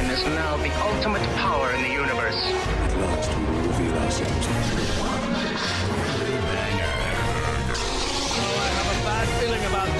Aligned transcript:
Nation 0.00 0.16
is 0.16 0.24
now 0.34 0.56
the 0.56 0.72
ultimate 0.80 1.22
power 1.36 1.72
in 1.72 1.82
the 1.82 1.90
universe. 1.90 2.34
At 2.34 2.96
last 2.96 3.36
we 3.36 3.44
will 3.44 3.52
reveal 3.68 3.98
ourselves. 3.98 4.46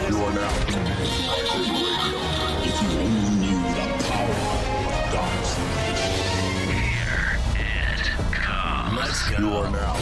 You 0.09 0.17
are 0.25 0.33
now. 0.33 0.53
If 2.63 2.77
you 2.83 2.89
only 2.99 3.29
knew 3.41 3.61
the 3.75 3.87
power 4.09 4.39
of 4.89 5.05
darkness. 5.13 5.53
Let's 8.97 9.21
go. 9.29 9.37
You 9.39 9.49
are 9.57 9.71
now. 9.71 9.97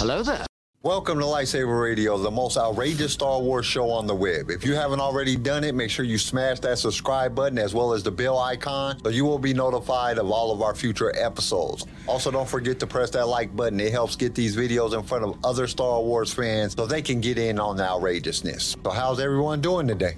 Hello 0.00 0.22
there. 0.22 0.46
Welcome 0.82 1.18
to 1.18 1.26
Lightsaber 1.26 1.82
Radio, 1.82 2.16
the 2.16 2.30
most 2.30 2.56
outrageous 2.56 3.12
Star 3.12 3.38
Wars 3.38 3.66
show 3.66 3.90
on 3.90 4.06
the 4.06 4.14
web. 4.14 4.48
If 4.48 4.64
you 4.64 4.74
haven't 4.74 4.98
already 4.98 5.36
done 5.36 5.62
it, 5.62 5.74
make 5.74 5.90
sure 5.90 6.06
you 6.06 6.16
smash 6.16 6.58
that 6.60 6.78
subscribe 6.78 7.34
button 7.34 7.58
as 7.58 7.74
well 7.74 7.92
as 7.92 8.02
the 8.02 8.10
bell 8.10 8.38
icon 8.38 8.98
so 9.04 9.10
you 9.10 9.26
will 9.26 9.38
be 9.38 9.52
notified 9.52 10.16
of 10.16 10.30
all 10.30 10.52
of 10.52 10.62
our 10.62 10.74
future 10.74 11.14
episodes. 11.14 11.84
Also, 12.06 12.30
don't 12.30 12.48
forget 12.48 12.80
to 12.80 12.86
press 12.86 13.10
that 13.10 13.26
like 13.26 13.54
button. 13.54 13.78
It 13.78 13.92
helps 13.92 14.16
get 14.16 14.34
these 14.34 14.56
videos 14.56 14.98
in 14.98 15.02
front 15.02 15.22
of 15.22 15.36
other 15.44 15.66
Star 15.66 16.00
Wars 16.00 16.32
fans 16.32 16.72
so 16.74 16.86
they 16.86 17.02
can 17.02 17.20
get 17.20 17.36
in 17.36 17.60
on 17.60 17.76
the 17.76 17.84
outrageousness. 17.84 18.78
So, 18.82 18.88
how's 18.88 19.20
everyone 19.20 19.60
doing 19.60 19.86
today? 19.86 20.14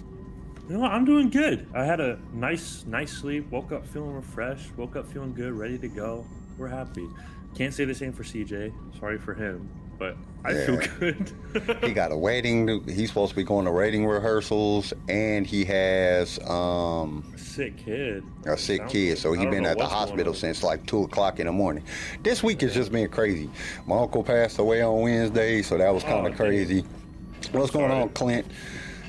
You 0.69 0.77
know 0.77 0.83
what? 0.83 0.93
I'm 0.93 1.05
doing 1.05 1.29
good. 1.29 1.67
I 1.75 1.85
had 1.85 1.99
a 1.99 2.21
nice, 2.33 2.85
nice 2.87 3.11
sleep. 3.11 3.51
Woke 3.51 3.73
up 3.73 3.85
feeling 3.89 4.15
refreshed. 4.15 4.79
Woke 4.79 4.95
up 4.95 5.13
feeling 5.13 5.35
good, 5.35 5.55
ready 5.55 5.77
to 5.79 5.89
go. 5.89 6.25
We're 6.57 6.69
happy. 6.69 7.09
Can't 7.55 7.75
say 7.75 7.85
the 7.85 7.95
same 7.95 8.13
for 8.13 8.23
CJ. 8.23 8.73
Sorry 8.99 9.19
for 9.19 9.35
him, 9.35 9.69
but 9.99 10.17
I 10.45 10.55
feel 10.55 10.77
good. 10.99 11.31
He 11.83 11.93
got 11.93 12.11
a 12.13 12.17
wedding. 12.17 12.83
He's 12.89 13.09
supposed 13.09 13.31
to 13.31 13.37
be 13.37 13.45
going 13.45 13.67
to 13.67 13.73
wedding 13.73 14.07
rehearsals, 14.07 14.93
and 15.09 15.47
he 15.47 15.65
has 15.67 16.39
um, 16.49 17.31
sick 17.37 17.77
kid. 17.77 18.25
a 18.47 18.57
sick 18.57 18.89
kid, 18.89 19.19
so 19.19 19.33
he 19.35 19.45
been 19.47 19.67
at 19.67 19.77
the 19.79 19.87
hospital 19.87 20.33
since 20.35 20.63
like 20.63 20.85
two 20.87 21.03
o'clock 21.05 21.41
in 21.41 21.47
the 21.47 21.53
morning. 21.53 21.85
This 22.23 22.43
week 22.43 22.63
has 22.63 22.75
just 22.75 22.91
been 22.91 23.09
crazy. 23.09 23.51
My 23.87 23.99
uncle 23.99 24.23
passed 24.25 24.59
away 24.59 24.81
on 24.83 25.01
Wednesday, 25.03 25.61
so 25.63 25.77
that 25.79 25.93
was 25.93 26.03
kind 26.03 26.27
Oh, 26.27 26.31
of 26.31 26.37
crazy. 26.37 26.85
What's 27.53 27.71
going 27.71 27.91
on, 27.91 28.09
Clint? 28.11 28.47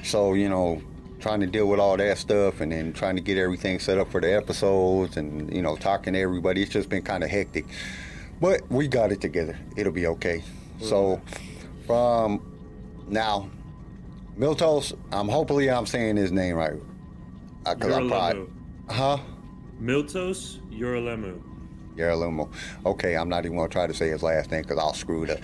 So 0.03 0.33
you 0.33 0.49
know, 0.49 0.81
trying 1.21 1.39
to 1.39 1.47
deal 1.47 1.69
with 1.69 1.79
all 1.79 1.95
that 1.95 2.17
stuff, 2.17 2.59
and 2.59 2.71
then 2.73 2.91
trying 2.91 3.15
to 3.15 3.21
get 3.21 3.37
everything 3.37 3.79
set 3.79 3.97
up 3.97 4.11
for 4.11 4.19
the 4.19 4.33
episodes, 4.35 5.15
and 5.17 5.51
you 5.55 5.61
know, 5.61 5.77
talking 5.77 6.13
to 6.13 6.19
everybody. 6.19 6.61
It's 6.61 6.71
just 6.71 6.89
been 6.89 7.03
kind 7.03 7.23
of 7.23 7.29
hectic, 7.29 7.65
but 8.43 8.61
we 8.69 8.89
got 8.89 9.09
it 9.13 9.21
together. 9.21 9.57
It'll 9.77 9.93
be 9.93 10.05
okay. 10.05 10.43
So, 10.81 11.21
from 11.87 12.41
now, 13.07 13.49
Miltos, 14.37 14.97
I'm 15.13 15.29
hopefully 15.29 15.71
I'm 15.71 15.85
saying 15.85 16.17
his 16.17 16.33
name 16.33 16.55
right. 16.57 16.73
Uh, 17.65 17.75
Cause 17.75 17.93
I'm 17.93 18.09
probably, 18.09 18.47
huh? 18.89 19.17
Miltos 19.81 20.59
Yorolemu. 20.77 21.41
Yaralumo. 21.95 22.51
Okay, 22.85 23.15
I'm 23.15 23.29
not 23.29 23.45
even 23.45 23.55
gonna 23.55 23.69
try 23.69 23.87
to 23.87 23.93
say 23.93 24.09
his 24.09 24.21
last 24.21 24.51
name 24.51 24.63
because 24.63 24.77
I'll 24.77 24.93
screw 24.93 25.23
it 25.23 25.29
up. 25.29 25.39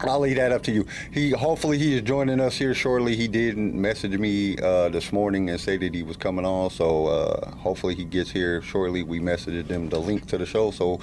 I'll 0.00 0.18
leave 0.18 0.36
that 0.36 0.50
up 0.50 0.64
to 0.64 0.72
you. 0.72 0.84
He 1.12 1.30
hopefully 1.30 1.78
he 1.78 1.94
is 1.94 2.02
joining 2.02 2.40
us 2.40 2.56
here 2.56 2.74
shortly. 2.74 3.14
He 3.14 3.28
didn't 3.28 3.80
message 3.80 4.18
me 4.18 4.58
uh, 4.58 4.88
this 4.88 5.12
morning 5.12 5.50
and 5.50 5.60
say 5.60 5.76
that 5.76 5.94
he 5.94 6.02
was 6.02 6.16
coming 6.16 6.44
on. 6.44 6.70
So 6.70 7.06
uh, 7.06 7.50
hopefully 7.52 7.94
he 7.94 8.04
gets 8.04 8.28
here 8.32 8.60
shortly. 8.60 9.04
We 9.04 9.20
messaged 9.20 9.68
him 9.68 9.88
the 9.88 10.00
link 10.00 10.26
to 10.26 10.38
the 10.38 10.46
show. 10.46 10.72
So 10.72 10.98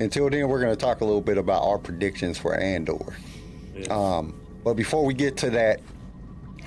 until 0.00 0.28
then, 0.30 0.48
we're 0.48 0.60
gonna 0.60 0.74
talk 0.76 1.00
a 1.00 1.04
little 1.04 1.20
bit 1.20 1.38
about 1.38 1.62
our 1.62 1.78
predictions 1.78 2.38
for 2.38 2.54
Andor. 2.54 3.16
Yes. 3.74 3.90
Um, 3.90 4.34
but 4.64 4.74
before 4.74 5.04
we 5.04 5.14
get 5.14 5.36
to 5.38 5.50
that, 5.50 5.80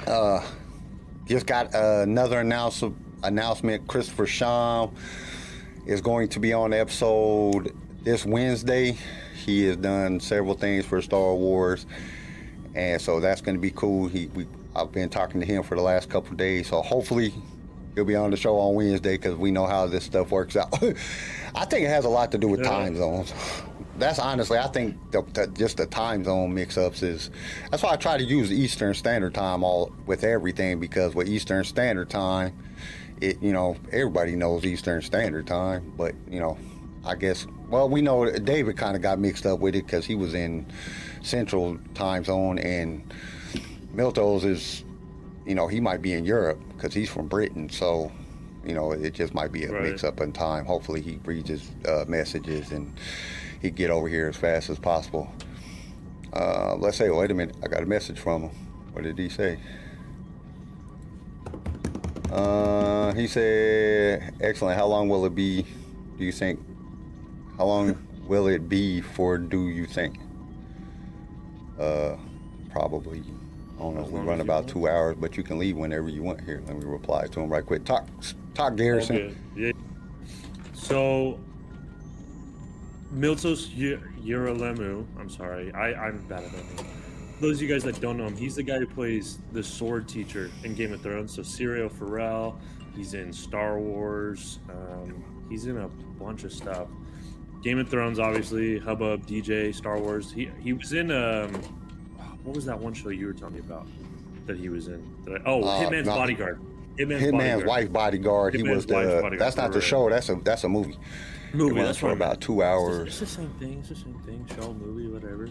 uh, 0.08 0.42
just 1.28 1.46
got 1.46 1.74
another 1.74 2.40
announce- 2.40 2.84
announcement. 3.24 3.88
Christopher 3.88 4.26
Sham 4.26 4.92
is 5.86 6.02
going 6.02 6.30
to 6.30 6.40
be 6.40 6.54
on 6.54 6.72
the 6.72 6.80
episode 6.80 7.76
this 8.04 8.26
Wednesday. 8.26 8.98
He 9.46 9.66
has 9.66 9.78
done 9.78 10.20
several 10.20 10.56
things 10.56 10.86
for 10.86 11.02
Star 11.02 11.34
Wars, 11.34 11.86
and 12.76 13.02
so 13.02 13.20
that's 13.20 13.42
going 13.42 13.56
to 13.56 13.62
be 13.62 13.72
cool. 13.72 14.08
He, 14.08 14.28
we, 14.28 14.48
I've 14.76 14.92
been 14.92 15.10
talking 15.10 15.40
to 15.40 15.46
him 15.46 15.64
for 15.64 15.76
the 15.76 15.84
last 15.84 16.10
couple 16.10 16.36
days, 16.36 16.68
so 16.70 16.82
hopefully 16.82 17.34
he'll 17.96 18.06
be 18.06 18.16
on 18.16 18.32
the 18.32 18.38
show 18.38 18.58
on 18.58 18.76
Wednesday 18.76 19.18
because 19.18 19.36
we 19.36 19.52
know 19.52 19.66
how 19.66 19.88
this 19.88 20.04
stuff 20.04 20.32
works 20.32 20.56
out. 20.56 20.74
I 21.56 21.66
think 21.66 21.86
it 21.86 21.90
has 21.90 22.06
a 22.06 22.10
lot 22.10 22.32
to 22.32 22.38
do 22.38 22.48
with 22.48 22.62
Yeah. 22.62 22.70
time 22.70 22.98
zones. 22.98 23.34
That's 24.00 24.18
honestly, 24.18 24.58
I 24.58 24.68
think 24.68 24.98
the, 25.12 25.22
the, 25.34 25.48
just 25.48 25.78
the 25.78 25.86
time 25.86 26.24
zone 26.24 26.54
mix-ups 26.54 27.04
is. 27.04 27.30
That's 27.70 27.84
why 27.84 27.92
I 27.92 27.96
try 27.96 28.18
to 28.18 28.24
use 28.24 28.52
Eastern 28.52 28.96
Standard 28.96 29.36
Time 29.36 29.64
all 29.64 29.92
with 30.08 30.24
everything 30.24 30.80
because 30.80 31.14
with 31.14 31.30
Eastern 31.30 31.64
Standard 31.64 32.10
Time, 32.10 32.58
it 33.22 33.42
you 33.42 33.54
know 33.54 33.78
everybody 33.92 34.36
knows 34.36 34.66
Eastern 34.66 35.02
Standard 35.04 35.46
Time, 35.46 35.94
but 35.96 36.16
you 36.28 36.40
know, 36.40 36.58
I 37.06 37.14
guess 37.16 37.46
well 37.70 37.88
we 37.88 38.02
know 38.02 38.30
David 38.32 38.78
kind 38.78 38.96
of 38.96 39.04
got 39.04 39.20
mixed 39.20 39.46
up 39.46 39.60
with 39.60 39.76
it 39.76 39.86
because 39.86 40.06
he 40.06 40.16
was 40.16 40.34
in 40.34 40.66
Central 41.22 41.78
Time 41.94 42.24
Zone 42.24 42.58
and 42.58 43.14
Miltos 43.96 44.44
is, 44.44 44.84
you 45.46 45.56
know, 45.56 45.68
he 45.68 45.80
might 45.80 46.02
be 46.02 46.14
in 46.14 46.26
Europe 46.26 46.60
because 46.76 46.94
he's 46.94 47.10
from 47.10 47.28
Britain, 47.28 47.70
so. 47.70 48.12
You 48.66 48.74
know, 48.74 48.94
it 48.94 49.14
just 49.14 49.34
might 49.34 49.52
be 49.52 49.66
a 49.66 49.74
Right. 49.74 49.90
mix 49.90 50.06
up 50.06 50.22
in 50.22 50.32
time. 50.32 50.64
Hopefully, 50.64 51.02
he 51.02 51.20
reads 51.26 51.50
his 51.50 51.70
uh, 51.86 52.06
messages 52.08 52.72
and 52.72 52.94
he 53.62 53.70
get 53.70 53.90
over 53.92 54.08
here 54.08 54.30
as 54.30 54.38
fast 54.38 54.70
as 54.70 54.80
possible. 54.80 55.30
Uh, 56.32 56.78
let's 56.80 56.96
say, 56.96 57.10
wait 57.10 57.30
a 57.30 57.34
minute, 57.34 57.58
I 57.62 57.68
got 57.68 57.84
a 57.84 57.86
message 57.86 58.18
from 58.18 58.44
him. 58.44 58.52
What 58.94 59.04
did 59.04 59.18
he 59.20 59.28
say? 59.28 59.60
Uh, 62.32 63.14
he 63.14 63.28
said, 63.28 64.34
"Excellent. 64.40 64.78
How 64.78 64.88
long 64.88 65.10
will 65.10 65.26
it 65.26 65.36
be? 65.36 65.66
Do 66.18 66.24
you 66.24 66.32
think? 66.32 66.60
How 67.58 67.66
long 67.66 67.98
will 68.28 68.48
it 68.48 68.70
be 68.70 69.02
for? 69.02 69.38
Do 69.38 69.68
you 69.68 69.86
think? 69.86 70.18
Uh, 71.78 72.16
probably. 72.72 73.24
I 73.84 73.92
don't 73.92 74.12
know. 74.14 74.20
We 74.20 74.26
run 74.26 74.40
about 74.40 74.68
two 74.68 74.88
hours, 74.88 75.18
but 75.20 75.36
you 75.36 75.44
can 75.44 75.60
leave 75.60 75.76
whenever 75.76 76.08
you 76.08 76.24
want. 76.24 76.40
Here, 76.42 76.62
let 76.68 76.78
me 76.78 76.86
reply 76.86 77.28
to 77.28 77.40
him 77.42 77.50
right 77.50 77.66
quick. 77.66 77.84
Talk, 77.84 78.08
talk, 78.54 78.78
Garrison. 78.78 79.16
Okay. 79.18 79.36
Yeah. 79.58 79.72
So, 80.74 81.38
Miltos 83.14 83.68
Y- 83.76 84.02
Yorolemu. 84.24 85.06
I'm 85.20 85.30
sorry. 85.30 85.74
I, 85.74 85.94
I'm 86.08 86.20
bad 86.28 86.44
at 86.46 86.52
that 86.54 86.76
name. 86.76 86.86
Those 87.42 87.58
of 87.58 87.64
you 87.64 87.68
guys 87.68 87.84
that 87.84 88.00
don't 88.00 88.18
know 88.18 88.26
him, 88.28 88.38
he's 88.38 88.56
the 88.56 88.64
guy 88.64 88.80
who 88.80 88.88
plays 88.88 89.40
the 89.52 89.62
sword 89.62 90.08
teacher 90.08 90.50
in 90.64 90.76
Game 90.76 90.94
of 90.94 91.02
Thrones. 91.02 91.34
So, 91.34 91.42
Syrio 91.42 91.92
Forel. 91.92 92.60
He's 92.96 93.16
in 93.16 93.34
Star 93.34 93.80
Wars. 93.80 94.60
Um, 94.70 95.46
he's 95.50 95.66
in 95.66 95.78
a 95.78 95.88
bunch 95.88 96.44
of 96.46 96.54
stuff. 96.54 96.88
Game 97.64 97.80
of 97.80 97.90
Thrones, 97.90 98.20
obviously. 98.20 98.78
Hubbub, 98.78 99.26
DJ, 99.26 99.74
Star 99.76 100.00
Wars. 100.00 100.32
He 100.32 100.50
he 100.62 100.74
was 100.74 100.94
in 100.94 101.12
um, 101.12 101.60
what 102.44 102.56
was 102.56 102.66
that 102.66 102.80
one 102.80 102.94
show 102.94 103.10
you 103.10 103.28
were 103.28 103.34
telling 103.34 103.56
me 103.56 103.60
about 103.60 103.88
that 104.46 104.58
he 104.58 104.70
was 104.70 104.88
in? 104.88 105.04
That 105.26 105.42
I, 105.42 105.44
oh, 105.46 105.64
Uh, 105.64 105.82
Hitman's 105.84 106.08
no. 106.08 106.16
Bodyguard. 106.16 106.60
Hitman's, 106.98 107.24
Hitman's 107.24 107.32
Bodyguard. 107.32 107.66
wife 107.66 107.92
bodyguard. 107.94 108.56
he 108.56 108.64
was 108.64 108.86
the. 108.86 108.94
Bodyguard, 108.94 109.40
That's 109.40 109.58
not 109.58 109.72
the 109.74 109.82
show. 109.82 110.10
That's 110.10 110.30
a 110.30 110.36
that's 110.36 110.64
a 110.64 110.70
movie. 110.70 110.98
movie. 111.54 111.80
It 111.80 111.84
That's 111.84 111.98
for 111.98 112.12
about 112.12 112.42
two 112.42 112.62
hours. 112.62 113.08
It's 113.08 113.20
the 113.20 113.26
same 113.26 113.50
thing. 113.60 113.80
It's 113.80 113.90
the 113.90 113.96
same 113.96 114.20
thing. 114.26 114.48
Show, 114.56 114.74
movie, 114.74 115.08
whatever. 115.08 115.50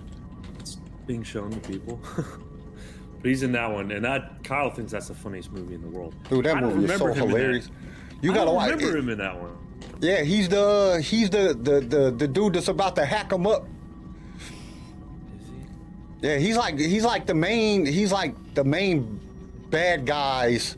It's 0.60 0.76
being 1.06 1.22
shown 1.24 1.50
to 1.50 1.58
people. 1.68 2.00
but 2.16 3.28
he's 3.28 3.42
in 3.42 3.52
that 3.52 3.70
one, 3.72 3.90
and 3.90 4.04
that 4.04 4.44
Kyle 4.44 4.70
thinks 4.70 4.92
that's 4.92 5.08
the 5.08 5.14
funniest 5.14 5.52
movie 5.52 5.74
in 5.74 5.80
the 5.82 5.88
world. 5.88 6.14
Dude, 6.28 6.44
that 6.46 6.60
movie 6.60 6.84
is 6.84 6.98
so 6.98 7.06
remember 7.06 7.08
him 7.08 7.22
in 7.24 7.28
that. 7.30 7.38
hilarious. 7.38 7.70
You 8.20 8.32
gotta 8.32 8.52
watch. 8.52 8.70
remember 8.70 8.96
it. 8.96 9.00
him 9.00 9.08
in 9.08 9.18
that 9.18 9.40
one. 9.40 9.56
Yeah, 10.00 10.22
he's 10.22 10.48
the 10.48 11.00
he's 11.04 11.28
the, 11.30 11.56
the 11.60 11.80
the 11.80 12.10
the 12.12 12.28
dude 12.28 12.52
that's 12.54 12.68
about 12.68 12.94
to 12.96 13.04
hack 13.04 13.32
him 13.32 13.46
up. 13.48 13.66
Yeah, 16.22 16.38
he's 16.38 16.56
like 16.56 16.78
he's 16.78 17.04
like 17.04 17.26
the 17.26 17.34
main 17.34 17.84
he's 17.84 18.12
like 18.12 18.34
the 18.54 18.62
main 18.62 19.20
bad 19.70 20.06
guys, 20.06 20.76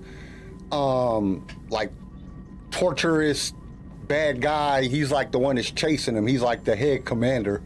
um, 0.73 1.47
like 1.69 1.93
torturous 2.71 3.53
bad 4.09 4.41
guy. 4.41 4.85
He's 4.85 5.13
like 5.13 5.31
the 5.33 5.39
one 5.39 5.57
that's 5.57 5.71
chasing 5.71 6.17
him. 6.17 6.27
He's 6.27 6.41
like 6.41 6.65
the 6.65 6.75
head 6.75 7.05
commander 7.05 7.63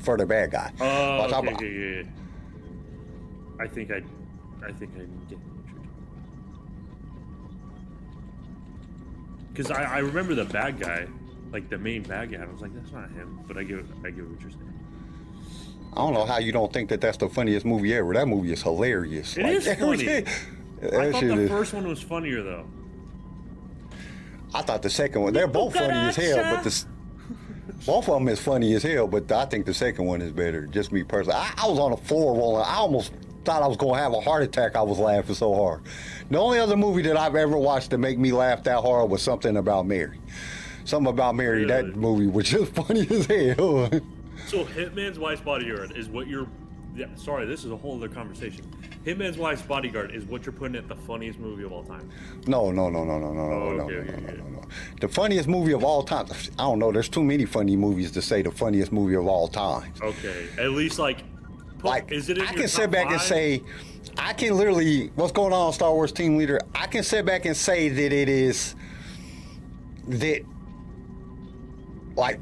for 0.00 0.16
the 0.16 0.26
bad 0.26 0.52
guy. 0.52 0.72
Oh, 0.80 1.24
okay, 1.24 1.54
okay, 1.54 1.72
yeah, 1.72 2.02
yeah. 2.02 2.02
I 3.60 3.66
think 3.66 3.90
I, 3.90 4.02
I 4.64 4.72
think 4.72 4.92
I 4.96 5.28
get 5.28 5.38
Because 9.58 9.72
I, 9.72 9.82
I 9.82 9.98
remember 9.98 10.36
the 10.36 10.44
bad 10.44 10.78
guy, 10.78 11.08
like 11.50 11.68
the 11.68 11.78
main 11.78 12.04
bad 12.04 12.30
guy. 12.30 12.40
I 12.40 12.46
was 12.46 12.60
like, 12.60 12.72
that's 12.76 12.92
not 12.92 13.10
him. 13.10 13.40
But 13.48 13.56
I 13.56 13.64
get, 13.64 13.84
I 14.04 14.10
get 14.10 14.24
what 14.24 14.40
you're 14.40 14.52
saying. 14.52 14.77
I 15.92 15.96
don't 15.96 16.14
know 16.14 16.24
how 16.26 16.38
you 16.38 16.52
don't 16.52 16.72
think 16.72 16.90
that 16.90 17.00
that's 17.00 17.16
the 17.16 17.28
funniest 17.28 17.66
movie 17.66 17.94
ever. 17.94 18.12
That 18.14 18.28
movie 18.28 18.52
is 18.52 18.62
hilarious. 18.62 19.36
It 19.36 19.46
is 19.46 19.66
funny. 19.78 20.04
that 20.04 20.28
I 20.94 21.10
thought 21.12 21.20
the 21.22 21.38
is- 21.40 21.50
first 21.50 21.74
one 21.74 21.88
was 21.88 22.00
funnier 22.02 22.42
though. 22.42 22.64
I 24.54 24.62
thought 24.62 24.82
the 24.82 24.90
second 24.90 25.22
one. 25.22 25.32
They're 25.32 25.46
both 25.46 25.74
funny 25.74 25.92
as 25.92 26.16
hell, 26.16 26.36
but 26.54 26.64
the 26.64 26.84
Both 27.84 28.08
of 28.08 28.14
them 28.14 28.28
is 28.28 28.40
funny 28.40 28.74
as 28.74 28.82
hell, 28.82 29.06
but 29.06 29.30
I 29.30 29.44
think 29.44 29.66
the 29.66 29.74
second 29.74 30.06
one 30.06 30.22
is 30.22 30.32
better. 30.32 30.66
Just 30.66 30.90
me 30.92 31.02
personally. 31.02 31.36
I, 31.38 31.52
I 31.58 31.68
was 31.68 31.78
on 31.78 31.90
the 31.90 31.96
floor 31.98 32.34
rolling. 32.36 32.64
I 32.64 32.76
almost 32.76 33.12
thought 33.44 33.62
I 33.62 33.66
was 33.66 33.76
going 33.76 33.94
to 33.94 34.00
have 34.00 34.12
a 34.14 34.20
heart 34.20 34.42
attack. 34.42 34.74
I 34.76 34.82
was 34.82 34.98
laughing 34.98 35.34
so 35.34 35.54
hard. 35.54 35.82
The 36.30 36.38
only 36.38 36.58
other 36.58 36.76
movie 36.76 37.02
that 37.02 37.16
I've 37.16 37.34
ever 37.34 37.58
watched 37.58 37.90
to 37.90 37.98
make 37.98 38.18
me 38.18 38.32
laugh 38.32 38.62
that 38.64 38.80
hard 38.82 39.10
was 39.10 39.22
something 39.22 39.56
about 39.58 39.86
Mary. 39.86 40.18
Something 40.84 41.12
about 41.12 41.34
Mary. 41.34 41.64
Really? 41.64 41.68
That 41.68 41.96
movie 41.96 42.26
was 42.26 42.48
just 42.48 42.72
funny 42.74 43.06
as 43.10 43.26
hell. 43.26 43.90
So 44.48 44.64
Hitman's 44.64 45.18
Wife's 45.18 45.42
Bodyguard 45.42 45.94
is 45.94 46.08
what 46.08 46.26
you're. 46.26 46.48
Yeah, 46.96 47.06
sorry, 47.16 47.44
this 47.44 47.64
is 47.66 47.70
a 47.70 47.76
whole 47.76 47.96
other 47.96 48.08
conversation. 48.08 48.64
Hitman's 49.04 49.36
Wife's 49.36 49.60
Bodyguard 49.60 50.10
is 50.14 50.24
what 50.24 50.46
you're 50.46 50.54
putting 50.54 50.74
at 50.74 50.88
the 50.88 50.96
funniest 50.96 51.38
movie 51.38 51.64
of 51.64 51.72
all 51.72 51.84
time. 51.84 52.10
No, 52.46 52.70
no, 52.70 52.88
no, 52.88 53.04
no, 53.04 53.18
no, 53.18 53.32
no, 53.34 53.40
Oh, 53.42 53.72
no, 53.76 53.84
okay, 53.84 53.94
no, 53.94 54.00
okay, 54.00 54.10
no, 54.10 54.16
no, 54.16 54.28
okay. 54.28 54.36
no, 54.38 54.48
no. 54.48 54.62
The 55.02 55.08
funniest 55.08 55.48
movie 55.48 55.72
of 55.72 55.84
all 55.84 56.02
time. 56.02 56.26
I 56.58 56.62
don't 56.62 56.78
know. 56.78 56.90
There's 56.90 57.10
too 57.10 57.22
many 57.22 57.44
funny 57.44 57.76
movies 57.76 58.10
to 58.12 58.22
say 58.22 58.40
the 58.40 58.50
funniest 58.50 58.90
movie 58.90 59.14
of 59.16 59.26
all 59.26 59.48
time. 59.48 59.92
Okay, 60.00 60.48
at 60.58 60.70
least 60.70 60.98
like, 60.98 61.18
put, 61.78 61.84
Like, 61.84 62.10
is 62.10 62.30
it? 62.30 62.38
In 62.38 62.46
I 62.46 62.52
can 62.54 62.68
sit 62.68 62.90
back 62.90 63.10
and 63.10 63.20
say, 63.20 63.62
I 64.16 64.32
can 64.32 64.56
literally, 64.56 65.08
what's 65.14 65.32
going 65.32 65.52
on, 65.52 65.74
Star 65.74 65.92
Wars 65.92 66.10
team 66.10 66.38
leader? 66.38 66.58
I 66.74 66.86
can 66.86 67.04
sit 67.04 67.26
back 67.26 67.44
and 67.44 67.54
say 67.56 67.90
that 67.90 68.12
it 68.12 68.30
is 68.30 68.74
that, 70.08 70.42
like, 72.16 72.40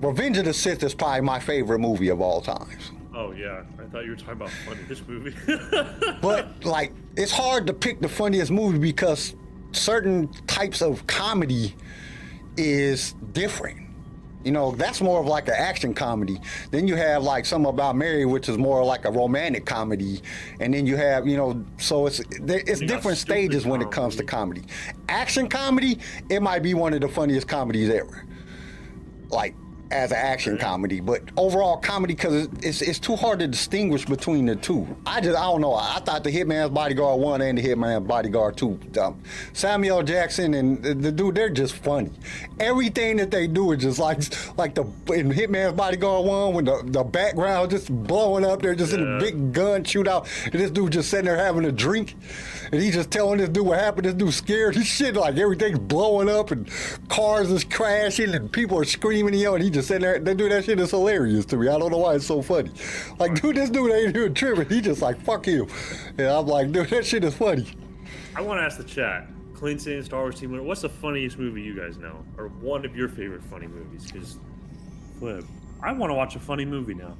Revenge 0.00 0.38
of 0.38 0.46
the 0.46 0.54
Sith 0.54 0.82
is 0.82 0.94
probably 0.94 1.20
my 1.20 1.38
favorite 1.38 1.78
movie 1.78 2.08
of 2.08 2.20
all 2.20 2.40
times. 2.40 2.90
Oh 3.14 3.32
yeah, 3.32 3.64
I 3.78 3.84
thought 3.84 4.04
you 4.04 4.10
were 4.10 4.16
talking 4.16 4.32
about 4.32 4.50
funniest 4.50 5.06
movie. 5.06 5.34
But 6.22 6.64
like, 6.64 6.92
it's 7.16 7.32
hard 7.32 7.66
to 7.66 7.74
pick 7.74 8.00
the 8.00 8.08
funniest 8.08 8.50
movie 8.50 8.78
because 8.78 9.34
certain 9.72 10.28
types 10.46 10.80
of 10.80 11.06
comedy 11.06 11.74
is 12.56 13.14
different. 13.32 13.88
You 14.42 14.52
know, 14.52 14.72
that's 14.72 15.02
more 15.02 15.20
of 15.20 15.26
like 15.26 15.48
an 15.48 15.54
action 15.58 15.92
comedy. 15.92 16.40
Then 16.70 16.88
you 16.88 16.96
have 16.96 17.22
like 17.22 17.44
some 17.44 17.66
about 17.66 17.94
Mary, 17.94 18.24
which 18.24 18.48
is 18.48 18.56
more 18.56 18.82
like 18.82 19.04
a 19.04 19.10
romantic 19.10 19.66
comedy. 19.66 20.22
And 20.60 20.72
then 20.72 20.86
you 20.86 20.96
have, 20.96 21.26
you 21.26 21.36
know, 21.36 21.62
so 21.76 22.06
it's 22.06 22.20
it's 22.30 22.80
different 22.80 23.18
stages 23.18 23.66
when 23.66 23.82
it 23.82 23.90
comes 23.90 24.16
to 24.16 24.24
comedy. 24.24 24.62
Action 25.10 25.46
comedy, 25.46 25.98
it 26.30 26.40
might 26.40 26.62
be 26.62 26.72
one 26.72 26.94
of 26.94 27.02
the 27.02 27.08
funniest 27.08 27.48
comedies 27.48 27.90
ever. 27.90 28.24
Like 29.28 29.54
as 29.90 30.12
an 30.12 30.18
action 30.18 30.56
comedy, 30.56 31.00
but 31.00 31.22
overall 31.36 31.76
comedy 31.76 32.14
because 32.14 32.48
it's 32.62 32.82
it's 32.82 32.98
too 32.98 33.16
hard 33.16 33.40
to 33.40 33.48
distinguish 33.48 34.04
between 34.06 34.46
the 34.46 34.56
two. 34.56 34.86
I 35.06 35.20
just 35.20 35.36
I 35.36 35.42
don't 35.42 35.60
know. 35.60 35.74
I 35.74 36.00
thought 36.04 36.22
the 36.24 36.30
Hitman's 36.30 36.70
Bodyguard 36.70 37.20
one 37.20 37.40
and 37.42 37.58
the 37.58 37.62
Hitman's 37.62 38.06
Bodyguard 38.06 38.56
two. 38.56 38.78
Um, 39.00 39.20
Samuel 39.52 40.02
Jackson 40.02 40.54
and 40.54 40.82
the, 40.82 40.94
the 40.94 41.12
dude, 41.12 41.34
they're 41.34 41.50
just 41.50 41.74
funny. 41.76 42.10
Everything 42.58 43.16
that 43.16 43.30
they 43.30 43.46
do 43.46 43.72
is 43.72 43.82
just 43.82 43.98
like 43.98 44.22
like 44.56 44.74
the 44.74 44.84
in 45.12 45.32
Hitman's 45.32 45.72
Bodyguard 45.72 46.26
one 46.26 46.54
when 46.54 46.64
the 46.64 46.82
the 46.84 47.02
background 47.02 47.70
just 47.70 47.90
blowing 47.90 48.44
up. 48.44 48.62
They're 48.62 48.74
just 48.74 48.92
in 48.92 49.16
a 49.16 49.18
big 49.18 49.52
gun 49.52 49.82
shootout, 49.82 50.28
and 50.44 50.60
this 50.60 50.70
dude 50.70 50.92
just 50.92 51.10
sitting 51.10 51.26
there 51.26 51.36
having 51.36 51.64
a 51.64 51.72
drink, 51.72 52.14
and 52.70 52.80
he's 52.80 52.94
just 52.94 53.10
telling 53.10 53.38
this 53.38 53.48
dude 53.48 53.66
what 53.66 53.78
happened. 53.78 54.06
This 54.06 54.14
dude 54.14 54.34
scared. 54.34 54.76
His 54.76 54.86
shit 54.86 55.16
like 55.16 55.36
everything's 55.36 55.78
blowing 55.78 56.28
up 56.28 56.50
and 56.50 56.68
cars 57.08 57.50
is 57.50 57.64
crashing 57.64 58.34
and 58.34 58.52
people 58.52 58.78
are 58.78 58.84
screaming 58.84 59.34
and 59.34 59.40
yelling. 59.40 59.62
He 59.62 59.70
just 59.70 59.79
sitting 59.82 60.02
there. 60.02 60.18
They 60.18 60.34
do 60.34 60.48
that 60.48 60.64
shit 60.64 60.80
is 60.80 60.90
hilarious 60.90 61.44
to 61.46 61.56
me. 61.56 61.68
I 61.68 61.78
don't 61.78 61.90
know 61.90 61.98
why 61.98 62.14
it's 62.14 62.26
so 62.26 62.42
funny. 62.42 62.70
Like, 63.18 63.40
dude, 63.40 63.56
this 63.56 63.70
dude 63.70 63.92
ain't 63.92 64.16
even 64.16 64.34
tripping. 64.34 64.68
He 64.68 64.80
just 64.80 65.02
like 65.02 65.20
fuck 65.22 65.46
you. 65.46 65.68
And 66.18 66.28
I'm 66.28 66.46
like, 66.46 66.72
dude, 66.72 66.88
that 66.90 67.06
shit 67.06 67.24
is 67.24 67.34
funny. 67.34 67.66
I 68.34 68.40
want 68.40 68.60
to 68.60 68.64
ask 68.64 68.78
the 68.78 68.84
chat, 68.84 69.26
Clinton, 69.54 70.02
Star 70.04 70.20
Wars 70.20 70.38
team 70.38 70.52
leader, 70.52 70.62
what's 70.62 70.82
the 70.82 70.88
funniest 70.88 71.38
movie 71.38 71.62
you 71.62 71.76
guys 71.76 71.98
know, 71.98 72.24
or 72.38 72.48
one 72.48 72.84
of 72.84 72.96
your 72.96 73.08
favorite 73.08 73.42
funny 73.44 73.66
movies? 73.66 74.10
Because, 74.10 74.38
flip, 75.18 75.44
I 75.82 75.92
want 75.92 76.10
to 76.10 76.14
watch 76.14 76.36
a 76.36 76.40
funny 76.40 76.64
movie 76.64 76.94
now. 76.94 77.16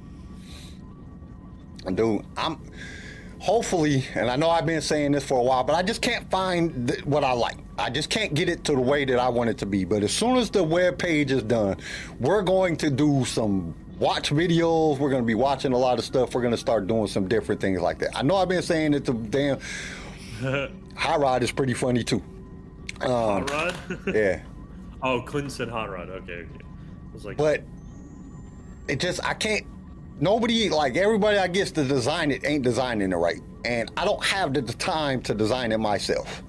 Dude, 1.93 2.25
I'm 2.37 2.59
hopefully, 3.41 4.05
and 4.13 4.29
I 4.29 4.35
know 4.35 4.49
I've 4.49 4.67
been 4.67 4.81
saying 4.81 5.13
this 5.13 5.23
for 5.23 5.39
a 5.39 5.43
while, 5.43 5.63
but 5.63 5.75
I 5.75 5.81
just 5.81 6.01
can't 6.01 6.29
find 6.29 6.87
th- 6.87 7.03
what 7.05 7.23
I 7.23 7.33
like. 7.33 7.57
I 7.77 7.89
just 7.89 8.11
can't 8.11 8.33
get 8.35 8.47
it 8.47 8.63
to 8.65 8.73
the 8.73 8.79
way 8.79 9.03
that 9.03 9.17
I 9.19 9.29
want 9.29 9.49
it 9.49 9.57
to 9.57 9.65
be. 9.65 9.83
But 9.83 10.03
as 10.03 10.13
soon 10.13 10.37
as 10.37 10.51
the 10.51 10.63
web 10.63 10.99
page 10.99 11.31
is 11.31 11.41
done, 11.41 11.77
we're 12.19 12.43
going 12.43 12.77
to 12.77 12.91
do 12.91 13.25
some 13.25 13.73
watch 13.97 14.29
videos. 14.29 14.99
We're 14.99 15.09
going 15.09 15.23
to 15.23 15.27
be 15.27 15.33
watching 15.33 15.73
a 15.73 15.77
lot 15.77 15.97
of 15.97 16.05
stuff. 16.05 16.35
We're 16.35 16.41
going 16.41 16.53
to 16.53 16.57
start 16.57 16.85
doing 16.85 17.07
some 17.07 17.27
different 17.27 17.59
things 17.59 17.81
like 17.81 17.97
that. 17.99 18.15
I 18.15 18.21
know 18.21 18.35
I've 18.35 18.47
been 18.47 18.61
saying 18.61 18.93
it 18.93 19.05
to 19.05 19.13
damn. 19.13 19.59
Hot 20.95 21.19
Rod 21.19 21.41
is 21.41 21.51
pretty 21.51 21.73
funny 21.73 22.03
too. 22.03 22.21
Hot 23.01 23.09
um, 23.09 23.45
Rod? 23.47 23.75
Yeah. 24.15 24.41
oh, 25.01 25.21
Clinton 25.21 25.49
said 25.49 25.69
Hot 25.69 25.89
Rod. 25.89 26.09
Okay, 26.09 26.33
okay. 26.33 26.45
I 26.59 27.13
was 27.13 27.25
like, 27.25 27.37
but 27.37 27.63
it 28.87 28.99
just 28.99 29.23
I 29.25 29.33
can't. 29.33 29.65
Nobody 30.21 30.69
like 30.69 30.97
everybody 30.97 31.39
I 31.39 31.47
guess 31.47 31.71
to 31.71 31.83
design 31.83 32.29
it 32.29 32.45
ain't 32.45 32.63
designing 32.63 33.11
it 33.11 33.15
right, 33.15 33.41
and 33.65 33.91
I 33.97 34.05
don't 34.05 34.23
have 34.23 34.53
the, 34.53 34.61
time 34.61 35.19
to 35.23 35.33
design 35.33 35.71
it 35.71 35.79
myself. 35.79 36.43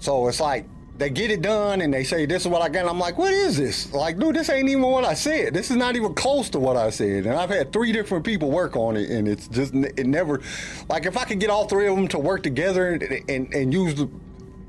So 0.00 0.28
it's 0.28 0.38
like 0.38 0.66
they 0.98 1.08
get 1.08 1.30
it 1.30 1.40
done 1.40 1.80
and 1.80 1.92
they 1.92 2.04
say 2.04 2.26
this 2.26 2.42
is 2.42 2.48
what 2.48 2.60
I 2.60 2.68
got. 2.68 2.80
And 2.80 2.90
I'm 2.90 2.98
like, 2.98 3.16
what 3.16 3.32
is 3.32 3.56
this? 3.56 3.90
Like, 3.94 4.18
dude, 4.18 4.36
this 4.36 4.50
ain't 4.50 4.68
even 4.68 4.82
what 4.82 5.06
I 5.06 5.14
said. 5.14 5.54
This 5.54 5.70
is 5.70 5.76
not 5.76 5.96
even 5.96 6.12
close 6.12 6.50
to 6.50 6.58
what 6.58 6.76
I 6.76 6.90
said. 6.90 7.24
And 7.24 7.34
I've 7.36 7.48
had 7.48 7.72
three 7.72 7.90
different 7.90 8.22
people 8.22 8.50
work 8.50 8.76
on 8.76 8.98
it, 8.98 9.08
and 9.08 9.26
it's 9.26 9.48
just 9.48 9.74
it 9.74 10.06
never. 10.06 10.42
Like, 10.90 11.06
if 11.06 11.16
I 11.16 11.24
could 11.24 11.40
get 11.40 11.48
all 11.48 11.66
three 11.68 11.88
of 11.88 11.96
them 11.96 12.06
to 12.08 12.18
work 12.18 12.42
together 12.42 12.90
and 12.90 13.02
and, 13.30 13.54
and 13.54 13.72
use 13.72 13.94
the, 13.94 14.10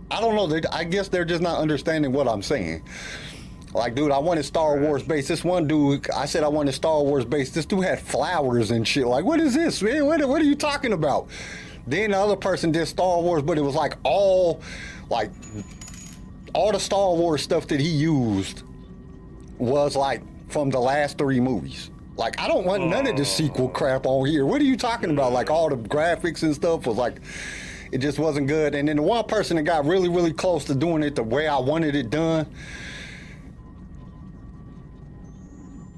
I 0.10 0.22
don't 0.22 0.36
know. 0.36 0.62
I 0.72 0.86
guess 0.86 1.10
they're 1.10 1.26
just 1.26 1.42
not 1.42 1.60
understanding 1.60 2.14
what 2.14 2.30
I'm 2.30 2.42
saying. 2.42 2.84
Like, 3.74 3.96
dude, 3.96 4.12
I 4.12 4.18
wanted 4.18 4.44
Star 4.44 4.78
Wars 4.78 5.02
base. 5.02 5.28
This 5.28 5.44
one 5.44 5.68
dude, 5.68 6.10
I 6.12 6.26
said 6.26 6.44
I 6.44 6.50
wanted 6.50 6.74
Star 6.74 7.02
Wars 7.02 7.24
base. 7.24 7.52
This 7.52 7.66
dude 7.66 7.86
had 7.86 8.00
flowers 8.00 8.72
and 8.72 8.86
shit. 8.86 9.08
Like, 9.08 9.24
what 9.24 9.40
is 9.40 9.54
this, 9.54 9.82
man? 9.82 10.06
What, 10.06 10.28
what 10.28 10.42
are 10.42 10.46
you 10.46 10.56
talking 10.56 10.94
about? 10.94 11.30
Then 11.88 12.12
the 12.12 12.18
other 12.18 12.36
person 12.36 12.72
did 12.72 12.86
Star 12.88 13.22
Wars, 13.22 13.42
but 13.42 13.58
it 13.58 13.62
was 13.62 13.76
like 13.76 13.96
all, 14.04 14.62
like, 15.10 15.32
all 16.54 16.72
the 16.72 16.80
Star 16.80 17.16
Wars 17.16 17.42
stuff 17.42 17.68
that 17.68 17.80
he 17.80 17.88
used 17.88 18.64
was 19.58 19.96
like 19.96 20.22
from 20.50 20.70
the 20.70 20.80
last 20.80 21.18
three 21.18 21.40
movies. 21.40 21.92
Like, 22.18 22.40
I 22.42 22.48
don't 22.48 22.66
want 22.66 22.86
none 22.88 23.08
of 23.08 23.16
this 23.16 23.32
oh. 23.34 23.44
sequel 23.44 23.70
crap 23.70 24.06
on 24.06 24.28
here. 24.28 24.46
What 24.46 24.62
are 24.62 24.66
you 24.66 24.76
talking 24.76 25.12
about? 25.12 25.32
Like, 25.32 25.50
all 25.50 25.70
the 25.70 25.78
graphics 25.78 26.44
and 26.44 26.54
stuff 26.54 26.86
was 26.86 26.98
like, 26.98 27.22
it 27.92 28.00
just 28.00 28.20
wasn't 28.20 28.48
good. 28.48 28.76
And 28.76 28.88
then 28.88 28.98
the 28.98 29.02
one 29.02 29.24
person 29.26 29.58
that 29.58 29.64
got 29.64 29.86
really, 29.86 30.10
really 30.10 30.34
close 30.34 30.66
to 30.66 30.76
doing 30.76 31.04
it 31.04 31.16
the 31.16 31.24
way 31.24 31.48
I 31.48 31.58
wanted 31.58 31.96
it 31.96 32.10
done, 32.10 32.48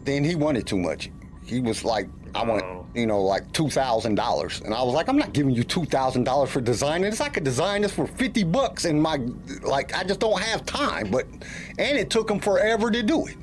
then 0.06 0.24
he 0.24 0.36
wanted 0.36 0.68
too 0.68 0.78
much. 0.78 1.10
He 1.45 1.60
was 1.60 1.83
like, 1.83 2.07
I 2.36 2.44
want, 2.44 2.64
Oh. 2.64 2.86
you 2.95 3.06
know, 3.06 3.22
like 3.22 3.52
two 3.54 3.69
thousand 3.69 4.16
dollars, 4.16 4.62
and 4.66 4.74
I 4.74 4.81
was 4.81 4.94
like, 4.95 5.07
I'm 5.07 5.18
not 5.18 5.33
giving 5.33 5.54
you 5.54 5.64
two 5.64 5.86
thousand 5.86 6.24
dollars 6.24 6.50
for 6.50 6.62
designing 6.62 7.10
this. 7.12 7.22
I 7.22 7.30
could 7.30 7.44
design 7.44 7.81
this 7.83 7.92
for 7.92 8.07
fifty 8.07 8.44
bucks, 8.44 8.86
and 8.86 9.00
my, 9.02 9.19
like, 9.62 9.94
I 9.95 10.04
just 10.04 10.19
don't 10.19 10.42
have 10.42 10.66
time. 10.66 11.12
But, 11.12 11.28
and 11.78 11.98
it 11.98 12.10
took 12.10 12.30
him 12.31 12.40
forever 12.40 12.90
to 12.90 13.04
do 13.04 13.28
it. 13.28 13.36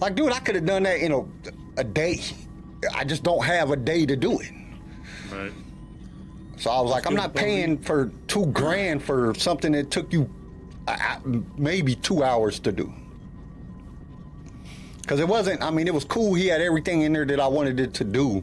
Like, 0.00 0.16
dude, 0.16 0.32
I 0.32 0.40
could 0.40 0.56
have 0.56 0.66
done 0.66 0.82
that 0.82 0.98
in 0.98 1.12
a, 1.12 1.24
a 1.76 1.84
day. 1.84 2.20
I 2.92 3.04
just 3.04 3.22
don't 3.22 3.44
have 3.44 3.70
a 3.70 3.76
day 3.76 4.04
to 4.04 4.16
do 4.16 4.40
it. 4.40 4.50
right. 5.30 5.52
So 6.56 6.70
I 6.70 6.80
was 6.80 6.90
like, 6.90 7.06
I'm 7.06 7.14
not 7.14 7.34
paying 7.34 7.78
for 7.78 8.10
two 8.26 8.46
grand 8.46 9.02
for 9.02 9.34
something 9.34 9.72
that 9.72 9.90
took 9.90 10.12
you 10.12 10.28
uh, 10.88 11.18
maybe 11.56 11.94
two 11.94 12.22
hours 12.24 12.58
to 12.60 12.72
do. 12.72 12.92
Because 15.04 15.20
it 15.20 15.28
wasn't, 15.28 15.62
I 15.62 15.70
mean, 15.70 15.86
it 15.86 15.92
was 15.92 16.04
cool. 16.04 16.32
He 16.32 16.46
had 16.46 16.62
everything 16.62 17.02
in 17.02 17.12
there 17.12 17.26
that 17.26 17.38
I 17.38 17.46
wanted 17.46 17.78
it 17.78 17.92
to 17.94 18.04
do. 18.04 18.42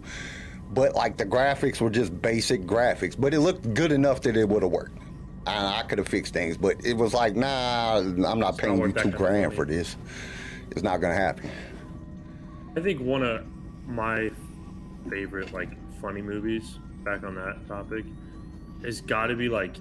But 0.74 0.94
like 0.94 1.18
the 1.18 1.26
graphics 1.26 1.82
were 1.82 1.90
just 1.90 2.22
basic 2.22 2.62
graphics. 2.62 3.20
But 3.20 3.34
it 3.34 3.40
looked 3.40 3.74
good 3.74 3.92
enough 3.92 4.22
that 4.22 4.38
it 4.38 4.48
would 4.48 4.62
have 4.62 4.72
worked. 4.72 4.98
I, 5.48 5.80
I 5.80 5.84
could 5.84 5.98
have 5.98 6.08
fixed 6.08 6.34
things. 6.34 6.58
But 6.58 6.86
it 6.86 6.94
was 6.94 7.16
like, 7.16 7.36
nah, 7.36 7.98
I'm 7.98 8.40
not 8.40 8.60
paying 8.60 8.78
you 8.78 8.92
two 8.92 9.10
grand 9.10 9.56
for 9.56 9.66
this. 9.66 9.98
It's 10.70 10.84
not 10.84 11.02
going 11.02 11.16
to 11.16 11.20
happen. 11.20 11.50
I 12.78 12.80
think 12.80 13.02
one 13.02 13.24
of 13.24 13.44
my 13.88 14.32
favorite 15.10 15.52
like 15.52 15.70
funny 16.00 16.22
movies, 16.22 16.78
back 17.04 17.24
on 17.24 17.36
that 17.36 17.68
topic, 17.68 18.06
has 18.84 19.02
got 19.02 19.28
to 19.28 19.36
be 19.36 19.50
like 19.50 19.76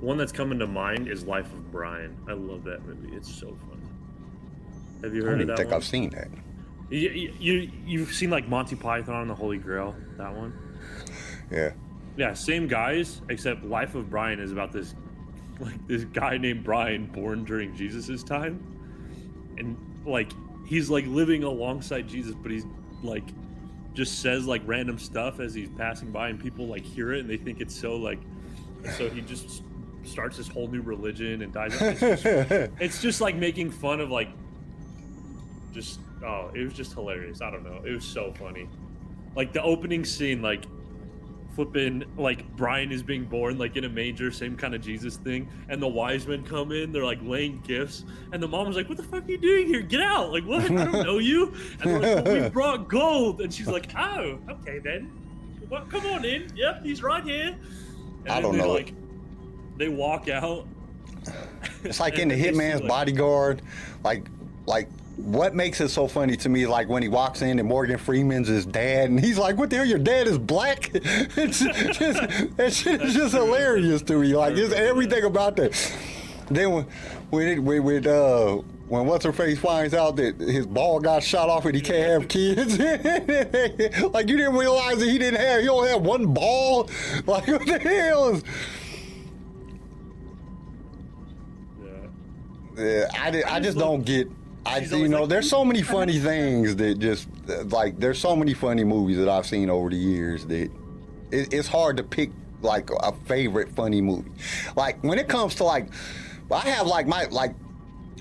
one 0.00 0.16
that's 0.16 0.32
coming 0.32 0.58
to 0.58 0.66
mind 0.66 1.06
is 1.06 1.24
Life 1.24 1.46
of 1.52 1.70
Brian. 1.70 2.16
I 2.26 2.32
love 2.32 2.64
that 2.64 2.84
movie. 2.84 3.14
It's 3.14 3.32
so 3.32 3.56
funny. 3.68 3.71
Have 5.02 5.14
you 5.14 5.22
I 5.22 5.26
heard 5.26 5.30
don't 5.38 5.40
of 5.42 5.48
even 5.48 5.56
think 5.56 5.68
one? 5.70 5.76
I've 5.76 5.84
seen 5.84 6.10
that. 6.10 6.28
You, 6.90 7.08
you 7.10 7.32
you- 7.40 7.70
you've 7.86 8.12
seen 8.12 8.30
like 8.30 8.48
Monty 8.48 8.76
Python 8.76 9.22
and 9.22 9.30
the 9.30 9.34
Holy 9.34 9.58
Grail, 9.58 9.94
that 10.18 10.34
one? 10.34 10.52
Yeah. 11.50 11.72
Yeah, 12.16 12.34
same 12.34 12.68
guys, 12.68 13.22
except 13.30 13.64
Life 13.64 13.94
of 13.94 14.10
Brian 14.10 14.38
is 14.40 14.52
about 14.52 14.72
this 14.72 14.94
like 15.60 15.86
this 15.86 16.04
guy 16.04 16.36
named 16.38 16.64
Brian 16.64 17.06
born 17.06 17.44
during 17.44 17.74
Jesus' 17.74 18.22
time. 18.22 18.62
And 19.58 19.76
like 20.04 20.30
he's 20.66 20.90
like 20.90 21.06
living 21.06 21.44
alongside 21.44 22.08
Jesus, 22.08 22.34
but 22.34 22.50
he's 22.50 22.66
like 23.02 23.24
just 23.94 24.20
says 24.20 24.46
like 24.46 24.62
random 24.66 24.98
stuff 24.98 25.38
as 25.40 25.52
he's 25.54 25.68
passing 25.70 26.10
by 26.10 26.28
and 26.28 26.40
people 26.40 26.66
like 26.66 26.82
hear 26.84 27.12
it 27.12 27.20
and 27.20 27.28
they 27.28 27.36
think 27.36 27.60
it's 27.60 27.74
so 27.78 27.96
like 27.96 28.18
so 28.96 29.08
he 29.10 29.20
just 29.20 29.62
starts 30.02 30.36
this 30.38 30.48
whole 30.48 30.66
new 30.68 30.80
religion 30.82 31.42
and 31.42 31.52
dies. 31.52 31.72
It's 31.80 32.00
just, 32.00 32.24
it's 32.80 33.02
just 33.02 33.20
like 33.20 33.36
making 33.36 33.70
fun 33.70 34.00
of 34.00 34.10
like, 34.10 34.28
just 35.72 36.00
oh, 36.24 36.50
it 36.54 36.62
was 36.64 36.72
just 36.74 36.92
hilarious. 36.94 37.40
I 37.40 37.50
don't 37.50 37.64
know. 37.64 37.80
It 37.84 37.92
was 37.92 38.04
so 38.04 38.32
funny. 38.38 38.68
Like 39.34 39.52
the 39.52 39.62
opening 39.62 40.04
scene, 40.04 40.42
like 40.42 40.64
flipping 41.54 42.02
like 42.16 42.50
Brian 42.56 42.90
is 42.92 43.02
being 43.02 43.24
born 43.24 43.58
like 43.58 43.76
in 43.76 43.84
a 43.84 43.88
manger, 43.88 44.30
same 44.30 44.56
kind 44.56 44.74
of 44.74 44.80
Jesus 44.80 45.16
thing, 45.16 45.48
and 45.68 45.82
the 45.82 45.88
wise 45.88 46.26
men 46.26 46.44
come 46.44 46.72
in, 46.72 46.92
they're 46.92 47.04
like 47.04 47.18
laying 47.22 47.60
gifts, 47.60 48.04
and 48.32 48.42
the 48.42 48.48
mom 48.48 48.66
was 48.66 48.76
like, 48.76 48.88
"What 48.88 48.96
the 48.98 49.04
fuck 49.04 49.26
are 49.26 49.30
you 49.30 49.38
doing 49.38 49.66
here? 49.66 49.82
Get 49.82 50.00
out! 50.00 50.32
Like 50.32 50.44
what? 50.44 50.64
I 50.64 50.68
don't 50.68 50.92
know 51.04 51.18
you." 51.18 51.52
And 51.80 51.90
they're 52.02 52.14
like, 52.16 52.24
well, 52.24 52.42
"We 52.44 52.48
brought 52.50 52.88
gold," 52.88 53.40
and 53.40 53.52
she's 53.52 53.68
like, 53.68 53.90
"Oh, 53.96 54.38
okay 54.50 54.78
then. 54.78 55.10
Well, 55.68 55.84
come 55.88 56.04
on 56.06 56.24
in. 56.24 56.50
Yep, 56.54 56.84
he's 56.84 57.02
right 57.02 57.24
here." 57.24 57.56
And 58.24 58.28
I 58.32 58.40
don't 58.40 58.56
know. 58.56 58.70
Like, 58.72 58.92
they 59.78 59.88
walk 59.88 60.28
out. 60.28 60.66
It's 61.84 62.00
like 62.00 62.18
in 62.18 62.28
the 62.28 62.34
And 62.34 62.42
they 62.44 62.50
see, 62.52 62.56
Hitman's 62.58 62.80
like- 62.80 62.88
Bodyguard, 62.88 63.62
like 64.04 64.26
like 64.66 64.88
what 65.16 65.54
makes 65.54 65.80
it 65.80 65.88
so 65.88 66.08
funny 66.08 66.36
to 66.38 66.48
me, 66.48 66.62
is 66.62 66.68
like 66.68 66.88
when 66.88 67.02
he 67.02 67.08
walks 67.08 67.42
in 67.42 67.58
and 67.58 67.68
Morgan 67.68 67.98
Freeman's 67.98 68.48
his 68.48 68.64
dad, 68.64 69.10
and 69.10 69.20
he's 69.20 69.38
like, 69.38 69.56
"What 69.56 69.70
the 69.70 69.76
hell? 69.76 69.84
Your 69.84 69.98
dad 69.98 70.26
is 70.26 70.38
black." 70.38 70.90
it's 70.94 71.58
just 71.58 72.56
that 72.56 72.72
shit 72.72 73.02
is 73.02 73.14
just 73.14 73.34
hilarious 73.34 74.02
to 74.02 74.18
me. 74.18 74.34
Like 74.34 74.54
just 74.54 74.72
everything 74.72 75.24
about 75.24 75.56
that. 75.56 75.72
Then 76.50 76.70
when 76.72 76.86
when 77.30 77.48
it, 77.48 77.58
when, 77.58 77.82
when 77.84 78.06
uh 78.06 78.60
when 78.88 79.06
what's 79.06 79.24
her 79.24 79.32
face 79.32 79.58
finds 79.58 79.94
out 79.94 80.16
that 80.16 80.38
his 80.38 80.66
ball 80.66 81.00
got 81.00 81.22
shot 81.22 81.48
off 81.48 81.64
and 81.64 81.74
he 81.74 81.80
can't 81.80 82.10
have 82.10 82.28
kids, 82.28 82.78
like 84.12 84.28
you 84.28 84.36
didn't 84.36 84.54
realize 84.54 84.98
that 84.98 85.08
he 85.08 85.18
didn't 85.18 85.40
have 85.40 85.62
he 85.62 85.68
only 85.68 85.88
had 85.90 86.04
one 86.04 86.32
ball. 86.32 86.90
Like 87.26 87.46
what 87.46 87.66
the 87.66 87.78
hell 87.78 88.34
is? 88.34 88.42
Yeah. 91.82 92.84
Yeah, 92.84 93.08
I, 93.18 93.30
di- 93.30 93.44
I 93.44 93.60
just 93.60 93.78
don't 93.78 94.04
get. 94.04 94.28
I 94.64 94.80
She's 94.80 94.92
you 94.92 95.08
know 95.08 95.20
like, 95.20 95.28
there's 95.28 95.50
so 95.50 95.64
many 95.64 95.82
funny 95.82 96.18
things 96.18 96.76
that 96.76 96.98
just 96.98 97.28
uh, 97.48 97.64
like 97.64 97.98
there's 97.98 98.18
so 98.18 98.36
many 98.36 98.54
funny 98.54 98.84
movies 98.84 99.18
that 99.18 99.28
I've 99.28 99.46
seen 99.46 99.68
over 99.70 99.90
the 99.90 99.96
years 99.96 100.46
that 100.46 100.70
it, 101.30 101.52
it's 101.52 101.68
hard 101.68 101.96
to 101.96 102.02
pick 102.02 102.30
like 102.60 102.90
a 102.90 103.12
favorite 103.26 103.70
funny 103.70 104.00
movie. 104.00 104.30
Like 104.76 105.02
when 105.02 105.18
it 105.18 105.28
comes 105.28 105.54
to 105.56 105.64
like, 105.64 105.88
I 106.50 106.60
have 106.60 106.86
like 106.86 107.06
my 107.06 107.24
like 107.26 107.54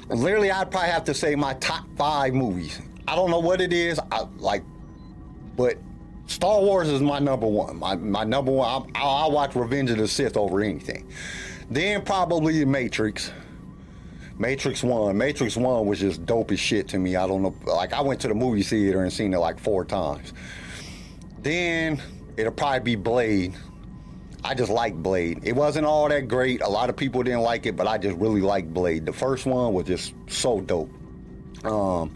literally 0.10 0.51
I'd 0.51 0.71
probably 0.71 0.89
have 0.89 1.03
to 1.05 1.13
say 1.13 1.36
my 1.36 1.53
top 1.55 1.86
five 1.95 2.33
movies. 2.33 2.79
I 3.07 3.15
don't 3.15 3.29
know 3.29 3.39
what 3.39 3.62
it 3.62 3.74
is. 3.74 4.00
I 4.12 4.25
like, 4.38 4.63
but 5.57 5.77
Star 6.27 6.62
Wars 6.62 6.88
is 6.88 7.01
my 7.01 7.19
number 7.19 7.48
one. 7.48 7.77
My 7.77 7.95
my 7.95 8.24
number 8.24 8.51
one. 8.51 8.67
I'll, 8.67 8.88
I'll 8.95 9.31
watch 9.31 9.55
Revenge 9.55 9.91
of 9.91 9.98
the 9.98 10.07
Sith 10.07 10.38
over 10.38 10.62
anything. 10.62 11.07
Then 11.69 12.03
probably 12.03 12.60
The 12.60 12.65
Matrix. 12.65 13.31
Matrix 14.41 14.81
One. 14.83 15.15
Matrix 15.19 15.55
One 15.55 15.86
was 15.86 16.00
just 16.00 16.25
dope 16.25 16.51
as 16.51 16.60
shit 16.60 16.88
to 16.89 16.98
me. 16.98 17.15
I 17.15 17.27
don't 17.27 17.43
know. 17.43 17.55
Like 17.63 17.93
I 17.93 18.01
went 18.01 18.19
to 18.21 18.27
the 18.27 18.33
movie 18.33 18.63
theater 18.63 19.03
and 19.03 19.13
seen 19.13 19.33
it 19.36 19.38
like 19.38 19.60
four 19.60 19.86
times. 19.86 20.33
Then 21.43 22.01
it'll 22.38 22.51
probably 22.51 22.79
be 22.79 22.95
Blade. 22.95 23.53
I 24.43 24.55
just 24.55 24.71
like 24.71 24.95
Blade. 24.95 25.41
It 25.43 25.53
wasn't 25.53 25.86
all 25.86 26.10
that 26.10 26.27
great. 26.27 26.62
A 26.62 26.67
lot 26.67 26.89
of 26.89 26.95
people 26.95 27.21
didn't 27.21 27.41
like 27.41 27.67
it, 27.67 27.75
but 27.75 27.86
I 27.86 28.00
just 28.00 28.17
really 28.17 28.41
like 28.41 28.74
Blade. 28.74 29.05
The 29.05 29.13
first 29.13 29.45
one 29.45 29.74
was 29.74 29.86
just 29.86 30.15
so 30.27 30.60
dope. 30.60 30.89
Um, 31.63 32.12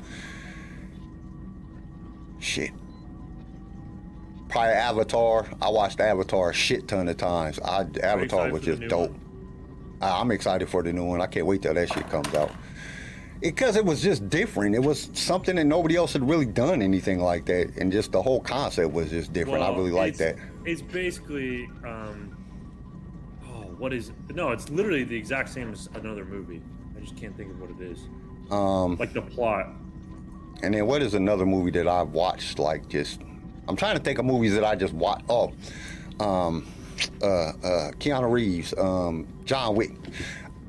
shit. 2.40 2.72
Probably 4.50 4.74
Avatar. 4.74 5.48
I 5.62 5.70
watched 5.70 6.00
Avatar 6.00 6.50
a 6.50 6.54
shit 6.56 6.88
ton 6.88 7.08
of 7.08 7.18
times. 7.18 7.60
I, 7.60 7.86
Avatar 8.02 8.50
was 8.50 8.64
just 8.64 8.82
dope. 8.88 9.12
one? 9.12 9.25
I'm 10.02 10.32
excited 10.32 10.70
for 10.70 10.84
the 10.84 10.94
new 10.94 11.06
one. 11.06 11.22
I 11.22 11.28
can't 11.28 11.46
wait 11.46 11.62
till 11.62 11.74
that 11.74 11.92
shit 11.92 12.10
comes 12.10 12.34
out. 12.34 12.52
Because 13.42 13.76
it 13.76 13.86
was 13.86 14.02
just 14.02 14.30
different. 14.30 14.76
It 14.76 14.80
was 14.84 15.10
something 15.14 15.56
that 15.58 15.66
nobody 15.66 15.96
else 15.96 16.14
had 16.14 16.28
really 16.28 16.46
done 16.46 16.82
anything 16.82 17.20
like 17.20 17.46
that, 17.46 17.76
and 17.78 17.92
just 17.92 18.12
the 18.12 18.22
whole 18.22 18.40
concept 18.40 18.92
was 18.94 19.10
just 19.10 19.34
different. 19.34 19.64
I 19.64 19.70
really 19.76 19.92
like 19.92 20.18
that. 20.18 20.36
It's 20.64 20.82
basically, 20.82 21.66
um, 21.86 22.36
oh, 23.48 23.64
what 23.78 23.94
is? 23.94 24.12
No, 24.34 24.52
it's 24.52 24.70
literally 24.70 25.04
the 25.04 25.16
exact 25.18 25.50
same 25.50 25.72
as 25.72 25.90
another 25.96 26.26
movie. 26.26 26.62
I 26.96 27.02
just 27.02 27.16
can't 27.18 27.36
think 27.38 27.52
of 27.52 27.60
what 27.60 27.70
it 27.72 27.82
is. 27.82 28.00
Um, 28.52 28.96
Like 28.98 29.14
the 29.14 29.22
plot. 29.22 29.68
and 30.64 30.74
then 30.74 30.86
what 30.88 31.02
is 31.02 31.14
another 31.14 31.46
movie 31.46 31.72
that 31.72 31.88
I've 31.88 32.10
watched? 32.14 32.58
Like 32.58 32.88
just, 32.88 33.22
I'm 33.68 33.76
trying 33.76 33.98
to 33.98 34.02
think 34.04 34.18
of 34.18 34.26
movies 34.26 34.54
that 34.56 34.64
I 34.64 34.76
just 34.76 34.94
watched. 34.94 35.26
Oh, 35.30 35.52
um, 36.20 36.66
Uh, 37.22 37.26
uh, 37.26 37.92
Keanu 38.00 38.32
Reeves, 38.32 38.74
um, 38.78 39.28
John 39.46 39.76
Wick. 39.76 39.92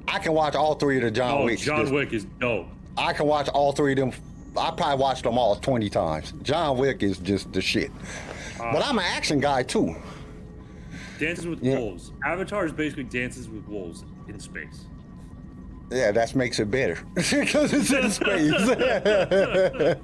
I 0.08 0.18
can 0.18 0.32
watch 0.32 0.54
all 0.54 0.74
three 0.74 0.96
of 0.96 1.02
the 1.02 1.10
John 1.10 1.42
Oh, 1.42 1.44
Wicks. 1.44 1.62
John 1.62 1.92
Wick 1.92 2.12
is 2.12 2.24
dope. 2.40 2.66
I 2.96 3.12
can 3.12 3.26
watch 3.26 3.48
all 3.48 3.72
three 3.72 3.92
of 3.92 3.98
them. 3.98 4.12
I 4.56 4.70
probably 4.70 5.02
watched 5.02 5.24
them 5.24 5.36
all 5.36 5.56
20 5.56 5.90
times. 5.90 6.32
John 6.42 6.78
Wick 6.78 7.02
is 7.02 7.18
just 7.18 7.52
the 7.52 7.60
shit. 7.60 7.90
Uh, 8.60 8.72
but 8.72 8.86
I'm 8.86 8.98
an 8.98 9.04
action 9.04 9.38
guy 9.40 9.62
too. 9.62 9.94
Dances 11.18 11.46
with 11.46 11.62
Yeah. 11.62 11.78
Wolves. 11.78 12.12
Avatar 12.24 12.66
is 12.66 12.72
basically 12.72 13.04
Dances 13.04 13.48
with 13.48 13.66
Wolves 13.68 14.04
in 14.28 14.38
space. 14.40 14.84
Yeah, 15.90 16.10
that 16.12 16.34
makes 16.34 16.58
it 16.58 16.70
better 16.70 16.98
because 17.14 17.72
it's 17.72 17.92
in 17.92 18.10
space. 18.10 18.52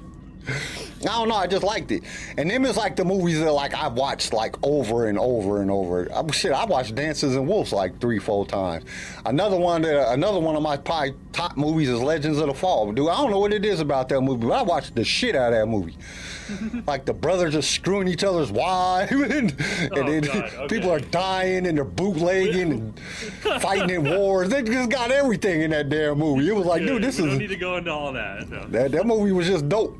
I 1.05 1.15
don't 1.17 1.27
know. 1.29 1.35
I 1.35 1.47
just 1.47 1.63
liked 1.63 1.91
it, 1.91 2.03
and 2.37 2.49
them 2.49 2.65
is 2.65 2.77
like 2.77 2.95
the 2.95 3.05
movies 3.05 3.39
that 3.39 3.51
like 3.51 3.73
I 3.73 3.87
watched 3.87 4.33
like 4.33 4.55
over 4.63 5.07
and 5.07 5.17
over 5.19 5.61
and 5.61 5.69
over. 5.71 6.07
I, 6.13 6.29
shit, 6.31 6.51
I 6.51 6.65
watched 6.65 6.95
Dances 6.95 7.35
and 7.35 7.47
Wolves 7.47 7.71
like 7.73 7.99
three, 7.99 8.19
four 8.19 8.45
times. 8.45 8.85
Another 9.25 9.57
one, 9.57 9.81
that, 9.83 10.13
another 10.13 10.39
one 10.39 10.55
of 10.55 10.61
my 10.63 10.77
probably 10.77 11.13
top 11.31 11.57
movies 11.57 11.89
is 11.89 11.99
Legends 12.01 12.39
of 12.39 12.47
the 12.47 12.53
Fall. 12.53 12.91
Dude, 12.91 13.09
I 13.09 13.15
don't 13.17 13.31
know 13.31 13.39
what 13.39 13.53
it 13.53 13.65
is 13.65 13.79
about 13.79 14.09
that 14.09 14.21
movie, 14.21 14.45
but 14.47 14.53
I 14.53 14.61
watched 14.63 14.95
the 14.95 15.03
shit 15.03 15.35
out 15.35 15.53
of 15.53 15.59
that 15.59 15.65
movie. 15.67 15.97
like 16.87 17.05
the 17.05 17.13
brothers 17.13 17.55
are 17.55 17.61
screwing 17.61 18.07
each 18.07 18.23
other's 18.23 18.51
wives, 18.51 19.11
and, 19.13 19.55
oh, 19.59 19.65
and 19.83 19.97
Oh, 19.97 20.03
then 20.11 20.29
okay. 20.29 20.67
people 20.67 20.91
are 20.91 20.99
dying 20.99 21.65
and 21.67 21.77
they're 21.77 21.85
bootlegging 21.85 22.71
and 22.71 22.99
fighting 23.61 23.89
in 23.89 24.03
wars. 24.17 24.49
They 24.49 24.61
just 24.61 24.89
got 24.89 25.09
everything 25.11 25.61
in 25.61 25.71
that 25.71 25.89
damn 25.89 26.17
movie. 26.19 26.47
It 26.49 26.55
was 26.55 26.65
like, 26.65 26.81
Yeah, 26.81 26.87
dude, 26.89 27.03
this 27.03 27.17
is 27.19 27.25
don't 27.25 27.37
need 27.37 27.47
to 27.47 27.55
go 27.55 27.77
into 27.77 27.91
all 27.91 28.11
that. 28.13 28.49
no. 28.49 28.65
that, 28.67 28.91
that 28.91 29.05
movie 29.07 29.31
was 29.31 29.47
just 29.47 29.69
dope. 29.69 29.97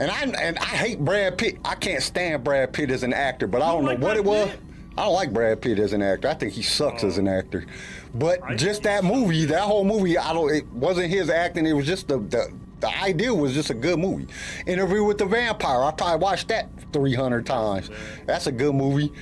And 0.00 0.10
I 0.10 0.22
and 0.40 0.58
I 0.58 0.64
hate 0.64 0.98
Brad 0.98 1.36
Pitt. 1.36 1.58
I 1.62 1.74
can't 1.74 2.02
stand 2.02 2.42
Brad 2.42 2.72
Pitt 2.72 2.90
as 2.90 3.02
an 3.02 3.12
actor, 3.12 3.46
but 3.46 3.60
I 3.60 3.70
don't 3.70 3.84
know 3.84 3.90
like 3.90 4.00
what 4.00 4.14
Brad 4.14 4.16
it 4.16 4.24
was. 4.24 4.50
Pitt? 4.50 4.60
I 4.96 5.04
don't 5.04 5.12
like 5.12 5.32
Brad 5.32 5.60
Pitt 5.60 5.78
as 5.78 5.92
an 5.92 6.02
actor. 6.02 6.28
I 6.28 6.34
think 6.34 6.54
he 6.54 6.62
sucks 6.62 7.04
as 7.04 7.18
an 7.18 7.28
oh. 7.28 7.38
actor. 7.38 7.66
But 8.14 8.42
I 8.42 8.56
just 8.56 8.82
that 8.84 9.04
movie, 9.04 9.44
that 9.44 9.62
whole 9.62 9.84
movie, 9.84 10.16
I 10.16 10.32
don't. 10.32 10.52
It 10.52 10.66
wasn't 10.68 11.10
his 11.10 11.28
acting. 11.28 11.66
It 11.66 11.74
was 11.74 11.86
just 11.86 12.08
the 12.08 12.18
the. 12.18 12.52
The 12.80 12.88
idea 13.02 13.34
was 13.34 13.52
just 13.52 13.68
a 13.68 13.74
good 13.74 13.98
movie. 13.98 14.26
Interview 14.66 15.04
with 15.04 15.18
the 15.18 15.26
Vampire. 15.26 15.82
I 15.82 15.90
probably 15.90 16.16
watched 16.16 16.48
that 16.48 16.70
300 16.94 17.44
times. 17.44 17.90
That's 18.24 18.46
a 18.46 18.52
good 18.52 18.74
movie. 18.74 19.12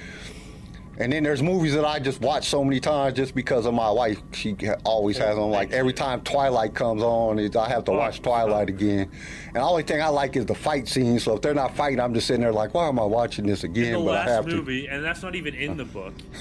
And 1.00 1.12
then 1.12 1.22
there's 1.22 1.42
movies 1.44 1.74
that 1.74 1.84
I 1.84 2.00
just 2.00 2.20
watch 2.20 2.48
so 2.48 2.64
many 2.64 2.80
times 2.80 3.14
just 3.14 3.32
because 3.32 3.66
of 3.66 3.74
my 3.74 3.88
wife. 3.88 4.20
She 4.32 4.56
always 4.84 5.16
has 5.18 5.36
them. 5.36 5.50
like 5.50 5.70
every 5.70 5.92
time 5.92 6.22
Twilight 6.22 6.74
comes 6.74 7.02
on, 7.02 7.38
I 7.38 7.68
have 7.68 7.84
to 7.84 7.92
oh, 7.92 7.98
watch 7.98 8.20
Twilight 8.20 8.68
oh. 8.68 8.74
again. 8.74 9.10
And 9.46 9.56
the 9.56 9.60
only 9.60 9.84
thing 9.84 10.02
I 10.02 10.08
like 10.08 10.34
is 10.34 10.44
the 10.44 10.56
fight 10.56 10.88
scene. 10.88 11.20
So 11.20 11.36
if 11.36 11.40
they're 11.40 11.54
not 11.54 11.76
fighting, 11.76 12.00
I'm 12.00 12.12
just 12.14 12.26
sitting 12.26 12.40
there 12.40 12.52
like, 12.52 12.74
why 12.74 12.88
am 12.88 12.98
I 12.98 13.04
watching 13.04 13.46
this 13.46 13.62
again? 13.62 13.92
the 13.92 13.98
but 14.00 14.10
I 14.10 14.14
last 14.14 14.28
have 14.28 14.46
movie, 14.46 14.88
and 14.88 15.04
that's 15.04 15.22
not 15.22 15.36
even 15.36 15.54
in 15.54 15.76
the 15.76 15.84
book. 15.84 16.14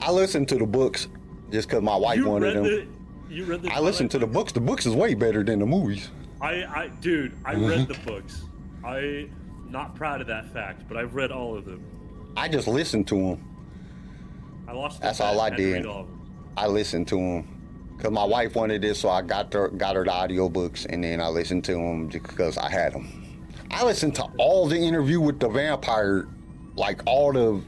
I 0.00 0.10
listen 0.10 0.46
to 0.46 0.56
the 0.56 0.66
books 0.66 1.08
just 1.50 1.68
because 1.68 1.82
my 1.82 1.96
wife 1.96 2.16
You 2.16 2.28
wanted 2.28 2.46
read 2.46 2.56
them. 2.56 2.64
the. 2.64 3.34
You 3.34 3.44
read 3.44 3.60
the. 3.60 3.70
I 3.72 3.80
listen 3.80 4.08
to 4.08 4.18
the 4.18 4.26
books. 4.26 4.52
The 4.52 4.60
books 4.60 4.86
is 4.86 4.94
way 4.94 5.12
better 5.12 5.44
than 5.44 5.58
the 5.58 5.66
movies. 5.66 6.10
I, 6.40 6.64
I, 6.64 6.88
dude, 7.02 7.36
I 7.44 7.54
read 7.54 7.88
the 7.88 7.98
books. 8.06 8.42
I, 8.82 9.28
not 9.68 9.94
proud 9.96 10.22
of 10.22 10.26
that 10.28 10.50
fact, 10.54 10.84
but 10.88 10.96
I've 10.96 11.14
read 11.14 11.30
all 11.30 11.54
of 11.54 11.66
them. 11.66 11.84
I 12.36 12.48
just 12.48 12.68
listened 12.68 13.08
to 13.08 13.14
them. 13.14 13.44
I 14.66 14.72
lost. 14.72 15.00
the 15.00 15.06
That's 15.06 15.20
all 15.20 15.40
I 15.40 15.50
did. 15.50 15.86
I 16.56 16.66
listened 16.66 17.08
to 17.08 17.16
them 17.16 17.94
because 17.96 18.12
my 18.12 18.24
wife 18.24 18.54
wanted 18.54 18.82
this, 18.82 19.00
so 19.00 19.08
I 19.08 19.22
got 19.22 19.52
her 19.54 19.68
got 19.68 19.96
her 19.96 20.04
the 20.04 20.10
audiobooks, 20.10 20.86
and 20.86 21.02
then 21.02 21.20
I 21.20 21.28
listened 21.28 21.64
to 21.64 21.72
them 21.72 22.10
just 22.10 22.24
because 22.24 22.58
I 22.58 22.70
had 22.70 22.92
them. 22.92 23.42
I 23.70 23.84
listened 23.84 24.14
to 24.16 24.24
all 24.38 24.66
the 24.66 24.78
interview 24.78 25.20
with 25.20 25.40
the 25.40 25.48
vampire, 25.48 26.26
like 26.76 27.02
all 27.06 27.32
the 27.32 27.60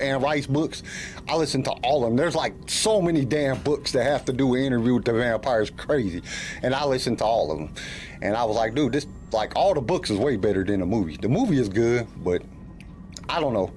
Anne 0.00 0.20
Rice 0.20 0.46
books. 0.46 0.82
I 1.28 1.36
listened 1.36 1.64
to 1.66 1.72
all 1.82 2.04
of 2.04 2.10
them. 2.10 2.16
There's 2.16 2.34
like 2.34 2.54
so 2.66 3.00
many 3.00 3.24
damn 3.24 3.60
books 3.62 3.92
that 3.92 4.04
have 4.04 4.24
to 4.26 4.32
do 4.32 4.48
with 4.48 4.60
interview 4.60 4.94
with 4.94 5.04
the 5.04 5.12
vampires, 5.12 5.70
crazy, 5.70 6.22
and 6.62 6.74
I 6.74 6.84
listened 6.84 7.18
to 7.18 7.24
all 7.24 7.50
of 7.52 7.58
them. 7.58 7.74
And 8.22 8.36
I 8.36 8.44
was 8.44 8.56
like, 8.56 8.74
dude, 8.74 8.92
this 8.92 9.06
like 9.32 9.54
all 9.56 9.74
the 9.74 9.80
books 9.80 10.10
is 10.10 10.18
way 10.18 10.36
better 10.36 10.64
than 10.64 10.80
the 10.80 10.86
movie. 10.86 11.16
The 11.16 11.28
movie 11.28 11.58
is 11.58 11.68
good, 11.68 12.06
but 12.22 12.42
I 13.28 13.40
don't 13.40 13.52
know. 13.52 13.72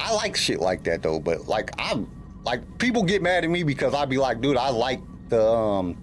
I 0.00 0.12
like 0.14 0.36
shit 0.36 0.60
like 0.60 0.84
that 0.84 1.02
though, 1.02 1.20
but 1.20 1.46
like 1.48 1.70
I'm 1.78 2.08
like 2.44 2.78
people 2.78 3.02
get 3.02 3.22
mad 3.22 3.44
at 3.44 3.50
me 3.50 3.62
because 3.62 3.94
I'd 3.94 4.08
be 4.10 4.18
like, 4.18 4.40
dude, 4.40 4.56
I 4.56 4.68
like 4.70 5.00
the 5.28 5.42
um 5.46 5.96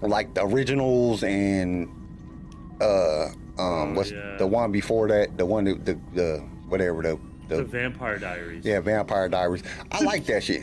like 0.00 0.34
the 0.34 0.44
originals 0.44 1.24
and 1.24 1.88
uh 2.80 3.24
um 3.26 3.34
Oh, 3.60 3.92
what's 3.94 4.12
yeah. 4.12 4.36
the 4.38 4.46
one 4.46 4.70
before 4.70 5.08
that, 5.08 5.36
the 5.36 5.44
one 5.46 5.64
that 5.64 5.84
the 5.84 5.98
the 6.14 6.38
whatever 6.68 7.02
the 7.02 7.18
The 7.48 7.56
the 7.56 7.64
Vampire 7.64 8.18
Diaries. 8.18 8.64
yeah, 8.64 8.78
Vampire 8.80 9.28
Diaries. 9.28 9.62
I 9.90 10.02
like 10.04 10.26
that 10.26 10.44
shit. 10.44 10.62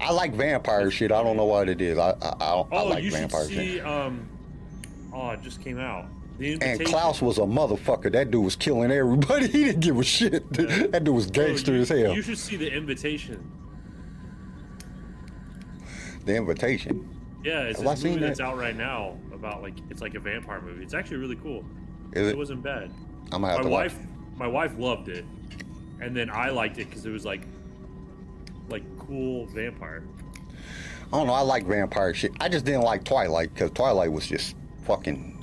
I 0.00 0.10
like 0.12 0.34
vampire 0.34 0.90
shit. 0.90 1.12
I 1.12 1.22
don't 1.22 1.36
know 1.38 1.46
what 1.46 1.68
it 1.70 1.80
is. 1.80 1.96
I 1.96 2.10
I, 2.10 2.14
I, 2.40 2.60
I 2.60 2.64
Oh, 2.72 2.86
like 2.88 3.04
you 3.04 3.10
vampire 3.12 3.44
see. 3.44 3.54
shit. 3.76 3.86
Um, 3.86 4.28
oh, 5.14 5.30
it 5.30 5.40
just 5.40 5.62
came 5.62 5.78
out. 5.78 6.06
And 6.40 6.84
Klaus 6.84 7.22
was 7.22 7.38
a 7.38 7.42
motherfucker. 7.42 8.10
That 8.12 8.30
dude 8.30 8.44
was 8.44 8.56
killing 8.56 8.90
everybody. 8.90 9.46
He 9.54 9.64
didn't 9.64 9.80
give 9.80 9.98
a 9.98 10.02
shit. 10.04 10.50
That 10.52 11.04
dude 11.04 11.14
was 11.14 11.26
gangster 11.30 11.72
you, 11.74 11.82
as 11.82 11.88
hell. 11.88 12.14
You 12.14 12.22
should 12.22 12.38
see 12.38 12.56
the 12.56 12.72
Invitation. 12.72 13.50
The 16.24 16.34
invitation. 16.36 17.08
Yeah, 17.44 17.60
it's 17.64 17.80
Have 17.80 17.90
this 17.96 18.04
movie 18.04 18.20
that? 18.20 18.26
that's 18.28 18.40
out 18.40 18.56
right 18.56 18.74
now 18.76 19.18
about 19.34 19.60
like 19.62 19.74
it's 19.90 20.00
like 20.00 20.14
a 20.14 20.20
vampire 20.20 20.62
movie. 20.62 20.82
It's 20.82 20.94
actually 20.94 21.18
really 21.18 21.36
cool. 21.36 21.62
Is 22.12 22.28
It 22.28 22.30
it? 22.30 22.38
wasn't 22.38 22.62
bad. 22.62 22.90
I'm 23.30 23.42
gonna 23.42 23.48
have 23.48 23.58
My 23.58 23.62
to 23.64 23.68
watch. 23.68 23.92
wife, 23.92 23.98
my 24.36 24.46
wife 24.46 24.72
loved 24.78 25.08
it, 25.10 25.26
and 26.00 26.16
then 26.16 26.30
I 26.30 26.48
liked 26.48 26.78
it 26.78 26.88
because 26.88 27.04
it 27.04 27.10
was 27.10 27.26
like, 27.26 27.42
like 28.70 28.82
cool 28.98 29.44
vampire. 29.46 30.02
I 31.12 31.18
don't 31.18 31.26
know. 31.26 31.34
I 31.34 31.42
like 31.42 31.66
vampire 31.66 32.14
shit. 32.14 32.32
I 32.40 32.48
just 32.48 32.64
didn't 32.64 32.82
like 32.82 33.04
Twilight 33.04 33.52
because 33.52 33.70
Twilight 33.72 34.10
was 34.10 34.26
just 34.26 34.56
fucking. 34.86 35.33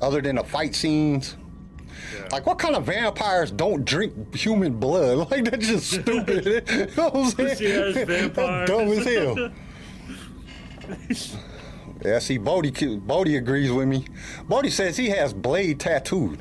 Other 0.00 0.20
than 0.20 0.36
the 0.36 0.44
fight 0.44 0.74
scenes, 0.74 1.36
Yeah. 2.14 2.28
like 2.30 2.46
what 2.46 2.58
kind 2.58 2.76
of 2.76 2.84
vampires 2.86 3.50
don't 3.50 3.84
drink 3.84 4.34
human 4.34 4.74
blood? 4.78 5.18
Like 5.30 5.44
that's 5.50 5.66
just 5.66 5.90
stupid. 5.90 6.44
you 6.70 6.86
know 6.96 7.10
what 7.10 7.16
I'm 7.16 7.30
saying? 7.30 7.94
Pussy-ass 7.96 8.06
That's 8.34 8.70
dumb 8.70 8.88
as 8.88 9.04
hell. 9.04 9.50
Yeah, 12.04 12.18
see, 12.20 12.38
Bodie, 12.38 12.96
Bodie 12.96 13.36
agrees 13.36 13.72
with 13.72 13.88
me. 13.88 14.04
Bodie 14.48 14.70
says 14.70 14.96
he 14.96 15.08
has 15.08 15.34
blade 15.34 15.80
tattooed. 15.80 16.38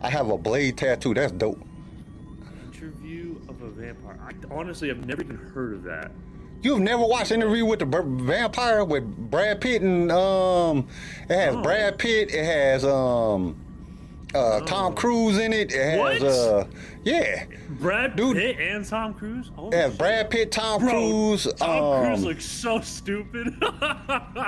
I 0.00 0.08
have 0.08 0.30
a 0.30 0.38
blade 0.38 0.78
tattoo. 0.78 1.14
That's 1.14 1.32
dope. 1.32 1.60
Interview 2.72 3.40
of 3.48 3.60
a 3.60 3.70
vampire. 3.70 4.18
I 4.22 4.32
honestly 4.54 4.88
have 4.88 5.04
never 5.04 5.22
even 5.22 5.36
heard 5.36 5.74
of 5.74 5.82
that. 5.82 6.12
You've 6.62 6.80
never 6.80 7.04
watched 7.04 7.30
Interview 7.32 7.64
with 7.64 7.78
the 7.78 7.86
Br- 7.86 8.02
Vampire 8.24 8.84
with 8.84 9.04
Brad 9.30 9.60
Pitt 9.60 9.82
and 9.82 10.10
um, 10.12 10.86
it 11.28 11.34
has 11.34 11.54
No. 11.54 11.62
Brad 11.62 11.98
Pitt. 11.98 12.32
It 12.34 12.44
has 12.44 12.84
um, 12.84 13.56
uh, 14.34 14.60
Tom 14.60 14.94
Cruise 14.94 15.38
in 15.38 15.52
it. 15.54 15.72
It 15.72 15.80
has 15.80 15.98
What? 15.98 16.22
uh, 16.22 16.64
yeah, 17.02 17.44
Brad 17.80 18.14
Dude. 18.14 18.36
Pitt 18.36 18.58
and 18.60 18.84
Tom 18.86 19.14
Cruise. 19.14 19.50
Oh, 19.56 19.68
it 19.68 19.74
has 19.74 19.96
Brad 19.96 20.28
Pitt, 20.30 20.52
Tom 20.52 20.82
Bro, 20.82 20.90
Cruise. 20.90 21.50
Tom 21.54 21.82
um, 21.82 22.04
Cruise 22.04 22.24
looks 22.24 22.44
so 22.44 22.80
stupid. 22.80 23.54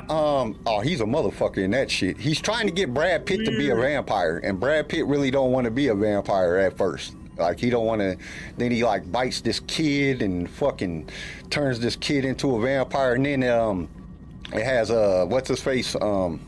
Um, 0.08 0.58
oh, 0.66 0.80
he's 0.80 1.00
a 1.00 1.04
motherfucker 1.04 1.58
in 1.58 1.70
that 1.70 1.90
shit. 1.90 2.18
He's 2.18 2.40
trying 2.40 2.66
to 2.66 2.72
get 2.72 2.92
Brad 2.92 3.24
Pitt 3.24 3.44
to 3.46 3.50
be 3.56 3.70
a 3.70 3.76
vampire, 3.76 4.38
and 4.38 4.58
Brad 4.60 4.88
Pitt 4.88 5.06
really 5.06 5.30
don't 5.30 5.52
want 5.52 5.64
to 5.64 5.70
be 5.70 5.88
a 5.88 5.94
vampire 5.94 6.56
at 6.56 6.76
first. 6.76 7.14
Like 7.42 7.58
he 7.60 7.70
don't 7.70 7.84
want 7.86 8.00
to. 8.00 8.16
Then 8.56 8.70
he 8.70 8.84
like 8.84 9.10
bites 9.10 9.40
this 9.40 9.60
kid 9.60 10.22
and 10.22 10.48
fucking 10.48 11.10
turns 11.50 11.80
this 11.80 11.96
kid 11.96 12.24
into 12.24 12.56
a 12.56 12.60
vampire, 12.60 13.14
and 13.14 13.26
then 13.26 13.42
um, 13.44 13.88
it 14.52 14.64
has 14.64 14.90
uh, 14.90 15.26
what's 15.28 15.48
his 15.48 15.60
face 15.60 15.94
um, 16.00 16.40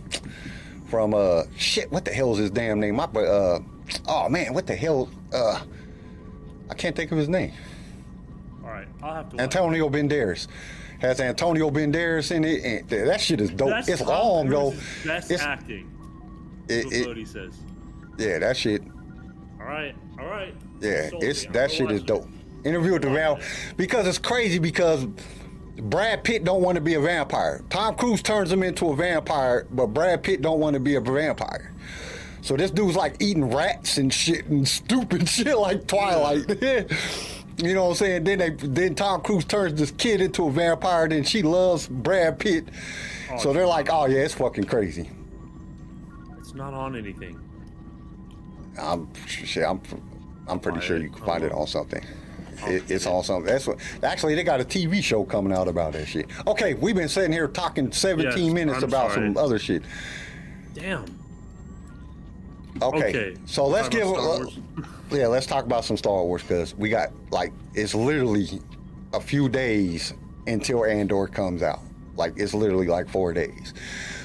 from 0.89 1.15
uh, 1.15 1.43
shit. 1.57 1.91
What 1.91 2.05
the 2.05 2.13
hell 2.13 2.33
is 2.33 2.39
his 2.39 2.51
damn 2.51 2.81
name? 2.81 2.97
My 2.97 3.05
uh, 3.05 3.59
oh 4.09 4.29
man, 4.29 4.55
what 4.55 4.67
the 4.67 4.75
hell? 4.77 5.09
Uh, 5.33 5.61
I 6.71 6.75
can't 6.75 6.95
think 6.97 7.13
of 7.13 7.19
his 7.19 7.29
name. 7.29 7.53
All 8.63 8.71
right, 8.71 8.87
I'll 9.03 9.15
have 9.15 9.29
to. 9.31 9.37
watch 9.37 9.43
Antonio 9.43 9.89
Banderas. 9.91 10.47
Has 11.01 11.21
Antonio 11.21 11.71
Banderas 11.71 12.31
in 12.31 12.45
it, 12.45 12.65
and 12.65 12.89
that 13.09 13.21
shit 13.21 13.41
is 13.41 13.51
dope. 13.51 13.69
That's 13.71 13.89
it's 13.89 14.01
long 14.01 14.49
though. 14.49 14.73
Best 15.05 15.31
It's, 15.31 15.43
acting. 15.43 15.91
it, 16.69 16.85
That's 16.85 16.95
it- 16.95 16.99
what 17.01 17.09
Bodie 17.09 17.25
says. 17.27 17.55
yeah, 18.17 18.39
that 18.39 18.57
shit. 18.57 18.83
All 19.61 19.67
right, 19.67 19.95
all 20.18 20.26
right. 20.26 20.54
Yeah, 20.80 21.11
Sold 21.11 21.23
it's 21.23 21.44
me. 21.44 21.50
That 21.52 21.71
shit 21.71 21.90
is 21.90 22.02
dope. 22.02 22.28
Interview 22.64 22.92
with 22.94 23.02
the 23.02 23.11
Val 23.11 23.38
because 23.76 24.06
it's 24.06 24.18
crazy 24.18 24.59
because 24.59 25.06
Brad 25.76 26.25
Pitt 26.25 26.44
don't 26.44 26.62
want 26.62 26.76
to 26.76 26.80
be 26.80 26.94
a 26.94 27.00
vampire. 27.00 27.62
Tom 27.68 27.94
Cruise 27.97 28.23
turns 28.23 28.50
him 28.50 28.62
into 28.62 28.90
a 28.90 28.97
vampire, 28.97 29.66
but 29.71 29.88
Brad 29.88 30.23
Pitt 30.23 30.40
don't 30.40 30.61
want 30.61 30.75
to 30.75 30.80
be 30.80 30.94
a 30.94 31.00
vampire. 31.00 31.73
So 32.43 32.56
this 32.56 32.71
dude's 32.71 32.97
like 32.97 33.17
eating 33.21 33.50
rats 33.50 33.99
and 33.99 34.12
shit 34.12 34.47
and 34.47 34.67
stupid 34.80 35.28
shit 35.28 35.56
like 35.56 35.86
Twilight. 35.86 36.49
you 37.58 37.75
know 37.75 37.84
what 37.84 37.91
I'm 37.91 37.95
saying? 37.97 38.25
Then 38.25 38.39
they 38.39 38.50
then 38.50 38.95
Tom 38.95 39.21
Cruise 39.23 39.45
turns 39.45 39.78
this 39.78 39.91
kid 39.91 40.21
into 40.21 40.47
a 40.47 40.50
vampire. 40.50 41.08
Then 41.08 41.25
she 41.25 41.43
loves 41.43 41.89
Brad 41.89 42.39
Pitt. 42.39 42.69
Oh, 43.32 43.39
so 43.39 43.52
they're 43.52 43.67
like, 43.67 43.89
oh 43.91 44.06
yeah, 44.06 44.21
it's 44.21 44.34
fucking 44.34 44.65
crazy. 44.65 45.10
It's 46.39 46.54
not 46.54 46.73
on 46.75 46.97
anything. 46.97 47.41
I'm 48.78 49.08
shit. 49.26 49.65
I'm 49.65 49.80
I'm 50.47 50.60
pretty 50.60 50.78
Find 50.78 50.87
sure 50.89 50.99
you 50.99 51.10
can 51.10 51.25
find 51.25 51.45
it 51.45 51.52
on 51.52 51.67
something. 51.67 52.04
It, 52.67 52.91
it's 52.91 53.06
it. 53.06 53.10
on 53.10 53.23
something. 53.25 53.47
That's 53.47 53.67
what. 53.67 53.78
Actually, 54.02 54.34
they 54.34 54.45
got 54.45 54.60
a 54.60 54.65
TV 54.65 55.02
show 55.02 55.25
coming 55.25 55.52
out 55.52 55.69
about 55.69 55.93
that 55.95 56.06
shit. 56.06 56.26
Okay, 56.47 56.75
we've 56.75 56.95
been 56.95 57.08
sitting 57.08 57.32
here 57.32 57.49
talking 57.49 57.91
17 57.93 58.45
Yes, 58.45 58.52
minutes 58.54 58.78
I'm 58.78 58.84
about 58.84 59.13
some 59.13 59.37
other 59.37 59.58
shit. 59.58 59.82
Damn. 60.75 61.04
Okay, 62.82 63.08
Okay, 63.08 63.37
so 63.47 63.67
let's 63.67 63.89
give. 63.89 64.08
about 64.08 64.43
uh, 64.43 64.87
yeah, 65.10 65.28
let's 65.28 65.47
talk 65.47 65.65
about 65.65 65.84
some 65.84 65.97
Star 65.97 66.23
Wars 66.25 66.43
because 66.43 66.75
we 66.75 66.89
got 66.89 67.10
like 67.30 67.52
it's 67.75 67.95
literally 67.95 68.60
a 69.13 69.21
few 69.21 69.49
days 69.49 70.13
until 70.47 70.84
Andor 70.84 71.26
comes 71.28 71.63
out. 71.63 71.80
Like 72.17 72.34
it's 72.37 72.52
literally 72.54 72.89
like 72.89 73.08
four 73.08 73.32
days. 73.32 73.75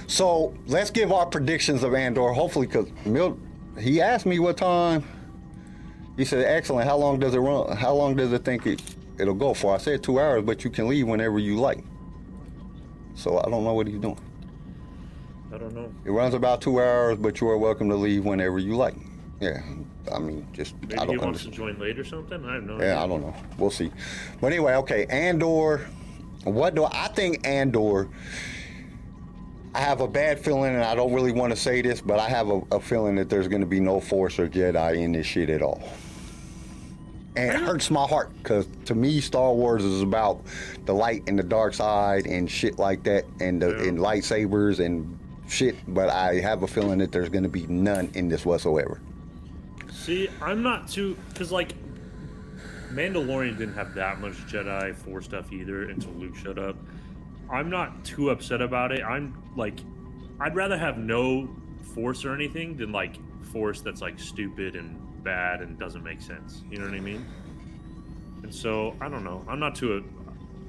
So 0.07 0.55
let's 0.65 0.89
give 0.89 1.11
our 1.11 1.27
predictions 1.27 1.83
of 1.83 1.93
Andor. 1.93 2.29
Hopefully, 2.33 2.65
because 2.65 2.87
Mil, 3.05 3.37
he 3.79 4.01
asked 4.01 4.25
me 4.25 4.39
what 4.39 4.57
time. 4.57 5.03
He 6.17 6.25
said, 6.25 6.45
"Excellent. 6.45 6.87
How 6.87 6.97
long 6.97 7.19
does 7.19 7.33
it 7.33 7.39
run? 7.39 7.75
How 7.77 7.93
long 7.93 8.15
does 8.15 8.33
it 8.33 8.43
think 8.43 8.65
it 8.67 8.81
it'll 9.17 9.33
go 9.33 9.53
for?" 9.53 9.73
I 9.73 9.77
said 9.77 10.03
two 10.03 10.19
hours, 10.19 10.43
but 10.43 10.63
you 10.63 10.69
can 10.69 10.87
leave 10.87 11.07
whenever 11.07 11.39
you 11.39 11.55
like. 11.57 11.83
So 13.15 13.39
I 13.39 13.49
don't 13.49 13.63
know 13.63 13.73
what 13.73 13.87
he's 13.87 13.99
doing. 13.99 14.19
I 15.53 15.57
don't 15.57 15.73
know. 15.73 15.91
It 16.05 16.11
runs 16.11 16.33
about 16.33 16.61
two 16.61 16.79
hours, 16.79 17.17
but 17.17 17.41
you 17.41 17.49
are 17.49 17.57
welcome 17.57 17.89
to 17.89 17.95
leave 17.95 18.25
whenever 18.25 18.59
you 18.59 18.75
like. 18.75 18.95
Yeah, 19.39 19.61
I 20.13 20.19
mean, 20.19 20.45
just 20.53 20.75
Maybe 20.81 20.95
I 20.95 21.05
don't 21.05 21.11
He 21.11 21.17
wants 21.17 21.43
to 21.43 21.51
join 21.51 21.79
late 21.79 21.97
or 21.97 22.03
something. 22.03 22.43
I 22.45 22.55
have 22.55 22.63
no 22.63 22.73
Yeah, 22.73 22.83
idea. 22.83 22.99
I 22.99 23.07
don't 23.07 23.21
know. 23.21 23.33
We'll 23.57 23.71
see. 23.71 23.91
But 24.41 24.47
anyway, 24.47 24.73
okay, 24.75 25.05
Andor. 25.05 25.87
What 26.43 26.75
do 26.75 26.85
I 26.85 27.07
think? 27.15 27.47
Andor. 27.47 28.09
I 29.73 29.79
have 29.81 30.01
a 30.01 30.07
bad 30.07 30.39
feeling, 30.39 30.73
and 30.73 30.83
I 30.83 30.95
don't 30.95 31.13
really 31.13 31.31
want 31.31 31.51
to 31.51 31.55
say 31.55 31.81
this, 31.81 32.01
but 32.01 32.19
I 32.19 32.27
have 32.27 32.49
a, 32.49 32.61
a 32.71 32.79
feeling 32.79 33.15
that 33.15 33.29
there's 33.29 33.47
going 33.47 33.61
to 33.61 33.67
be 33.67 33.79
no 33.79 33.99
Force 33.99 34.39
or 34.39 34.47
Jedi 34.49 34.97
in 34.97 35.11
this 35.11 35.27
shit 35.27 35.49
at 35.49 35.61
all. 35.61 35.81
And 37.35 37.51
it 37.51 37.61
hurts 37.61 37.91
my 37.91 38.05
heart 38.07 38.31
because 38.41 38.67
to 38.85 38.95
me, 38.95 39.21
Star 39.21 39.53
Wars 39.53 39.83
is 39.83 40.01
about 40.01 40.41
the 40.85 40.93
light 40.93 41.23
and 41.27 41.37
the 41.37 41.43
dark 41.43 41.73
side 41.75 42.25
and 42.25 42.49
shit 42.49 42.79
like 42.79 43.03
that, 43.03 43.25
and 43.39 43.61
the, 43.61 43.69
Yeah. 43.69 43.87
and 43.89 43.99
lightsabers 43.99 44.83
and 44.83 45.17
shit. 45.47 45.75
But 45.87 46.09
I 46.09 46.39
have 46.39 46.63
a 46.63 46.67
feeling 46.67 46.97
that 46.99 47.11
there's 47.11 47.29
going 47.29 47.43
to 47.43 47.49
be 47.49 47.67
none 47.67 48.09
in 48.15 48.27
this 48.27 48.45
whatsoever. 48.45 48.99
See, 49.91 50.27
I'm 50.41 50.63
not 50.63 50.89
too 50.89 51.15
because 51.29 51.51
like 51.51 51.73
Mandalorian 52.91 53.57
didn't 53.57 53.75
have 53.75 53.93
that 53.93 54.19
much 54.19 54.33
Jedi 54.47 54.95
Force 54.95 55.25
stuff 55.25 55.53
either 55.53 55.83
until 55.89 56.11
Luke 56.13 56.35
showed 56.35 56.57
up. 56.57 56.75
I'm 57.51 57.69
not 57.69 58.03
too 58.05 58.29
upset 58.29 58.61
about 58.61 58.91
it. 58.91 59.03
I'm 59.03 59.35
like, 59.55 59.79
I'd 60.39 60.55
rather 60.55 60.77
have 60.77 60.97
no 60.97 61.49
Force 61.95 62.23
or 62.23 62.33
anything 62.35 62.77
than 62.77 62.91
like 62.91 63.15
Force 63.51 63.81
that's 63.81 64.01
like 64.01 64.19
stupid 64.19 64.75
and 64.75 64.95
bad 65.23 65.61
and 65.61 65.77
doesn't 65.79 66.03
make 66.03 66.21
sense. 66.21 66.61
You 66.69 66.77
know 66.77 66.85
what 66.85 66.93
I 66.93 66.99
mean? 66.99 67.25
And 68.43 68.53
so 68.53 68.95
I 69.01 69.09
don't 69.09 69.23
know. 69.23 69.43
I'm 69.47 69.59
not 69.59 69.75
too. 69.75 70.03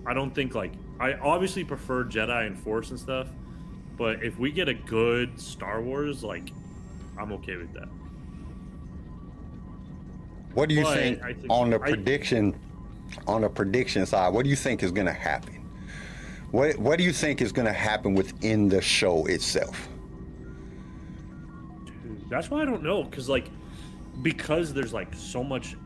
I 0.07 0.15
don't 0.15 0.35
think 0.35 0.55
like 0.55 0.73
I 0.99 1.15
obviously 1.15 1.63
prefer 1.63 2.05
Jedi 2.05 2.47
and 2.47 2.59
Force 2.59 2.91
and 2.91 2.99
stuff, 2.99 3.29
but 3.99 4.23
if 4.25 4.39
we 4.39 4.51
get 4.51 4.69
a 4.69 4.75
good 4.75 5.39
Star 5.39 5.83
Wars, 5.83 6.25
like 6.25 6.51
I'm 7.19 7.33
okay 7.33 7.57
with 7.57 7.73
that. 7.75 7.89
What 10.55 10.69
do 10.69 10.75
you 10.75 10.85
think, 10.85 11.23
think- 11.23 11.39
on 11.49 11.71
the 11.71 11.77
I- 11.81 11.91
prediction 11.91 12.59
on 13.27 13.43
the 13.43 13.49
prediction 13.49 14.07
side? 14.07 14.33
What 14.33 14.45
do 14.45 14.51
you 14.51 14.57
think 14.57 14.83
is 14.83 14.91
going 14.91 15.07
to 15.07 15.13
happen? 15.13 15.60
What 16.51 16.79
What 16.79 16.99
do 16.99 17.05
you 17.05 17.13
think 17.13 17.41
is 17.41 17.53
going 17.53 17.67
to 17.67 17.73
happen 17.73 18.15
within 18.15 18.69
the 18.69 18.81
show 18.81 19.27
itself? 19.27 19.89
Dude, 21.85 22.29
That's 22.29 22.51
why 22.51 22.63
I 22.63 22.65
don't 22.65 22.83
know, 22.83 23.05
because 23.05 23.29
like, 23.29 23.49
because 24.23 24.73
there's 24.75 24.93
like 24.93 25.15
so 25.15 25.45
much 25.45 25.77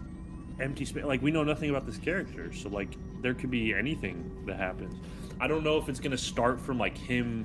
empty 0.61 0.85
space. 0.85 1.05
Like 1.05 1.23
we 1.23 1.31
know 1.31 1.45
nothing 1.45 1.71
about 1.71 1.87
this 1.87 1.99
character, 1.99 2.53
so 2.53 2.69
like 2.69 2.97
there 3.21 3.35
could 3.35 3.51
be 3.51 3.75
anything 3.75 4.31
that 4.47 4.57
happens. 4.57 4.95
I 5.41 5.49
don't 5.49 5.65
know 5.65 5.77
if 5.79 5.89
it's 5.89 6.01
gonna 6.01 6.19
start 6.19 6.61
from 6.61 6.79
like 6.79 6.97
him, 6.97 7.45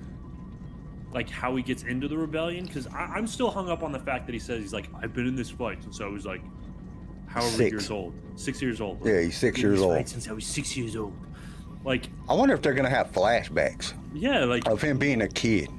like 1.11 1.29
how 1.29 1.55
he 1.55 1.63
gets 1.63 1.83
into 1.83 2.07
the 2.07 2.17
rebellion, 2.17 2.65
because 2.65 2.87
I'm 2.93 3.27
still 3.27 3.49
hung 3.51 3.69
up 3.69 3.83
on 3.83 3.91
the 3.91 3.99
fact 3.99 4.27
that 4.27 4.33
he 4.33 4.39
says 4.39 4.61
he's 4.61 4.73
like 4.73 4.89
I've 5.01 5.13
been 5.13 5.27
in 5.27 5.35
this 5.35 5.49
fight 5.49 5.83
since 5.83 5.99
I 5.99 6.07
was 6.07 6.25
like, 6.25 6.41
however 7.27 7.49
Six. 7.49 7.71
years 7.71 7.91
old, 7.91 8.13
six 8.35 8.61
years 8.61 8.79
old. 8.79 9.05
Yeah, 9.05 9.21
he's 9.21 9.37
six 9.37 9.59
years 9.61 9.81
old. 9.81 9.95
fight 9.95 10.07
since 10.07 10.29
I 10.29 10.31
was 10.33 10.45
six 10.45 10.77
years 10.77 10.95
old. 10.95 11.13
Like, 11.83 12.09
I 12.27 12.33
wonder 12.33 12.53
if 12.53 12.61
they're 12.61 12.73
going 12.73 12.89
to 12.89 12.95
have 12.95 13.11
flashbacks 13.11 13.93
yeah, 14.13 14.43
like 14.43 14.67
of 14.67 14.81
him 14.81 14.97
being 14.97 15.21
a 15.21 15.27
kid. 15.27 15.69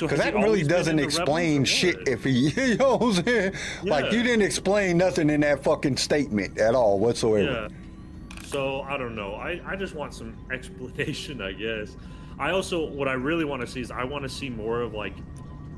Because 0.00 0.10
he 0.10 0.16
that 0.16 0.34
really 0.34 0.62
doesn't 0.62 0.92
in 0.92 0.96
the 0.96 1.02
Rebels 1.02 1.18
explain 1.18 1.64
shit 1.64 2.08
if 2.08 2.24
he, 2.24 2.48
you 2.56 2.76
know 2.76 2.96
what 2.96 3.18
I'm 3.18 3.24
saying? 3.24 3.54
Like, 3.84 4.12
you 4.12 4.22
didn't 4.22 4.42
explain 4.42 4.98
nothing 4.98 5.30
in 5.30 5.40
that 5.42 5.62
fucking 5.62 5.96
statement 5.96 6.58
at 6.58 6.74
all 6.74 6.98
whatsoever. 6.98 7.68
Yeah. 7.70 7.76
So 8.50 8.82
I 8.82 8.96
don't 8.96 9.14
know. 9.14 9.34
I, 9.34 9.60
I 9.64 9.76
just 9.76 9.94
want 9.94 10.12
some 10.12 10.36
explanation, 10.52 11.40
I 11.40 11.52
guess. 11.52 11.96
I 12.38 12.50
also 12.50 12.84
what 12.84 13.06
I 13.06 13.12
really 13.12 13.44
want 13.44 13.60
to 13.60 13.66
see 13.66 13.80
is 13.80 13.90
I 13.90 14.02
want 14.02 14.24
to 14.24 14.28
see 14.28 14.48
more 14.48 14.80
of 14.80 14.94
like 14.94 15.14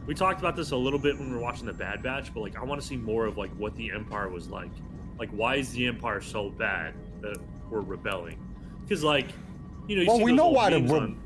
we 0.06 0.14
talked 0.14 0.40
about 0.40 0.56
this 0.56 0.70
a 0.70 0.76
little 0.76 0.98
bit 0.98 1.18
when 1.18 1.28
we 1.28 1.36
were 1.36 1.42
watching 1.42 1.66
the 1.66 1.72
Bad 1.72 2.02
Batch, 2.02 2.32
but 2.32 2.40
like 2.40 2.56
I 2.56 2.64
want 2.64 2.80
to 2.80 2.86
see 2.86 2.96
more 2.96 3.26
of 3.26 3.36
like 3.36 3.50
what 3.56 3.76
the 3.76 3.90
Empire 3.92 4.28
was 4.28 4.48
like. 4.48 4.70
Like 5.18 5.28
why 5.30 5.56
is 5.56 5.72
the 5.72 5.86
Empire 5.86 6.22
so 6.22 6.48
bad 6.50 6.94
that 7.20 7.36
we're 7.68 7.80
rebelling? 7.80 8.38
Because 8.82 9.04
like 9.04 9.26
you 9.88 9.96
know, 9.96 10.02
you 10.02 10.08
Well, 10.08 10.20
we 10.20 10.32
know 10.32 10.48
why 10.48 10.70
the 10.70 10.76
on- 10.76 11.18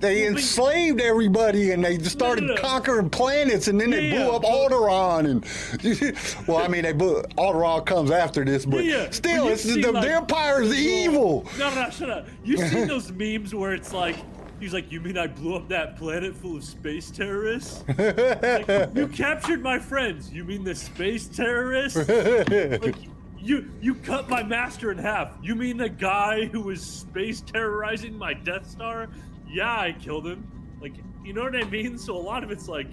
They 0.00 0.22
Well, 0.24 0.32
but- 0.32 0.38
enslaved 0.38 1.00
everybody 1.00 1.70
and 1.70 1.84
they 1.84 1.96
started 1.98 2.42
no, 2.44 2.54
no. 2.54 2.60
conquering 2.60 3.08
planets 3.10 3.68
and 3.68 3.80
then 3.80 3.90
they 3.90 4.10
blew 4.10 4.18
yeah, 4.20 4.28
up 4.30 4.42
but- 4.42 4.50
Alderaan 4.50 5.30
and 5.30 6.46
well, 6.48 6.56
I 6.58 6.66
mean 6.68 6.82
they 6.82 6.92
blew 6.92 7.22
Alderaan 7.38 7.86
comes 7.86 8.10
after 8.10 8.44
this, 8.44 8.66
but 8.66 8.84
Yeah, 8.84 9.04
yeah. 9.04 9.10
still, 9.10 9.44
But 9.44 9.52
it's 9.52 9.62
the, 9.62 9.74
seen, 9.82 9.92
the 9.94 10.12
Empire 10.12 10.62
is 10.62 10.74
evil. 10.74 11.46
No, 11.58 11.70
no, 11.74 11.84
no, 11.84 11.90
shut 11.90 12.10
up. 12.10 12.26
You 12.44 12.56
seen 12.58 12.88
those 12.94 13.12
memes 13.12 13.54
where 13.54 13.74
it's 13.74 13.92
like, 13.92 14.16
he's 14.58 14.72
like, 14.72 14.90
"You 14.90 15.00
mean 15.00 15.16
I 15.18 15.26
blew 15.28 15.54
up 15.56 15.68
that 15.68 15.96
planet 15.98 16.34
full 16.36 16.56
of 16.56 16.64
space 16.64 17.10
terrorists? 17.10 17.84
Like, 17.96 18.94
you 18.96 19.06
captured 19.08 19.62
my 19.62 19.78
friends. 19.78 20.32
You 20.32 20.42
mean 20.44 20.64
the 20.64 20.74
space 20.74 21.26
terrorists? 21.28 21.96
Like, 22.08 22.96
you 23.42 23.70
you 23.80 23.94
cut 23.94 24.28
my 24.28 24.42
master 24.42 24.92
in 24.92 24.98
half. 24.98 25.32
You 25.42 25.54
mean 25.54 25.76
the 25.76 25.88
guy 25.88 26.46
who 26.46 26.60
was 26.60 26.80
space 26.80 27.40
terrorizing 27.40 28.16
my 28.16 28.34
Death 28.34 28.68
Star? 28.70 29.08
Yeah, 29.48 29.70
I 29.70 29.92
killed 29.92 30.26
him. 30.26 30.46
Like, 30.80 30.94
you 31.24 31.32
know 31.32 31.42
what 31.42 31.56
I 31.56 31.64
mean? 31.64 31.98
So 31.98 32.16
a 32.16 32.18
lot 32.18 32.44
of 32.44 32.50
it's 32.50 32.68
like, 32.68 32.88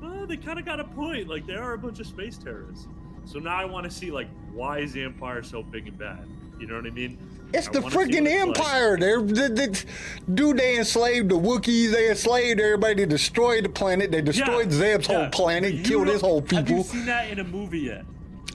well, 0.00 0.26
they 0.26 0.36
kind 0.36 0.58
of 0.58 0.64
got 0.64 0.80
a 0.80 0.84
point. 0.84 1.28
Like, 1.28 1.46
there 1.46 1.62
are 1.62 1.74
a 1.74 1.78
bunch 1.78 2.00
of 2.00 2.06
space 2.06 2.36
terrorists. 2.36 2.86
So 3.24 3.38
now 3.38 3.56
I 3.56 3.64
want 3.64 3.84
to 3.84 3.90
see 3.90 4.10
like, 4.10 4.28
why 4.52 4.80
is 4.80 4.92
the 4.92 5.02
Empire 5.04 5.42
so 5.42 5.62
big 5.62 5.86
and 5.86 5.98
bad? 5.98 6.26
You 6.58 6.66
know 6.66 6.76
what 6.76 6.86
I 6.86 6.90
mean? 6.90 7.18
It's 7.54 7.68
I 7.68 7.72
the 7.72 7.80
freaking 7.80 8.26
it's 8.26 8.46
like. 8.46 8.58
Empire. 8.58 8.96
They're, 8.96 9.22
they, 9.22 9.48
they, 9.48 9.72
dude, 10.34 10.58
they 10.58 10.78
enslaved 10.78 11.28
the 11.28 11.38
Wookiees. 11.38 11.92
They 11.92 12.10
enslaved 12.10 12.60
everybody. 12.60 12.94
They 12.94 13.06
destroyed 13.06 13.64
the 13.64 13.68
planet. 13.68 14.10
They 14.10 14.22
destroyed 14.22 14.72
Zeb's 14.72 15.08
yeah. 15.08 15.20
whole 15.20 15.30
planet. 15.30 15.74
You 15.74 15.84
Killed 15.84 16.08
his 16.08 16.20
whole 16.20 16.42
people. 16.42 16.58
Have 16.58 16.70
you 16.70 16.82
seen 16.82 17.06
that 17.06 17.30
in 17.30 17.38
a 17.40 17.44
movie 17.44 17.80
yet? 17.80 18.04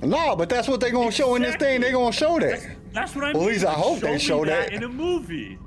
No, 0.01 0.36
but 0.36 0.49
that's 0.49 0.67
what 0.67 0.79
they're 0.79 0.91
gonna 0.91 1.12
show 1.12 1.36
in 1.36 1.41
this 1.41 1.55
thing. 1.55 1.81
They're 1.81 1.91
gonna 1.91 2.12
show 2.12 2.39
that. 2.39 2.62
That's, 2.62 2.65
that's 2.93 3.15
what 3.15 3.25
I 3.25 3.31
Well, 3.33 3.41
mean. 3.41 3.49
at 3.49 3.53
least 3.53 3.65
I 3.65 3.73
hope 3.73 3.99
they 3.99 4.13
me 4.13 4.19
show 4.19 4.45
that. 4.45 4.71
in 4.73 4.83
a 4.83 4.88
movie. 4.89 5.57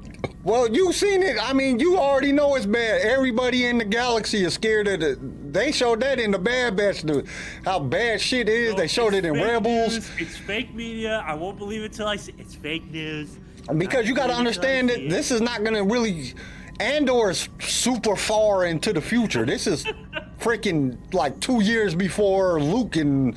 Well, 0.42 0.70
you've 0.72 0.94
seen 0.94 1.22
it. 1.22 1.36
I 1.42 1.52
mean, 1.52 1.78
you 1.78 1.98
already 1.98 2.32
know 2.32 2.54
it's 2.54 2.64
bad. 2.64 3.02
Everybody 3.02 3.66
in 3.66 3.76
the 3.78 3.84
galaxy 3.84 4.44
is 4.44 4.54
scared 4.54 4.88
of 4.88 5.02
it. 5.02 5.52
They 5.52 5.70
showed 5.72 6.00
that 6.00 6.18
in 6.18 6.30
the 6.30 6.38
Bad 6.38 6.76
Batch, 6.76 7.02
the, 7.02 7.26
how 7.64 7.78
bad 7.78 8.20
shit 8.22 8.48
is. 8.48 8.72
No, 8.72 8.78
they 8.78 8.88
showed 8.88 9.12
it 9.12 9.26
in 9.26 9.34
Rebels. 9.34 9.94
news. 9.94 10.10
It's 10.18 10.36
fake 10.38 10.74
media. 10.74 11.22
I 11.26 11.34
won't 11.34 11.58
believe 11.58 11.82
it 11.82 11.92
till 11.92 12.06
I 12.06 12.16
see. 12.16 12.32
It's 12.38 12.54
fake 12.54 12.90
news. 12.90 13.38
Because 13.76 14.08
you 14.08 14.14
got 14.14 14.28
to 14.28 14.32
I 14.34 14.36
believe 14.42 14.56
it 14.56 14.60
till 14.62 14.64
I 14.64 14.76
understand 14.78 14.88
that 14.90 15.00
it. 15.00 15.10
this 15.10 15.30
is 15.30 15.40
not 15.42 15.62
going 15.62 15.74
to 15.74 15.82
really. 15.82 16.32
Andor 16.78 17.28
is 17.30 17.46
super 17.60 18.16
far 18.16 18.64
into 18.64 18.94
the 18.94 19.02
future. 19.02 19.44
This 19.44 19.66
is 19.66 19.84
freaking 20.38 20.96
like 21.12 21.38
two 21.40 21.60
years 21.62 21.94
before 21.94 22.58
Luke 22.62 22.96
and 22.96 23.36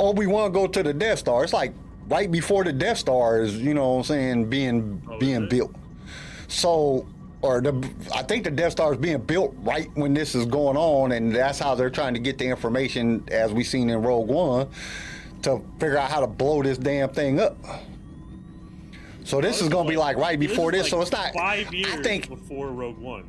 Obi 0.00 0.26
Wan 0.26 0.52
go 0.52 0.66
to 0.66 0.82
the 0.82 0.92
Death 0.92 1.20
Star. 1.20 1.44
It's 1.44 1.52
like 1.52 1.72
right 2.08 2.30
before 2.30 2.64
the 2.64 2.72
Death 2.72 2.98
Star 2.98 3.40
is, 3.40 3.56
you 3.56 3.74
know 3.74 3.92
what 3.92 3.98
I'm 3.98 4.04
saying, 4.04 4.50
being 4.50 5.02
Oh, 5.08 5.18
being 5.18 5.48
built. 5.48 5.74
So, 6.48 7.06
or 7.40 7.60
the 7.60 7.72
I 8.14 8.22
think 8.22 8.44
the 8.44 8.50
Death 8.50 8.72
Star 8.72 8.92
is 8.92 8.98
being 8.98 9.18
built 9.18 9.54
right 9.60 9.88
when 9.94 10.14
this 10.14 10.34
is 10.34 10.46
going 10.46 10.76
on, 10.76 11.12
and 11.12 11.34
that's 11.34 11.58
how 11.58 11.74
they're 11.74 11.90
trying 11.90 12.14
to 12.14 12.20
get 12.20 12.38
the 12.38 12.46
information, 12.46 13.24
as 13.30 13.52
we 13.52 13.64
seen 13.64 13.90
in 13.90 14.02
Rogue 14.02 14.28
One, 14.28 14.68
to 15.42 15.62
figure 15.78 15.98
out 15.98 16.10
how 16.10 16.20
to 16.20 16.26
blow 16.26 16.62
this 16.62 16.78
damn 16.78 17.08
thing 17.10 17.40
up. 17.40 17.56
So 19.24 19.40
this 19.40 19.62
oh, 19.62 19.64
is 19.64 19.70
gonna 19.70 19.88
be 19.88 19.96
like 19.96 20.16
right 20.16 20.38
before 20.38 20.72
this, 20.72 20.84
is 20.86 20.90
so 20.90 21.00
it's 21.00 21.12
not. 21.12 21.32
five 21.32 21.72
years 21.72 21.92
I 21.94 22.02
think 22.02 22.28
before 22.28 22.68
Rogue 22.68 22.98
One. 22.98 23.24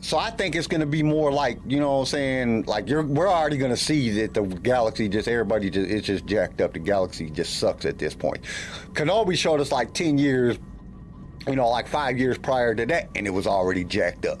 So. 0.00 0.18
I 0.18 0.30
think 0.30 0.54
it's 0.54 0.66
gonna 0.66 0.86
be 0.86 1.02
more 1.02 1.32
like 1.32 1.58
you 1.66 1.80
know 1.80 1.92
what 1.92 2.00
I'm 2.00 2.06
saying. 2.06 2.62
Like 2.64 2.88
you're, 2.88 3.02
we're 3.02 3.28
already 3.28 3.56
gonna 3.56 3.76
see 3.76 4.10
that 4.20 4.34
the 4.34 4.42
galaxy 4.42 5.08
just 5.08 5.28
everybody 5.28 5.70
just 5.70 5.90
it's 5.90 6.06
just 6.06 6.26
jacked 6.26 6.60
up. 6.60 6.72
The 6.72 6.78
galaxy 6.78 7.30
just 7.30 7.58
sucks 7.58 7.84
at 7.84 7.98
this 7.98 8.14
point. 8.14 8.42
Kenobi 8.92 9.36
showed 9.36 9.60
us 9.60 9.72
like 9.72 9.92
ten 9.94 10.18
years, 10.18 10.58
you 11.46 11.56
know, 11.56 11.68
like 11.68 11.86
five 11.88 12.18
years 12.18 12.38
prior 12.38 12.74
to 12.74 12.86
that, 12.86 13.08
and 13.14 13.26
it 13.26 13.30
was 13.30 13.46
already 13.46 13.84
jacked 13.84 14.26
up. 14.26 14.40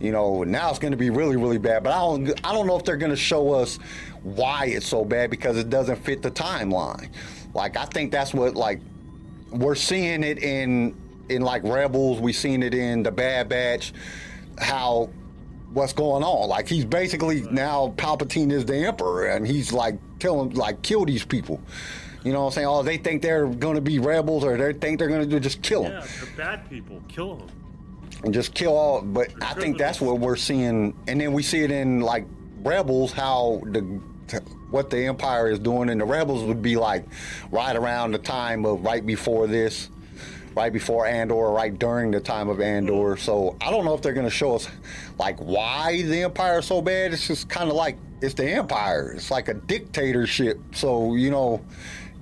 You 0.00 0.12
know, 0.12 0.44
now 0.44 0.70
it's 0.70 0.78
going 0.78 0.92
to 0.92 0.96
be 0.96 1.10
really, 1.10 1.36
really 1.36 1.58
bad. 1.58 1.84
But 1.84 1.92
I 1.92 1.98
don't, 1.98 2.46
I 2.46 2.54
don't 2.54 2.66
know 2.66 2.76
if 2.76 2.84
they're 2.84 2.96
going 2.96 3.10
to 3.10 3.16
show 3.16 3.52
us 3.52 3.78
why 4.22 4.64
it's 4.64 4.86
so 4.86 5.04
bad 5.04 5.30
because 5.30 5.58
it 5.58 5.68
doesn't 5.68 5.96
fit 5.96 6.22
the 6.22 6.30
timeline. 6.30 7.10
Like 7.54 7.76
I 7.76 7.84
think 7.84 8.12
that's 8.12 8.32
what 8.32 8.54
like 8.54 8.80
we're 9.50 9.74
seeing 9.74 10.22
it 10.22 10.38
in 10.42 10.96
in 11.28 11.42
like 11.42 11.62
Rebels. 11.64 12.20
We've 12.20 12.36
seen 12.36 12.62
it 12.62 12.74
in 12.74 13.02
the 13.02 13.10
Bad 13.10 13.48
Batch. 13.48 13.92
How 14.60 15.08
what's 15.72 15.92
going 15.92 16.22
on? 16.22 16.48
Like 16.48 16.68
he's 16.68 16.84
basically 16.84 17.42
now 17.42 17.94
Palpatine 17.96 18.52
is 18.52 18.64
the 18.64 18.76
Emperor, 18.86 19.26
and 19.28 19.46
he's 19.46 19.72
like 19.72 19.98
telling 20.18 20.50
like 20.54 20.82
kill 20.82 21.04
these 21.04 21.24
people. 21.24 21.60
You 22.22 22.32
know 22.34 22.40
what 22.40 22.46
I'm 22.48 22.52
saying? 22.52 22.66
Oh, 22.66 22.82
they 22.82 22.98
think 22.98 23.22
they're 23.22 23.46
going 23.46 23.76
to 23.76 23.80
be 23.80 23.98
rebels, 23.98 24.44
or 24.44 24.56
they 24.58 24.78
think 24.78 24.98
they're 24.98 25.08
going 25.08 25.22
to 25.22 25.26
do 25.26 25.40
just 25.40 25.62
kill 25.62 25.84
them 25.84 25.92
Yeah, 25.92 26.06
they're 26.20 26.36
bad 26.36 26.68
people. 26.68 27.00
Kill 27.08 27.36
them. 27.36 27.48
and 28.24 28.34
just 28.34 28.52
kill 28.52 28.76
all. 28.76 29.00
But 29.00 29.32
I 29.42 29.54
think 29.54 29.78
that's 29.78 30.00
what 30.02 30.18
we're 30.18 30.36
seeing, 30.36 30.94
and 31.08 31.20
then 31.20 31.32
we 31.32 31.42
see 31.42 31.60
it 31.60 31.70
in 31.70 32.00
like 32.00 32.26
Rebels 32.62 33.12
how 33.12 33.62
the 33.64 33.80
what 34.70 34.90
the 34.90 35.06
Empire 35.06 35.48
is 35.48 35.58
doing, 35.58 35.88
and 35.88 36.00
the 36.00 36.04
Rebels 36.04 36.44
would 36.44 36.60
be 36.60 36.76
like 36.76 37.04
right 37.50 37.74
around 37.74 38.12
the 38.12 38.18
time 38.18 38.66
of 38.66 38.84
right 38.84 39.04
before 39.04 39.46
this, 39.46 39.88
right 40.60 40.72
before 40.74 41.06
Andor, 41.06 41.50
right 41.52 41.76
during 41.78 42.10
the 42.10 42.20
time 42.20 42.50
of 42.50 42.60
Andor. 42.60 43.14
Mm-hmm. 43.14 43.24
So 43.24 43.56
I 43.62 43.70
don't 43.70 43.86
know 43.86 43.94
if 43.94 44.02
they're 44.02 44.12
going 44.12 44.26
to 44.26 44.30
show 44.30 44.54
us 44.54 44.68
like 45.18 45.38
why 45.38 46.02
the 46.02 46.22
Empire 46.22 46.58
is 46.58 46.66
so 46.66 46.82
bad. 46.82 47.14
It's 47.14 47.26
just 47.26 47.48
kind 47.48 47.70
of 47.70 47.76
like 47.76 47.96
it's 48.20 48.34
the 48.34 48.44
Empire. 48.44 49.14
It's 49.16 49.30
like 49.30 49.48
a 49.48 49.54
dictatorship. 49.54 50.60
So 50.72 51.14
you 51.14 51.30
know, 51.30 51.64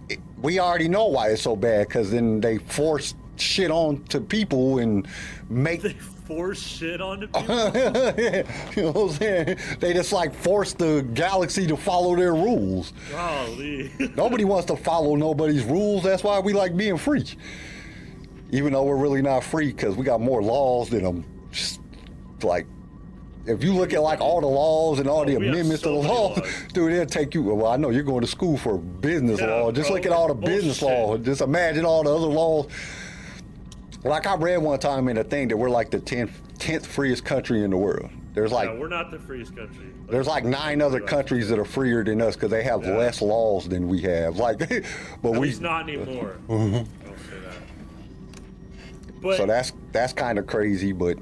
it, 0.09 0.21
we 0.41 0.61
already 0.61 0.89
know 0.89 1.07
why 1.07 1.31
it's 1.31 1.43
so 1.43 1.57
bad 1.57 1.89
because 1.89 2.13
then 2.13 2.41
they 2.41 2.59
force 2.59 3.17
shit 3.35 3.73
on 3.73 4.05
to 4.05 4.21
people 4.21 4.79
and 4.79 5.09
make 5.49 5.83
They 5.89 5.95
force 6.37 6.61
shit 6.63 7.01
onto 7.01 7.27
people. 7.27 7.57
you 8.77 8.83
know 8.83 8.93
what 8.93 8.97
I'm 8.97 9.11
saying? 9.19 9.59
They 9.81 9.95
just 9.95 10.13
like 10.13 10.33
force 10.33 10.75
the 10.75 11.05
galaxy 11.15 11.67
to 11.67 11.77
follow 11.77 12.15
their 12.15 12.35
rules. 12.35 12.93
Golly. 13.11 13.91
Nobody 14.15 14.45
wants 14.45 14.67
to 14.67 14.77
follow 14.77 15.17
nobody's 15.17 15.65
rules. 15.65 16.05
That's 16.05 16.23
why 16.23 16.39
we 16.39 16.53
like 16.53 16.77
being 16.77 16.99
free. 16.99 17.25
Even 18.51 18.73
though 18.73 18.85
we're 18.85 18.97
really 18.97 19.23
not 19.23 19.45
free 19.45 19.67
because 19.73 19.97
we 19.97 20.05
got 20.05 20.21
more 20.21 20.43
laws 20.43 20.89
than 20.91 21.03
them. 21.03 21.25
Just 21.53 21.81
like, 22.43 22.67
if 23.47 23.63
you 23.63 23.73
look 23.75 23.93
at 23.93 24.03
like 24.03 24.21
all 24.21 24.41
the 24.41 24.47
laws 24.47 24.99
and 24.99 25.09
all 25.09 25.25
the 25.25 25.37
Oh, 25.37 25.39
we 25.39 25.49
amendments 25.49 25.83
so 25.83 25.97
to 25.97 26.03
the 26.03 26.09
law, 26.09 26.29
laws. 26.35 26.49
dude, 26.73 26.93
it'll 26.93 27.07
take 27.07 27.35
you. 27.35 27.43
Well, 27.43 27.67
I 27.67 27.77
know 27.77 27.91
you're 27.91 28.03
going 28.03 28.21
to 28.23 28.27
school 28.27 28.57
for 28.57 28.79
business 28.79 29.41
Yeah, 29.41 29.47
law. 29.55 29.73
Just 29.73 29.89
bro, 29.89 29.97
look 29.97 30.07
at 30.07 30.13
all 30.13 30.33
the 30.35 30.41
it's 30.41 30.49
business 30.57 30.83
law. 30.83 31.17
Just 31.19 31.41
imagine 31.41 31.85
all 31.85 32.03
the 32.05 32.15
other 32.15 32.27
laws. 32.27 32.69
Like 34.05 34.27
I 34.27 34.37
read 34.37 34.59
one 34.59 34.79
time 34.79 35.09
in 35.09 35.19
a 35.19 35.25
thing 35.25 35.49
that 35.49 35.57
we're 35.57 35.71
like 35.71 35.91
the 35.91 35.99
10th, 35.99 36.31
10th 36.59 36.87
freest 36.87 37.25
country 37.25 37.65
in 37.65 37.71
the 37.71 37.77
world. 37.77 38.11
There's 38.35 38.53
like 38.53 38.69
yeah, 38.69 38.77
we're 38.79 38.89
not 38.89 39.11
the 39.11 39.19
freest 39.19 39.57
country. 39.57 39.87
there's 40.09 40.29
like 40.29 40.45
nine 40.45 40.81
other 40.81 41.01
countries 41.01 41.49
that 41.49 41.59
are 41.59 41.65
freer 41.65 42.05
than 42.05 42.23
us 42.23 42.37
because 42.37 42.51
they 42.51 42.63
have 42.63 42.85
Yeah. 42.85 42.97
less 42.97 43.21
laws 43.21 43.69
than 43.69 43.89
we 43.89 44.01
have. 44.03 44.37
Like, 44.37 44.59
but 45.23 45.31
At 45.31 45.33
we. 45.33 45.39
Least 45.39 45.61
not 45.61 45.89
anymore. 45.89 46.37
Don't 49.21 49.33
say 49.33 49.37
that. 49.37 49.37
But 49.37 49.37
So 49.37 49.47
that's 49.47 49.73
that's 49.93 50.13
kind 50.13 50.39
of 50.39 50.47
crazy, 50.47 50.93
but 50.93 51.19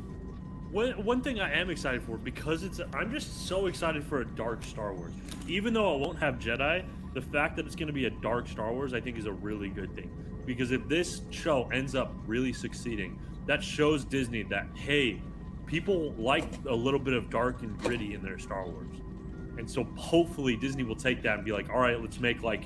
One, 0.70 1.04
one 1.04 1.22
thing 1.22 1.40
I 1.40 1.52
am 1.52 1.70
excited 1.70 2.02
for 2.02 2.16
because 2.16 2.62
it's 2.62 2.80
I'm 2.92 3.10
just 3.10 3.46
so 3.46 3.66
excited 3.66 4.04
for 4.04 4.20
a 4.20 4.24
dark 4.24 4.62
Star 4.64 4.92
Wars. 4.92 5.12
Even 5.48 5.72
though 5.74 5.94
I 5.94 5.96
won't 5.96 6.18
have 6.18 6.38
Jedi, 6.38 6.84
the 7.14 7.22
fact 7.22 7.56
that 7.56 7.66
it's 7.66 7.76
going 7.76 7.86
to 7.86 7.92
be 7.92 8.06
a 8.06 8.10
dark 8.10 8.48
Star 8.48 8.72
Wars 8.72 8.92
I 8.92 9.00
think 9.00 9.18
is 9.18 9.26
a 9.26 9.32
really 9.32 9.68
good 9.68 9.94
thing. 9.94 10.10
Because 10.44 10.70
if 10.70 10.86
this 10.88 11.22
show 11.30 11.68
ends 11.72 11.94
up 11.94 12.12
really 12.26 12.52
succeeding, 12.52 13.18
that 13.46 13.62
shows 13.62 14.04
Disney 14.04 14.42
that 14.44 14.66
hey, 14.74 15.20
people 15.66 16.12
like 16.18 16.44
a 16.68 16.74
little 16.74 17.00
bit 17.00 17.14
of 17.14 17.30
dark 17.30 17.62
and 17.62 17.76
gritty 17.78 18.14
in 18.14 18.22
their 18.22 18.38
Star 18.38 18.66
Wars. 18.66 18.96
And 19.58 19.68
so 19.68 19.84
hopefully 19.96 20.56
Disney 20.56 20.82
will 20.82 20.96
take 20.96 21.22
that 21.22 21.36
and 21.36 21.44
be 21.44 21.52
like, 21.52 21.70
"All 21.70 21.80
right, 21.80 22.00
let's 22.00 22.20
make 22.20 22.42
like 22.42 22.64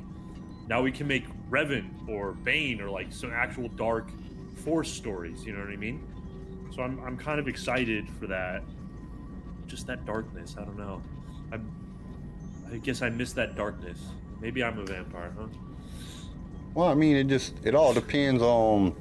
now 0.69 0.83
we 0.83 0.93
can 0.93 1.07
make 1.07 1.25
Revan 1.51 2.09
or 2.09 2.33
Bane 2.33 2.81
or 2.81 2.89
like 2.91 3.13
some 3.13 3.33
actual 3.33 3.69
dark 3.69 4.11
force 4.61 4.91
stories, 4.91 5.45
you 5.45 5.53
know 5.53 5.61
what 5.61 5.71
I 5.71 5.77
mean? 5.77 6.07
So 6.75 6.83
I'm, 6.83 7.03
I'm 7.05 7.17
kind 7.17 7.41
of 7.41 7.49
excited 7.49 8.09
for 8.19 8.27
that. 8.29 8.63
Just 9.67 9.87
that 9.87 10.05
darkness. 10.05 10.57
I 10.59 10.65
don't 10.65 10.79
know. 10.79 11.03
I'm, 11.53 11.71
I 12.73 12.77
guess 12.79 13.03
I 13.03 13.09
miss 13.11 13.33
that 13.35 13.57
darkness. 13.57 13.99
Maybe 14.41 14.63
I'm 14.63 14.79
a 14.79 14.85
vampire, 14.85 15.33
huh? 15.39 15.47
well, 16.75 16.89
I 16.89 16.95
mean, 16.95 17.17
it 17.17 17.27
just 17.27 17.55
it 17.65 17.75
all 17.75 17.93
depends 17.93 18.43
on. 18.43 18.95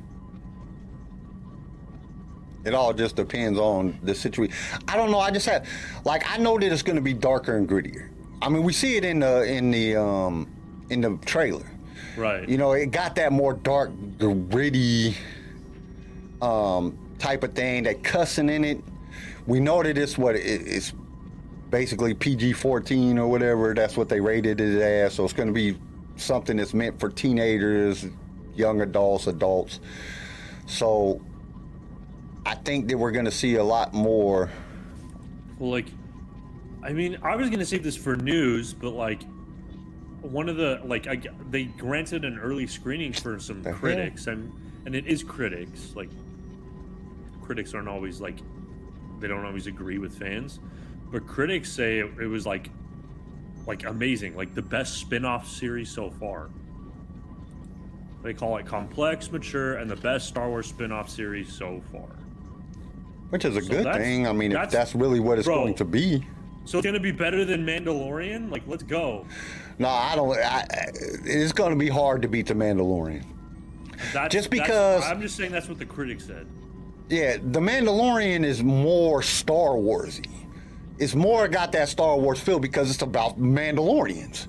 It 2.66 2.74
all 2.74 2.94
just 2.94 3.16
depends 3.16 3.58
on 3.58 3.98
the 4.04 4.14
situation. 4.14 4.54
I 4.88 4.98
don't 4.98 5.12
know. 5.12 5.20
I 5.20 5.32
just 5.32 5.46
have, 5.46 5.66
like, 6.04 6.30
I 6.30 6.38
know 6.38 6.60
that 6.60 6.72
it's 6.72 6.84
going 6.84 6.98
to 6.98 7.02
be 7.02 7.14
darker 7.14 7.56
and 7.56 7.70
grittier. 7.70 8.10
I 8.42 8.50
mean, 8.50 8.64
we 8.64 8.74
see 8.74 8.98
it 8.98 9.06
in 9.06 9.20
the 9.20 9.44
in 9.44 9.72
the 9.72 9.96
um 9.96 10.48
in 10.90 11.02
the 11.02 11.18
trailer. 11.26 11.70
Right. 12.18 12.48
You 12.50 12.58
know, 12.58 12.74
it 12.74 12.88
got 12.92 13.16
that 13.16 13.32
more 13.32 13.54
dark, 13.54 13.92
gritty 14.18 15.16
um, 16.42 16.98
type 17.20 17.44
of 17.44 17.54
thing. 17.54 17.84
That 17.84 18.04
cussing 18.04 18.50
in 18.50 18.64
it. 18.64 18.84
We 19.48 19.60
know 19.60 19.82
that 19.84 19.98
it's 19.98 20.18
what 20.18 20.36
it, 20.36 20.40
it's 20.40 20.94
basically 21.70 22.14
PG-14 22.14 23.18
or 23.18 23.28
whatever. 23.28 23.74
That's 23.74 23.98
what 23.98 24.10
they 24.10 24.20
rated 24.20 24.60
it 24.62 24.82
as. 24.82 25.14
So 25.16 25.24
it's 25.24 25.34
going 25.34 25.48
to 25.48 25.54
be 25.54 25.78
something 26.18 26.58
that's 26.58 26.74
meant 26.74 27.00
for 27.00 27.10
teenagers, 27.10 28.06
young 28.56 28.82
adults, 28.82 29.28
adults. 29.28 29.80
So 30.68 31.22
I 32.46 32.56
think 32.56 32.88
that 32.90 32.98
we're 32.98 33.12
going 33.12 33.26
to 33.26 33.32
see 33.32 33.56
a 33.56 33.64
lot 33.64 33.94
more. 33.94 34.50
Well, 35.58 35.72
like, 35.72 35.88
I 36.82 36.94
mean, 36.94 37.18
I 37.22 37.36
was 37.36 37.50
gonna 37.50 37.66
save 37.66 37.84
this 37.84 37.98
for 37.98 38.16
news, 38.16 38.74
but 38.74 38.92
like, 38.92 39.22
one 40.22 40.48
of 40.48 40.56
the 40.56 40.80
like, 40.86 41.08
I, 41.08 41.22
they 41.50 41.66
granted 41.66 42.24
an 42.24 42.40
early 42.40 42.68
screening 42.68 43.12
for 43.12 43.38
some 43.40 43.62
The 43.64 43.72
hell? 43.72 43.80
critics, 43.80 44.28
and 44.28 44.54
and 44.86 44.96
it 44.96 45.06
is 45.06 45.22
critics. 45.22 45.92
Like, 45.96 46.10
critics 47.50 47.74
aren't 47.74 47.88
always 47.88 48.22
like, 48.22 48.38
they 49.20 49.28
don't 49.28 49.44
always 49.44 49.66
agree 49.66 49.98
with 49.98 50.16
fans, 50.16 50.60
but 51.12 51.26
critics 51.26 51.72
say 51.72 51.98
it, 51.98 52.12
it 52.22 52.28
was 52.28 52.46
like, 52.46 52.70
like 53.66 53.86
amazing, 53.86 54.36
like 54.38 54.54
the 54.54 54.62
best 54.62 55.00
spin-off 55.00 55.48
series 55.48 55.90
so 55.90 56.12
far. 56.12 56.52
They 58.22 58.36
call 58.36 58.58
it 58.58 58.68
complex, 58.68 59.32
mature, 59.32 59.78
and 59.78 59.90
the 59.90 59.96
best 59.96 60.28
Star 60.28 60.48
Wars 60.48 60.68
spin-off 60.68 61.10
series 61.10 61.52
so 61.52 61.82
far. 61.92 62.10
Which 63.32 63.46
is 63.46 63.58
a 63.58 63.62
So 63.64 63.68
good 63.70 63.94
thing. 63.96 64.28
I 64.28 64.32
mean, 64.32 64.52
if 64.52 64.58
that's- 64.58 64.74
that's 64.74 64.94
really 64.94 65.20
what 65.20 65.40
it's 65.40 65.48
bro. 65.48 65.64
going 65.64 65.74
to 65.76 65.86
be. 65.86 66.24
So 66.66 66.78
it's 66.78 66.86
gonna 66.86 67.00
be 67.00 67.12
better 67.12 67.46
than 67.46 67.66
Mandalorian? 67.66 68.52
Like, 68.52 68.62
let's 68.68 68.84
go. 68.84 69.26
No, 69.80 69.88
I 69.88 70.16
don't. 70.16 70.38
I, 70.38 70.68
it's 71.26 71.52
going 71.52 71.72
to 71.72 71.76
be 71.80 71.90
hard 71.90 72.22
to 72.22 72.28
beat 72.28 72.46
the 72.46 72.54
Mandalorian. 72.54 73.24
That's, 74.14 74.32
Just 74.32 74.52
that's- 74.52 74.68
because- 74.68 75.04
I'm 75.06 75.20
just 75.20 75.36
saying 75.36 75.52
that's 75.52 75.68
what 75.68 75.80
the 75.80 75.86
critics 75.88 76.26
said. 76.28 76.46
Yeah, 77.10 77.38
the 77.38 77.60
Mandalorian 77.60 78.46
is 78.46 78.62
more 78.64 79.24
Star 79.24 79.72
Warsy. 79.72 80.30
It's 81.00 81.16
more 81.16 81.48
got 81.48 81.72
that 81.72 81.90
Star 81.90 82.18
Wars 82.18 82.40
feel 82.40 82.60
because 82.60 82.92
it's 82.92 83.02
about 83.02 83.40
Mandalorians. 83.40 84.48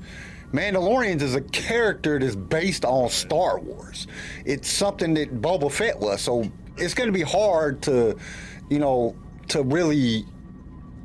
Mandalorians 0.52 1.22
is 1.22 1.34
a 1.34 1.40
character 1.40 2.18
that's 2.18 2.36
based 2.36 2.84
on 2.84 3.08
Star 3.08 3.58
Wars. 3.60 4.08
It's 4.44 4.68
something 4.68 5.14
that 5.14 5.40
Boba 5.40 5.72
Fett 5.72 5.98
was, 5.98 6.20
so 6.20 6.44
it's 6.76 6.92
going 6.92 7.06
to 7.06 7.12
be 7.12 7.22
hard 7.22 7.80
to, 7.82 8.18
you 8.68 8.78
know, 8.78 9.16
to 9.48 9.62
really 9.62 10.26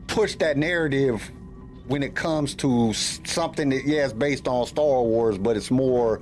push 0.08 0.36
that 0.36 0.58
narrative 0.58 1.32
when 1.88 2.04
it 2.04 2.16
comes 2.16 2.56
to 2.56 2.92
something 2.94 3.70
that 3.70 3.86
yeah, 3.86 4.06
it's 4.06 4.14
based 4.14 4.48
on 4.48 4.66
Star 4.66 5.04
Wars, 5.04 5.38
but 5.38 5.56
it's 5.56 5.72
more 5.72 6.20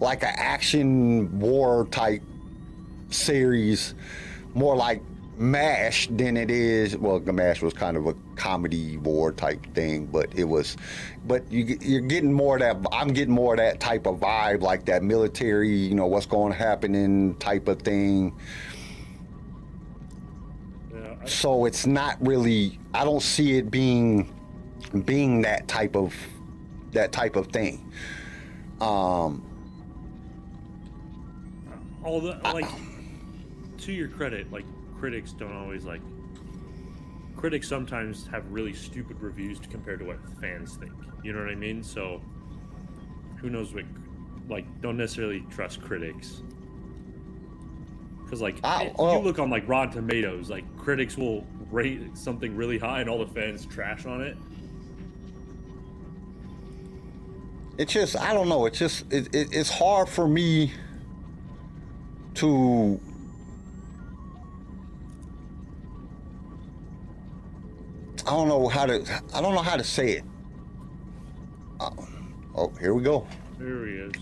like 0.00 0.22
an 0.22 0.32
action 0.34 1.38
war 1.38 1.86
type 1.90 2.22
series, 3.10 3.94
more 4.54 4.76
like 4.76 5.02
MASH 5.38 6.08
than 6.08 6.36
it 6.36 6.50
is. 6.50 6.96
Well, 6.96 7.20
MASH 7.20 7.62
was 7.62 7.72
kind 7.72 7.96
of 7.96 8.06
a 8.06 8.14
comedy 8.36 8.98
war 8.98 9.32
type 9.32 9.64
thing, 9.74 10.06
but 10.06 10.28
it 10.36 10.44
was. 10.44 10.76
But 11.26 11.50
you, 11.50 11.76
you're 11.80 12.00
getting 12.00 12.32
more 12.32 12.56
of 12.56 12.60
that. 12.60 12.88
I'm 12.92 13.08
getting 13.08 13.34
more 13.34 13.54
of 13.54 13.58
that 13.58 13.80
type 13.80 14.06
of 14.06 14.20
vibe, 14.20 14.60
like 14.60 14.84
that 14.86 15.02
military, 15.02 15.70
you 15.70 15.94
know, 15.94 16.06
what's 16.06 16.26
going 16.26 16.52
to 16.52 16.58
happen 16.58 16.94
in 16.94 17.34
type 17.36 17.68
of 17.68 17.80
thing. 17.82 18.36
Yeah, 20.92 21.16
I, 21.22 21.26
So 21.26 21.64
it's 21.64 21.86
not 21.86 22.16
really. 22.24 22.78
I 22.94 23.04
don't 23.04 23.22
see 23.22 23.56
it 23.56 23.70
being 23.70 24.32
being 25.06 25.42
that 25.42 25.66
type 25.66 25.96
of 25.96 26.14
that 26.92 27.10
type 27.10 27.36
of 27.36 27.46
thing. 27.48 27.90
Um, 28.80 29.42
all 32.04 32.20
the 32.20 32.38
like 32.44 32.66
to 33.82 33.92
your 33.92 34.08
credit, 34.08 34.50
like 34.52 34.64
critics 34.98 35.32
don't 35.32 35.56
always 35.56 35.84
like 35.84 36.00
critics 37.36 37.68
sometimes 37.68 38.26
have 38.28 38.46
really 38.50 38.72
stupid 38.72 39.20
reviews 39.20 39.58
compared 39.70 39.98
to 39.98 40.04
what 40.04 40.18
fans 40.40 40.76
think. 40.76 40.92
You 41.22 41.32
know 41.32 41.40
what 41.40 41.48
I 41.48 41.54
mean? 41.54 41.82
So 41.82 42.20
who 43.36 43.50
knows 43.50 43.74
what 43.74 43.84
like 44.48 44.64
don't 44.80 44.96
necessarily 44.96 45.44
trust 45.50 45.82
critics. 45.82 46.42
Cuz 48.28 48.40
like 48.40 48.58
if 48.58 48.62
well- 48.62 48.84
you 48.84 48.94
oh. 48.98 49.20
look 49.20 49.38
on 49.38 49.50
like 49.50 49.68
Rotten 49.68 49.92
Tomatoes, 49.92 50.50
like 50.50 50.64
critics 50.76 51.16
will 51.16 51.46
rate 51.70 52.16
something 52.16 52.54
really 52.54 52.78
high 52.78 53.00
and 53.00 53.10
all 53.10 53.18
the 53.18 53.32
fans 53.32 53.66
trash 53.66 54.06
on 54.06 54.20
it. 54.20 54.36
it's 57.78 57.92
just 57.92 58.16
I 58.16 58.32
don't 58.32 58.48
know. 58.48 58.66
It's 58.66 58.78
just 58.78 59.12
it, 59.12 59.34
it, 59.34 59.48
it's 59.52 59.70
hard 59.70 60.08
for 60.08 60.28
me 60.28 60.72
to 62.34 63.00
I 68.26 68.30
don't 68.30 68.48
know 68.48 68.68
how 68.68 68.86
to 68.86 69.22
I 69.34 69.40
don't 69.40 69.54
know 69.54 69.62
how 69.62 69.76
to 69.76 69.84
say 69.84 70.12
it. 70.12 70.24
Uh, 71.80 71.90
oh, 72.54 72.72
here 72.80 72.94
we 72.94 73.02
go. 73.02 73.26
There 73.58 73.86
he 73.86 73.94
is. 73.94 74.12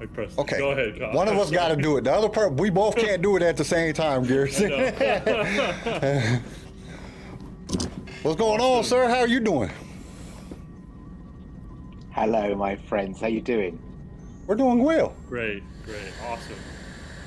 I 0.00 0.06
pressed. 0.06 0.32
it. 0.32 0.40
Okay. 0.40 0.58
Go 0.58 0.70
ahead. 0.70 0.98
Kyle. 0.98 1.12
One 1.12 1.28
of 1.28 1.34
I'm 1.34 1.40
us 1.40 1.50
got 1.50 1.68
to 1.68 1.76
do 1.76 1.98
it. 1.98 2.04
The 2.04 2.12
other 2.12 2.30
part, 2.30 2.54
we 2.54 2.70
both 2.70 2.96
can't 3.04 3.20
do 3.20 3.36
it 3.36 3.42
at 3.42 3.56
the 3.58 3.64
same 3.64 3.92
time, 3.92 4.24
Garrison. 4.24 4.70
What's 8.22 8.38
going 8.38 8.60
on, 8.60 8.84
sir? 8.84 9.08
How 9.08 9.20
are 9.20 9.28
you 9.28 9.40
doing? 9.40 9.70
Hello, 12.12 12.54
my 12.54 12.76
friends. 12.76 13.20
How 13.20 13.26
you 13.28 13.40
doing? 13.40 13.78
We're 14.46 14.56
doing 14.56 14.82
well. 14.82 15.14
Great, 15.28 15.62
great, 15.84 16.12
awesome. 16.26 16.56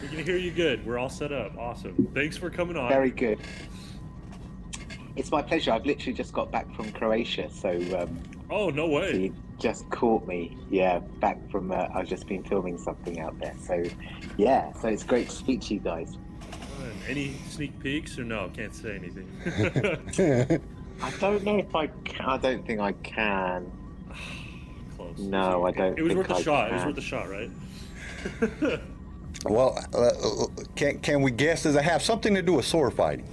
We 0.04 0.10
can 0.10 0.26
hear 0.26 0.38
you 0.38 0.52
good. 0.52 0.86
We're 0.86 0.98
all 0.98 1.10
set 1.10 1.32
up. 1.32 1.58
Awesome. 1.58 2.10
Thanks 2.14 2.36
for 2.36 2.50
coming 2.50 2.76
on. 2.76 2.90
Very 2.90 3.10
good. 3.10 3.40
It's 5.16 5.32
my 5.32 5.42
pleasure. 5.42 5.72
I've 5.72 5.86
literally 5.86 6.14
just 6.14 6.34
got 6.34 6.52
back 6.52 6.74
from 6.76 6.92
Croatia, 6.92 7.50
so 7.50 7.70
um, 7.98 8.20
Oh 8.50 8.70
no 8.70 8.88
so 8.88 8.94
way. 9.00 9.16
you 9.18 9.36
just 9.60 9.90
caught 9.92 10.28
me. 10.28 10.58
Yeah, 10.70 11.00
back 11.00 11.38
from. 11.50 11.72
Uh, 11.72 11.88
I've 11.94 12.08
just 12.08 12.28
been 12.28 12.44
filming 12.44 12.78
something 12.78 13.20
out 13.22 13.40
there, 13.40 13.56
so 13.66 13.82
yeah. 14.38 14.74
So 14.74 14.90
it's 14.90 15.04
great 15.04 15.30
to 15.30 15.36
speak 15.36 15.62
to 15.62 15.74
you 15.76 15.80
guys. 15.80 16.18
Any 17.08 17.36
sneak 17.50 17.80
peeks 17.80 18.20
or 18.20 18.24
no? 18.26 18.50
Can't 18.54 18.76
say 18.76 18.96
anything. 18.96 19.30
I 21.02 21.12
don't 21.20 21.44
know 21.44 21.58
if 21.60 21.74
I. 21.76 21.88
Can, 21.88 22.26
I 22.26 22.38
don't 22.38 22.66
think 22.68 22.82
I 22.82 22.92
can. 22.94 23.72
Close. 24.98 25.18
No, 25.20 25.66
I 25.66 25.72
don't 25.72 25.98
It 25.98 26.02
was 26.02 26.10
think 26.14 26.28
worth 26.28 26.32
a 26.32 26.36
I 26.36 26.42
shot. 26.42 26.72
It 26.72 26.74
was 26.74 26.86
worth 26.86 26.98
a 26.98 27.02
shot, 27.02 27.30
right? 27.30 27.52
Well, 29.46 29.78
uh, 29.94 30.48
can 30.76 31.00
can 31.00 31.22
we 31.22 31.32
guess? 31.32 31.64
Does 31.64 31.76
it 31.76 31.84
have 31.84 32.02
something 32.02 32.34
to 32.36 32.42
do 32.42 32.54
with 32.54 32.66
sword 32.66 32.94
fighting? 32.94 33.28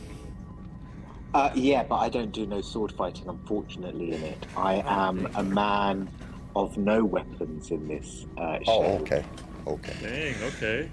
Uh, 1.33 1.51
yeah, 1.55 1.85
but 1.85 1.97
I 1.97 2.09
don't 2.09 2.33
do 2.33 2.47
no 2.47 2.61
sword 2.61 2.93
fighting, 2.93 3.29
unfortunately. 3.29 4.13
In 4.15 4.23
it, 4.23 4.47
I 4.57 4.83
am 4.85 5.29
a 5.37 5.43
man 5.43 6.11
of 6.57 6.77
no 6.77 7.05
weapons 7.05 7.71
in 7.71 7.87
this 7.87 8.27
uh, 8.37 8.59
show. 8.59 8.65
Oh, 8.67 8.99
okay, 9.01 9.25
okay. 9.67 9.95
Dang. 10.03 10.35
Okay. 10.49 10.91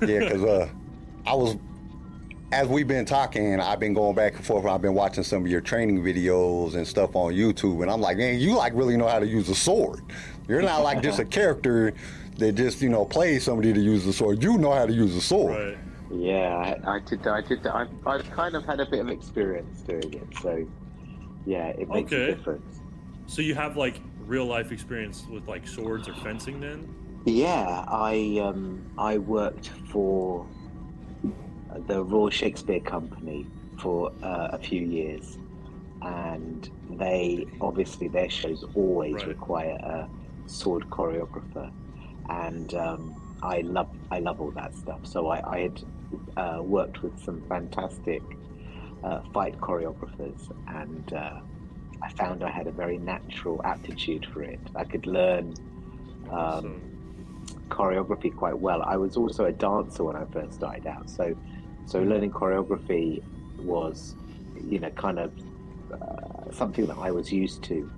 Yeah, 0.00 0.18
because 0.18 0.42
uh, 0.42 0.68
I 1.24 1.34
was, 1.34 1.56
as 2.50 2.66
we've 2.66 2.88
been 2.88 3.04
talking, 3.04 3.60
I've 3.60 3.78
been 3.78 3.94
going 3.94 4.16
back 4.16 4.34
and 4.34 4.44
forth. 4.44 4.66
I've 4.66 4.82
been 4.82 4.94
watching 4.94 5.22
some 5.22 5.44
of 5.44 5.50
your 5.50 5.60
training 5.60 6.02
videos 6.02 6.74
and 6.74 6.86
stuff 6.86 7.14
on 7.14 7.32
YouTube, 7.32 7.82
and 7.82 7.90
I'm 7.90 8.00
like, 8.00 8.18
man, 8.18 8.40
you 8.40 8.56
like 8.56 8.72
really 8.74 8.96
know 8.96 9.06
how 9.06 9.20
to 9.20 9.26
use 9.26 9.48
a 9.48 9.54
sword. 9.54 10.02
You're 10.48 10.62
not 10.62 10.82
like 10.82 11.02
just 11.02 11.20
a 11.20 11.24
character 11.38 11.94
that 12.38 12.52
just 12.52 12.80
you 12.82 12.88
know 12.88 13.04
play 13.04 13.38
somebody 13.38 13.72
to 13.72 13.80
use 13.80 14.04
the 14.04 14.12
sword. 14.12 14.42
You 14.42 14.58
know 14.58 14.72
how 14.72 14.86
to 14.86 14.92
use 14.92 15.14
the 15.14 15.20
sword. 15.20 15.56
Right. 15.56 15.78
Yeah, 16.10 16.78
I, 16.86 16.96
I 16.96 17.00
did. 17.00 17.26
I 17.26 17.40
did. 17.42 17.66
I've, 17.66 17.88
I've 18.06 18.30
kind 18.30 18.54
of 18.54 18.64
had 18.64 18.78
a 18.80 18.86
bit 18.86 19.00
of 19.00 19.08
experience 19.08 19.80
doing 19.80 20.14
it, 20.14 20.26
so 20.40 20.66
yeah, 21.44 21.68
it 21.68 21.88
makes 21.88 22.12
Okay. 22.12 22.30
a 22.30 22.34
difference. 22.36 22.80
So 23.26 23.42
you 23.42 23.54
have 23.56 23.76
like 23.76 24.00
real 24.20 24.46
life 24.46 24.70
experience 24.70 25.24
with 25.28 25.48
like 25.48 25.66
swords 25.66 26.08
or 26.08 26.14
fencing 26.14 26.60
then? 26.60 26.88
Yeah, 27.24 27.84
I 27.88 28.38
um, 28.40 28.86
I 28.96 29.18
worked 29.18 29.70
for 29.90 30.46
the 31.88 32.02
Royal 32.04 32.30
Shakespeare 32.30 32.80
Company 32.80 33.46
for 33.78 34.12
uh, 34.22 34.48
a 34.52 34.58
few 34.58 34.82
years, 34.82 35.38
and 36.02 36.70
they 36.90 37.46
obviously 37.60 38.06
their 38.08 38.30
shows 38.30 38.64
always 38.74 39.14
Right. 39.14 39.26
require 39.28 39.72
a 39.82 40.08
sword 40.46 40.88
choreographer, 40.88 41.70
and 42.28 42.72
um, 42.74 43.16
I 43.42 43.62
love 43.62 43.88
I 44.10 44.20
love 44.20 44.40
all 44.40 44.52
that 44.56 44.76
stuff. 44.76 45.00
So 45.04 45.28
I, 45.28 45.42
I 45.56 45.60
had 45.60 45.80
uh, 46.36 46.62
worked 46.62 47.02
with 47.02 47.14
some 47.20 47.42
fantastic 47.48 48.24
uh, 49.04 49.20
fight 49.34 49.56
choreographers, 49.62 50.40
and 50.68 51.12
uh, 51.12 51.40
I 52.02 52.08
found 52.18 52.44
I 52.44 52.50
had 52.50 52.68
a 52.68 52.72
very 52.72 52.98
natural 52.98 53.60
aptitude 53.64 54.26
for 54.32 54.42
it. 54.42 54.60
I 54.76 54.84
could 54.84 55.06
learn. 55.06 55.58
Um, 56.30 56.74
Awesome. 56.74 56.92
choreography 57.72 58.34
quite 58.34 58.58
well. 58.58 58.82
I 58.82 58.96
was 58.96 59.16
also 59.16 59.44
a 59.46 59.52
dancer 59.52 60.04
when 60.04 60.16
I 60.16 60.24
first 60.32 60.54
started 60.54 60.86
out, 60.86 61.10
so 61.10 61.34
so 61.86 62.00
learning 62.02 62.32
choreography 62.32 63.18
was, 63.58 64.16
you 64.54 64.80
know, 64.80 64.90
kind 64.92 65.18
of 65.20 65.34
uh, 65.92 66.52
something 66.52 66.86
that 66.88 66.96
I 67.00 67.12
was 67.12 67.32
used 67.32 67.64
to, 67.64 67.90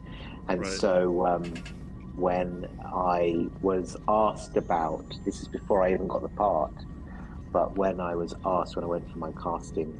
And 0.49 0.67
Right. 0.67 0.67
so 0.67 1.27
um, 1.27 1.65
when 2.19 2.69
I 2.85 3.47
was 3.63 3.97
asked 4.09 4.57
about 4.57 5.05
this 5.25 5.41
is 5.41 5.49
before 5.49 5.85
I 5.85 5.93
even 5.93 6.09
got 6.09 6.23
the 6.23 6.29
part, 6.29 6.75
but 7.53 7.77
when 7.77 8.01
I 8.01 8.17
was 8.17 8.35
asked 8.45 8.75
when 8.77 8.85
I 8.85 8.89
went 8.89 9.11
for 9.11 9.19
my 9.19 9.33
casting 9.41 9.97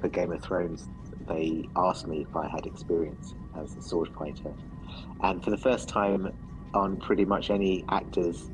for 0.00 0.08
Game 0.08 0.32
of 0.32 0.42
Thrones, 0.42 0.88
they 1.28 1.68
asked 1.76 2.06
me 2.06 2.22
if 2.22 2.34
I 2.34 2.48
had 2.48 2.66
experience 2.66 3.34
as 3.58 3.76
a 3.76 3.82
sword 3.82 4.08
fighter. 4.18 4.52
And 5.22 5.44
for 5.44 5.50
the 5.50 5.58
first 5.58 5.88
time 5.88 6.32
on 6.72 6.96
pretty 6.96 7.26
much 7.26 7.50
any 7.50 7.84
actor's 7.90 8.48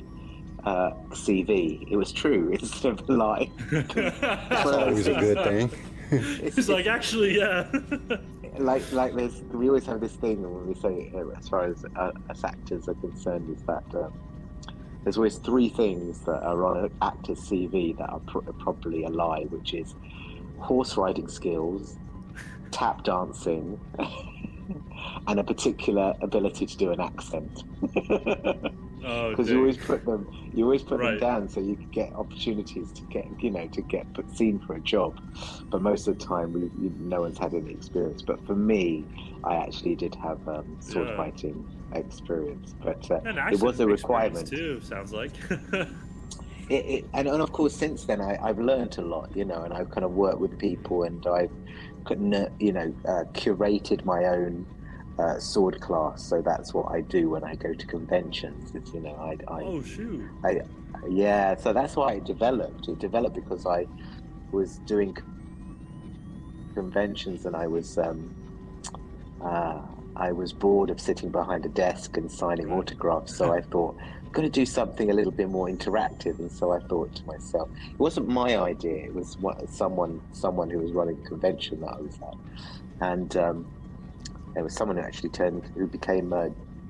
uh, 0.65 0.91
CV, 1.11 1.91
it 1.91 1.97
was 1.97 2.11
true 2.11 2.51
instead 2.61 2.99
of 2.99 3.09
a 3.09 3.13
lie. 3.13 3.51
That's 3.71 4.67
always 4.67 5.07
a 5.07 5.15
good 5.15 5.45
thing. 5.45 5.71
It's 6.11 6.69
like 6.69 6.87
actually, 6.87 7.39
yeah. 7.39 7.71
like 8.59 8.91
like 8.93 9.15
there's 9.15 9.43
we 9.53 9.69
always 9.69 9.87
have 9.87 10.01
this 10.01 10.17
thing 10.17 10.43
when 10.43 10.67
we 10.67 10.75
say 10.75 11.11
uh, 11.15 11.29
as 11.39 11.49
far 11.49 11.65
as 11.67 11.85
uh, 11.97 12.11
as 12.31 12.45
actors 12.45 12.89
are 12.89 12.95
concerned 12.95 13.49
is 13.51 13.63
that 13.67 13.85
um, 13.95 14.11
there's 15.05 15.17
always 15.17 15.39
three 15.39 15.69
things 15.69 16.21
that 16.27 16.43
are 16.43 16.65
on 16.67 16.85
an 16.85 16.91
actor's 17.03 17.41
CV 17.41 17.97
that 17.97 18.11
are 18.11 18.21
pr- 18.27 18.51
probably 18.59 19.05
a 19.05 19.09
lie, 19.09 19.45
which 19.49 19.73
is 19.73 19.95
horse 20.57 20.97
riding 20.97 21.29
skills, 21.29 21.99
tap 22.71 23.05
dancing, 23.05 23.79
and 25.27 25.41
a 25.41 25.45
particular 25.45 26.15
ability 26.23 26.67
to 26.67 26.77
do 26.77 26.93
an 26.93 27.01
accent. 27.01 27.63
Oh, 29.03 29.37
Because 29.37 29.51
you 29.51 29.59
always 29.59 29.79
put 29.79 30.05
them, 30.05 30.29
you 30.53 30.65
always 30.65 30.83
put 30.83 30.99
Right. 30.99 31.03
them 31.03 31.17
down 31.17 31.49
so 31.49 31.61
you 31.61 31.79
get 31.93 32.13
opportunities 32.15 32.93
to 32.95 33.05
get, 33.07 33.27
you 33.41 33.51
know, 33.51 33.69
to 33.69 33.83
get 33.83 34.13
put 34.15 34.31
seen 34.31 34.61
for 34.67 34.75
a 34.77 34.81
job. 34.83 35.15
But 35.71 35.83
most 35.83 36.07
of 36.09 36.19
the 36.19 36.25
time, 36.25 36.53
we, 36.53 36.71
you, 36.75 36.95
no 36.99 37.21
one's 37.23 37.39
had 37.39 37.55
any 37.55 37.73
experience. 37.73 38.23
But 38.27 38.45
for 38.47 38.57
me, 38.57 39.09
I 39.45 39.57
actually 39.57 39.97
did 39.97 40.17
have 40.23 40.41
um, 40.47 40.77
sword 40.81 41.09
Yeah. 41.09 41.17
fighting 41.17 41.67
experience, 41.93 42.75
but 42.83 43.11
uh, 43.11 43.21
it 43.49 43.57
was 43.57 43.81
a 43.81 43.87
requirement. 43.89 44.47
too. 44.49 44.81
Sounds 44.81 45.13
like. 45.13 45.39
It, 46.69 46.85
it, 46.87 47.05
and, 47.15 47.27
and 47.29 47.43
of 47.43 47.51
course, 47.53 47.77
since 47.77 48.05
then, 48.05 48.21
I, 48.21 48.39
I've 48.43 48.59
learned 48.59 48.97
a 48.99 49.03
lot, 49.03 49.29
you 49.35 49.45
know, 49.45 49.63
and 49.65 49.75
I've 49.75 49.91
kind 49.91 50.05
of 50.05 50.13
worked 50.13 50.39
with 50.41 50.57
people, 50.59 51.03
and 51.03 51.25
I've, 51.27 51.51
you 52.09 52.73
know, 52.73 52.95
uh, 53.09 53.25
curated 53.35 54.05
my 54.05 54.25
own 54.25 54.67
uh, 55.21 55.39
sword 55.39 55.81
class. 55.81 56.23
So 56.23 56.41
that's 56.41 56.73
what 56.73 56.91
I 56.91 57.03
do 57.03 57.31
when 57.31 57.45
I 57.45 57.55
go 57.55 57.75
to 57.75 57.87
conventions. 57.87 58.75
It's, 58.75 58.93
you 58.93 59.01
know, 59.01 59.15
I, 59.15 59.53
I 59.53 59.63
oh 59.65 59.83
shoot. 59.83 60.29
I, 60.45 60.61
yeah, 61.09 61.57
so 61.57 61.73
that's 61.73 61.97
why 61.97 62.15
it 62.15 62.25
developed. 62.25 62.89
It 62.89 62.99
developed 62.99 63.35
because 63.35 63.67
I 63.67 63.87
was 64.53 64.79
doing 64.79 65.17
conventions 66.75 67.47
and 67.47 67.55
I 67.55 67.67
was 67.67 67.99
um, 67.99 68.35
uh, 69.43 69.81
I 70.17 70.33
was 70.33 70.53
bored 70.53 70.91
of 70.91 71.01
sitting 71.01 71.31
behind 71.31 71.65
a 71.65 71.69
desk 71.69 72.17
and 72.17 72.31
signing 72.31 72.73
autographs. 72.73 73.37
So 73.37 73.53
I 73.59 73.61
thought 73.61 73.97
I'm 74.25 74.33
going 74.33 74.51
to 74.51 74.61
do 74.61 74.67
something 74.67 75.11
a 75.11 75.15
little 75.15 75.33
bit 75.33 75.49
more 75.49 75.69
interactive. 75.69 76.39
And 76.39 76.51
so 76.51 76.73
I 76.73 76.81
thought 76.81 77.15
to 77.17 77.25
myself, 77.27 77.69
it 77.91 77.99
wasn't 77.99 78.29
my 78.29 78.59
idea. 78.59 79.05
It 79.05 79.15
was 79.15 79.39
what, 79.39 79.69
someone 79.69 80.21
someone 80.33 80.71
who 80.71 80.79
was 80.79 80.93
running 80.93 81.19
a 81.25 81.29
convention 81.29 81.81
that 81.81 81.95
I 81.99 82.01
was 82.01 82.19
at, 82.21 83.09
and 83.09 83.37
um, 83.37 83.67
there 84.55 84.65
was 84.65 84.75
someone 84.75 84.97
who 84.97 85.03
actually 85.03 85.31
turned 85.31 85.65
who 85.75 85.87
became 85.87 86.33
uh, 86.33 86.49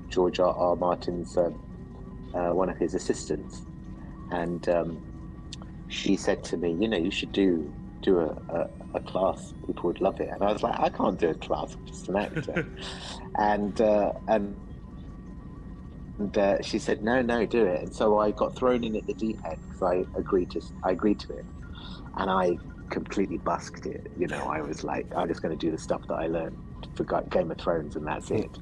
George 0.09 0.39
R. 0.39 0.53
R. 0.53 0.75
Martin's. 0.75 1.37
Uh, 1.37 1.51
uh, 2.33 2.49
one 2.49 2.69
of 2.69 2.77
his 2.77 2.93
assistants, 2.93 3.65
and 4.29 4.67
um, 4.69 5.01
she 5.87 6.15
said 6.15 6.43
to 6.45 6.57
me, 6.57 6.77
"You 6.79 6.87
know, 6.87 6.97
you 6.97 7.11
should 7.11 7.31
do 7.31 7.73
do 8.01 8.19
a, 8.19 8.35
a, 8.49 8.65
a 8.95 8.99
class. 9.01 9.53
People 9.65 9.89
would 9.89 10.01
love 10.01 10.19
it." 10.19 10.29
And 10.31 10.43
I 10.43 10.51
was 10.51 10.63
like, 10.63 10.79
"I 10.79 10.89
can't 10.89 11.19
do 11.19 11.29
a 11.29 11.35
class. 11.35 11.75
I'm 11.75 11.85
just 11.85 12.09
an 12.09 12.17
actor." 12.17 12.67
and 13.37 13.79
uh, 13.81 14.11
and 14.27 14.55
and 16.19 16.37
uh, 16.37 16.61
she 16.61 16.79
said, 16.79 17.01
"No, 17.01 17.21
no, 17.21 17.45
do 17.45 17.65
it." 17.65 17.81
And 17.81 17.93
so 17.93 18.19
I 18.19 18.31
got 18.31 18.57
thrown 18.57 18.83
in 18.83 18.95
at 18.95 19.05
the 19.07 19.13
deep 19.15 19.39
end 19.45 19.57
because 19.61 19.81
I 19.81 20.19
agreed 20.19 20.51
to 20.51 20.61
I 20.83 20.91
agreed 20.91 21.19
to 21.21 21.33
it, 21.33 21.45
and 22.17 22.29
I 22.29 22.57
completely 22.89 23.37
busked 23.37 23.85
it. 23.85 24.07
You 24.15 24.27
know, 24.27 24.43
I 24.45 24.61
was 24.61 24.83
like, 24.83 25.07
I'm 25.15 25.27
just 25.27 25.41
going 25.41 25.57
to 25.57 25.65
do 25.65 25.71
the 25.71 25.77
stuff 25.77 26.01
that 26.09 26.15
I 26.15 26.27
learned 26.27 26.57
for 26.95 27.03
Game 27.29 27.51
of 27.51 27.57
Thrones, 27.57 27.95
and 27.95 28.05
that's 28.07 28.31
it. 28.31 28.57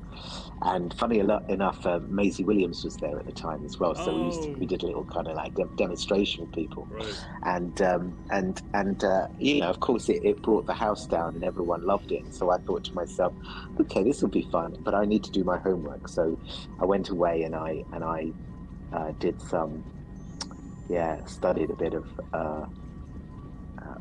And 0.62 0.94
funny 0.94 1.20
enough, 1.20 1.86
uh, 1.86 2.00
Maisie 2.08 2.44
Williams 2.44 2.84
was 2.84 2.98
there 2.98 3.18
at 3.20 3.26
the 3.26 3.32
time 3.32 3.64
as 3.66 3.80
well. 3.80 3.96
So 3.96 4.14
we, 4.14 4.24
used 4.24 4.44
to, 4.44 4.50
Oh. 4.50 4.56
we 4.60 4.66
did 4.66 4.84
a 4.84 4.88
little 4.88 5.06
kind 5.06 5.28
of 5.28 5.36
like 5.36 5.54
dem- 5.56 5.72
demonstration 5.78 6.42
with 6.44 6.52
people, 6.52 6.88
Right. 6.92 7.26
and 7.44 7.82
um, 7.82 8.16
and 8.30 8.62
and 8.74 9.04
uh, 9.04 9.28
you 9.38 9.62
know, 9.62 9.70
of 9.70 9.80
course, 9.80 10.10
it, 10.10 10.20
it 10.24 10.42
brought 10.44 10.66
the 10.66 10.74
house 10.74 11.08
down, 11.08 11.36
and 11.36 11.44
everyone 11.44 11.84
loved 11.86 12.12
it. 12.12 12.34
So 12.34 12.52
I 12.52 12.58
thought 12.68 12.84
to 12.86 12.94
myself, 12.96 13.34
okay, 13.80 14.04
this 14.04 14.22
will 14.22 14.30
be 14.30 14.44
fun, 14.52 14.76
but 14.84 14.94
I 14.94 15.06
need 15.06 15.24
to 15.26 15.32
do 15.32 15.44
my 15.44 15.58
homework. 15.60 16.08
So 16.10 16.40
I 16.80 16.86
went 16.86 17.10
away 17.10 17.44
and 17.44 17.56
I 17.56 17.84
and 17.94 18.04
I 18.04 18.34
uh, 18.92 19.14
did 19.20 19.42
some, 19.42 19.86
yeah, 20.90 21.24
studied 21.26 21.70
a 21.72 21.76
bit 21.76 21.94
of. 21.94 22.06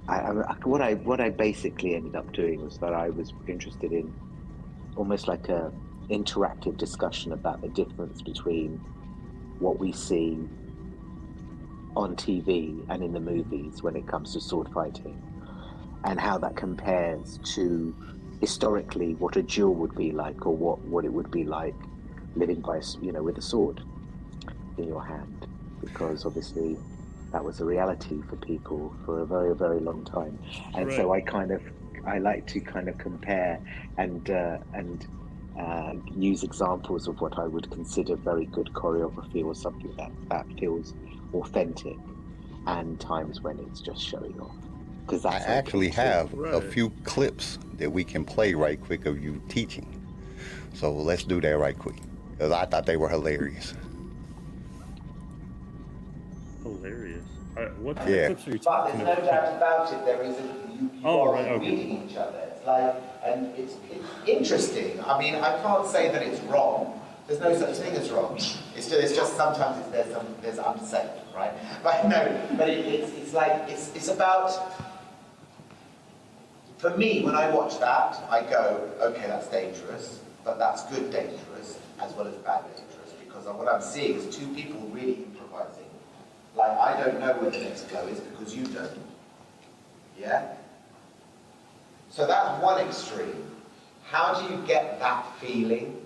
I, 0.08 0.20
I, 0.20 0.32
what 0.64 0.80
I 0.80 0.94
what 0.94 1.20
I 1.20 1.30
basically 1.30 1.94
ended 1.94 2.16
up 2.16 2.32
doing 2.32 2.62
was 2.62 2.78
that 2.78 2.94
I 2.94 3.10
was 3.10 3.32
interested 3.46 3.92
in 3.92 4.12
almost 4.96 5.28
like 5.28 5.48
a 5.48 5.72
interactive 6.10 6.78
discussion 6.78 7.32
about 7.32 7.60
the 7.60 7.68
difference 7.68 8.22
between 8.22 8.80
what 9.58 9.78
we 9.78 9.92
see 9.92 10.48
on 11.94 12.16
TV 12.16 12.84
and 12.88 13.02
in 13.02 13.12
the 13.12 13.20
movies 13.20 13.82
when 13.82 13.96
it 13.96 14.06
comes 14.06 14.32
to 14.32 14.40
sword 14.40 14.68
fighting, 14.72 15.22
and 16.04 16.18
how 16.18 16.38
that 16.38 16.56
compares 16.56 17.38
to 17.54 17.94
historically 18.40 19.14
what 19.16 19.36
a 19.36 19.42
duel 19.42 19.74
would 19.74 19.94
be 19.94 20.12
like, 20.12 20.46
or 20.46 20.56
what, 20.56 20.80
what 20.84 21.04
it 21.04 21.12
would 21.12 21.30
be 21.30 21.44
like 21.44 21.74
living 22.34 22.62
by 22.62 22.80
you 23.02 23.12
know 23.12 23.22
with 23.22 23.36
a 23.36 23.42
sword 23.42 23.82
in 24.78 24.84
your 24.84 25.04
hand, 25.04 25.46
because 25.84 26.24
obviously 26.24 26.78
that 27.32 27.44
was 27.44 27.60
a 27.60 27.64
reality 27.64 28.22
for 28.28 28.36
people 28.36 28.94
for 29.04 29.20
a 29.20 29.26
very 29.26 29.54
very 29.54 29.80
long 29.80 30.04
time, 30.04 30.38
and 30.74 30.90
so 30.92 31.12
I 31.12 31.20
kind 31.20 31.50
of 31.50 31.62
I 32.06 32.18
like 32.18 32.46
to 32.48 32.60
kind 32.60 32.88
of 32.88 32.98
compare 32.98 33.60
and 33.96 34.30
uh, 34.30 34.58
and 34.74 35.06
uh, 35.58 35.94
use 36.16 36.42
examples 36.42 37.08
of 37.08 37.20
what 37.20 37.38
I 37.38 37.46
would 37.46 37.70
consider 37.70 38.16
very 38.16 38.46
good 38.46 38.70
choreography 38.72 39.44
or 39.44 39.54
something 39.54 39.92
that, 39.96 40.12
that 40.30 40.46
feels 40.58 40.94
authentic, 41.34 41.96
and 42.66 42.98
times 43.00 43.40
when 43.40 43.58
it's 43.58 43.80
just 43.80 44.00
showing 44.00 44.38
off. 44.40 44.54
Because 45.04 45.24
I 45.24 45.36
actually 45.36 45.90
too. 45.90 45.96
have 45.96 46.32
a 46.34 46.60
few 46.60 46.90
clips 47.02 47.58
that 47.78 47.90
we 47.90 48.04
can 48.04 48.24
play 48.24 48.54
right 48.54 48.80
quick 48.80 49.06
of 49.06 49.22
you 49.22 49.40
teaching. 49.48 49.94
So 50.74 50.92
let's 50.92 51.24
do 51.24 51.40
that 51.40 51.58
right 51.58 51.78
quick. 51.78 51.96
Because 52.32 52.52
I 52.52 52.66
thought 52.66 52.86
they 52.86 52.96
were 52.96 53.08
hilarious. 53.08 53.74
Hilarious. 56.76 57.24
All 57.56 57.62
right, 57.62 57.78
what 57.78 57.96
Yeah. 58.08 58.26
clips 58.26 58.46
are 58.46 58.50
you 58.50 58.58
But 58.58 58.62
talking 58.64 59.04
there's 59.04 59.18
no 59.18 59.24
about? 59.24 59.44
doubt 59.44 59.56
about 59.56 59.92
it. 59.92 60.04
There 60.04 60.22
is 60.22 60.36
a 60.38 60.42
you, 60.42 60.90
you 60.94 61.00
Oh, 61.04 61.22
are 61.22 61.32
right, 61.32 61.46
okay. 61.48 61.70
reading 61.70 62.08
each 62.08 62.16
other. 62.16 62.38
It's 62.54 62.64
like, 62.66 62.94
and 63.24 63.46
it's, 63.58 63.74
it's 63.90 64.04
interesting. 64.28 65.00
I 65.04 65.18
mean, 65.18 65.34
I 65.36 65.60
can't 65.62 65.86
say 65.86 66.10
that 66.12 66.22
it's 66.22 66.40
wrong. 66.44 67.00
There's 67.26 67.40
no 67.40 67.54
such 67.58 67.76
thing 67.78 67.94
as 67.96 68.10
wrong. 68.10 68.36
It's 68.36 68.54
just, 68.74 68.92
it's 68.92 69.14
just 69.16 69.36
sometimes 69.36 69.78
it's, 69.80 69.88
there's 69.88 70.12
some 70.14 70.26
there's 70.40 70.58
unsafe, 70.58 71.10
right? 71.34 71.52
But 71.82 72.06
no, 72.08 72.40
but 72.56 72.68
it, 72.70 72.86
it's 72.86 73.12
it's 73.12 73.32
like 73.34 73.68
it's 73.68 73.94
it's 73.94 74.08
about. 74.08 74.52
For 76.78 76.96
me, 76.96 77.22
when 77.24 77.34
I 77.34 77.50
watch 77.50 77.80
that, 77.80 78.22
I 78.30 78.42
go, 78.42 78.88
okay, 79.00 79.26
that's 79.26 79.48
dangerous, 79.48 80.20
but 80.44 80.58
that's 80.60 80.84
good 80.84 81.10
dangerous 81.10 81.76
as 82.00 82.12
well 82.14 82.28
as 82.28 82.34
bad 82.36 82.62
dangerous 82.76 83.12
because 83.26 83.44
what 83.46 83.66
I'm 83.68 83.82
seeing 83.82 84.14
is 84.16 84.34
two 84.34 84.46
people 84.54 84.80
really 84.92 85.14
improvising. 85.14 85.37
Like 86.58 86.76
I 86.76 87.00
don't 87.00 87.20
know 87.20 87.32
where 87.34 87.50
the 87.50 87.58
next 87.58 87.88
blow 87.88 88.04
is 88.08 88.18
because 88.18 88.54
you 88.54 88.66
don't. 88.66 88.90
Yeah? 90.18 90.54
So 92.10 92.26
that's 92.26 92.60
one 92.60 92.84
extreme. 92.84 93.44
How 94.02 94.34
do 94.34 94.52
you 94.52 94.60
get 94.66 94.98
that 94.98 95.24
feeling? 95.38 95.96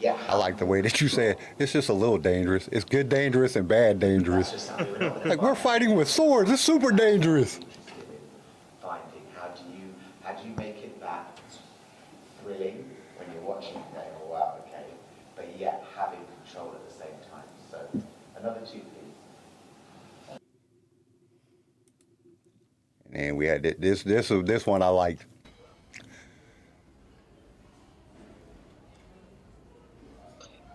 Yeah. 0.00 0.18
I 0.28 0.34
like 0.34 0.58
the 0.58 0.66
way 0.66 0.80
that 0.80 1.00
you 1.00 1.06
said 1.06 1.36
it's 1.60 1.72
just 1.72 1.88
a 1.88 1.92
little 1.92 2.18
dangerous. 2.18 2.68
It's 2.72 2.84
good 2.84 3.08
dangerous 3.08 3.54
and 3.54 3.68
bad 3.68 4.00
dangerous. 4.00 4.50
just 4.50 4.66
something 4.66 4.90
we're 4.90 4.98
not 4.98 5.14
gonna 5.18 5.28
Like 5.28 5.42
we're 5.42 5.54
fighting 5.54 5.94
with 5.94 6.08
swords. 6.08 6.50
It's 6.50 6.62
super 6.62 6.90
dangerous. 6.90 7.60
Finding 8.82 9.22
how 9.36 9.46
do 9.48 9.62
you 9.72 9.94
how 10.24 10.32
do 10.32 10.48
you 10.48 10.54
make 10.56 10.78
it 10.82 11.00
that 11.00 11.38
thrilling 12.42 12.90
when 13.18 13.32
you're 13.32 13.48
watching 13.48 13.76
it 13.76 13.94
going, 13.94 14.08
oh 14.24 14.32
wow, 14.32 14.56
okay, 14.66 14.84
but 15.36 15.48
yet 15.56 15.86
having 15.96 16.18
control 16.44 16.74
at 16.74 16.88
the 16.88 16.92
same 16.92 17.16
time. 17.30 17.46
So 17.70 17.78
another 18.36 18.60
two 18.60 18.80
please. 18.80 19.06
And 23.16 23.34
we 23.38 23.46
had 23.46 23.62
thi- 23.62 23.74
this 23.78 24.02
this 24.02 24.28
this 24.44 24.66
one 24.66 24.82
I 24.82 24.88
liked. 24.88 25.24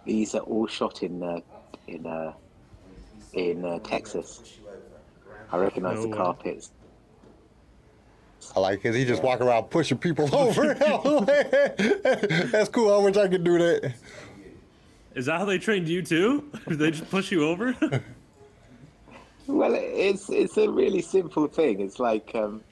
These 0.05 0.33
are 0.33 0.41
all 0.41 0.65
shot 0.65 1.03
in 1.03 1.21
uh, 1.21 1.39
in 1.87 2.05
uh, 2.07 2.33
in 3.33 3.63
uh, 3.63 3.77
Texas. 3.83 4.41
I 5.51 5.57
recognise 5.57 5.97
No 5.97 6.01
the 6.03 6.07
way. 6.09 6.17
carpets. 6.17 6.71
I 8.55 8.59
like 8.59 8.81
because 8.81 8.95
he 8.95 9.05
just 9.05 9.21
walk 9.21 9.39
around 9.39 9.65
pushing 9.69 9.99
people 9.99 10.27
over. 10.35 10.73
That's 12.51 12.69
cool. 12.69 12.91
I 12.91 12.97
wish 13.03 13.17
I 13.17 13.27
could 13.27 13.43
do 13.43 13.59
that. 13.59 13.93
Is 15.13 15.27
that 15.27 15.37
how 15.37 15.45
they 15.45 15.59
trained 15.59 15.87
you 15.87 16.01
too? 16.01 16.49
Did 16.67 16.79
they 16.79 16.89
just 16.89 17.09
push 17.11 17.31
you 17.31 17.45
over? 17.47 17.75
Well, 19.51 19.73
it's 19.75 20.29
it's 20.29 20.57
a 20.57 20.69
really 20.69 21.01
simple 21.01 21.47
thing. 21.47 21.81
It's 21.81 21.99
like 21.99 22.31
um, 22.35 22.63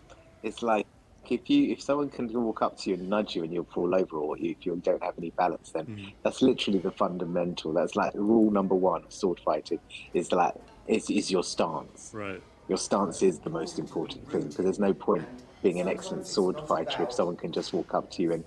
it's 0.43 0.61
like 0.61 0.85
if 1.29 1.49
you 1.49 1.71
if 1.73 1.81
someone 1.81 2.09
can 2.09 2.27
walk 2.41 2.61
up 2.61 2.77
to 2.79 2.89
you 2.89 2.95
and 2.95 3.09
nudge 3.09 3.35
you 3.35 3.43
and 3.43 3.53
you'll 3.53 3.65
fall 3.73 3.93
over, 3.93 4.17
or 4.17 4.37
if 4.39 4.65
you 4.65 4.75
don't 4.77 5.03
have 5.03 5.13
any 5.17 5.31
balance, 5.37 5.71
then 5.73 5.85
Mhm. 5.85 6.13
that's 6.23 6.41
literally 6.41 6.79
the 6.79 6.91
fundamental. 6.91 7.73
That's 7.73 7.95
like 7.95 8.13
rule 8.15 8.51
number 8.51 8.75
one 8.75 9.03
of 9.03 9.11
sword 9.13 9.39
fighting. 9.43 9.79
Is 10.13 10.31
like 10.31 10.53
is 10.87 11.09
is 11.09 11.29
your 11.29 11.43
stance. 11.43 12.11
right. 12.13 12.41
Your 12.67 12.77
stance 12.77 13.21
is 13.23 13.39
the 13.39 13.49
most 13.49 13.79
important 13.79 14.29
thing 14.31 14.43
because 14.43 14.63
there's 14.63 14.79
no 14.79 14.93
point 14.93 15.27
being 15.61 15.79
an 15.79 15.87
excellent 15.89 16.25
sword 16.27 16.61
fighter 16.67 17.03
if 17.03 17.11
someone 17.11 17.35
can 17.35 17.51
just 17.51 17.73
walk 17.73 17.93
up 17.93 18.09
to 18.11 18.21
you 18.23 18.31
and 18.31 18.45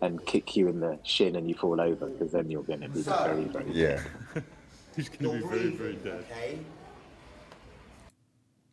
and 0.00 0.24
kick 0.26 0.56
you 0.56 0.68
in 0.68 0.80
the 0.80 0.98
shin 1.04 1.36
and 1.36 1.48
you 1.48 1.54
fall 1.54 1.80
over 1.80 2.06
because 2.06 2.32
then 2.32 2.50
you're 2.50 2.62
going 2.62 2.80
to 2.80 2.88
be 2.88 3.02
very 3.02 3.48
very 3.48 3.72
Yeah. 3.72 4.00
He's 4.96 5.08
gonna 5.08 5.34
be 5.34 5.40
very, 5.40 5.70
very 5.76 5.96
dead. 5.96 6.24
Okay? 6.30 6.58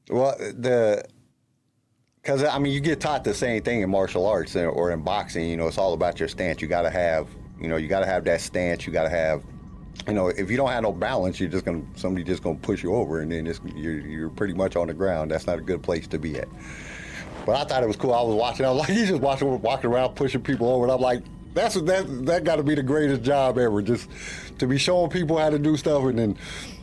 Well, 0.09 0.35
the 0.37 1.03
because 2.21 2.43
I 2.43 2.59
mean, 2.59 2.73
you 2.73 2.79
get 2.79 2.99
taught 2.99 3.23
the 3.23 3.33
same 3.33 3.63
thing 3.63 3.81
in 3.81 3.89
martial 3.89 4.25
arts 4.25 4.55
or- 4.55 4.91
in 4.91 5.01
boxing. 5.01 5.49
You 5.49 5.57
know, 5.57 5.67
it's 5.67 5.77
all 5.77 5.93
about 5.93 6.19
your 6.19 6.29
stance. 6.29 6.61
You 6.61 6.67
got 6.67 6.83
to 6.83 6.89
have, 6.91 7.27
you 7.59 7.67
know, 7.67 7.77
you 7.77 7.87
got 7.87 8.01
to 8.01 8.05
have 8.05 8.23
that 8.25 8.41
stance. 8.41 8.85
You 8.85 8.93
got 8.93 9.03
to 9.03 9.09
have, 9.09 9.43
you 10.07 10.13
know, 10.13 10.27
if 10.27 10.51
you 10.51 10.57
don't 10.57 10.69
have 10.69 10.83
no 10.83 10.91
balance, 10.91 11.39
you're 11.39 11.49
just 11.49 11.65
gonna 11.65 11.83
somebody 11.95 12.23
just 12.23 12.43
gonna 12.43 12.57
push 12.59 12.83
you 12.83 12.93
over, 12.93 13.21
and 13.21 13.31
then 13.31 13.47
it's, 13.47 13.59
you're 13.75 13.99
you're 13.99 14.29
pretty 14.29 14.53
much 14.53 14.75
on 14.75 14.87
the 14.87 14.93
ground. 14.93 15.31
That's 15.31 15.47
not 15.47 15.57
a 15.57 15.61
good 15.61 15.81
place 15.81 16.07
to 16.07 16.19
be 16.19 16.37
at. 16.37 16.47
But 17.45 17.55
I 17.55 17.63
thought 17.63 17.83
it 17.83 17.87
was 17.87 17.95
cool. 17.97 18.13
I 18.13 18.21
was 18.21 18.35
watching. 18.35 18.65
I 18.65 18.69
was 18.69 18.79
like, 18.79 18.89
he's 18.97 19.09
just 19.09 19.21
watching, 19.21 19.61
walking 19.61 19.89
around, 19.89 20.15
pushing 20.15 20.41
people 20.41 20.69
over, 20.69 20.85
and 20.85 20.91
I'm 20.91 21.01
like, 21.01 21.23
that's 21.53 21.75
that 21.75 22.25
that 22.25 22.43
got 22.43 22.57
to 22.57 22.63
be 22.63 22.75
the 22.75 22.83
greatest 22.83 23.23
job 23.23 23.57
ever. 23.57 23.81
Just 23.81 24.07
to 24.59 24.67
be 24.67 24.77
showing 24.77 25.09
people 25.09 25.37
how 25.37 25.49
to 25.49 25.59
do 25.59 25.75
stuff, 25.75 26.03
and 26.03 26.19
then. 26.19 26.37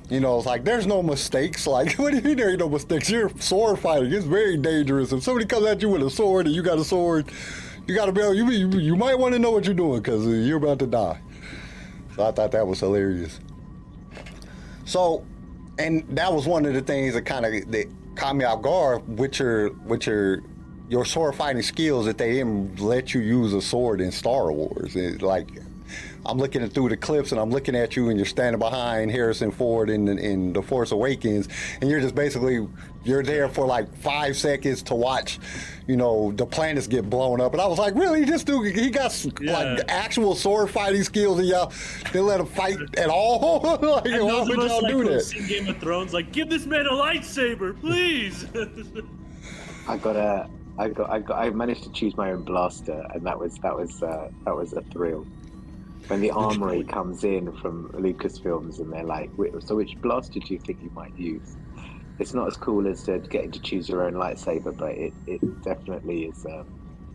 You 0.08 0.20
know, 0.20 0.38
it's 0.38 0.46
like 0.46 0.64
there's 0.64 0.86
no 0.86 1.02
mistakes. 1.02 1.66
Like, 1.78 1.92
what 1.98 2.10
do 2.10 2.16
you 2.16 2.22
mean 2.22 2.36
there 2.38 2.50
ain't 2.50 2.60
no 2.60 2.68
mistakes? 2.68 3.10
You're 3.10 3.30
sword 3.38 3.78
fighting. 3.78 4.12
It's 4.12 4.24
very 4.24 4.56
dangerous. 4.56 5.12
If 5.12 5.22
somebody 5.22 5.46
comes 5.46 5.66
at 5.66 5.82
you 5.82 5.90
with 5.90 6.02
a 6.02 6.10
sword 6.10 6.46
and 6.46 6.54
you 6.54 6.62
got 6.62 6.78
a 6.78 6.84
sword, 6.84 7.30
you 7.86 7.94
got 7.94 8.06
to 8.06 8.12
be. 8.12 8.20
You, 8.20 8.68
you 8.70 8.96
might 8.96 9.18
want 9.18 9.34
to 9.34 9.38
know 9.38 9.50
what 9.50 9.64
you're 9.64 9.74
doing 9.74 10.00
because 10.00 10.26
you're 10.26 10.56
about 10.56 10.78
to 10.80 10.86
die. 10.86 11.20
So 12.16 12.26
I 12.26 12.32
thought 12.32 12.52
that 12.52 12.66
was 12.66 12.80
hilarious. 12.80 13.38
So, 14.86 15.24
and 15.78 16.04
that 16.16 16.32
was 16.32 16.46
one 16.46 16.64
of 16.64 16.74
the 16.74 16.80
things 16.80 17.14
that 17.14 17.22
kind 17.22 17.44
of 17.44 17.70
that 17.70 17.86
caught 18.14 18.34
me 18.34 18.44
off 18.44 18.62
guard 18.62 19.18
with 19.18 19.38
your 19.38 19.70
with 19.70 20.06
your 20.06 20.42
your 20.88 21.04
sword 21.04 21.34
fighting 21.34 21.62
skills 21.62 22.06
that 22.06 22.18
they 22.18 22.32
didn't 22.32 22.80
let 22.80 23.12
you 23.12 23.20
use 23.20 23.52
a 23.52 23.60
sword 23.60 24.00
in 24.00 24.10
Star 24.10 24.50
Wars. 24.50 24.96
It, 24.96 25.22
like, 25.22 25.50
I'm 26.28 26.38
looking 26.38 26.62
at 26.62 26.72
through 26.72 26.90
the 26.90 26.96
clips 26.96 27.32
and 27.32 27.40
I'm 27.40 27.50
looking 27.50 27.74
at 27.74 27.96
you 27.96 28.08
and 28.10 28.18
you're 28.18 28.26
standing 28.26 28.58
behind 28.58 29.10
Harrison 29.10 29.50
Ford 29.50 29.88
in 29.90 30.06
in 30.18 30.52
The 30.52 30.62
Force 30.62 30.92
Awakens 30.92 31.48
and 31.80 31.88
you're 31.90 32.00
just 32.00 32.14
basically 32.14 32.66
you're 33.04 33.22
there 33.22 33.48
for 33.48 33.64
like 33.66 33.92
five 33.98 34.36
seconds 34.36 34.82
to 34.82 34.94
watch, 34.94 35.38
you 35.86 35.96
know, 35.96 36.30
the 36.32 36.44
planets 36.44 36.86
get 36.86 37.08
blown 37.08 37.40
up. 37.40 37.52
And 37.52 37.62
I 37.62 37.66
was 37.66 37.78
like, 37.78 37.94
really? 37.94 38.24
This 38.24 38.44
dude, 38.44 38.76
he 38.76 38.90
got 38.90 39.24
Yeah. 39.40 39.52
like 39.58 39.84
actual 39.88 40.34
sword 40.34 40.68
fighting 40.70 41.02
skills 41.04 41.38
and 41.38 41.48
y'all 41.48 41.72
didn't 42.12 42.26
let 42.26 42.40
him 42.40 42.46
fight 42.46 42.76
at 42.98 43.08
all? 43.08 43.78
like, 43.82 44.04
And 44.06 44.24
why 44.26 44.42
would 44.42 44.58
y'all 44.58 44.82
like 44.82 44.92
do 44.92 44.98
who've 44.98 45.08
that? 45.12 45.20
seen 45.22 45.46
Game 45.46 45.68
of 45.68 45.78
Thrones, 45.78 46.12
like, 46.12 46.32
give 46.32 46.50
this 46.50 46.66
man 46.66 46.86
a 46.86 46.90
lightsaber, 46.92 47.80
please. 47.80 48.44
I 49.88 49.96
got 49.96 50.16
a, 50.16 50.48
I 50.76 50.88
got, 50.88 51.10
I 51.10 51.18
got, 51.20 51.38
I 51.38 51.50
managed 51.50 51.84
to 51.84 51.92
choose 51.92 52.16
my 52.16 52.32
own 52.32 52.42
blaster, 52.42 53.06
and 53.14 53.24
that 53.26 53.38
was 53.38 53.54
that 53.62 53.74
was 53.74 54.02
uh, 54.02 54.28
that 54.44 54.54
was 54.54 54.74
a 54.74 54.82
thrill. 54.92 55.26
When 56.08 56.20
the 56.20 56.30
armory 56.30 56.84
comes 56.84 57.22
in 57.24 57.52
from 57.60 57.90
Lucasfilms, 57.90 58.78
and 58.80 58.92
they're 58.92 59.04
like, 59.04 59.30
"So 59.60 59.76
which 59.76 60.00
blaster 60.00 60.40
do 60.40 60.54
you 60.54 60.58
think 60.58 60.82
you 60.82 60.90
might 60.90 61.16
use?" 61.18 61.56
It's 62.18 62.34
not 62.34 62.48
as 62.48 62.56
cool 62.56 62.88
as 62.88 63.08
uh, 63.08 63.18
getting 63.28 63.50
to 63.52 63.60
choose 63.60 63.88
your 63.88 64.04
own 64.04 64.14
lightsaber, 64.14 64.76
but 64.76 64.92
it, 64.92 65.12
it 65.26 65.62
definitely 65.62 66.24
is. 66.24 66.44
Um, 66.46 66.66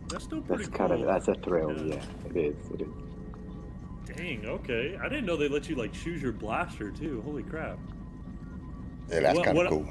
that's 0.08 0.24
still 0.24 0.40
pretty 0.40 0.64
that's 0.64 0.76
kind 0.76 0.92
cool. 0.92 1.00
of 1.02 1.06
that's 1.06 1.28
a 1.28 1.34
thrill. 1.34 1.72
Yeah. 1.76 1.96
Yeah, 1.96 2.30
it 2.30 2.36
is. 2.36 2.70
It 2.70 2.80
is. 2.82 4.16
Dang, 4.16 4.46
okay. 4.46 4.96
I 5.02 5.08
didn't 5.08 5.26
know 5.26 5.36
they 5.36 5.48
let 5.48 5.68
you, 5.68 5.74
like, 5.76 5.92
choose 5.92 6.22
your 6.22 6.32
blaster, 6.32 6.90
too. 6.90 7.20
Holy 7.22 7.42
crap. 7.42 7.78
Yeah, 9.10 9.20
that's 9.20 9.36
What- 9.38 9.44
kind 9.44 9.58
of 9.58 9.68
cool. 9.68 9.86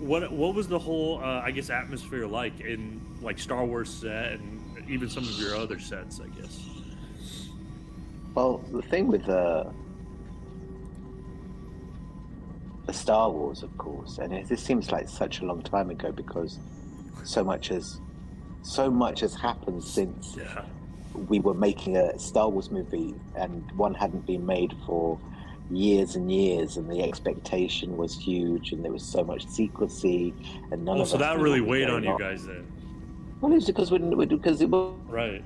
What 0.00 0.32
what 0.32 0.54
was 0.54 0.66
the 0.66 0.78
whole, 0.78 1.20
uh, 1.20 1.40
I 1.40 1.52
guess, 1.52 1.70
atmosphere 1.70 2.26
like 2.26 2.60
in, 2.60 3.00
like, 3.22 3.38
Star 3.38 3.64
Wars 3.64 3.88
set 3.88 4.32
and 4.32 4.60
even 4.88 5.08
some 5.08 5.22
of 5.22 5.38
your 5.38 5.54
other 5.56 5.78
sets, 5.78 6.20
I 6.20 6.26
guess? 6.40 6.68
Well, 8.34 8.58
the 8.72 8.82
thing 8.82 9.06
with 9.08 9.28
uh, 9.28 9.64
the 12.86 12.92
Star 12.92 13.30
Wars, 13.30 13.62
of 13.62 13.76
course, 13.78 14.18
and 14.18 14.32
it, 14.32 14.48
this 14.48 14.62
seems 14.62 14.90
like 14.90 15.08
such 15.08 15.40
a 15.40 15.44
long 15.44 15.62
time 15.62 15.90
ago 15.90 16.10
because 16.12 16.58
so 17.22 17.42
much 17.44 17.68
has 17.68 18.00
so 18.62 18.90
much 18.90 19.20
has 19.20 19.34
happened 19.34 19.82
since 19.84 20.36
Yeah. 20.38 20.64
we 21.28 21.38
were 21.38 21.54
making 21.54 21.96
a 21.96 22.18
Star 22.18 22.48
Wars 22.48 22.70
movie, 22.70 23.14
and 23.36 23.62
one 23.76 23.94
hadn't 23.94 24.26
been 24.26 24.44
made 24.46 24.74
for 24.86 25.18
years 25.70 26.16
and 26.16 26.30
years, 26.32 26.76
and 26.76 26.90
the 26.90 27.02
expectation 27.02 27.96
was 27.96 28.18
huge, 28.18 28.72
and 28.72 28.84
there 28.84 28.92
was 28.92 29.04
so 29.04 29.22
much 29.22 29.46
secrecy, 29.46 30.34
and 30.72 30.84
none 30.84 30.98
Oh, 30.98 31.02
of 31.02 31.08
so 31.08 31.18
that 31.18 31.38
really 31.38 31.60
weighed 31.60 31.88
on 31.88 32.02
you 32.04 32.16
guys 32.18 32.46
then. 32.46 32.66
Well, 33.40 33.52
it 33.52 33.56
was 33.56 33.66
because 33.66 33.90
we, 33.90 33.98
we 33.98 34.26
because 34.26 34.60
it 34.60 34.68
was 34.70 34.94
Right. 35.06 35.42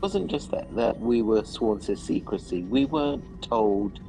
Wasn't 0.00 0.30
just 0.30 0.50
that, 0.52 0.74
that 0.76 0.98
we 1.00 1.22
were 1.22 1.44
sworn 1.44 1.80
to 1.80 1.96
secrecy. 1.96 2.62
We 2.62 2.84
weren't 2.84 3.42
told 3.42 4.00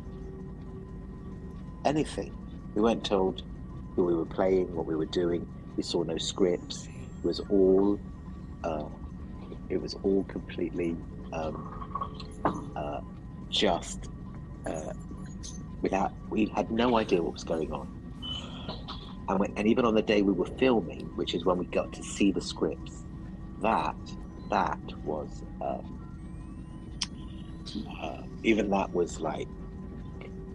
anything. 1.86 2.36
We 2.76 2.82
weren't 2.82 3.04
told 3.04 3.44
who 3.96 4.06
we 4.06 4.14
were 4.14 4.26
playing, 4.26 4.74
what 4.76 4.86
we 4.86 4.96
were 4.96 5.06
doing. 5.06 5.48
We 5.76 5.84
saw 5.84 6.04
no 6.04 6.18
scripts. 6.18 6.88
It 6.88 7.26
was 7.26 7.40
all, 7.50 8.00
uh, 8.64 8.86
it 9.70 9.82
was 9.82 9.96
all 10.04 10.24
completely 10.26 10.96
um, 11.34 12.72
uh, 12.76 13.02
just 13.50 14.10
uh, 14.66 14.94
without. 15.82 16.14
We 16.30 16.52
had 16.56 16.70
no 16.72 16.98
idea 16.98 17.22
what 17.22 17.34
was 17.34 17.44
going 17.44 17.72
on. 17.74 17.88
And, 19.28 19.40
we, 19.40 19.48
and 19.56 19.68
even 19.68 19.86
on 19.86 19.96
the 19.96 20.02
day 20.02 20.22
we 20.22 20.34
were 20.34 20.46
filming, 20.46 21.08
which 21.16 21.34
is 21.34 21.46
when 21.46 21.58
we 21.58 21.66
got 21.66 21.92
to 21.94 22.04
see 22.04 22.32
the 22.32 22.42
scripts, 22.42 23.04
that 23.62 23.96
that 24.50 24.80
was 25.04 25.44
um, 25.62 26.00
uh, 28.02 28.22
even 28.44 28.70
that 28.70 28.94
was 28.94 29.20
like 29.20 29.48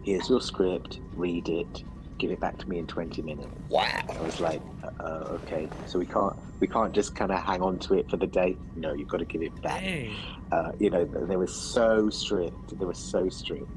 here's 0.02 0.28
your 0.28 0.40
script 0.40 1.00
read 1.14 1.48
it 1.48 1.84
give 2.18 2.30
it 2.30 2.40
back 2.40 2.56
to 2.58 2.68
me 2.68 2.78
in 2.78 2.86
20 2.86 3.22
minutes. 3.22 3.50
Wow. 3.68 4.00
i 4.08 4.20
was 4.22 4.40
like 4.40 4.62
uh, 4.82 5.02
uh, 5.02 5.38
okay. 5.42 5.68
So 5.86 5.98
we 5.98 6.06
can't 6.06 6.34
we 6.60 6.66
can't 6.66 6.92
just 6.94 7.14
kind 7.14 7.32
of 7.32 7.42
hang 7.42 7.60
on 7.60 7.78
to 7.80 7.94
it 7.94 8.08
for 8.08 8.16
the 8.16 8.26
day. 8.26 8.56
No 8.76 8.94
you've 8.94 9.08
got 9.08 9.18
to 9.18 9.24
give 9.24 9.42
it 9.42 9.60
back. 9.62 9.82
Dang. 9.82 10.14
uh, 10.52 10.72
you 10.78 10.90
know 10.90 11.04
they 11.04 11.36
were 11.36 11.46
so 11.46 12.10
strict 12.10 12.78
they 12.78 12.84
were 12.84 12.94
so 12.94 13.28
strict. 13.28 13.68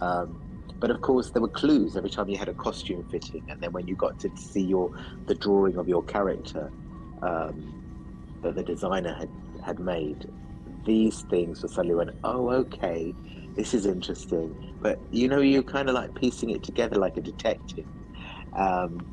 Um, 0.00 0.40
but 0.80 0.90
of 0.90 1.00
course 1.00 1.30
there 1.30 1.42
were 1.42 1.48
clues 1.48 1.96
every 1.96 2.10
time 2.10 2.28
you 2.28 2.38
had 2.38 2.48
a 2.48 2.54
costume 2.54 3.04
fitting 3.10 3.44
and 3.48 3.60
then 3.60 3.72
when 3.72 3.86
you 3.86 3.96
got 3.96 4.18
to 4.20 4.30
see 4.36 4.62
your 4.62 4.90
the 5.26 5.34
drawing 5.34 5.76
of 5.76 5.88
your 5.88 6.02
character 6.04 6.70
um, 7.22 7.74
that 8.42 8.54
the 8.54 8.62
designer 8.62 9.14
had 9.14 9.28
had 9.68 9.80
made 9.80 10.26
these 10.86 11.22
things 11.30 11.62
were 11.62 11.68
suddenly 11.68 11.96
went 11.96 12.10
oh 12.24 12.50
okay 12.50 13.14
this 13.56 13.74
is 13.74 13.86
interesting. 13.86 14.56
But 14.82 15.00
you 15.12 15.28
know 15.28 15.40
you're 15.40 15.64
kind 15.64 15.88
of 15.90 15.96
like 15.96 16.14
piecing 16.14 16.50
it 16.50 16.64
together 16.64 16.96
like 16.96 17.18
a 17.18 17.22
detective. 17.22 17.86
Um, 18.54 19.06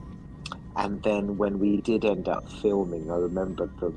and 0.78 1.04
then 1.04 1.38
when 1.38 1.60
we 1.60 1.82
did 1.82 2.06
end 2.06 2.30
up 2.30 2.50
filming 2.62 3.12
i 3.12 3.16
remember 3.16 3.72
the 3.80 3.94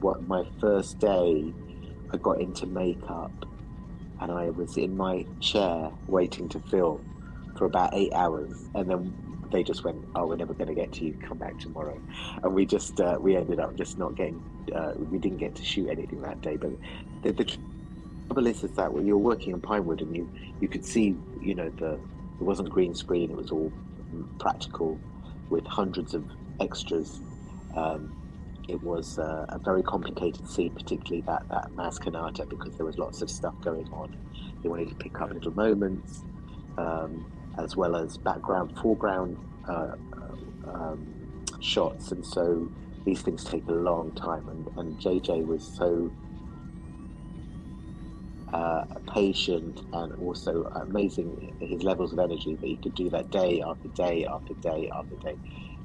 what 0.00 0.26
my 0.28 0.44
first 0.60 1.00
day 1.00 1.54
I 2.12 2.18
got 2.18 2.40
into 2.40 2.66
makeup 2.66 3.46
and 4.20 4.32
I 4.32 4.50
was 4.50 4.76
in 4.78 4.96
my 4.96 5.26
chair 5.40 5.92
waiting 6.06 6.48
to 6.50 6.60
film 6.60 7.06
for 7.58 7.66
about 7.66 7.94
eight 7.94 8.12
hours. 8.14 8.70
And 8.74 8.90
then 8.90 9.14
they 9.54 9.62
just 9.62 9.84
went 9.84 10.04
oh 10.16 10.26
we're 10.26 10.36
never 10.36 10.52
going 10.52 10.66
to 10.66 10.74
get 10.74 10.92
to 10.92 11.04
you 11.04 11.14
come 11.14 11.38
back 11.38 11.58
tomorrow. 11.58 11.98
And 12.42 12.54
we 12.54 12.66
just 12.66 13.00
uh, 13.00 13.16
we 13.20 13.36
ended 13.36 13.60
up 13.60 13.76
just 13.76 13.98
not 13.98 14.16
getting 14.16 14.42
uh, 14.74 14.92
we 14.96 15.18
didn't 15.18 15.38
get 15.38 15.54
to 15.54 15.64
shoot 15.64 15.88
anything 15.88 16.20
that 16.22 16.40
day. 16.40 16.56
But 16.56 16.72
the, 17.22 17.32
the 17.32 17.44
trouble 18.26 18.46
is 18.46 18.64
is 18.64 18.72
that 18.72 18.92
when 18.92 19.06
you're 19.06 19.16
working 19.16 19.52
in 19.52 19.60
Pinewood 19.60 20.02
and 20.02 20.14
you 20.14 20.28
you 20.60 20.68
could 20.68 20.84
see 20.84 21.16
you 21.40 21.54
know 21.54 21.70
the 21.70 21.92
it 21.92 22.42
wasn't 22.42 22.68
green 22.68 22.94
screen 22.94 23.30
it 23.30 23.36
was 23.36 23.52
all 23.52 23.72
practical 24.40 24.98
with 25.50 25.64
hundreds 25.66 26.14
of 26.14 26.24
extras. 26.60 27.20
Um, 27.76 28.12
it 28.68 28.82
was 28.82 29.18
uh, 29.18 29.46
a 29.50 29.58
very 29.58 29.82
complicated 29.82 30.48
scene, 30.48 30.74
particularly 30.74 31.20
that 31.22 31.48
that 31.48 31.70
Maz 31.76 32.00
Kanata, 32.00 32.48
because 32.48 32.76
there 32.76 32.86
was 32.86 32.98
lots 32.98 33.22
of 33.22 33.30
stuff 33.30 33.54
going 33.62 33.88
on. 33.92 34.16
They 34.62 34.68
wanted 34.68 34.88
to 34.88 34.94
pick 34.94 35.20
up 35.20 35.30
little 35.32 35.54
moments, 35.54 36.24
um, 36.78 37.26
as 37.58 37.76
well 37.76 37.96
as 37.96 38.16
background, 38.16 38.76
foreground 38.78 39.36
uh, 39.68 39.96
uh, 40.12 40.70
um, 40.70 41.06
shots, 41.60 42.12
and 42.12 42.24
so 42.24 42.70
these 43.04 43.22
things 43.22 43.44
take 43.44 43.66
a 43.68 43.72
long 43.72 44.12
time, 44.12 44.48
and, 44.48 44.66
and 44.78 44.98
JJ 44.98 45.46
was 45.46 45.62
so 45.64 46.10
uh, 48.52 48.84
patient 49.12 49.80
and 49.92 50.12
also 50.20 50.64
amazing 50.76 51.54
his 51.60 51.82
levels 51.82 52.12
of 52.12 52.20
energy 52.20 52.54
that 52.54 52.66
he 52.66 52.76
could 52.76 52.94
do 52.94 53.10
that 53.10 53.30
day 53.30 53.60
after 53.60 53.88
day 53.88 54.24
after 54.24 54.54
day 54.54 54.88
after 54.94 55.16
day. 55.16 55.36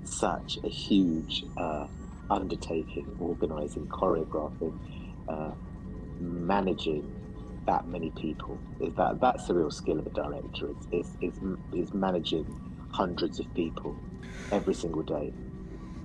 Such 0.03 0.59
a 0.63 0.70
huge 0.70 1.45
uh, 1.57 1.88
undertaking, 2.30 3.07
organizing, 3.20 3.88
choreographing, 3.88 4.78
uh, 5.28 5.51
managing 6.20 7.18
that 7.70 7.88
many 7.88 8.09
people. 8.11 8.57
Is 8.80 8.93
that 8.95 9.22
that's 9.22 9.45
the 9.45 9.53
real 9.53 9.70
skill 9.70 9.99
of 9.99 10.07
a 10.07 10.09
director? 10.09 10.70
Is 10.91 11.15
is 11.22 11.39
is, 11.74 11.93
managing 11.93 12.47
hundreds 12.91 13.39
of 13.39 13.53
people 13.53 13.95
every 14.51 14.74
single 14.74 15.03
day. 15.03 15.32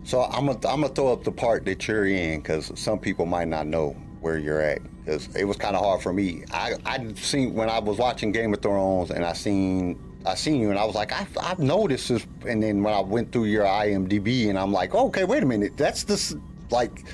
So 0.03 0.25
I'm 0.25 0.47
gonna 0.47 0.59
I'm 0.69 0.83
gonna 0.83 0.95
throw 0.95 1.13
up 1.13 1.25
the 1.25 1.33
part 1.33 1.65
that 1.65 1.89
you're 1.89 2.07
in 2.07 2.41
because 2.41 2.71
some 2.79 2.99
people 2.99 3.25
might 3.25 3.49
not 3.49 3.67
know 3.67 3.97
where 4.21 4.39
you're 4.39 4.61
at. 4.61 4.81
Because 5.05 5.35
it 5.35 5.45
was 5.45 5.57
kind 5.57 5.75
of 5.75 5.83
hard 5.83 6.03
for 6.03 6.13
me. 6.13 6.45
I 6.53 6.75
I 6.85 7.13
seen 7.15 7.55
when 7.55 7.71
I 7.71 7.79
was 7.79 7.97
watching 7.97 8.31
Game 8.31 8.53
of 8.53 8.61
Thrones 8.61 9.11
and 9.11 9.25
I 9.25 9.33
seen 9.33 9.99
I 10.27 10.35
seen 10.35 10.61
you 10.61 10.69
and 10.69 10.79
I 10.79 10.85
was 10.85 10.95
like 10.95 11.13
I've, 11.13 11.37
I've 11.41 11.59
noticed 11.59 12.11
this. 12.11 12.27
And 12.47 12.63
then 12.63 12.83
when 12.83 12.93
I 12.93 13.01
went 13.01 13.33
through 13.33 13.47
your 13.47 13.65
IMDb 13.65 14.51
and 14.51 14.59
I'm 14.59 14.73
like 14.73 14.95
okay 14.95 15.25
wait 15.25 15.43
a 15.43 15.47
minute 15.47 15.79
that's 15.79 16.05
this 16.05 16.37
like 16.71 17.05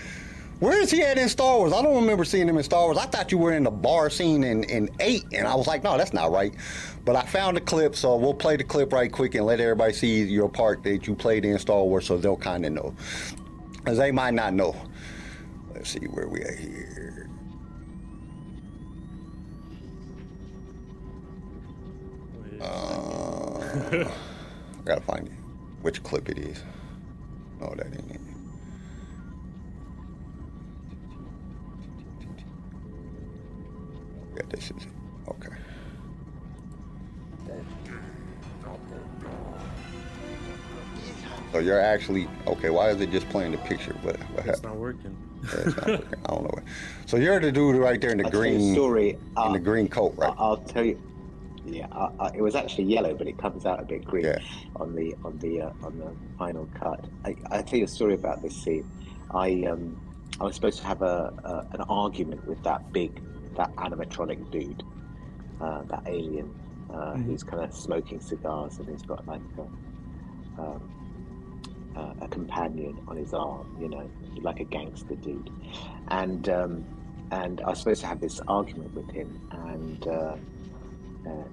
where 0.61 0.78
is 0.78 0.90
he 0.90 1.02
at 1.02 1.16
in 1.16 1.28
Star 1.30 1.56
Wars? 1.56 1.72
I 1.72 1.80
don't 1.80 1.96
remember 1.96 2.22
seeing 2.22 2.46
him 2.46 2.58
in 2.58 2.62
Star 2.62 2.84
Wars. 2.84 2.98
I 2.98 3.06
thought 3.06 3.32
you 3.32 3.38
were 3.38 3.52
in 3.52 3.64
the 3.64 3.70
bar 3.70 4.11
scene 4.11 4.44
in, 4.44 4.64
in 4.64 4.90
8, 5.00 5.24
and 5.32 5.48
I 5.48 5.54
was 5.54 5.66
like, 5.66 5.82
no, 5.82 5.96
that's 5.96 6.12
not 6.12 6.30
right. 6.30 6.54
But 7.06 7.16
I 7.16 7.22
found 7.22 7.56
the 7.56 7.62
clip, 7.62 7.96
so 7.96 8.16
we'll 8.16 8.34
play 8.34 8.58
the 8.58 8.64
clip 8.64 8.92
right 8.92 9.11
quick 9.11 9.34
and 9.34 9.46
let 9.46 9.58
everybody 9.58 9.94
see 9.94 10.22
your 10.22 10.50
part 10.50 10.82
that 10.82 11.06
you 11.06 11.14
played 11.14 11.46
in 11.46 11.58
Star 11.58 11.82
Wars 11.82 12.06
so 12.06 12.18
they'll 12.18 12.36
kind 12.36 12.66
of 12.66 12.72
know. 12.72 12.94
Because 13.72 13.96
they 13.96 14.12
might 14.12 14.34
not 14.34 14.52
know. 14.52 14.76
Let's 15.72 15.90
see 15.90 16.00
where 16.00 16.28
we 16.28 16.42
are 16.42 16.54
here. 16.54 17.30
Uh, 22.61 24.04
I 24.04 24.82
gotta 24.84 25.00
find 25.00 25.26
it. 25.26 25.32
Which 25.80 26.02
clip 26.02 26.28
it 26.28 26.36
is. 26.36 26.62
No, 27.58 27.72
that 27.74 27.86
ain't 27.86 28.11
it. 28.11 28.20
Yeah, 34.41 34.47
this 34.49 34.70
is 34.70 34.84
it. 34.84 34.88
Okay. 35.28 35.55
So 41.53 41.59
you're 41.59 41.80
actually 41.80 42.28
okay. 42.47 42.70
Why 42.70 42.91
is 42.91 43.01
it 43.01 43.11
just 43.11 43.28
playing 43.28 43.53
the 43.53 43.59
picture? 43.59 43.93
What, 44.03 44.16
what 44.16 44.47
It's 44.47 44.61
happened? 44.61 44.62
not 44.64 44.76
working. 44.76 45.16
Yeah, 45.43 45.51
it's 45.66 45.76
not 45.76 45.86
working. 45.88 46.09
I 46.24 46.28
don't 46.28 46.43
know. 46.45 46.51
What. 46.53 46.62
So 47.07 47.16
you're 47.16 47.41
the 47.41 47.51
dude 47.51 47.76
right 47.76 48.01
there 48.01 48.11
in 48.11 48.18
the 48.18 48.24
I'll 48.24 48.30
tell 48.30 48.45
you 48.45 48.51
a 48.55 48.59
green, 48.59 48.74
story. 48.74 49.11
in 49.11 49.18
Uh, 49.36 49.53
the 49.53 49.59
green 49.59 49.88
coat, 49.88 50.14
right? 50.16 50.30
I- 50.30 50.34
I'll 50.43 50.59
tell 50.59 50.84
you. 50.84 51.01
Yeah, 51.66 51.88
I, 51.93 52.09
I, 52.20 52.30
it 52.36 52.41
was 52.41 52.55
actually 52.55 52.84
yellow, 52.84 53.14
but 53.14 53.26
it 53.28 53.36
comes 53.36 53.66
out 53.66 53.80
a 53.80 53.84
bit 53.84 54.05
green 54.05 54.24
Yeah. 54.24 54.38
on 54.76 54.95
the 54.95 55.14
on 55.24 55.38
the 55.38 55.62
uh, 55.62 55.70
on 55.82 55.99
the 55.99 56.11
final 56.38 56.66
cut. 56.74 57.05
I, 57.24 57.34
I'll 57.51 57.62
tell 57.62 57.78
you 57.78 57.84
a 57.84 57.88
story 57.88 58.14
about 58.14 58.43
this 58.43 58.55
scene. 58.57 58.88
I 59.32 59.64
um 59.64 60.01
I 60.41 60.45
was 60.45 60.55
supposed 60.55 60.78
to 60.78 60.86
have 60.86 61.03
a, 61.03 61.32
a 61.45 61.74
an 61.74 61.82
argument 61.88 62.47
with 62.47 62.62
that 62.62 62.93
big 62.93 63.20
that 63.57 63.74
animatronic 63.76 64.51
dude, 64.51 64.82
uh, 65.61 65.82
that 65.82 66.03
alien 66.07 66.55
uh, 66.92 67.16
who's 67.16 67.42
kind 67.42 67.62
of 67.62 67.72
smoking 67.72 68.20
cigars 68.20 68.78
and 68.78 68.88
he's 68.88 69.03
got 69.03 69.26
like 69.26 69.40
a, 69.59 70.61
um, 70.61 70.90
uh, 71.96 72.24
a 72.24 72.28
companion 72.28 72.98
on 73.09 73.16
his 73.16 73.34
arm, 73.34 73.76
you 73.80 73.88
know, 73.88 74.09
like 74.42 74.61
a 74.61 74.64
gangster 74.64 75.16
dude, 75.16 75.51
and 76.09 76.48
um, 76.48 76.84
and 77.32 77.61
I 77.61 77.70
was 77.70 77.78
supposed 77.78 78.01
to 78.03 78.07
have 78.07 78.20
this 78.20 78.40
argument 78.48 78.94
with 78.94 79.11
him, 79.11 79.40
and 79.51 80.07
uh, 80.07 80.36
uh, 81.26 81.44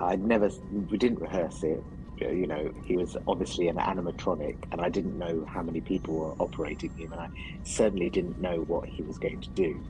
I'd 0.00 0.24
never, 0.24 0.50
we 0.90 0.98
didn't 0.98 1.20
rehearse 1.20 1.62
it. 1.62 1.82
You 2.20 2.46
know, 2.46 2.72
he 2.84 2.96
was 2.96 3.16
obviously 3.26 3.68
an 3.68 3.76
animatronic, 3.76 4.56
and 4.72 4.80
I 4.80 4.88
didn't 4.88 5.18
know 5.18 5.44
how 5.46 5.62
many 5.62 5.80
people 5.80 6.14
were 6.14 6.32
operating 6.38 6.90
him, 6.96 7.12
and 7.12 7.20
I 7.20 7.28
certainly 7.64 8.10
didn't 8.10 8.40
know 8.40 8.62
what 8.62 8.88
he 8.88 9.02
was 9.02 9.18
going 9.18 9.40
to 9.40 9.48
do. 9.50 9.80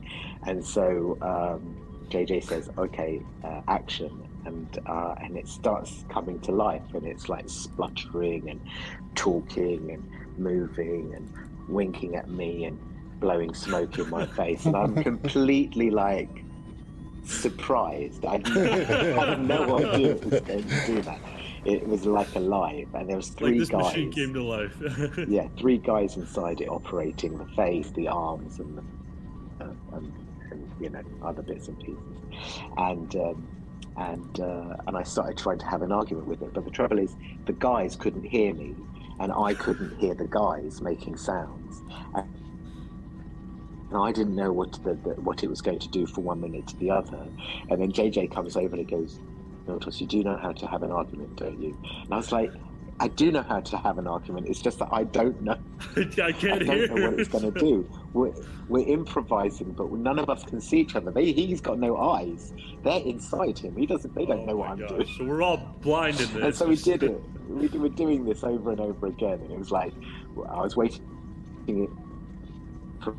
And 0.45 0.65
so 0.65 1.17
um, 1.21 1.77
JJ 2.09 2.43
says, 2.43 2.69
"Okay, 2.77 3.21
uh, 3.43 3.61
action," 3.67 4.27
and 4.45 4.79
uh, 4.85 5.15
and 5.21 5.37
it 5.37 5.47
starts 5.47 6.05
coming 6.09 6.39
to 6.41 6.51
life, 6.51 6.93
and 6.93 7.05
it's 7.05 7.29
like 7.29 7.49
spluttering 7.49 8.49
and 8.49 8.61
talking 9.15 9.91
and 9.91 10.39
moving 10.39 11.13
and 11.15 11.31
winking 11.67 12.15
at 12.15 12.29
me 12.29 12.65
and 12.65 12.79
blowing 13.19 13.53
smoke 13.53 13.97
in 13.97 14.09
my 14.09 14.25
face, 14.25 14.65
and 14.65 14.75
I'm 14.75 15.03
completely 15.03 15.89
like 15.89 16.43
surprised. 17.25 18.25
I 18.25 18.35
I 18.45 19.25
had 19.27 19.41
no 19.41 19.77
idea 19.77 20.11
it 20.11 20.25
was 20.25 20.41
going 20.41 20.63
to 20.63 20.85
do 20.85 21.01
that. 21.03 21.19
It 21.65 21.87
was 21.87 22.05
like 22.05 22.35
alive, 22.35 22.87
and 22.93 23.09
there 23.09 23.17
was 23.17 23.29
Like 23.41 23.49
three 23.49 23.59
this 23.59 23.69
guys. 23.69 23.85
machine 23.85 24.11
came 24.11 24.33
to 24.33 24.43
life. 24.43 24.75
Yeah, 25.27 25.47
three 25.57 25.77
guys 25.79 26.15
inside 26.15 26.61
it 26.61 26.67
operating 26.69 27.37
the 27.37 27.45
face, 27.55 27.91
the 27.91 28.07
arms, 28.07 28.59
and 28.59 28.77
the, 28.77 28.83
uh, 29.65 29.73
and, 29.93 30.13
and 30.51 30.71
you 30.79 30.89
know 30.89 31.01
other 31.23 31.41
bits 31.41 31.67
and 31.67 31.79
pieces. 31.79 32.17
And 32.77 33.15
um, 33.15 33.47
and 33.97 34.39
uh, 34.39 34.75
and 34.87 34.95
I 34.97 35.03
started 35.03 35.37
trying 35.37 35.59
to 35.59 35.65
have 35.65 35.81
an 35.81 35.91
argument 35.91 36.27
with 36.27 36.41
it, 36.43 36.53
but 36.53 36.65
the 36.65 36.71
trouble 36.71 36.99
is 36.99 37.15
the 37.45 37.53
guys 37.53 37.95
couldn't 37.95 38.25
hear 38.25 38.53
me, 38.53 38.75
and 39.19 39.31
I 39.31 39.53
couldn't 39.55 39.97
hear 39.97 40.13
the 40.13 40.27
guys 40.27 40.81
making 40.81 41.17
sounds. 41.17 41.81
And, 42.13 42.27
and 43.91 43.97
I 43.97 44.11
didn't 44.11 44.35
know 44.35 44.51
what 44.51 44.73
the, 44.83 44.95
the, 44.95 45.11
what 45.21 45.43
it 45.43 45.49
was 45.49 45.61
going 45.61 45.79
to 45.79 45.87
do 45.89 46.05
from 46.05 46.25
one 46.25 46.41
minute 46.41 46.67
to 46.67 46.77
the 46.77 46.89
other. 46.91 47.27
And 47.69 47.81
then 47.81 47.91
JJ 47.91 48.31
comes 48.31 48.57
over 48.57 48.75
and 48.75 48.79
he 48.79 48.83
goes, 48.83 49.19
Miltos, 49.67 50.01
you 50.01 50.07
do 50.07 50.23
know 50.23 50.37
how 50.41 50.51
to 50.53 50.67
have 50.67 50.83
an 50.83 50.91
argument, 50.91 51.35
don't 51.37 51.59
you? 51.59 51.69
And 52.09 52.13
I 52.13 52.17
was 52.17 52.31
like, 52.31 52.53
I 52.99 53.09
do 53.09 53.31
know 53.31 53.43
how 53.43 53.61
to 53.61 53.77
have 53.77 53.97
an 53.97 54.07
argument. 54.07 54.47
It's 54.49 54.61
just 54.61 54.79
that 54.79 54.89
I 54.91 55.05
don't 55.05 55.41
know. 55.41 55.57
I 55.97 56.33
can't 56.33 56.59
I 56.59 56.59
don't 56.59 56.87
hear. 56.87 56.87
know 56.87 56.97
what 56.97 57.13
it's 57.15 57.27
going 57.27 57.43
to 57.45 57.51
do. 57.51 57.89
We're, 58.13 58.33
we're 58.67 58.87
improvising, 58.87 59.73
but 59.73 59.91
none 59.91 60.19
of 60.19 60.29
us 60.29 60.43
can 60.43 60.61
see 60.61 60.79
each 60.79 60.95
other. 60.95 61.11
They, 61.11 61.33
he's 61.33 61.61
got 61.61 61.79
no 61.79 61.97
eyes. 61.97 62.53
They're 62.83 63.01
inside 63.01 63.59
him. 63.59 63.75
He 63.77 63.85
doesn't. 63.87 64.15
They 64.15 64.25
don't 64.25 64.45
Oh 64.45 64.47
know 64.47 64.57
what 64.57 64.71
I'm 64.71 64.83
gosh, 64.83 64.85
doing. 64.85 65.09
So 65.11 65.25
we're 65.25 65.41
all 65.43 65.79
blind 65.81 66.21
in 66.21 66.33
this. 66.33 66.43
And 66.45 66.55
so 66.55 66.67
we 66.67 66.77
did 66.77 67.03
it. 67.03 67.21
We 67.47 67.67
were 67.69 67.89
doing 67.89 68.25
this 68.25 68.43
over 68.43 68.71
and 68.71 68.81
over 68.81 69.07
again, 69.07 69.41
and 69.41 69.51
it 69.51 69.57
was 69.59 69.71
like 69.71 69.95
I 70.49 70.61
was 70.61 70.75
waiting 70.75 71.01
for, 73.01 73.17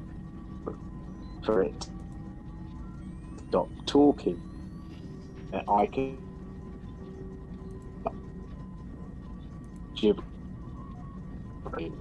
for 1.45 1.63
it 1.63 1.81
to 1.81 1.89
stop 3.51 3.73
talking, 3.87 4.43
and 5.53 5.63
I 5.69 5.87
could 5.87 6.21
gibbering 9.97 10.25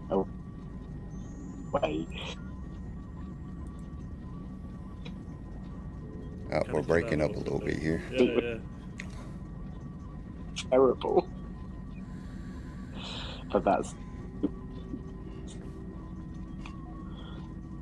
away. 0.09 2.07
Uh, 6.51 6.61
we're 6.71 6.81
breaking 6.81 7.21
up 7.21 7.35
a 7.35 7.39
little 7.39 7.59
bit 7.59 7.79
here. 7.79 8.01
Yeah, 8.11 8.21
yeah, 8.21 8.39
yeah. 8.41 8.57
Terrible. 10.69 11.27
But 13.51 13.63
that's 13.63 13.93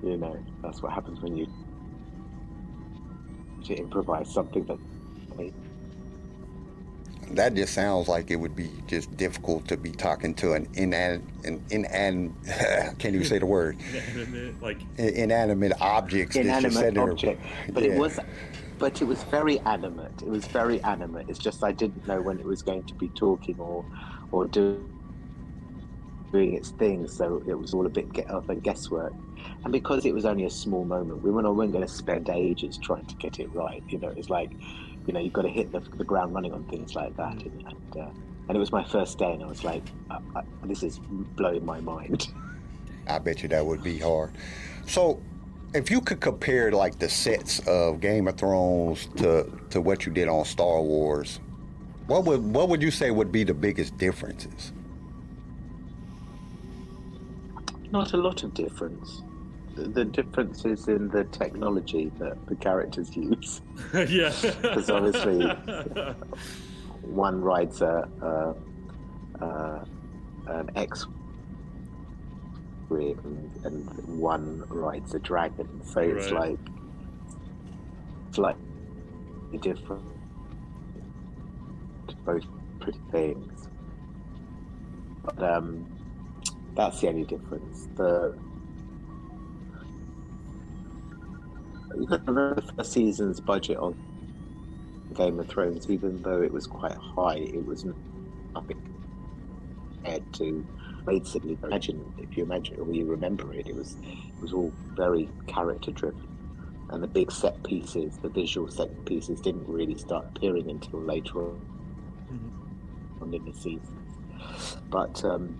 you 0.04 0.18
know 0.18 0.38
that's 0.62 0.82
what 0.84 0.94
happens 0.94 1.20
when 1.22 1.36
you 1.36 1.48
to 3.66 3.76
improvise 3.76 4.32
something 4.32 4.64
that 4.66 4.78
That 7.36 7.56
just 7.56 7.74
sounds 7.74 8.08
like 8.08 8.32
it 8.32 8.38
would 8.38 8.56
be 8.56 8.70
just 8.88 9.16
difficult 9.18 9.68
to 9.68 9.78
be 9.78 9.92
talking 9.92 10.36
to 10.36 10.54
an 10.54 10.68
inan 10.76 11.24
an 11.46 11.60
inan 11.72 12.34
can't 13.00 13.16
even 13.16 13.26
say 13.26 13.40
the 13.40 13.46
word 13.46 13.78
Inanimate, 13.82 14.62
like 14.62 14.82
inanimate 14.98 15.74
objects 15.82 16.36
inanimate 16.36 16.74
sitting 16.74 17.00
object. 17.00 17.44
But 17.74 17.84
Yeah. 17.84 17.90
it 17.90 18.00
was 18.00 18.20
but 18.80 19.02
it 19.02 19.06
was 19.06 19.24
very 19.24 19.60
animate. 19.62 20.22
It 20.22 20.30
was 20.30 20.48
very 20.48 20.84
animate. 20.84 21.26
It's 21.28 21.40
just 21.40 21.64
I 21.64 21.72
didn't 21.72 22.08
know 22.08 22.22
when 22.22 22.40
it 22.40 22.46
was 22.46 22.62
going 22.62 22.84
to 22.86 22.96
be 22.96 23.10
talking 23.10 23.56
or 23.60 23.86
or 24.32 24.48
do, 24.48 24.84
doing 26.32 26.54
its 26.54 26.72
thing, 26.72 27.08
so 27.08 27.42
it 27.48 27.56
was 27.56 27.74
all 27.74 27.86
a 27.86 27.90
bit 27.90 28.12
get 28.14 28.28
of 28.30 28.50
a 28.50 28.56
guesswork. 28.56 29.14
And 29.64 29.72
because 29.72 30.06
it 30.06 30.14
was 30.14 30.26
only 30.26 30.46
a 30.46 30.50
small 30.50 30.86
moment, 30.86 31.22
we 31.24 31.32
weren't, 31.32 31.54
weren't 31.56 31.72
going 31.72 31.86
to 31.86 31.94
spend 31.94 32.30
ages 32.30 32.78
trying 32.82 33.06
to 33.06 33.16
get 33.20 33.40
it 33.40 33.50
right. 33.54 33.84
You 33.90 34.00
know, 34.00 34.14
it's 34.16 34.30
like, 34.30 34.52
you 35.06 35.14
know, 35.14 35.20
you've 35.20 35.34
got 35.34 35.44
to 35.44 35.50
hit 35.50 35.72
the, 35.72 35.80
the 35.80 36.04
ground 36.04 36.34
running 36.34 36.54
on 36.54 36.64
things 36.66 36.96
like 36.96 37.16
that. 37.18 37.34
And, 37.34 37.66
and, 37.68 37.98
uh, 37.98 38.10
and 38.48 38.58
it 38.58 38.60
was 38.60 38.72
my 38.72 38.84
first 38.84 39.18
day, 39.18 39.32
and 39.32 39.44
I 39.44 39.48
was 39.48 39.64
like, 39.64 39.84
I, 40.10 40.20
I, 40.36 40.44
this 40.64 40.84
is 40.84 41.00
blowing 41.36 41.66
my 41.66 41.80
mind. 41.80 42.28
I 43.08 43.20
bet 43.20 43.44
you 43.44 43.50
that 43.50 43.66
would 43.66 43.84
be 43.84 44.00
hard. 44.00 44.32
So, 44.88 45.22
if 45.74 45.90
you 45.90 46.02
could 46.02 46.20
compare 46.20 46.72
like 46.72 47.00
the 47.00 47.10
sets 47.10 47.60
of 47.68 48.00
Game 48.00 48.28
of 48.28 48.38
Thrones 48.38 49.08
to 49.18 49.50
to 49.72 49.82
what 49.82 50.06
you 50.06 50.12
did 50.12 50.28
on 50.28 50.46
Star 50.46 50.82
Wars, 50.82 51.40
what 52.08 52.24
would 52.26 52.44
what 52.54 52.70
would 52.70 52.82
you 52.82 52.92
say 52.92 53.12
would 53.12 53.32
be 53.32 53.44
the 53.44 53.54
biggest 53.54 53.98
differences? 53.98 54.72
not 57.94 58.14
a 58.14 58.18
lot 58.18 58.44
of 58.44 58.54
difference. 58.56 59.22
The, 59.76 59.84
the 59.90 60.06
difference 60.06 60.66
is 60.66 60.88
in 60.88 61.10
the 61.10 61.24
technology 61.26 62.12
that 62.20 62.38
the 62.48 62.56
characters 62.56 63.16
use. 63.16 63.62
yeah. 63.94 64.32
Because 64.62 64.90
obviously, 64.90 65.46
one 67.02 67.42
rides 67.42 67.82
a, 67.82 68.08
a, 68.22 69.44
a 69.46 69.86
an 70.48 70.70
X 70.76 71.06
and, 72.92 73.52
and 73.64 73.90
one 74.20 74.64
rides 74.70 75.16
a 75.16 75.20
dragon. 75.20 75.82
So 75.84 76.02
it's 76.02 76.32
Right. 76.32 76.52
like 76.52 76.60
it's 78.30 78.38
like 78.38 78.58
different. 79.62 80.04
Both 82.26 82.44
pretty 82.80 83.00
things, 83.12 83.68
but 85.24 85.42
um, 85.42 85.86
that's 86.76 87.02
the 87.02 87.10
only 87.10 87.24
difference. 87.26 87.88
The 87.96 88.38
the 91.94 92.74
first 92.76 92.94
season's 92.94 93.40
budget 93.40 93.78
on 93.78 93.96
Game 95.16 95.40
of 95.40 95.48
Thrones, 95.48 95.90
even 95.90 96.22
though 96.22 96.42
it 96.42 96.52
was 96.52 96.68
quite 96.68 96.96
high, 96.96 97.38
it 97.38 97.66
was 97.66 97.86
nothing 98.56 98.78
compared 100.04 100.34
to 100.34 100.66
basically 101.06 101.58
imagine 101.64 102.04
if 102.18 102.38
you 102.38 102.44
imagine 102.44 102.80
or 102.80 102.94
you 102.94 103.06
remember 103.06 103.54
it, 103.54 103.68
it 103.68 103.76
was 103.76 103.98
it 104.04 104.42
was 104.42 104.54
all 104.54 104.74
very 104.96 105.30
character 105.48 105.92
driven. 105.92 106.28
And 106.90 107.02
the 107.02 107.08
big 107.08 107.32
set 107.32 107.64
pieces, 107.64 108.18
the 108.18 108.30
visual 108.30 108.70
set 108.70 109.06
pieces 109.06 109.42
didn't 109.42 109.68
really 109.68 109.98
start 109.98 110.26
appearing 110.36 110.70
until 110.70 111.02
later 111.02 111.40
on 111.40 111.60
on 113.22 113.34
in 113.34 113.46
the 113.46 113.54
season. 113.54 113.98
But 114.90 115.24
um, 115.24 115.58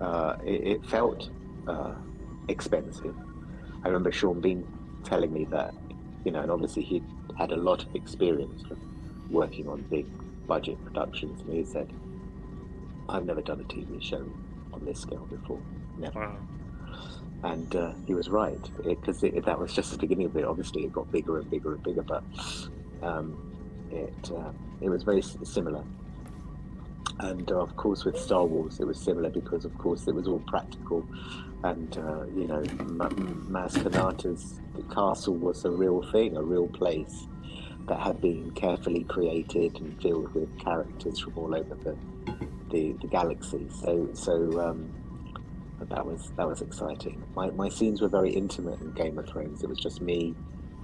uh, 0.00 0.36
it, 0.44 0.66
it 0.66 0.86
felt 0.86 1.30
uh, 1.66 1.94
expensive. 2.48 3.14
I 3.84 3.88
remember 3.88 4.12
Sean 4.12 4.40
Bean 4.40 4.64
telling 5.04 5.32
me 5.32 5.44
that, 5.46 5.74
you 6.24 6.32
know, 6.32 6.40
and 6.40 6.50
obviously 6.50 6.82
he 6.82 7.02
had 7.38 7.52
a 7.52 7.56
lot 7.56 7.84
of 7.84 7.94
experience 7.94 8.62
from 8.62 8.78
working 9.30 9.68
on 9.68 9.82
big 9.82 10.06
budget 10.46 10.82
productions, 10.84 11.40
and 11.40 11.52
he 11.52 11.64
said, 11.64 11.92
"I've 13.08 13.24
never 13.24 13.40
done 13.40 13.60
a 13.60 13.64
TV 13.64 14.02
show 14.02 14.24
on 14.72 14.84
this 14.84 15.00
scale 15.00 15.26
before, 15.26 15.60
never." 15.98 16.20
Wow. 16.20 16.36
And 17.44 17.74
uh, 17.74 17.92
he 18.06 18.14
was 18.14 18.28
right 18.28 18.60
because 18.84 19.20
that 19.20 19.58
was 19.58 19.74
just 19.74 19.90
the 19.90 19.98
beginning 19.98 20.26
of 20.26 20.36
it. 20.36 20.44
Obviously, 20.44 20.84
it 20.84 20.92
got 20.92 21.10
bigger 21.10 21.38
and 21.38 21.50
bigger 21.50 21.74
and 21.74 21.82
bigger, 21.82 22.02
but 22.02 22.22
um, 23.02 23.36
it 23.90 24.30
uh, 24.30 24.52
it 24.80 24.88
was 24.88 25.02
very 25.02 25.22
similar. 25.22 25.84
And 27.18 27.50
uh, 27.50 27.60
of 27.60 27.76
course, 27.76 28.04
with 28.04 28.18
Star 28.18 28.44
Wars, 28.44 28.80
it 28.80 28.86
was 28.86 28.98
similar 28.98 29.30
because, 29.30 29.64
of 29.64 29.76
course, 29.78 30.06
it 30.08 30.14
was 30.14 30.26
all 30.26 30.40
practical. 30.46 31.06
And 31.62 31.96
uh, 31.96 32.24
you 32.34 32.46
know, 32.46 32.62
Ma- 32.84 33.08
Maz 33.08 33.74
Kanata's 33.74 34.60
castle 34.84 35.36
was 35.36 35.64
a 35.64 35.70
real 35.70 36.02
thing, 36.10 36.36
a 36.36 36.42
real 36.42 36.68
place 36.68 37.26
that 37.88 38.00
had 38.00 38.20
been 38.20 38.50
carefully 38.52 39.04
created 39.04 39.76
and 39.80 40.00
filled 40.00 40.32
with 40.34 40.56
characters 40.58 41.18
from 41.18 41.36
all 41.36 41.54
over 41.54 41.74
the 41.74 41.96
the, 42.70 42.92
the 43.02 43.06
galaxy. 43.08 43.68
So 43.70 44.08
so 44.14 44.60
um, 44.60 44.90
that 45.80 46.06
was 46.06 46.30
that 46.36 46.46
was 46.48 46.62
exciting. 46.62 47.22
My 47.34 47.50
my 47.50 47.68
scenes 47.68 48.00
were 48.00 48.08
very 48.08 48.30
intimate 48.30 48.80
in 48.80 48.92
Game 48.92 49.18
of 49.18 49.28
Thrones. 49.28 49.62
It 49.62 49.68
was 49.68 49.78
just 49.78 50.00
me 50.00 50.34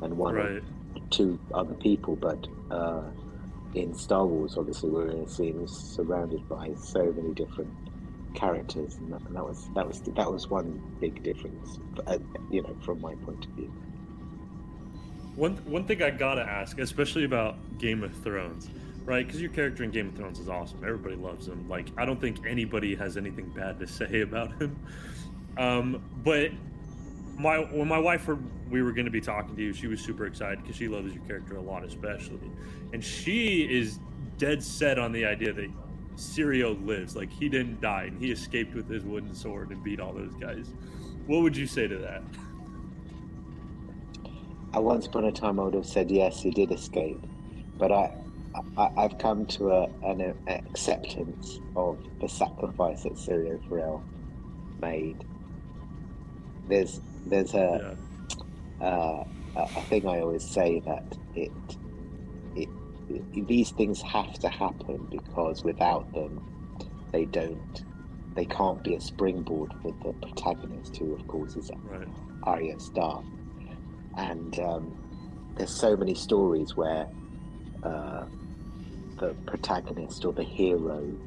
and 0.02 0.16
one 0.16 0.36
or 0.36 0.54
Right. 0.54 0.62
two 1.10 1.38
other 1.54 1.74
people, 1.74 2.16
but 2.16 2.46
uh, 2.70 3.02
in 3.74 3.94
Star 3.94 4.26
Wars, 4.26 4.56
obviously, 4.56 4.90
we're 4.90 5.08
in 5.10 5.20
a 5.20 5.28
scene 5.28 5.66
surrounded 5.66 6.46
by 6.48 6.72
so 6.74 7.12
many 7.12 7.32
different 7.34 7.70
characters, 8.38 8.96
and 8.96 9.12
that, 9.12 9.20
and 9.22 9.34
that 9.34 9.44
was 9.44 9.68
that 9.74 9.86
was 9.86 10.00
that 10.00 10.30
was 10.30 10.48
one 10.48 10.80
big 11.00 11.22
difference, 11.22 11.80
uh, 12.06 12.18
you 12.50 12.62
know, 12.62 12.76
from 12.84 13.00
my 13.00 13.14
point 13.16 13.44
of 13.44 13.50
view. 13.52 13.72
One 15.34 15.56
one 15.66 15.84
thing 15.84 16.02
I 16.02 16.10
gotta 16.10 16.42
ask, 16.42 16.78
especially 16.78 17.24
about 17.24 17.56
Game 17.78 18.04
of 18.04 18.14
Thrones, 18.22 18.70
right? 19.04 19.26
Because 19.26 19.40
your 19.40 19.50
character 19.50 19.82
in 19.82 19.90
Game 19.90 20.08
of 20.08 20.14
Thrones 20.14 20.38
is 20.38 20.48
awesome. 20.48 20.84
Everybody 20.84 21.16
loves 21.16 21.48
him. 21.48 21.68
Like 21.68 21.88
I 21.96 22.04
don't 22.04 22.20
think 22.20 22.46
anybody 22.46 22.94
has 22.94 23.16
anything 23.16 23.48
bad 23.50 23.80
to 23.80 23.86
say 23.98 24.20
about 24.20 24.60
him. 24.60 24.78
Um, 25.56 26.02
but 26.22 26.52
my 27.36 27.58
when 27.58 27.88
my 27.88 27.98
wife 27.98 28.24
heard 28.24 28.42
we 28.70 28.82
were 28.82 28.92
going 28.92 29.06
to 29.06 29.10
be 29.10 29.20
talking 29.20 29.56
to 29.56 29.62
you, 29.62 29.72
she 29.72 29.88
was 29.88 30.00
super 30.00 30.26
excited 30.26 30.62
because 30.62 30.76
she 30.76 30.86
loves 30.86 31.12
your 31.12 31.24
character 31.24 31.56
a 31.56 31.60
lot, 31.60 31.84
especially, 31.84 32.50
and 32.92 33.02
she 33.02 33.62
is 33.62 33.98
dead 34.36 34.62
set 34.62 34.98
on 34.98 35.10
the 35.10 35.24
idea 35.24 35.52
that 35.52 35.68
Syrio 36.18 36.84
lives. 36.84 37.16
Like 37.16 37.30
he 37.30 37.48
didn't 37.48 37.80
die 37.80 38.04
and 38.04 38.18
he 38.20 38.30
escaped 38.30 38.74
with 38.74 38.88
his 38.88 39.04
wooden 39.04 39.34
sword 39.34 39.70
and 39.70 39.82
beat 39.82 40.00
all 40.00 40.12
those 40.12 40.34
guys. 40.34 40.66
What 41.26 41.42
would 41.42 41.56
you 41.56 41.66
say 41.66 41.86
to 41.86 41.98
that? 41.98 42.22
At 44.74 44.82
once 44.82 45.06
upon 45.06 45.24
a 45.24 45.32
time, 45.32 45.58
I 45.58 45.64
would 45.64 45.74
have 45.74 45.86
said 45.86 46.10
yes, 46.10 46.42
he 46.42 46.50
did 46.50 46.72
escape, 46.72 47.20
but 47.78 47.90
I, 47.90 48.14
I 48.76 48.90
I've 48.96 49.18
come 49.18 49.46
to 49.46 49.70
a, 49.70 49.88
an 50.02 50.34
acceptance 50.46 51.60
of 51.74 51.98
the 52.20 52.28
sacrifice 52.28 53.04
that 53.04 53.14
Syrio 53.14 53.66
Forel 53.68 54.02
made. 54.80 55.24
There's 56.68 57.00
there's 57.26 57.54
a 57.54 57.96
uh, 58.80 58.84
a 58.84 59.24
a 59.56 59.82
thing 59.88 60.06
I 60.06 60.20
always 60.20 60.44
say 60.44 60.80
that 60.80 61.16
it 61.34 61.50
these 63.34 63.70
things 63.72 64.02
have 64.12 64.34
to 64.40 64.48
happen 64.48 65.08
because 65.10 65.62
without 65.64 66.12
them, 66.14 66.40
they 67.12 67.26
don't 67.26 67.84
they 68.36 68.46
can't 68.46 68.84
be 68.84 68.94
a 68.94 69.00
springboard 69.00 69.72
for 69.82 69.96
the 70.04 70.12
protagonist, 70.14 70.96
who 70.98 71.14
of 71.14 71.26
course 71.26 71.56
is 71.56 71.70
Right. 71.84 72.08
Arya 72.44 72.78
Stark. 72.80 73.24
And 74.16 74.58
um, 74.60 74.96
there's 75.56 75.72
so 75.72 75.96
many 75.96 76.14
stories 76.14 76.72
where 76.76 77.08
uh, 77.82 78.26
the 79.18 79.36
protagonist 79.46 80.24
or 80.24 80.32
the 80.32 80.44
hero 80.44 81.18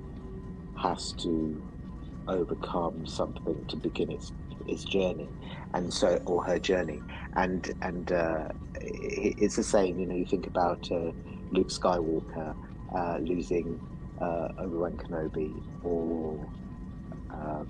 has 0.77 1.13
to 1.23 1.63
overcome 2.27 3.05
something 3.05 3.65
to 3.69 3.77
begin 3.77 4.11
its 4.11 4.33
its 4.67 4.85
journey, 4.85 5.31
and 5.73 5.93
so 5.93 6.19
or 6.25 6.43
her 6.45 6.59
journey, 6.59 7.01
and 7.35 7.71
and 7.81 8.11
uh, 8.11 8.47
it's 8.81 9.55
the 9.57 9.63
same. 9.63 9.99
You 9.99 10.07
know, 10.07 10.15
you 10.15 10.25
think 10.25 10.47
about 10.47 10.87
uh, 10.91 11.11
Luke 11.51 11.67
Skywalker 11.67 12.55
uh, 12.95 13.17
losing 13.19 13.79
uh, 14.19 14.49
Obi 14.59 14.75
Wan 14.77 14.97
Kenobi, 14.97 15.63
or 15.83 16.45
um, 17.31 17.67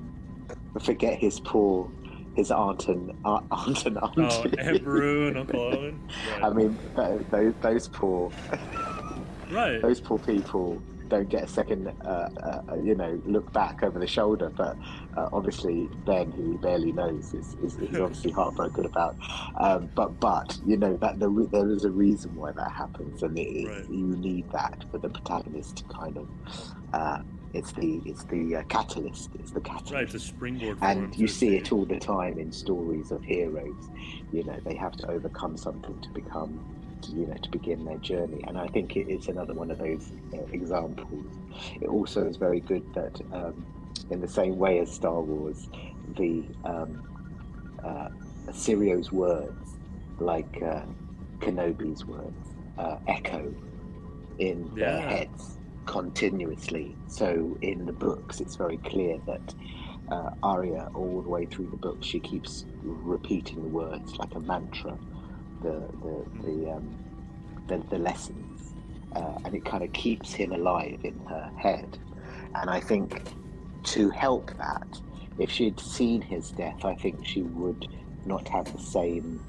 forget 0.80 1.18
his 1.18 1.40
poor 1.40 1.90
his 2.36 2.50
aunt 2.52 2.88
and 2.88 3.12
aunt, 3.26 3.46
aunt 3.52 3.86
and 3.86 3.98
Oh, 4.02 4.12
auntie. 4.18 4.58
Aunt 4.58 4.84
Beru 4.84 5.28
and 5.28 5.38
Uncle 5.40 5.62
Owen. 5.62 6.10
Right. 6.32 6.44
I 6.44 6.50
mean, 6.54 6.78
those, 6.96 7.54
those 7.62 7.88
poor 7.90 8.32
right. 9.52 9.82
those 9.82 10.00
poor 10.00 10.18
people 10.20 10.82
don't 11.12 11.30
get 11.30 11.44
a 11.44 11.48
second, 11.48 11.90
uh, 12.06 12.64
uh, 12.70 12.76
you 12.82 12.96
know, 12.96 13.22
look 13.26 13.52
back 13.52 13.84
over 13.84 14.00
the 14.00 14.08
shoulder. 14.08 14.50
But 14.50 14.78
uh, 15.18 15.30
obviously, 15.34 15.90
Ben, 16.06 16.32
who 16.32 16.58
barely 16.58 16.94
knows, 16.94 17.34
is, 17.34 17.54
is, 17.62 17.78
is 17.78 18.00
obviously 18.00 18.32
heartbroken 18.32 18.86
about. 18.86 19.16
Um, 19.60 19.90
but 19.94 20.20
but 20.22 20.58
you 20.66 20.78
know 20.78 20.96
that 20.98 21.20
the, 21.20 21.28
re- 21.30 21.50
there 21.52 21.70
is 21.70 21.84
a 21.84 21.92
reason 21.92 22.34
why 22.36 22.54
that 22.54 22.72
happens, 22.72 23.22
and 23.22 23.38
it, 23.38 23.68
Right. 23.68 23.90
you 23.90 24.16
need 24.18 24.50
that 24.54 24.86
for 24.90 24.98
the 24.98 25.10
protagonist 25.10 25.78
to 25.78 25.84
kind 25.84 26.18
of. 26.18 26.28
Uh, 26.94 27.22
it's 27.54 27.74
the 27.74 28.02
it's 28.06 28.24
the 28.26 28.56
uh, 28.56 28.64
catalyst. 28.70 29.30
It's 29.38 29.52
the 29.52 29.60
catalyst. 29.60 29.92
Right, 29.92 30.14
a 30.14 30.20
springboard 30.20 30.78
And 30.82 31.14
you 31.18 31.28
see 31.28 31.58
it 31.58 31.74
all 31.74 31.84
the 31.86 32.00
time 32.00 32.40
in 32.40 32.50
stories 32.54 33.12
of 33.12 33.22
heroes. 33.26 33.90
You 34.32 34.46
know, 34.46 34.58
they 34.64 34.76
have 34.76 34.94
to 34.98 35.10
overcome 35.12 35.58
something 35.58 36.00
to 36.00 36.10
become, 36.12 36.64
to, 37.04 37.12
you 37.12 37.28
know, 37.28 37.36
to 37.42 37.50
begin 37.52 37.86
their 37.86 37.98
journey. 37.98 38.42
And 38.48 38.58
I 38.58 38.68
think 38.68 38.96
it 38.96 39.12
is 39.12 39.28
another 39.28 39.54
one 39.54 39.72
of 39.72 39.78
those 39.78 40.12
uh, 40.34 40.44
examples. 40.52 41.28
It 41.82 41.88
also 41.88 42.28
is 42.28 42.38
very 42.38 42.62
good 42.62 42.84
that, 42.96 43.20
um, 43.32 43.66
in 44.10 44.22
the 44.22 44.28
same 44.28 44.58
way 44.58 44.80
as 44.80 44.92
Star 44.94 45.22
Wars, 45.22 45.70
the 46.18 46.50
um, 46.64 47.04
uh, 47.84 48.08
Syrio's 48.52 49.12
words, 49.12 49.80
like 50.20 50.58
uh, 50.66 50.86
Kenobi's 51.42 52.06
words, 52.06 52.56
uh, 52.78 52.98
echo 53.08 53.56
in 54.40 54.72
their 54.80 55.02
heads 55.02 55.60
continuously. 55.86 56.98
So 57.08 57.58
in 57.62 57.86
the 57.86 57.94
books, 57.94 58.40
it's 58.40 58.56
very 58.56 58.78
clear 58.78 59.20
that 59.28 59.54
uh, 60.12 60.30
Arya, 60.44 60.88
all 60.94 61.22
the 61.22 61.30
way 61.30 61.46
through 61.46 61.70
the 61.70 61.78
book, 61.78 62.00
she 62.04 62.20
keeps 62.20 62.66
repeating 62.84 63.62
the 63.62 63.70
words 63.70 64.14
like 64.20 64.36
a 64.36 64.40
mantra, 64.40 65.00
the 65.62 65.90
the 66.04 66.26
the 66.44 66.72
um, 66.72 66.98
the, 67.68 67.78
the 67.90 67.98
lessons, 67.98 68.74
uh, 69.16 69.38
and 69.46 69.56
it 69.56 69.66
kind 69.66 69.84
of 69.84 69.92
keeps 69.94 70.34
him 70.34 70.52
alive 70.52 71.00
in 71.04 71.20
her 71.28 71.52
head. 71.58 71.98
And 72.56 72.70
I 72.70 72.80
think 72.80 73.22
to 73.84 74.10
help 74.10 74.56
that, 74.58 74.88
if 75.40 75.50
she'd 75.50 75.80
seen 75.80 76.22
his 76.22 76.52
death, 76.52 76.86
I 76.86 76.96
think 76.96 77.26
she 77.26 77.42
would 77.42 77.88
not 78.26 78.48
have 78.50 78.72
the 78.72 78.80
same 78.82 79.42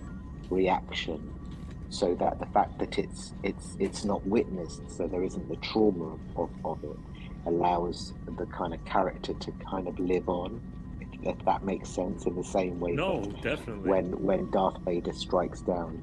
reaction. 0.51 1.33
So 1.89 2.15
that 2.15 2.39
the 2.39 2.47
fact 2.47 2.79
that 2.79 2.99
it's 2.99 3.35
it's 3.43 3.77
it's 3.79 4.05
not 4.05 4.27
witnessed, 4.27 4.91
so 4.91 5.07
there 5.07 5.23
isn't 5.23 5.49
the 5.49 5.57
trauma 5.57 6.17
of, 6.37 6.51
of 6.65 6.79
it, 6.85 6.99
allows 7.47 8.15
the 8.39 8.47
kind 8.47 8.73
of 8.73 8.83
character 8.87 9.35
to 9.35 9.53
kind 9.71 9.87
of 9.87 9.99
live 9.99 10.29
on, 10.29 10.63
if 11.23 11.37
that 11.47 11.63
makes 11.63 11.91
sense 11.91 12.27
in 12.27 12.35
the 12.37 12.45
same 12.45 12.81
way 12.81 12.93
No, 12.93 13.23
definitely. 13.43 13.91
when 13.91 14.13
when 14.13 14.49
Darth 14.51 14.77
Vader 14.87 15.13
strikes 15.13 15.63
down 15.63 16.03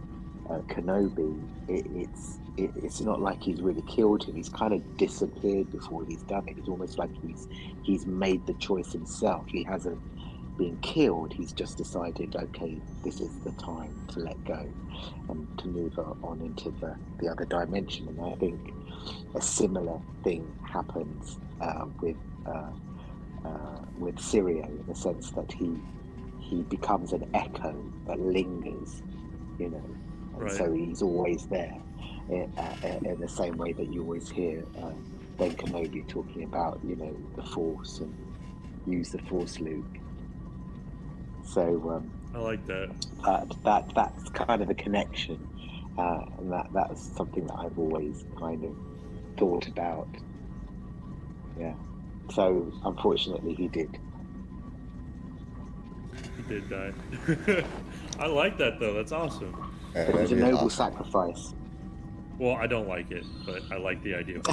uh, 0.49 0.61
Kenobi, 0.70 1.47
it, 1.67 1.86
it's 1.91 2.39
it, 2.57 2.72
it's 2.76 3.01
not 3.01 3.22
like 3.22 3.39
he's 3.43 3.61
really 3.61 3.84
killed 3.84 4.24
him. 4.24 4.36
He's 4.36 4.49
kind 4.49 4.74
of 4.74 4.84
disappeared 4.97 5.70
before 5.72 6.03
he's 6.05 6.24
done 6.24 6.43
it. 6.47 6.57
It's 6.57 6.67
almost 6.67 6.97
like 6.97 7.11
he's 7.22 7.47
he's 7.82 8.05
made 8.05 8.45
the 8.47 8.55
choice 8.55 8.91
himself. 8.91 9.45
He 9.49 9.63
hasn't 9.63 10.01
been 10.57 10.78
killed. 10.82 11.34
He's 11.36 11.53
just 11.53 11.78
decided, 11.78 12.36
okay, 12.36 12.82
this 13.03 13.22
is 13.22 13.38
the 13.45 13.53
time 13.53 14.01
to 14.09 14.20
let 14.20 14.43
go 14.45 14.74
and 15.30 15.47
to 15.59 15.67
move 15.67 15.93
on 16.22 16.41
into 16.41 16.76
the, 16.82 16.97
the 17.20 17.30
other 17.30 17.45
dimension. 17.45 18.07
And 18.09 18.20
I 18.22 18.36
think 18.39 18.61
a 19.36 19.41
similar 19.41 19.99
thing 20.24 20.55
happens 20.74 21.39
uh, 21.61 21.86
with 22.01 22.17
uh, 22.45 22.72
uh, 23.45 23.79
with 23.95 24.15
Syrio 24.17 24.67
in 24.69 24.85
the 24.87 24.95
sense 24.95 25.31
that 25.35 25.51
he 25.57 25.81
he 26.37 26.63
becomes 26.63 27.13
an 27.13 27.23
echo 27.33 27.91
that 28.07 28.19
lingers, 28.19 29.01
you 29.57 29.69
know, 29.69 29.97
and 30.33 30.43
Right. 30.43 30.51
so 30.51 30.71
he's 30.73 31.01
always 31.01 31.45
there. 31.49 31.73
In, 32.29 32.47
uh, 32.57 32.75
in 32.83 33.19
the 33.19 33.27
same 33.29 33.57
way 33.57 33.73
that 33.73 33.87
you 33.87 34.03
always 34.03 34.29
hear 34.29 34.65
uh, 34.81 34.93
Ben 35.39 35.55
Kenobi 35.55 36.07
talking 36.07 36.43
about, 36.43 36.79
you 36.83 36.95
know, 36.95 37.15
the 37.35 37.43
Force 37.43 37.99
and 38.01 38.15
use 38.85 39.09
the 39.11 39.19
Force, 39.19 39.59
Luke. 39.59 39.99
So 41.43 41.91
um, 41.91 42.13
I 42.33 42.39
like 42.39 42.65
that. 42.67 42.89
that 43.25 43.47
that 43.65 43.85
that's 43.95 44.23
kind 44.47 44.61
of 44.61 44.69
a 44.69 44.75
connection, 44.75 45.49
uh, 45.97 46.21
and 46.37 46.51
that 46.51 46.67
that's 46.73 47.11
something 47.17 47.45
that 47.47 47.55
I've 47.59 47.77
always 47.77 48.23
kind 48.39 48.63
of 48.65 48.71
thought 49.39 49.67
about. 49.67 50.09
Yeah. 51.55 51.75
So 52.34 52.71
unfortunately, 52.86 53.53
he 53.55 53.67
did. 53.67 53.97
He 56.38 56.43
did 56.47 56.69
die. 56.69 56.93
I 58.19 58.27
like 58.27 58.57
that 58.57 58.80
though. 58.80 58.93
That's 58.93 59.11
awesome. 59.11 59.55
Uh, 59.95 59.99
It 59.99 60.13
was 60.13 60.32
a 60.32 60.36
noble 60.36 60.57
awesome. 60.65 60.69
sacrifice. 60.69 61.53
Well, 62.38 62.55
I 62.55 62.67
don't 62.67 62.88
like 62.88 63.11
it, 63.11 63.25
but 63.45 63.61
I 63.71 63.77
like 63.77 64.01
the 64.03 64.15
idea. 64.15 64.39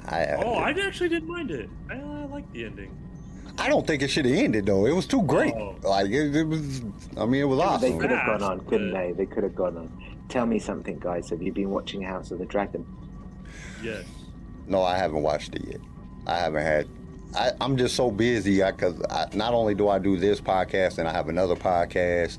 I, 0.06 0.26
oh, 0.42 0.54
I 0.54 0.70
actually 0.70 1.10
didn't 1.10 1.28
mind 1.28 1.52
it. 1.52 1.68
I, 1.88 1.94
I 1.94 2.24
like 2.24 2.50
the 2.52 2.64
ending. 2.64 2.90
I 3.58 3.68
don't 3.68 3.86
think 3.86 4.02
it 4.02 4.08
should 4.08 4.24
have 4.24 4.34
ended 4.34 4.66
though. 4.66 4.86
It 4.86 4.92
was 4.92 5.06
too 5.06 5.22
great. 5.22 5.54
Oh. 5.54 5.76
Like 5.82 6.10
it, 6.10 6.34
it 6.34 6.44
was. 6.44 6.82
I 7.16 7.26
mean, 7.26 7.42
it 7.42 7.44
was 7.44 7.58
They 7.58 7.64
awesome. 7.64 7.90
They 7.92 7.98
could 7.98 8.10
have 8.10 8.26
gone 8.26 8.42
on, 8.42 8.60
couldn't 8.66 8.90
but- 8.92 8.98
they? 8.98 9.12
They 9.12 9.26
could 9.26 9.44
have 9.44 9.54
gone 9.54 9.76
on. 9.76 9.92
Tell 10.30 10.46
me 10.46 10.60
something, 10.60 10.98
guys. 11.00 11.28
Have 11.30 11.42
you 11.42 11.52
been 11.52 11.70
watching 11.70 12.02
House 12.02 12.30
of 12.30 12.38
the 12.38 12.46
Dragon? 12.46 12.86
Yes. 13.82 14.04
No, 14.68 14.80
I 14.80 14.96
haven't 14.96 15.22
watched 15.22 15.56
it 15.56 15.64
yet. 15.66 15.80
I 16.24 16.36
haven't 16.36 16.62
had. 16.62 16.88
I, 17.34 17.50
I'm 17.60 17.76
just 17.76 17.96
so 17.96 18.12
busy 18.12 18.62
because 18.62 19.02
I, 19.10 19.26
not 19.34 19.54
only 19.54 19.74
do 19.74 19.88
I 19.88 19.98
do 19.98 20.16
this 20.16 20.40
podcast, 20.40 20.98
and 20.98 21.08
I 21.08 21.12
have 21.12 21.28
another 21.28 21.56
podcast 21.56 22.38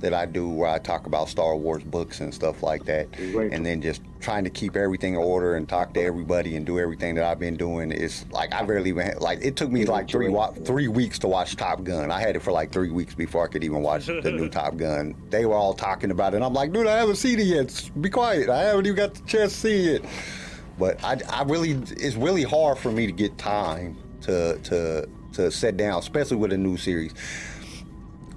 that 0.00 0.12
I 0.12 0.26
do 0.26 0.48
where 0.48 0.68
I 0.68 0.78
talk 0.78 1.06
about 1.06 1.28
Star 1.28 1.56
Wars 1.56 1.82
books 1.82 2.20
and 2.20 2.32
stuff 2.34 2.62
like 2.62 2.84
that, 2.84 3.08
and 3.52 3.64
then 3.64 3.80
just 3.80 4.02
trying 4.20 4.44
to 4.44 4.50
keep 4.50 4.76
everything 4.76 5.14
in 5.14 5.18
order 5.20 5.56
and 5.56 5.68
talk 5.68 5.94
to 5.94 6.02
everybody 6.02 6.56
and 6.56 6.66
do 6.66 6.78
everything 6.78 7.14
that 7.14 7.24
I've 7.24 7.38
been 7.38 7.56
doing. 7.56 7.90
It's 7.92 8.26
like 8.30 8.52
I 8.54 8.62
barely 8.62 8.90
even 8.90 9.16
like 9.18 9.38
it 9.42 9.56
took 9.56 9.70
me 9.70 9.84
like 9.84 10.08
three 10.10 10.28
wa- 10.28 10.52
three 10.52 10.88
weeks 10.88 11.18
to 11.20 11.28
watch 11.28 11.56
Top 11.56 11.82
Gun. 11.84 12.10
I 12.10 12.20
had 12.20 12.36
it 12.36 12.40
for 12.40 12.52
like 12.52 12.72
three 12.72 12.90
weeks 12.90 13.14
before 13.14 13.44
I 13.44 13.48
could 13.48 13.64
even 13.64 13.82
watch 13.82 14.06
the 14.06 14.30
new 14.32 14.48
Top 14.50 14.76
Gun. 14.76 15.14
They 15.30 15.46
were 15.46 15.54
all 15.54 15.74
talking 15.74 16.10
about 16.10 16.32
it. 16.34 16.36
and 16.36 16.44
I'm 16.44 16.54
like, 16.54 16.72
dude, 16.72 16.86
I 16.86 16.96
haven't 16.98 17.16
seen 17.16 17.38
it 17.40 17.46
yet. 17.46 17.90
Be 18.00 18.10
quiet. 18.10 18.48
I 18.50 18.62
haven't 18.64 18.86
even 18.86 18.96
got 18.96 19.14
the 19.14 19.22
chance 19.22 19.52
to 19.54 19.58
see 19.60 19.88
it. 19.94 20.04
But 20.78 21.02
I, 21.02 21.18
I 21.30 21.42
really, 21.44 21.70
it's 21.70 22.16
really 22.16 22.42
hard 22.42 22.76
for 22.78 22.90
me 22.92 23.06
to 23.06 23.12
get 23.12 23.38
time 23.38 23.96
to 24.22 24.58
to 24.64 25.08
to 25.32 25.50
sit 25.50 25.76
down, 25.76 25.98
especially 26.00 26.36
with 26.36 26.52
a 26.52 26.58
new 26.58 26.76
series. 26.76 27.12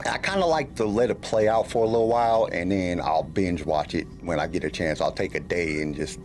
I 0.06 0.18
kind 0.18 0.42
of 0.42 0.50
like 0.50 0.76
to 0.76 0.86
let 0.86 1.10
it 1.10 1.22
play 1.22 1.48
out 1.48 1.70
for 1.70 1.84
a 1.84 1.88
little 1.88 2.08
while, 2.08 2.48
and 2.52 2.72
then 2.72 3.02
I'll 3.02 3.24
binge 3.24 3.66
watch 3.66 3.96
it 3.96 4.08
when 4.22 4.40
I 4.40 4.48
get 4.48 4.64
a 4.64 4.70
chance. 4.70 5.02
I'll 5.02 5.12
take 5.12 5.36
a 5.36 5.40
day 5.42 5.82
and 5.82 5.94
just 5.96 6.20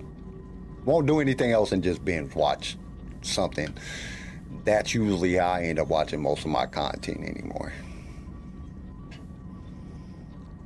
won't 0.85 1.07
do 1.07 1.19
anything 1.21 1.51
else 1.51 1.73
and 1.73 1.83
just 1.83 2.05
binge 2.05 2.35
watch 2.35 2.77
something. 3.23 3.75
That's 4.65 4.95
usually 4.95 5.35
how 5.35 5.49
I 5.53 5.63
end 5.65 5.79
up 5.79 5.89
watching 5.89 6.23
most 6.23 6.45
of 6.45 6.51
my 6.51 6.67
content 6.67 7.21
anymore. 7.21 7.73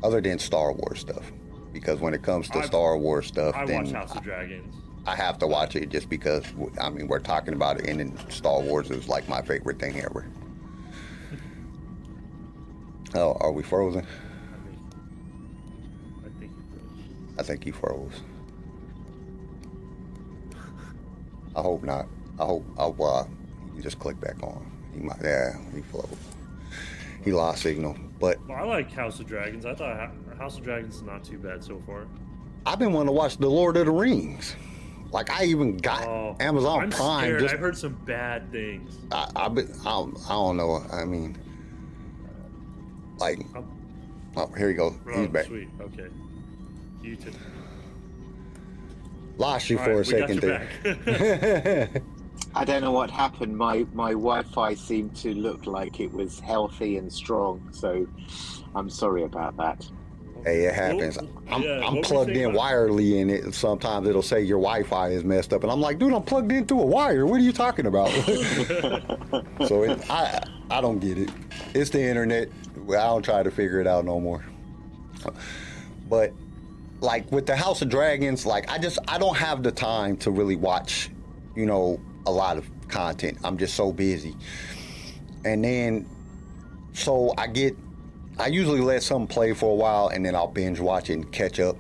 Other 0.03 0.21
than 0.21 0.39
Star 0.39 0.73
Wars 0.73 1.01
stuff, 1.01 1.33
because 1.73 1.99
when 2.01 2.15
it 2.15 2.23
comes 2.23 2.49
to 2.51 2.59
I've- 2.59 2.67
Star 2.69 2.97
Wars 2.99 3.27
stuff, 3.27 3.57
I 3.57 3.65
then 3.67 3.85
watch 3.85 3.93
House 3.93 4.17
of 4.17 4.23
Dragons. 4.23 4.75
I 5.07 5.17
have 5.17 5.39
to 5.39 5.47
watch 5.47 5.75
it 5.75 5.89
just 5.89 6.11
because 6.11 6.45
I 6.81 6.91
mean 6.91 7.09
we're 7.09 7.19
talking 7.21 7.55
about 7.55 7.81
it, 7.81 7.89
and 7.89 7.99
then 8.01 8.31
Star 8.31 8.61
Wars 8.61 8.91
is 8.91 9.09
like 9.09 9.29
my 9.29 9.41
favorite 9.43 9.79
thing 9.81 9.99
ever. 10.01 10.27
Oh, 13.15 13.37
are 13.41 13.53
we 13.53 13.63
frozen? 13.63 14.07
I 16.25 16.29
think 16.39 16.53
he 16.53 16.63
froze. 16.71 17.39
I 17.39 17.43
think 17.43 17.65
he 17.65 17.71
froze. 17.71 18.23
I 21.57 21.61
hope 21.63 21.83
not. 21.83 22.07
I 22.39 22.45
hope. 22.45 22.65
I 22.79 22.83
hope 22.83 23.01
uh, 23.01 23.25
he 23.75 23.83
just 23.83 23.99
click 23.99 24.21
back 24.21 24.43
on. 24.43 24.71
He 24.95 25.01
might. 25.01 25.19
Yeah, 25.23 25.57
he 25.75 25.81
froze. 25.83 26.07
He 27.25 27.33
lost 27.33 27.63
signal, 27.63 27.97
but 28.21 28.39
Well, 28.47 28.59
I 28.59 28.63
like 28.63 28.93
House 28.93 29.19
of 29.21 29.27
Dragons. 29.27 29.67
I 29.67 29.75
thought 29.75 30.11
House 30.39 30.57
of 30.59 30.65
Dragons 30.65 30.97
is 30.97 31.03
not 31.03 31.25
too 31.25 31.39
bad 31.39 31.65
so 31.65 31.83
far. 31.87 32.07
I've 32.65 32.79
been 32.79 32.93
wanting 32.93 33.09
to 33.09 33.13
watch 33.13 33.39
The 33.39 33.49
Lord 33.49 33.77
of 33.77 33.87
the 33.87 33.93
Rings. 33.93 34.55
Like 35.11 35.31
I 35.31 35.45
even 35.45 35.79
got 35.79 36.07
Oh, 36.07 36.37
Amazon 36.39 36.81
I'm 36.83 36.91
Prime. 36.91 37.39
Just 37.39 37.55
I've 37.55 37.61
heard 37.61 37.77
some 37.77 37.95
bad 38.05 38.53
things. 38.53 38.97
I, 39.11 39.29
I've 39.35 39.55
been. 39.55 39.73
I, 39.85 39.91
I 39.91 40.29
don't 40.29 40.57
know. 40.59 40.85
I 40.93 41.05
mean, 41.05 41.37
like. 43.19 43.41
Oh. 44.37 44.47
Here 44.57 44.71
you 44.71 44.77
go. 44.77 44.95
He's 45.13 45.29
back. 45.29 45.47
sweet. 45.47 45.69
Okay. 45.81 46.09
You 47.03 47.17
too. 47.17 47.33
Lost 49.37 49.71
you 49.71 49.79
All 49.79 49.85
for 49.85 49.97
right, 49.97 50.01
a 50.01 50.05
second 50.05 50.41
there. 50.41 51.91
I 52.55 52.65
don't 52.65 52.83
know 52.83 52.93
what 52.93 53.11
happened. 53.11 53.57
My 53.57 53.87
my 53.93 54.11
Wi-Fi 54.11 54.75
seemed 54.75 55.15
to 55.17 55.35
look 55.35 55.67
like 55.67 56.01
it 56.01 56.13
was 56.13 56.41
healthy 56.41 56.97
and 56.97 57.13
strong, 57.13 57.69
so 57.73 58.07
I'm 58.75 58.91
sorry 58.91 59.23
about 59.25 59.57
that. 59.57 59.89
Hey, 60.45 60.65
it 60.65 60.75
happens. 60.75 61.19
I'm, 61.51 61.63
yeah, 61.63 61.77
I'm 61.77 61.81
what 61.81 61.93
were 61.93 61.97
you 61.97 62.03
plugged 62.03 62.31
in 62.31 62.53
wirely, 62.53 63.21
and 63.21 63.31
it 63.31 63.55
sometimes 63.55 64.09
it'll 64.09 64.23
say 64.23 64.43
your 64.43 64.59
Wi-Fi 64.59 65.09
is 65.09 65.25
messed 65.25 65.53
up, 65.53 65.63
and 65.63 65.73
I'm 65.73 65.81
like, 65.81 65.99
dude, 65.99 66.13
I'm 66.13 66.23
plugged 66.23 66.53
into 66.53 66.81
a 66.81 66.87
wire. 66.87 67.27
What 67.27 67.41
are 67.41 67.45
you 67.45 67.53
talking 67.53 67.87
about? 67.87 68.09
so 69.69 69.83
it, 69.83 70.11
I 70.11 70.43
I 70.71 70.81
don't 70.81 70.99
get 70.99 71.19
it. 71.19 71.31
It's 71.75 71.91
the 71.91 72.03
internet. 72.03 72.49
I 72.89 72.93
don't 72.93 73.23
try 73.23 73.43
to 73.43 73.51
figure 73.51 73.81
it 73.81 73.87
out 73.87 74.05
no 74.05 74.21
more. 74.21 74.45
But 76.09 76.33
like 77.01 77.31
with 77.31 77.47
the 77.47 77.57
House 77.57 77.83
of 77.83 77.89
Dragons, 77.89 78.47
like 78.47 78.71
I 78.71 78.79
just 78.79 78.99
I 79.09 79.19
don't 79.19 79.37
have 79.37 79.63
the 79.63 79.73
time 79.73 80.17
to 80.19 80.31
really 80.31 80.57
watch, 80.57 81.11
you 81.55 81.67
know, 81.67 82.01
a 82.27 82.31
lot 82.31 82.57
of 82.57 82.69
content. 82.89 83.39
I'm 83.45 83.59
just 83.59 83.75
so 83.75 83.93
busy. 83.93 84.37
And 85.45 85.65
then 85.65 86.07
so 86.93 87.33
I 87.39 87.47
get 87.47 87.77
I 88.39 88.47
usually 88.47 88.81
let 88.81 89.03
something 89.03 89.27
play 89.27 89.53
for 89.53 89.73
a 89.73 89.75
while 89.75 90.09
and 90.09 90.25
then 90.25 90.35
I'll 90.35 90.49
binge 90.49 90.81
watch 90.81 91.11
it 91.11 91.15
and 91.15 91.33
catch 91.33 91.61
up. 91.61 91.77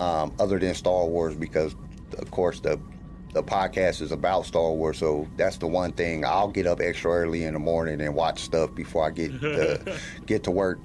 Um, 0.00 0.32
other 0.40 0.58
than 0.58 0.74
Star 0.74 1.06
Wars 1.06 1.34
because 1.34 1.76
of 2.18 2.30
course 2.30 2.60
the 2.60 2.80
the 3.32 3.42
podcast 3.42 4.02
is 4.02 4.12
about 4.12 4.44
Star 4.44 4.72
Wars, 4.72 4.98
so 4.98 5.26
that's 5.36 5.56
the 5.56 5.66
one 5.66 5.92
thing. 5.92 6.24
I'll 6.24 6.48
get 6.48 6.66
up 6.66 6.80
extra 6.80 7.10
early 7.10 7.44
in 7.44 7.54
the 7.54 7.58
morning 7.58 8.00
and 8.02 8.14
watch 8.14 8.40
stuff 8.40 8.74
before 8.74 9.06
I 9.06 9.10
get 9.10 9.40
to, 9.40 9.98
get 10.26 10.42
to 10.44 10.50
work. 10.50 10.78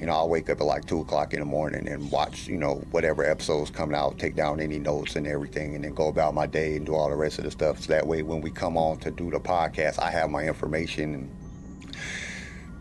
You 0.00 0.06
know, 0.06 0.12
I'll 0.12 0.28
wake 0.28 0.48
up 0.50 0.60
at 0.60 0.66
like 0.66 0.86
two 0.86 1.00
o'clock 1.00 1.34
in 1.34 1.40
the 1.40 1.46
morning 1.46 1.86
and 1.86 2.10
watch, 2.10 2.48
you 2.48 2.56
know, 2.56 2.76
whatever 2.90 3.22
episodes 3.22 3.70
coming 3.70 3.94
out, 3.94 4.18
take 4.18 4.34
down 4.34 4.60
any 4.60 4.78
notes 4.78 5.16
and 5.16 5.26
everything, 5.26 5.74
and 5.74 5.84
then 5.84 5.94
go 5.94 6.08
about 6.08 6.34
my 6.34 6.46
day 6.46 6.76
and 6.76 6.86
do 6.86 6.94
all 6.94 7.10
the 7.10 7.16
rest 7.16 7.38
of 7.38 7.44
the 7.44 7.50
stuff. 7.50 7.80
So 7.80 7.92
that 7.92 8.06
way, 8.06 8.22
when 8.22 8.40
we 8.40 8.50
come 8.50 8.76
on 8.76 8.98
to 9.00 9.10
do 9.10 9.30
the 9.30 9.38
podcast, 9.38 9.98
I 9.98 10.10
have 10.10 10.30
my 10.30 10.44
information 10.44 11.14
and 11.14 11.96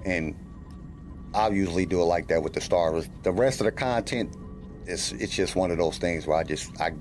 and 0.06 0.36
I'll 1.34 1.54
usually 1.54 1.86
do 1.86 2.02
it 2.02 2.06
like 2.06 2.28
that 2.28 2.42
with 2.44 2.54
the 2.54 2.62
Star 2.62 2.92
Wars. 2.92 3.10
The 3.24 3.32
rest 3.32 3.60
of 3.62 3.66
the 3.66 3.72
content, 3.72 4.36
it's 4.86 5.12
it's 5.14 5.34
just 5.34 5.56
one 5.56 5.72
of 5.72 5.78
those 5.78 5.98
things 5.98 6.28
where 6.28 6.38
I 6.38 6.44
just 6.44 6.80
I 6.80 6.94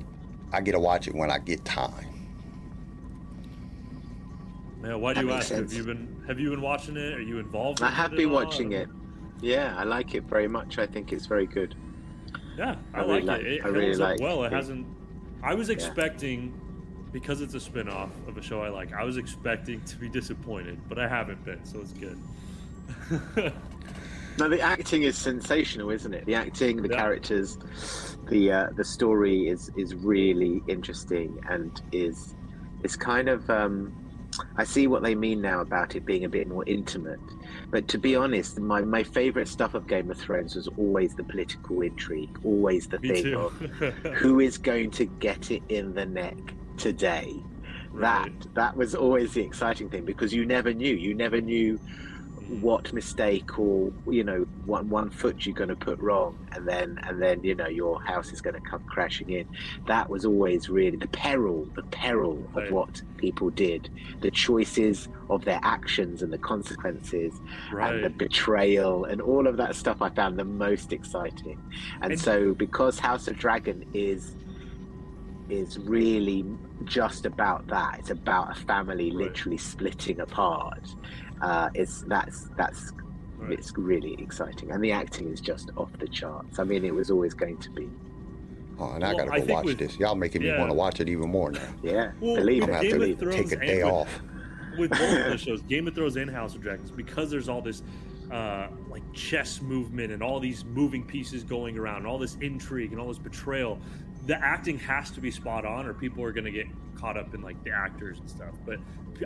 I 0.52 0.60
get 0.60 0.72
to 0.72 0.80
watch 0.80 1.06
it 1.08 1.14
when 1.14 1.30
I 1.30 1.38
get 1.38 1.64
time. 1.64 2.06
Man, 4.80 5.00
why 5.00 5.12
do 5.14 5.20
That 5.20 5.26
you 5.26 5.32
makes 5.34 5.50
ask? 5.52 5.54
Have 5.62 5.72
you 5.72 5.84
been 5.84 6.24
Have 6.26 6.40
you 6.40 6.50
been 6.50 6.62
watching 6.62 6.96
it? 6.96 7.14
Are 7.14 7.20
you 7.22 7.38
involved? 7.38 7.82
I 7.82 7.90
have 7.90 8.12
it 8.12 8.16
been 8.16 8.28
at 8.30 8.34
all? 8.34 8.44
watching 8.44 8.72
it. 8.72 8.88
Yeah, 9.40 9.74
I 9.76 9.84
like 9.84 10.14
it 10.14 10.24
very 10.24 10.48
much. 10.48 10.78
I 10.78 10.86
think 10.86 11.12
it's 11.12 11.26
very 11.26 11.46
good. 11.46 11.74
Yeah, 12.56 12.76
I, 12.94 12.98
I 12.98 13.02
really 13.02 13.20
like, 13.22 13.26
like- 13.38 13.40
it. 13.46 13.52
It 13.54 13.64
I 13.64 13.68
really 13.68 13.84
holds 13.86 14.00
up 14.00 14.10
like 14.10 14.20
well. 14.20 14.44
It 14.44 14.48
it. 14.48 14.52
hasn't. 14.52 14.86
I 15.42 15.54
was 15.54 15.68
expecting, 15.70 16.54
because 17.12 17.40
it's 17.40 17.54
a 17.54 17.60
spin-off 17.60 18.10
of 18.28 18.36
a 18.36 18.42
show 18.42 18.62
I 18.62 18.68
like. 18.68 18.92
I 18.92 19.02
was 19.02 19.16
expecting 19.16 19.80
to 19.86 19.96
be 19.96 20.08
disappointed, 20.08 20.78
but 20.88 20.98
I 21.00 21.08
haven't 21.08 21.44
been, 21.44 21.64
so 21.64 21.80
it's 21.80 21.92
good. 21.92 22.16
No, 24.38 24.48
the 24.48 24.60
acting 24.60 25.02
is 25.02 25.16
sensational, 25.16 25.90
isn't 25.90 26.12
it? 26.14 26.24
The 26.26 26.34
acting, 26.34 26.82
the 26.82 26.88
Yeah. 26.88 26.96
characters, 26.96 27.58
the 28.28 28.52
uh, 28.52 28.66
the 28.76 28.84
story 28.84 29.48
is 29.48 29.70
is 29.76 29.94
really 29.94 30.62
interesting 30.68 31.38
and 31.48 31.80
is 31.92 32.34
it's 32.82 32.96
kind 32.96 33.28
of 33.28 33.48
um, 33.50 33.92
I 34.56 34.64
see 34.64 34.86
what 34.86 35.02
they 35.02 35.14
mean 35.14 35.40
now 35.42 35.60
about 35.60 35.94
it 35.94 36.04
being 36.06 36.24
a 36.24 36.28
bit 36.28 36.48
more 36.48 36.64
intimate. 36.66 37.20
But 37.70 37.86
to 37.88 37.98
be 37.98 38.16
honest, 38.16 38.58
my, 38.58 38.80
my 38.80 39.02
favorite 39.02 39.46
stuff 39.48 39.74
of 39.74 39.86
Game 39.86 40.10
of 40.10 40.16
Thrones 40.16 40.54
was 40.56 40.68
always 40.78 41.14
the 41.14 41.24
political 41.24 41.82
intrigue, 41.82 42.38
always 42.42 42.86
the 42.88 42.98
Me 43.00 43.08
thing 43.22 43.34
of 43.34 43.52
who 44.14 44.40
is 44.40 44.56
going 44.58 44.90
to 44.92 45.04
get 45.04 45.50
it 45.50 45.62
in 45.68 45.92
the 45.94 46.06
neck 46.06 46.36
today. 46.78 47.34
Right. 47.92 48.32
That 48.40 48.54
that 48.54 48.76
was 48.76 48.94
always 48.94 49.34
the 49.34 49.42
exciting 49.42 49.90
thing 49.90 50.04
because 50.06 50.32
you 50.32 50.46
never 50.46 50.72
knew. 50.72 50.94
You 50.94 51.14
never 51.14 51.40
knew 51.42 51.78
what 52.48 52.92
mistake 52.92 53.58
or 53.58 53.92
you 54.06 54.24
know 54.24 54.44
one 54.64 54.88
one 54.88 55.10
foot 55.10 55.46
you're 55.46 55.54
going 55.54 55.68
to 55.68 55.76
put 55.76 55.98
wrong 56.00 56.36
and 56.54 56.68
then 56.68 56.96
and 57.08 57.22
then 57.22 57.42
you 57.42 57.54
know 57.54 57.68
your 57.68 57.98
house 58.04 58.32
is 58.32 58.40
going 58.40 58.54
to 58.54 58.60
come 58.70 58.82
crashing 58.86 59.30
in 59.30 59.46
that 59.86 60.10
was 60.10 60.24
always 60.24 60.68
really 60.68 60.96
the 60.96 61.08
peril 61.08 61.68
the 61.76 61.82
peril 61.90 62.50
Right. 62.54 62.66
of 62.66 62.72
what 62.72 63.02
people 63.18 63.50
did 63.50 63.88
the 64.20 64.30
choices 64.30 65.08
of 65.30 65.44
their 65.44 65.60
actions 65.62 66.22
and 66.22 66.32
the 66.32 66.38
consequences 66.38 67.40
and 67.70 68.02
the 68.04 68.10
betrayal 68.10 69.04
and 69.04 69.20
all 69.22 69.46
of 69.46 69.56
that 69.58 69.76
stuff 69.76 70.02
i 70.02 70.10
found 70.10 70.38
the 70.38 70.44
most 70.44 70.92
exciting 70.92 71.58
and, 72.02 72.18
so 72.18 72.54
because 72.54 72.98
house 72.98 73.28
of 73.28 73.36
dragon 73.36 73.82
is 73.92 74.36
is 75.48 75.76
really 75.76 76.44
just 76.84 77.26
about 77.26 77.66
that 77.68 77.96
it's 77.98 78.10
about 78.10 78.50
a 78.50 78.54
family 78.54 79.10
Right. 79.12 79.26
literally 79.26 79.58
splitting 79.58 80.20
apart 80.20 80.96
uh, 81.42 81.68
it's 81.74 82.02
that's 82.08 82.48
that's 82.56 82.92
Right. 83.38 83.58
it's 83.58 83.72
really 83.76 84.14
exciting 84.22 84.70
and 84.70 84.82
the 84.84 84.92
acting 84.92 85.26
is 85.32 85.40
just 85.40 85.70
off 85.76 85.90
the 85.98 86.06
charts 86.06 86.60
i 86.60 86.64
mean 86.64 86.84
it 86.84 86.94
was 86.94 87.10
always 87.10 87.34
going 87.34 87.58
to 87.58 87.70
be 87.70 87.88
Oh, 88.78 88.92
and 88.92 89.04
I 89.04 89.08
Well, 89.14 89.26
gotta 89.26 89.40
go 89.40 89.46
think 89.46 89.56
watch 89.56 89.64
with- 89.66 89.78
this. 89.78 89.98
Y'all 89.98 90.14
making 90.14 90.42
me 90.42 90.50
want 90.56 90.70
to 90.70 90.74
watch 90.74 90.98
it 91.00 91.08
even 91.08 91.28
more 91.28 91.50
now. 91.52 91.60
yeah 91.82 92.12
Well, 92.20 92.36
believe 92.36 92.62
I'm 92.64 92.70
it 92.70 92.72
have 92.74 92.82
Game 92.82 93.16
to 93.18 93.28
of 93.28 93.34
take 93.34 93.52
a 93.52 93.56
day 93.66 93.84
with- 93.84 93.92
off. 93.92 94.22
with 94.78 94.90
both 94.90 95.00
of 95.02 95.30
the 95.32 95.36
shows, 95.46 95.60
Game 95.62 95.86
of 95.88 95.94
Thrones 95.94 96.16
and 96.16 96.30
House 96.30 96.54
of 96.54 96.62
Dragons, 96.62 96.90
because 96.90 97.30
there's 97.30 97.48
all 97.50 97.60
this 97.60 97.82
uh, 98.30 98.68
like 98.88 99.02
chess 99.12 99.60
movement 99.60 100.10
and 100.10 100.22
all 100.22 100.40
these 100.40 100.64
moving 100.64 101.04
pieces 101.04 101.44
going 101.44 101.76
around, 101.78 101.98
and 101.98 102.06
all 102.06 102.18
this 102.18 102.36
intrigue 102.40 102.92
and 102.92 103.00
all 103.00 103.08
this 103.08 103.18
betrayal, 103.18 103.78
the 104.26 104.38
acting 104.44 104.78
has 104.78 105.10
to 105.12 105.20
be 105.20 105.30
spot 105.30 105.64
on, 105.64 105.86
or 105.86 105.94
people 105.94 106.22
are 106.22 106.32
going 106.32 106.44
to 106.44 106.50
get 106.50 106.66
caught 106.94 107.16
up 107.16 107.34
in 107.34 107.42
like 107.42 107.62
the 107.64 107.70
actors 107.70 108.18
and 108.18 108.28
stuff. 108.28 108.54
But 108.64 108.78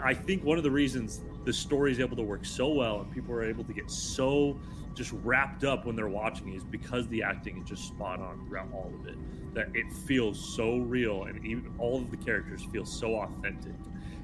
I 0.03 0.15
think 0.15 0.45
one 0.45 0.59
of 0.59 0.65
the 0.65 0.71
reasons 0.71 1.21
the 1.45 1.53
story 1.53 1.93
is 1.93 2.01
able 2.01 2.17
to 2.17 2.23
work 2.23 2.45
so 2.45 2.69
well 2.69 3.01
and 3.01 3.13
people 3.13 3.33
are 3.35 3.45
able 3.45 3.65
to 3.65 3.73
get 3.73 3.91
so 3.91 4.59
just 4.95 5.13
wrapped 5.23 5.63
up 5.63 5.85
when 5.85 5.95
they're 5.95 6.09
watching 6.09 6.55
is 6.55 6.65
because 6.65 7.07
the 7.09 7.23
acting 7.23 7.59
is 7.59 7.69
just 7.69 7.87
spot 7.87 8.19
on 8.19 8.45
throughout 8.47 8.69
all 8.73 8.91
of 8.99 9.07
it. 9.07 9.17
That 9.55 9.69
it 9.75 9.91
feels 9.93 10.39
so 10.55 10.79
real, 10.79 11.25
and 11.25 11.45
even 11.45 11.73
all 11.79 11.97
of 11.97 12.11
the 12.11 12.17
characters 12.17 12.65
feel 12.73 12.85
so 12.85 13.17
authentic. 13.17 13.73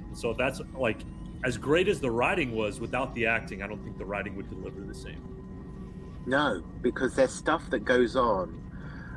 And 0.07 0.17
so 0.17 0.33
that's 0.33 0.61
like 0.75 1.01
as 1.43 1.57
great 1.57 1.87
as 1.87 1.99
the 1.99 2.09
writing 2.09 2.55
was 2.55 2.79
without 2.79 3.13
the 3.15 3.25
acting, 3.25 3.61
I 3.61 3.67
don't 3.67 3.83
think 3.83 3.97
the 3.97 4.05
writing 4.05 4.35
would 4.35 4.49
deliver 4.49 4.81
the 4.81 4.93
same. 4.93 5.21
No, 6.25 6.63
because 6.81 7.15
there's 7.15 7.33
stuff 7.33 7.69
that 7.69 7.83
goes 7.83 8.15
on, 8.15 8.62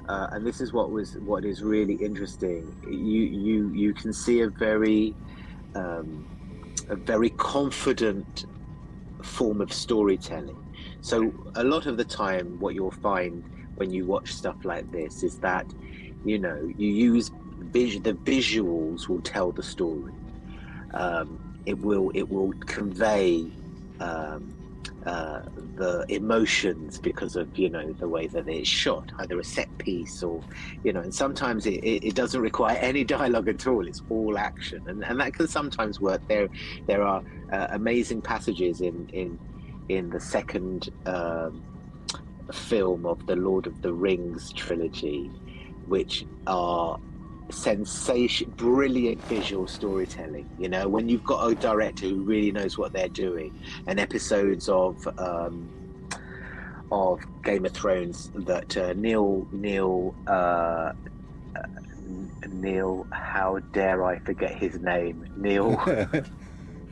uh, 0.09 0.29
and 0.33 0.47
this 0.47 0.61
is 0.61 0.73
what 0.73 0.91
was 0.91 1.17
what 1.19 1.45
is 1.45 1.63
really 1.63 1.95
interesting. 1.95 2.77
You 2.85 3.23
you 3.23 3.69
you 3.73 3.95
can 3.95 4.13
see 4.13 4.41
a 4.41 4.49
very 4.49 5.15
um, 5.75 6.27
a 6.89 6.97
very 6.97 7.31
confident 7.31 8.47
form 9.23 9.61
of 9.61 9.73
storytelling. 9.73 10.63
So 11.01 11.33
a 11.55 11.65
lot 11.65 11.87
of 11.87 11.97
the 11.97 12.05
time, 12.05 12.59
what 12.61 12.75
you'll 12.75 12.91
find 12.91 13.45
when 13.77 13.91
you 13.91 14.07
watch 14.07 14.33
stuff 14.33 14.65
like 14.65 14.91
this 14.93 15.23
is 15.23 15.39
that 15.39 15.67
you 16.25 16.39
know 16.39 16.57
you 16.77 16.89
use 16.89 17.31
vis- 17.59 18.01
the 18.01 18.15
visuals 18.15 19.09
will 19.09 19.21
tell 19.23 19.53
the 19.53 19.63
story. 19.63 20.15
Um, 20.95 21.61
it 21.67 21.79
will 21.79 22.11
it 22.15 22.29
will 22.29 22.53
convey. 22.61 23.51
Um, 23.99 24.56
uh, 25.07 25.43
the 25.77 26.05
emotions 26.09 26.99
because 26.99 27.37
of 27.37 27.57
you 27.57 27.71
know 27.71 27.93
the 27.93 28.09
way 28.09 28.27
that 28.27 28.49
it's 28.49 28.69
shot 28.69 29.13
either 29.21 29.39
a 29.39 29.45
set 29.45 29.69
piece 29.79 30.23
or 30.23 30.43
you 30.83 30.93
know 30.93 31.01
and 31.01 31.15
sometimes 31.15 31.65
it, 31.65 31.79
it, 31.79 32.15
doesn't 32.17 32.41
require 32.41 32.77
any 32.79 33.05
dialogue 33.05 33.49
at 33.49 33.67
all. 33.69 33.87
It's 33.87 34.03
all 34.11 34.37
action. 34.37 34.83
And, 34.89 35.05
and 35.05 35.21
that 35.21 35.35
can 35.35 35.47
sometimes 35.47 36.01
work. 36.01 36.27
There 36.27 36.49
there 36.87 37.03
are 37.03 37.23
uh, 37.53 37.69
amazing 37.71 38.23
passages 38.23 38.81
in 38.81 39.09
in 39.13 39.39
in 39.89 40.11
the 40.11 40.19
second 40.19 40.91
um, 41.07 41.63
film 42.51 43.07
of 43.07 43.27
the 43.27 43.37
lord 43.37 43.67
of 43.67 43.83
the 43.83 43.93
rings 43.93 44.53
trilogy 44.53 45.31
which 45.87 46.27
are 46.47 46.99
sensation 47.51 48.51
brilliant 48.57 49.23
visual 49.25 49.69
storytelling 49.69 50.49
you 50.59 50.69
know 50.69 50.89
when 50.89 51.09
you've 51.09 51.25
got 51.25 51.47
a 51.47 51.55
director 51.55 52.07
who 52.07 52.23
really 52.23 52.51
knows 52.51 52.77
what 52.79 52.93
they're 52.93 53.09
doing. 53.09 53.57
And 53.87 54.01
episodes 54.01 54.69
of 54.69 55.07
um, 55.19 55.69
of 56.91 57.21
Game 57.43 57.65
of 57.65 57.73
Thrones 57.73 58.31
that 58.35 58.77
uh, 58.77 58.93
Neil 58.95 59.47
Neil 59.53 60.15
uh, 60.27 60.31
uh, 60.31 60.93
Neil 62.49 63.07
how 63.11 63.59
dare 63.73 64.05
I 64.05 64.19
forget 64.21 64.55
his 64.57 64.79
name? 64.81 65.29
Neil. 65.37 65.73
A 65.87 66.25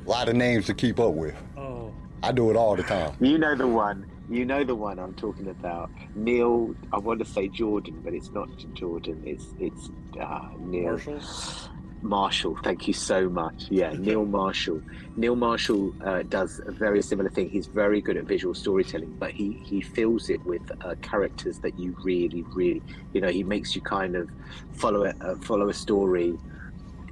lot 0.07 0.29
of 0.29 0.37
names 0.37 0.67
to 0.67 0.75
keep 0.75 1.01
up 1.01 1.15
with. 1.15 1.35
Oh, 1.57 1.93
I 2.23 2.31
do 2.33 2.51
it 2.51 2.57
all 2.57 2.77
the 2.77 2.83
time. 2.83 3.15
you 3.21 3.39
know 3.39 3.55
the 3.55 3.67
one 3.67 4.07
you 4.31 4.45
know 4.45 4.64
the 4.64 4.75
one 4.75 4.99
I'm 4.99 5.14
talking 5.14 5.49
about 5.49 5.91
Neil 6.14 6.75
I 6.93 6.99
want 6.99 7.18
to 7.20 7.25
say 7.25 7.49
Jordan 7.49 8.01
but 8.03 8.14
it's 8.14 8.31
not 8.31 8.49
Jordan 8.75 9.22
it's 9.27 9.47
it's 9.59 9.91
uh, 10.20 10.49
Neil 10.59 10.93
Marshall. 10.93 11.20
Marshall, 12.05 12.59
thank 12.62 12.87
you 12.87 12.93
so 12.93 13.31
much. 13.31 13.64
Yeah, 13.70 13.93
Neil 13.99 14.27
Marshall. 14.27 14.83
Neil 15.16 15.35
Marshall 15.35 15.95
uh, 16.05 16.22
does 16.22 16.61
a 16.66 16.70
very 16.70 17.03
similar 17.03 17.31
thing. 17.31 17.49
He's 17.49 17.66
very 17.66 18.03
good 18.03 18.18
at 18.18 18.25
visual 18.25 18.55
storytelling, 18.55 19.16
but 19.18 19.31
he 19.31 19.53
he 19.64 19.81
fills 19.81 20.29
it 20.29 20.45
with 20.45 20.62
uh, 20.83 20.97
characters 21.01 21.59
that 21.61 21.79
you 21.79 21.97
really, 22.05 22.43
really, 22.53 22.83
you 23.14 23.22
know, 23.22 23.29
he 23.29 23.43
makes 23.43 23.75
you 23.75 23.81
kind 23.81 24.16
of 24.16 24.29
follow 24.72 25.05
it, 25.05 25.16
uh, 25.22 25.37
follow 25.37 25.70
a 25.70 25.75
story 25.75 26.39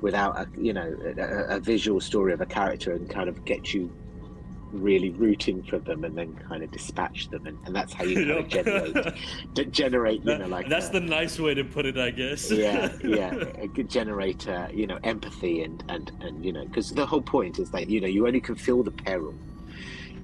without 0.02 0.38
a, 0.38 0.46
you 0.58 0.74
know, 0.74 0.94
a, 1.16 1.56
a 1.56 1.60
visual 1.60 2.00
story 2.00 2.34
of 2.34 2.42
a 2.42 2.46
character 2.46 2.92
and 2.92 3.08
kind 3.08 3.30
of 3.30 3.44
get 3.46 3.72
you 3.72 3.90
really 4.72 5.10
rooting 5.10 5.62
for 5.62 5.78
them 5.78 6.02
and 6.04 6.16
then 6.16 6.34
kind 6.48 6.62
of 6.62 6.70
dispatch 6.70 7.28
them 7.30 7.46
and, 7.46 7.58
and 7.66 7.76
that's 7.76 7.92
how 7.92 8.04
you 8.04 8.16
kind 8.26 8.30
of 8.30 8.48
generate 8.48 9.14
d- 9.54 9.64
generate 9.66 10.20
you 10.20 10.24
That- 10.26 10.40
know 10.40 10.46
like 10.48 10.68
that's 10.68 10.88
uh, 10.88 10.92
the 10.92 11.00
nice 11.00 11.38
way 11.38 11.54
to 11.54 11.62
put 11.64 11.84
it, 11.86 11.98
I 11.98 12.10
guess. 12.10 12.50
yeah 12.50 12.90
yeah 13.04 13.34
a 13.58 13.66
good 13.68 13.88
generator 13.90 14.68
you 14.72 14.86
know 14.86 14.98
empathy 15.04 15.62
and 15.62 15.84
and 15.88 16.10
and 16.20 16.44
you 16.44 16.52
know 16.52 16.64
because 16.64 16.90
the 16.90 17.04
whole 17.06 17.22
point 17.22 17.58
is 17.58 17.70
that 17.70 17.88
you 17.90 18.00
know 18.00 18.06
you 18.08 18.26
only 18.26 18.40
can 18.40 18.54
feel 18.54 18.82
the 18.82 18.90
peril 18.90 19.34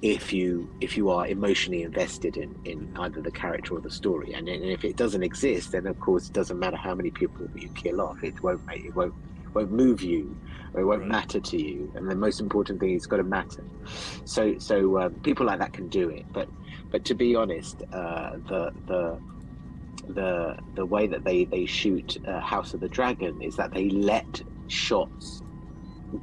if 0.01 0.32
you 0.32 0.68
if 0.80 0.96
you 0.96 1.11
are 1.11 1.26
emotionally 1.26 1.82
invested 1.82 2.36
in 2.36 2.55
in 2.64 2.88
either 3.01 3.20
the 3.20 3.30
character 3.32 3.74
or 3.74 3.80
the 3.80 3.90
story 3.90 4.32
and, 4.32 4.49
and 4.49 4.62
if 4.64 4.84
it 4.84 4.96
doesn't 4.96 5.22
exist 5.24 5.72
then 5.72 5.86
of 5.86 5.99
course 6.01 6.28
it 6.28 6.32
doesn't 6.32 6.59
matter 6.59 6.76
how 6.76 6.94
many 6.94 7.11
people 7.11 7.46
you 7.57 7.68
kill 7.70 8.01
off 8.01 8.22
it 8.22 8.40
won't 8.42 8.64
make 8.66 8.84
it 8.84 8.94
won't 8.94 9.12
won't 9.55 9.72
move 9.72 10.01
you 10.01 10.34
or 10.75 10.81
it 10.83 10.87
won't 10.87 11.01
Right. 11.03 11.09
matter 11.11 11.41
to 11.41 11.62
you 11.62 11.91
and 11.95 12.11
the 12.11 12.16
most 12.16 12.41
important 12.41 12.81
thing 12.81 12.91
is 12.91 12.97
it's 12.99 13.07
got 13.07 13.19
to 13.19 13.25
matter 13.25 13.64
so 14.25 14.55
so 14.59 15.01
um, 15.01 15.21
people 15.23 15.47
like 15.47 15.61
that 15.61 15.73
can 15.73 15.89
do 15.89 16.09
it 16.11 16.27
but 16.33 16.49
but 16.93 17.05
to 17.07 17.14
be 17.14 17.35
honest 17.37 17.83
uh, 17.93 18.31
the 18.49 18.73
the 18.87 19.21
the 20.09 20.57
the 20.77 20.87
way 20.87 21.07
that 21.07 21.25
they 21.25 21.45
they 21.47 21.66
shoot 21.66 22.16
uh, 22.27 22.41
House 22.41 22.75
of 22.75 22.81
the 22.81 22.89
Dragon 22.89 23.41
is 23.43 23.57
that 23.57 23.73
they 23.75 23.91
let 23.91 24.41
shots 24.69 25.43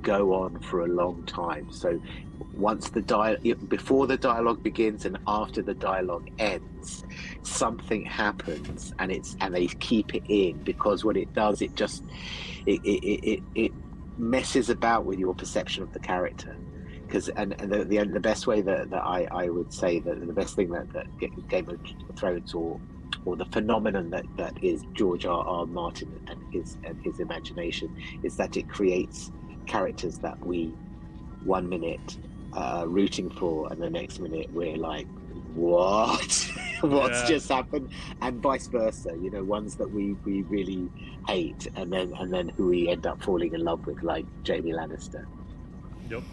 go 0.01 0.33
on 0.33 0.59
for 0.61 0.81
a 0.81 0.87
long 0.87 1.23
time. 1.25 1.67
So 1.71 1.99
once 2.53 2.89
the 2.91 3.01
dia- 3.01 3.37
before 3.67 4.07
the 4.07 4.17
dialogue 4.17 4.63
begins 4.63 5.05
and 5.05 5.19
after 5.27 5.61
the 5.63 5.75
dialogue 5.75 6.25
ends, 6.39 7.03
something 7.43 8.05
happens 8.05 8.93
and 8.99 9.11
it's 9.11 9.35
and 9.41 9.55
they 9.55 9.67
keep 9.79 10.15
it 10.15 10.23
in 10.29 10.63
because 10.63 11.05
what 11.05 11.17
it 11.17 11.33
does 11.33 11.61
it 11.61 11.75
just 11.75 12.03
it, 12.65 12.81
it, 12.83 12.99
it, 13.05 13.43
it 13.55 13.71
messes 14.17 14.69
about 14.69 15.05
with 15.05 15.19
your 15.19 15.33
perception 15.33 15.83
of 15.83 15.91
the 15.93 15.99
character 15.99 16.55
because 17.05 17.29
and, 17.29 17.59
and 17.59 17.71
the, 17.71 17.83
the 17.85 18.03
the 18.05 18.19
best 18.19 18.47
way 18.47 18.61
that, 18.61 18.89
that 18.89 19.03
I, 19.03 19.27
I 19.31 19.49
would 19.49 19.71
say 19.71 19.99
that 19.99 20.25
the 20.25 20.33
best 20.33 20.55
thing 20.55 20.69
that, 20.71 20.91
that 20.93 21.05
Game 21.49 21.69
of 21.69 22.15
Thrones 22.17 22.53
or 22.53 22.79
or 23.25 23.35
the 23.35 23.45
phenomenon 23.45 24.09
that, 24.11 24.25
that 24.37 24.63
is 24.63 24.83
George 24.93 25.25
R. 25.25 25.43
R. 25.45 25.65
Martin 25.65 26.19
and 26.27 26.41
his 26.51 26.77
and 26.83 26.99
his 27.03 27.19
imagination 27.19 27.95
is 28.23 28.35
that 28.37 28.57
it 28.57 28.67
creates 28.69 29.31
characters 29.65 30.19
that 30.19 30.43
we 30.45 30.73
one 31.43 31.67
minute 31.67 32.17
uh, 32.53 32.85
rooting 32.87 33.29
for 33.29 33.71
and 33.71 33.81
the 33.81 33.89
next 33.89 34.19
minute 34.19 34.51
we're 34.51 34.77
like 34.77 35.07
what? 35.55 36.51
What's 36.81 37.21
Yeah. 37.21 37.27
just 37.27 37.49
happened? 37.49 37.89
And 38.21 38.41
vice 38.41 38.67
versa 38.67 39.15
you 39.19 39.31
know 39.31 39.43
ones 39.43 39.75
that 39.77 39.89
we 39.89 40.13
we 40.25 40.43
really 40.43 40.89
hate 41.27 41.67
and 41.75 41.91
then 41.91 42.13
and 42.19 42.31
then 42.31 42.49
who 42.49 42.67
we 42.67 42.89
end 42.89 43.07
up 43.07 43.23
falling 43.23 43.53
in 43.53 43.63
love 43.63 43.85
with 43.87 44.03
like 44.03 44.25
Jaime 44.47 44.71
Lannister. 44.73 45.25
Yep. 46.09 46.23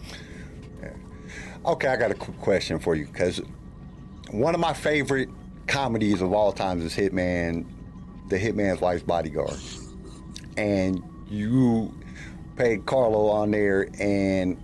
Okay, 1.65 1.87
I 1.87 1.95
got 1.95 2.11
a 2.11 2.15
quick 2.15 2.37
question 2.39 2.77
for 2.77 2.93
you 2.93 3.05
because 3.05 3.41
one 4.31 4.53
of 4.53 4.59
my 4.59 4.73
favorite 4.73 5.29
comedies 5.67 6.21
of 6.21 6.33
all 6.33 6.51
times 6.51 6.83
is 6.83 6.93
Hitman, 6.93 7.65
The 8.27 8.37
Hitman's 8.37 8.81
Wife's 8.81 9.03
Bodyguard, 9.03 9.57
and 10.57 11.01
you 11.29 11.93
played 12.57 12.85
Carlo 12.85 13.27
on 13.29 13.51
there, 13.51 13.87
and 13.99 14.61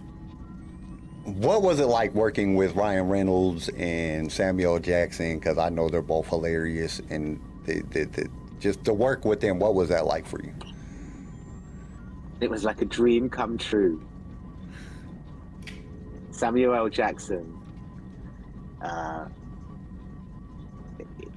what 1.38 1.61
was 1.61 1.80
it 1.80 1.86
like 1.86 2.13
working 2.13 2.55
with 2.55 2.75
Ryan 2.75 3.07
Reynolds 3.07 3.69
and 3.69 4.32
Samuel 4.32 4.80
Jackson? 4.80 5.39
Because 5.39 5.57
I 5.57 5.69
know 5.69 5.89
they're 5.89 6.01
both 6.01 6.27
hilarious, 6.27 7.01
and 7.09 7.39
just 8.59 8.84
to 8.86 8.93
work 8.93 9.25
with 9.25 9.39
them, 9.39 9.59
what 9.59 9.75
was 9.75 9.89
that 9.89 10.05
like 10.05 10.25
for 10.25 10.41
you? 10.41 10.53
It 12.41 12.49
was 12.49 12.63
like 12.63 12.82
a 12.82 12.86
dream 12.86 13.30
come 13.30 13.57
true. 13.57 14.01
Samuel 16.32 16.73
L. 16.73 16.89
Jackson 16.89 17.57
uh, 18.82 19.27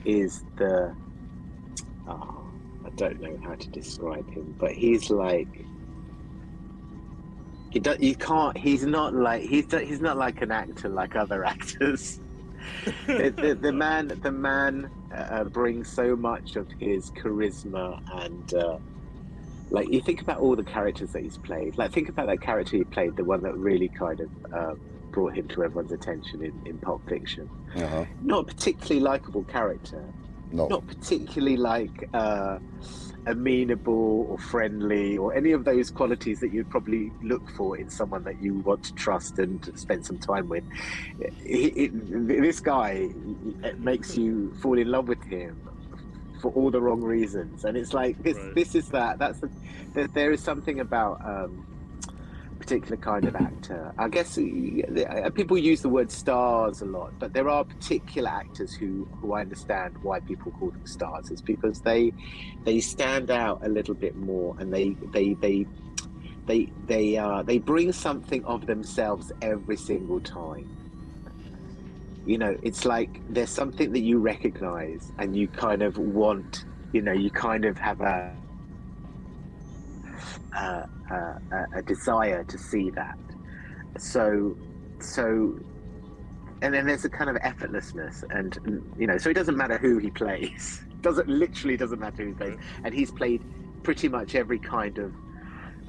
is 0.05 0.45
the. 0.57 0.95
Oh, 2.09 2.45
I 2.85 2.91
don't 2.91 3.21
know 3.21 3.37
how 3.43 3.55
to 3.55 3.69
describe 3.69 4.29
him, 4.31 4.55
but 4.59 4.73
he's 4.73 5.11
like. 5.11 5.65
You, 7.73 7.81
don't, 7.81 8.01
you 8.03 8.15
can't. 8.15 8.57
He's 8.57 8.85
not 8.85 9.15
like 9.15 9.43
he's 9.43 9.71
he's 9.73 10.01
not 10.01 10.17
like 10.17 10.43
an 10.43 10.51
actor 10.53 10.89
like 10.89 11.17
other 11.17 11.45
actors. 11.55 12.21
the, 13.07 13.31
the, 13.37 13.59
the 13.61 13.73
man 13.73 14.09
the 14.23 14.31
man 14.31 14.91
uh, 15.13 15.45
brings 15.45 15.89
so 15.89 16.15
much 16.15 16.57
of 16.57 16.71
his 16.79 17.11
charisma 17.11 18.01
and 18.23 18.55
uh, 18.55 18.79
like 19.71 19.89
you 19.91 20.01
think 20.01 20.21
about 20.23 20.39
all 20.39 20.55
the 20.55 20.63
characters 20.63 21.11
that 21.13 21.23
he's 21.23 21.39
played 21.39 21.77
like 21.77 21.91
think 21.91 22.09
about 22.09 22.27
that 22.29 22.41
character 22.41 22.77
he 22.77 22.85
played 22.85 23.17
the 23.17 23.25
one 23.25 23.43
that 23.43 23.57
really 23.57 23.89
kind 23.89 24.21
of 24.21 24.31
um, 24.53 24.81
brought 25.11 25.35
him 25.35 25.49
to 25.49 25.65
everyone's 25.65 25.91
attention 25.91 26.41
in, 26.45 26.53
in 26.65 26.79
pulp 26.79 27.03
fiction 27.09 27.51
Uh-huh. 27.75 28.05
not 28.23 28.43
a 28.43 28.45
particularly 28.45 29.01
likable 29.01 29.43
character 29.45 30.05
No. 30.53 30.69
not 30.69 30.87
particularly 30.87 31.57
like 31.57 32.09
uh, 32.15 32.59
amenable 33.27 34.27
or 34.29 34.39
friendly 34.39 35.17
or 35.17 35.35
any 35.35 35.53
of 35.53 35.65
those 35.65 35.91
qualities 35.91 36.41
that 36.41 36.53
you'd 36.53 36.69
probably 36.71 37.13
look 37.23 37.49
for 37.51 37.77
in 37.77 37.89
someone 37.89 38.25
that 38.25 38.43
you 38.43 38.55
want 38.55 38.83
to 38.85 38.95
trust 38.95 39.39
and 39.39 39.79
spend 39.79 40.05
some 40.05 40.19
time 40.19 40.49
with. 40.49 40.65
It, 41.45 41.77
it, 41.77 42.27
this 42.27 42.61
guy 42.61 43.09
it 43.63 43.79
makes 43.79 44.17
you 44.17 44.55
fall 44.61 44.79
in 44.79 44.91
love 44.91 45.09
with 45.09 45.23
him 45.25 45.69
for 46.41 46.51
all 46.53 46.71
the 46.71 46.81
wrong 46.81 47.01
reasons, 47.01 47.65
and 47.65 47.77
it's 47.77 47.95
like 47.95 48.21
this. 48.23 48.37
Right. 48.37 48.55
This 48.55 48.75
is 48.75 48.89
that. 48.89 49.19
That's 49.19 49.39
the. 49.39 49.49
There, 49.95 50.09
there 50.09 50.33
is 50.33 50.43
something 50.43 50.81
about. 50.81 51.25
Um, 51.25 51.67
particular 52.63 52.97
kind 52.97 53.25
of 53.25 53.35
actor. 53.35 53.93
I 53.99 54.09
guess 54.09 54.39
uh, 54.39 55.31
people 55.35 55.59
use 55.59 55.83
the 55.83 55.89
word 55.89 56.13
stars 56.13 56.81
a 56.81 56.85
lot, 56.85 57.13
but 57.19 57.33
there 57.33 57.49
are 57.49 57.65
particular 57.65 58.31
actors 58.31 58.73
who, 58.73 59.09
who 59.19 59.33
I 59.33 59.41
understand 59.41 59.99
why 60.03 60.21
people 60.21 60.53
call 60.53 60.71
them 60.71 60.87
stars. 60.87 61.31
It's 61.33 61.41
because 61.41 61.81
they 61.81 62.13
they 62.65 62.79
stand 62.79 63.31
out 63.33 63.67
a 63.67 63.69
little 63.69 63.95
bit 63.95 64.15
more, 64.17 64.55
and 64.61 64.73
they 64.73 64.91
they 65.13 65.35
they 65.35 65.67
they 66.47 66.71
they 66.87 67.17
uh, 67.17 67.43
they 67.43 67.59
bring 67.59 67.91
something 67.93 68.45
of 68.45 68.67
themselves 68.67 69.33
every 69.43 69.77
single 69.77 70.21
time. 70.21 70.69
You 72.25 72.39
know, 72.39 72.57
it's 72.63 72.85
like 72.85 73.21
there's 73.29 73.51
something 73.51 73.93
that 73.93 74.05
you 74.11 74.19
recognize, 74.21 75.11
and 75.19 75.37
you 75.37 75.49
kind 75.49 75.83
of 75.83 75.99
want. 75.99 76.65
You 76.93 77.03
know, 77.03 77.13
you 77.13 77.31
kind 77.31 77.65
of 77.65 77.77
have 77.79 78.01
a 78.03 78.33
uh, 80.55 80.87
uh, 81.11 81.15
a, 81.51 81.67
a 81.77 81.83
desire 81.83 82.45
to 82.45 82.59
see 82.59 82.91
that. 82.91 83.19
So, 83.99 84.57
so, 85.01 85.59
and 86.63 86.73
then 86.73 86.87
there's 86.87 87.05
a 87.05 87.11
kind 87.11 87.31
of 87.31 87.37
effortlessness, 87.37 88.25
and 88.31 88.93
you 88.99 89.07
know, 89.07 89.19
so 89.19 89.31
it 89.31 89.35
doesn't 89.35 89.57
matter 89.57 89.79
who 89.79 89.99
he 89.99 90.11
plays. 90.11 90.83
Doesn't 91.03 91.29
literally 91.29 91.77
doesn't 91.77 91.99
matter 91.99 92.23
who 92.23 92.29
he 92.29 92.35
plays, 92.35 92.59
and 92.85 92.95
he's 92.95 93.11
played 93.11 93.43
pretty 93.83 94.09
much 94.09 94.37
every 94.37 94.61
kind 94.61 94.99
of 94.99 95.13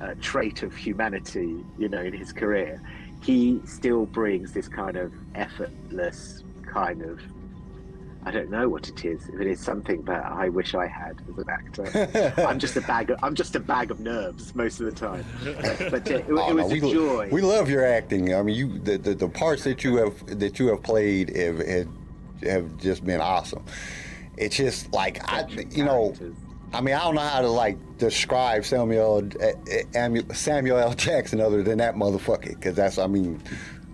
uh, 0.02 0.16
trait 0.22 0.64
of 0.64 0.76
humanity, 0.76 1.64
you 1.78 1.88
know, 1.88 2.02
in 2.02 2.14
his 2.14 2.34
career. 2.34 2.82
He 3.22 3.62
still 3.64 4.08
brings 4.08 4.54
this 4.54 4.68
kind 4.68 4.98
of 4.98 5.14
effortless 5.36 6.44
kind 6.66 7.04
of. 7.04 7.22
I 8.26 8.32
don't 8.32 8.50
know 8.50 8.70
what 8.70 8.88
it 8.90 9.04
is. 9.06 9.28
If 9.30 9.40
it 9.42 9.48
is 9.48 9.60
something 9.60 10.02
that 10.04 10.26
I 10.26 10.50
wish 10.50 10.76
I 10.76 10.88
had 10.88 11.22
as 11.30 11.38
an 11.38 11.50
actor, 11.50 12.34
I'm 12.48 12.58
just 12.60 12.76
a 12.78 12.82
bag. 12.82 13.10
Of, 13.10 13.20
I'm 13.22 13.36
just 13.36 13.56
a 13.56 13.60
bag 13.60 13.92
of 13.92 14.00
nerves 14.00 14.56
most 14.56 14.80
of 14.80 14.86
the 14.86 14.92
time. 14.94 15.26
But 15.44 16.10
uh, 16.10 16.16
it, 16.16 16.26
Oh, 16.30 16.50
it 16.50 16.54
no, 16.56 16.64
was 16.64 16.72
we, 16.72 16.78
a 16.80 16.94
joy. 16.94 17.30
we 17.32 17.42
love 17.42 17.70
your 17.70 17.86
acting. 17.86 18.34
I 18.34 18.42
mean, 18.42 18.56
you 18.56 18.80
the, 18.80 18.98
the, 18.98 19.14
the 19.14 19.28
parts 19.30 19.64
that 19.66 19.84
you 19.84 19.98
have 19.98 20.40
that 20.40 20.58
you 20.60 20.68
have 20.68 20.82
played 20.84 21.36
have 21.36 21.60
have, 21.60 21.88
have 22.44 22.78
just 22.78 23.06
been 23.06 23.20
awesome. 23.22 23.64
It's 24.38 24.56
just 24.56 24.92
like 24.94 25.20
I, 25.32 25.46
you 25.72 25.84
know, 25.84 26.16
I 26.74 26.82
mean, 26.82 26.96
I 26.96 27.00
don't 27.02 27.16
know 27.16 27.22
how 27.22 27.42
to 27.42 27.50
like 27.50 27.78
describe 27.98 28.66
Samuel 28.66 29.30
eh, 29.40 29.84
Amu- 29.96 30.34
Samuel 30.34 30.78
L. 30.78 30.94
Jackson 30.94 31.40
other 31.42 31.62
than 31.62 31.78
that 31.80 31.96
motherfucker, 31.96 32.50
because 32.50 32.76
that's 32.76 32.98
I 32.98 33.08
mean, 33.08 33.42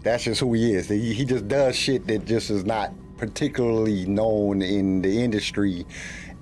that's 0.03 0.23
just 0.23 0.39
who 0.39 0.53
he 0.53 0.73
is. 0.73 0.87
He, 0.87 1.13
he 1.13 1.25
just 1.25 1.47
does 1.47 1.75
shit 1.75 2.05
that 2.07 2.25
just 2.25 2.49
is 2.51 2.63
not 2.63 2.93
particularly 3.19 4.05
known 4.05 4.61
in 4.61 5.01
the 5.01 5.21
industry 5.23 5.85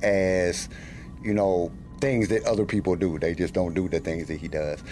as 0.03 0.69
you 1.23 1.33
know 1.33 1.71
things 1.99 2.29
that 2.29 2.45
other 2.45 2.65
people 2.65 2.95
do. 2.95 3.17
They 3.19 3.33
just 3.33 3.53
don't 3.53 3.73
do 3.73 3.89
the 3.89 3.99
things 3.99 4.27
that 4.27 4.39
he 4.39 4.47
does. 4.47 4.83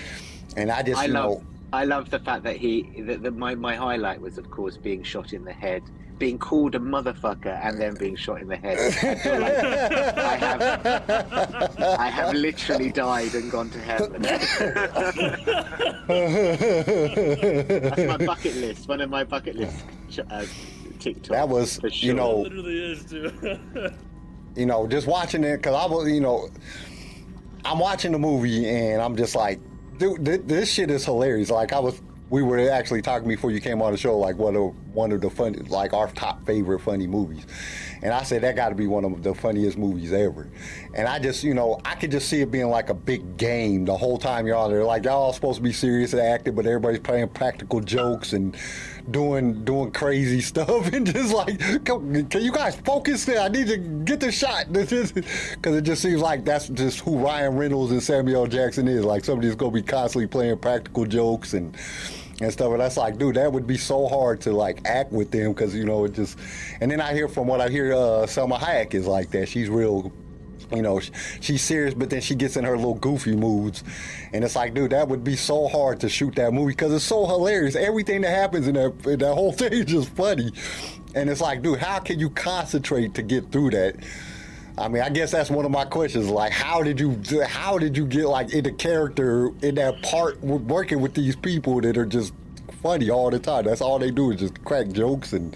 And 0.57 0.71
I 0.71 0.81
just 0.81 0.99
I 0.99 1.05
you 1.05 1.13
love. 1.13 1.29
know. 1.29 1.43
I 1.71 1.83
love 1.85 2.09
the 2.09 2.19
fact 2.19 2.43
that 2.43 2.57
he. 2.57 2.83
That 3.01 3.23
that 3.23 3.35
my 3.35 3.55
my 3.55 3.75
highlight 3.75 4.19
was, 4.19 4.37
of 4.37 4.49
course, 4.49 4.77
being 4.77 5.03
shot 5.03 5.33
in 5.33 5.43
the 5.43 5.53
head, 5.53 5.83
being 6.17 6.39
called 6.39 6.73
a 6.73 6.79
motherfucker, 6.79 7.59
and 7.63 7.79
then 7.79 7.95
being 7.95 8.15
shot 8.15 8.41
in 8.41 8.47
the 8.47 8.55
head. 8.55 8.79
I 8.79 9.15
feel 9.15 9.39
like 9.39 9.57
I 10.17 10.35
have. 10.37 11.79
I 11.99 12.07
have 12.07 12.33
literally 12.33 12.91
died 12.91 13.35
and 13.35 13.51
gone 13.51 13.69
to 13.71 13.79
heaven. 13.79 14.21
That's 17.81 18.07
my 18.07 18.25
bucket 18.25 18.55
list. 18.55 18.87
One 18.87 19.01
of 19.01 19.09
my 19.09 19.23
bucket 19.23 19.55
list 19.55 19.83
uh, 20.29 20.45
TikTok. 21.05 21.31
That 21.31 21.49
was, 21.49 21.77
for 21.77 21.87
you 21.87 22.09
sure. 22.09 22.13
know, 22.13 22.39
literally 22.39 22.91
is 22.91 23.05
too. 23.05 23.31
you 24.55 24.65
know, 24.65 24.87
just 24.87 25.07
watching 25.07 25.43
it 25.43 25.57
because 25.57 25.75
I 25.75 25.85
was, 25.85 26.09
you 26.09 26.21
know, 26.21 26.49
I'm 27.63 27.79
watching 27.79 28.11
the 28.11 28.19
movie 28.19 28.67
and 28.69 29.01
I'm 29.01 29.15
just 29.15 29.35
like, 29.35 29.59
dude, 29.97 30.25
th- 30.25 30.41
this 30.45 30.71
shit 30.71 30.89
is 30.89 31.05
hilarious. 31.05 31.49
Like 31.49 31.73
I 31.73 31.79
was, 31.79 32.01
we 32.29 32.41
were 32.41 32.69
actually 32.69 33.01
talking 33.01 33.27
before 33.27 33.51
you 33.51 33.61
came 33.61 33.81
on 33.81 33.91
the 33.91 33.97
show, 33.97 34.17
like 34.17 34.37
one 34.37 34.55
of 34.55 34.73
one 34.93 35.11
of 35.11 35.21
the 35.21 35.29
funny, 35.29 35.59
like 35.59 35.93
our 35.93 36.09
top 36.11 36.43
favorite 36.45 36.79
funny 36.79 37.05
movies, 37.05 37.45
and 38.01 38.13
I 38.13 38.23
said 38.23 38.41
that 38.41 38.55
got 38.55 38.69
to 38.69 38.75
be 38.75 38.87
one 38.87 39.05
of 39.05 39.21
the 39.21 39.35
funniest 39.35 39.77
movies 39.77 40.11
ever. 40.11 40.49
And 40.95 41.07
I 41.07 41.19
just, 41.19 41.43
you 41.43 41.53
know, 41.53 41.79
I 41.85 41.95
could 41.95 42.11
just 42.11 42.27
see 42.27 42.41
it 42.41 42.49
being 42.49 42.69
like 42.69 42.89
a 42.89 42.95
big 42.95 43.37
game 43.37 43.85
the 43.85 43.95
whole 43.95 44.17
time 44.17 44.47
you're 44.47 44.55
on 44.55 44.71
there. 44.71 44.83
Like 44.83 45.03
y'all 45.03 45.21
all 45.21 45.33
supposed 45.33 45.57
to 45.57 45.63
be 45.63 45.71
serious 45.71 46.13
and 46.13 46.21
acting, 46.21 46.55
but 46.55 46.65
everybody's 46.65 46.99
playing 46.99 47.29
practical 47.29 47.79
jokes 47.79 48.33
and 48.33 48.57
doing 49.11 49.63
doing 49.63 49.91
crazy 49.91 50.41
stuff 50.41 50.87
and 50.93 51.05
just 51.05 51.33
like, 51.33 51.59
can, 51.85 52.27
you 52.41 52.51
guys 52.51 52.75
focus? 52.77 53.25
There? 53.25 53.39
I 53.39 53.47
need 53.47 53.67
to 53.67 53.77
get 53.77 54.19
the 54.19 54.31
shot. 54.31 54.65
Because 54.75 55.75
it 55.77 55.81
just 55.81 56.01
seems 56.01 56.21
like 56.21 56.45
that's 56.45 56.67
just 56.69 56.99
who 56.99 57.17
Ryan 57.17 57.55
Reynolds 57.55 57.91
and 57.91 58.01
Samuel 58.01 58.47
Jackson 58.47 58.87
is. 58.87 59.03
Like 59.03 59.25
somebody's 59.25 59.55
gonna 59.55 59.71
be 59.71 59.81
constantly 59.81 60.27
playing 60.27 60.57
practical 60.57 61.05
jokes 61.05 61.53
and 61.53 61.75
and 62.41 62.51
stuff. 62.51 62.71
And 62.71 62.81
that's 62.81 62.97
like, 62.97 63.17
dude, 63.17 63.35
that 63.35 63.51
would 63.51 63.67
be 63.67 63.77
so 63.77 64.07
hard 64.07 64.41
to 64.41 64.51
like 64.51 64.85
act 64.85 65.11
with 65.11 65.31
them 65.31 65.53
because 65.53 65.73
you 65.75 65.85
know 65.85 66.05
it 66.05 66.13
just. 66.13 66.37
And 66.81 66.91
then 66.91 67.01
I 67.01 67.13
hear 67.13 67.27
from 67.27 67.47
what 67.47 67.61
I 67.61 67.69
hear, 67.69 67.93
uh, 67.93 68.25
Salma 68.25 68.59
Hayek 68.59 68.93
is 68.93 69.07
like 69.07 69.31
that. 69.31 69.47
She's 69.47 69.69
real 69.69 70.11
you 70.71 70.81
know, 70.81 70.99
she's 71.41 71.61
serious, 71.61 71.93
but 71.93 72.09
then 72.09 72.21
she 72.21 72.35
gets 72.35 72.57
in 72.57 72.63
her 72.63 72.75
little 72.75 72.95
goofy 72.95 73.35
moods, 73.35 73.83
and 74.33 74.43
it's 74.43 74.55
like, 74.55 74.73
dude, 74.73 74.91
that 74.91 75.07
would 75.07 75.23
be 75.23 75.35
so 75.35 75.67
hard 75.67 75.99
to 76.01 76.09
shoot 76.09 76.35
that 76.35 76.53
movie 76.53 76.71
because 76.73 76.93
it's 76.93 77.05
so 77.05 77.25
hilarious. 77.25 77.75
Everything 77.75 78.21
that 78.21 78.31
happens 78.31 78.67
in 78.67 78.75
that 78.75 78.93
in 79.05 79.19
that 79.19 79.33
whole 79.33 79.51
thing 79.53 79.73
is 79.73 79.85
just 79.85 80.09
funny, 80.09 80.51
and 81.13 81.29
it's 81.29 81.41
like, 81.41 81.61
dude, 81.61 81.79
how 81.79 81.99
can 81.99 82.19
you 82.19 82.29
concentrate 82.29 83.13
to 83.15 83.21
get 83.21 83.51
through 83.51 83.71
that? 83.71 83.95
I 84.77 84.89
mean, 84.89 85.01
I 85.01 85.09
guess 85.09 85.31
that's 85.31 85.49
one 85.49 85.63
of 85.63 85.71
my 85.71 85.85
questions. 85.85 86.29
Like, 86.29 86.51
how 86.51 86.83
did 86.83 86.99
you 86.99 87.21
how 87.47 87.77
did 87.77 87.95
you 87.95 88.05
get 88.05 88.25
like 88.25 88.53
into 88.53 88.71
character 88.73 89.51
in 89.61 89.75
that 89.75 90.01
part 90.01 90.41
working 90.41 90.99
with 90.99 91.13
these 91.13 91.35
people 91.35 91.79
that 91.81 91.97
are 91.97 92.05
just 92.05 92.33
funny 92.81 93.09
all 93.09 93.29
the 93.29 93.39
time? 93.39 93.65
That's 93.65 93.81
all 93.81 93.99
they 93.99 94.11
do 94.11 94.31
is 94.31 94.41
just 94.41 94.63
crack 94.65 94.89
jokes 94.89 95.31
and 95.31 95.55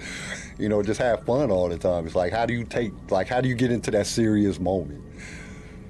you 0.59 0.69
know 0.69 0.83
just 0.83 0.99
have 0.99 1.25
fun 1.25 1.49
all 1.49 1.69
the 1.69 1.77
time. 1.77 2.05
It's 2.05 2.15
like, 2.15 2.33
how 2.33 2.45
do 2.45 2.53
you 2.53 2.65
take 2.65 2.93
like 3.09 3.27
how 3.27 3.41
do 3.41 3.49
you 3.49 3.55
get 3.55 3.71
into 3.71 3.91
that 3.91 4.07
serious 4.07 4.59
moment? 4.59 5.03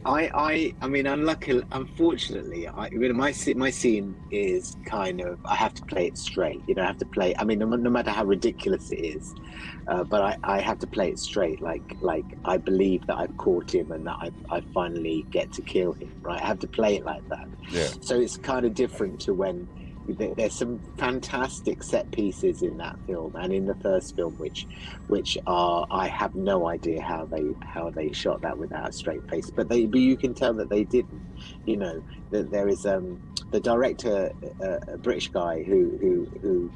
I, 0.06 0.32
I, 0.34 0.74
I 0.82 0.88
mean, 0.88 1.08
unluckily, 1.08 1.64
unfortunately, 1.74 2.70
I, 2.70 2.90
my 2.90 3.34
my 3.56 3.70
scene 3.70 4.16
is 4.32 4.78
kind 4.86 5.20
of 5.20 5.40
I 5.46 5.56
have 5.56 5.74
to 5.74 5.84
play 5.84 6.08
it 6.08 6.18
straight. 6.18 6.62
You 6.68 6.76
know, 6.76 6.84
I 6.84 6.86
have 6.86 6.98
to 7.00 7.06
play. 7.06 7.36
I 7.38 7.44
mean, 7.44 7.60
no, 7.60 7.66
no 7.66 7.90
matter 7.90 8.10
how 8.10 8.24
ridiculous 8.24 8.92
it 8.92 9.00
is, 9.00 9.36
uh, 9.88 10.06
but 10.06 10.22
I, 10.22 10.38
I 10.44 10.62
have 10.62 10.80
to 10.80 10.88
play 10.88 11.10
it 11.10 11.20
straight. 11.20 11.62
Like 11.62 11.98
like 12.00 12.26
I 12.46 12.58
believe 12.58 13.06
that 13.08 13.18
I've 13.18 13.36
caught 13.38 13.76
him 13.76 13.92
and 13.92 14.08
that 14.08 14.18
I, 14.22 14.32
I 14.50 14.62
finally 14.74 15.26
get 15.32 15.52
to 15.54 15.62
kill 15.62 15.94
him. 15.94 16.12
Right, 16.22 16.42
I 16.42 16.46
have 16.46 16.60
to 16.60 16.68
play 16.68 16.96
it 16.96 17.06
like 17.06 17.28
that. 17.28 17.48
Yeah. 17.70 17.90
So 18.00 18.20
it's 18.20 18.38
kind 18.38 18.66
of 18.66 18.74
different 18.74 19.20
to 19.22 19.34
when 19.34 19.68
there's 20.14 20.56
some 20.56 20.80
fantastic 20.98 21.84
set 21.84 22.12
pieces 22.12 22.62
in 22.62 22.78
that 22.78 22.98
film 23.08 23.36
and 23.36 23.54
in 23.54 23.66
the 23.66 23.76
first 23.76 24.16
film, 24.16 24.36
which 24.38 24.68
which 25.08 25.38
are 25.48 25.88
I 25.92 26.08
have 26.08 26.36
no 26.36 26.68
idea 26.68 27.02
how 27.02 27.26
they 27.26 27.44
how 27.62 27.90
they 27.92 28.12
shot 28.12 28.42
that 28.42 28.58
without 28.58 28.90
a 28.90 28.94
straight 28.94 29.28
face, 29.30 29.50
but 29.50 29.70
they 29.70 29.86
but 29.86 30.00
you 30.00 30.18
can 30.18 30.34
tell 30.34 30.54
that 30.56 30.70
they 30.70 30.84
didn't. 30.84 31.22
You 31.66 31.78
know 31.78 32.04
that 32.32 32.52
there 32.52 32.68
is 32.68 32.86
um 32.86 33.22
the 33.52 33.60
director, 33.60 34.32
uh, 34.64 34.78
a 34.94 34.98
British 34.98 35.30
guy 35.30 35.64
who 35.64 35.98
who 36.02 36.28
who. 36.42 36.72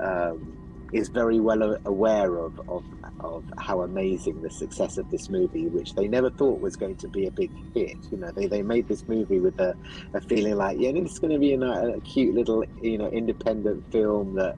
Um, 0.00 0.59
is 0.92 1.08
very 1.08 1.40
well 1.40 1.78
aware 1.84 2.36
of, 2.36 2.60
of 2.68 2.84
of 3.20 3.44
how 3.58 3.82
amazing 3.82 4.40
the 4.42 4.50
success 4.50 4.98
of 4.98 5.10
this 5.10 5.28
movie, 5.28 5.66
which 5.68 5.94
they 5.94 6.08
never 6.08 6.30
thought 6.30 6.60
was 6.60 6.76
going 6.76 6.96
to 6.96 7.08
be 7.08 7.26
a 7.26 7.30
big 7.30 7.50
hit. 7.74 7.96
You 8.10 8.18
know, 8.18 8.30
they, 8.30 8.46
they 8.46 8.62
made 8.62 8.88
this 8.88 9.06
movie 9.06 9.40
with 9.40 9.58
a, 9.60 9.76
a 10.14 10.20
feeling 10.20 10.56
like, 10.56 10.78
yeah, 10.78 10.90
it's 10.90 11.18
going 11.18 11.32
to 11.32 11.38
be 11.38 11.52
a, 11.52 11.60
a 11.60 12.00
cute 12.00 12.34
little, 12.34 12.64
you 12.80 12.98
know, 12.98 13.08
independent 13.08 13.90
film 13.92 14.34
that 14.36 14.56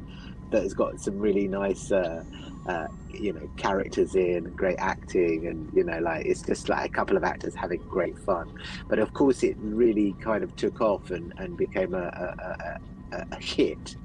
that 0.51 0.62
has 0.62 0.74
got 0.74 1.01
some 1.01 1.18
really 1.18 1.49
nice, 1.49 1.91
uh, 1.91 2.22
uh, 2.68 2.87
you 3.11 3.33
know, 3.33 3.49
characters 3.57 4.14
in, 4.14 4.45
great 4.55 4.76
acting, 4.78 5.47
and 5.47 5.70
you 5.74 5.83
know, 5.83 5.99
like 5.99 6.26
it's 6.26 6.43
just 6.43 6.68
like 6.68 6.91
a 6.91 6.93
couple 6.93 7.16
of 7.16 7.24
actors 7.24 7.55
having 7.55 7.80
great 7.89 8.18
fun. 8.18 8.53
But 8.89 8.99
of 8.99 9.12
course, 9.14 9.43
it 9.43 9.57
really 9.59 10.14
kind 10.20 10.45
of 10.45 10.55
took 10.57 10.80
off 10.80 11.11
and, 11.11 11.33
and 11.39 11.57
became 11.57 11.95
a, 11.95 12.78
a, 13.12 13.26
a 13.33 13.41
hit. 13.41 13.97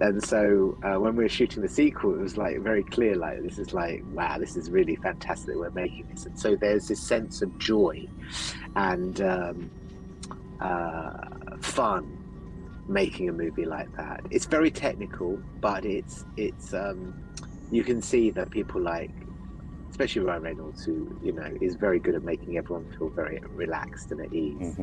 And 0.00 0.22
so 0.22 0.76
uh, 0.82 0.98
when 0.98 1.14
we 1.14 1.24
were 1.24 1.28
shooting 1.28 1.62
the 1.62 1.68
sequel, 1.68 2.14
it 2.14 2.20
was 2.20 2.36
like 2.36 2.58
very 2.60 2.82
clear, 2.82 3.14
like 3.14 3.42
this 3.42 3.58
is 3.58 3.72
like, 3.72 4.02
wow, 4.12 4.38
this 4.38 4.56
is 4.56 4.70
really 4.70 4.96
fantastic. 4.96 5.54
We're 5.54 5.70
making 5.70 6.08
this, 6.10 6.26
and 6.26 6.38
so 6.38 6.56
there's 6.56 6.88
this 6.88 7.00
sense 7.00 7.42
of 7.42 7.56
joy 7.58 8.08
and 8.74 9.20
um, 9.20 9.70
uh, 10.60 11.12
fun 11.60 12.18
making 12.88 13.28
a 13.28 13.32
movie 13.32 13.64
like 13.64 13.94
that. 13.96 14.22
It's 14.30 14.46
very 14.46 14.70
technical, 14.70 15.40
but 15.60 15.84
it's 15.84 16.24
it's 16.36 16.74
um, 16.74 17.14
you 17.70 17.84
can 17.84 18.02
see 18.02 18.30
that 18.32 18.50
people 18.50 18.80
like, 18.80 19.12
especially 19.90 20.22
Ryan 20.22 20.42
Reynolds, 20.42 20.84
who 20.84 21.16
you 21.22 21.32
know 21.32 21.56
is 21.60 21.76
very 21.76 22.00
good 22.00 22.16
at 22.16 22.24
making 22.24 22.58
everyone 22.58 22.92
feel 22.98 23.10
very 23.10 23.40
relaxed 23.54 24.10
and 24.10 24.20
at 24.20 24.32
ease 24.32 24.76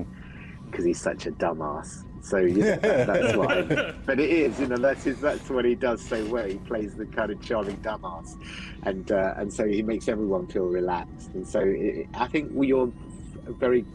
because 0.65 0.85
he's 0.85 1.01
such 1.01 1.25
a 1.25 1.31
dumbass. 1.31 2.05
So 2.21 2.37
you 2.37 2.57
know, 2.57 2.75
that, 2.77 3.07
that's. 3.07 3.37
I, 3.37 3.93
but 4.05 4.19
it 4.19 4.29
is, 4.29 4.59
you 4.59 4.67
know, 4.67 4.77
that's 4.77 5.03
his, 5.03 5.19
that's 5.19 5.49
what 5.49 5.65
he 5.65 5.75
does 5.75 6.01
so 6.01 6.23
well. 6.25 6.47
He 6.47 6.55
plays 6.55 6.95
the 6.95 7.05
kind 7.07 7.31
of 7.31 7.41
charming 7.41 7.77
dumbass, 7.77 8.35
and 8.83 9.11
uh, 9.11 9.33
and 9.37 9.51
so 9.51 9.67
he 9.67 9.81
makes 9.81 10.07
everyone 10.07 10.47
feel 10.47 10.65
relaxed. 10.65 11.31
And 11.33 11.47
so 11.47 11.59
it, 11.61 12.07
I 12.13 12.27
think 12.27 12.51
you're 12.55 12.91
very, 13.47 13.85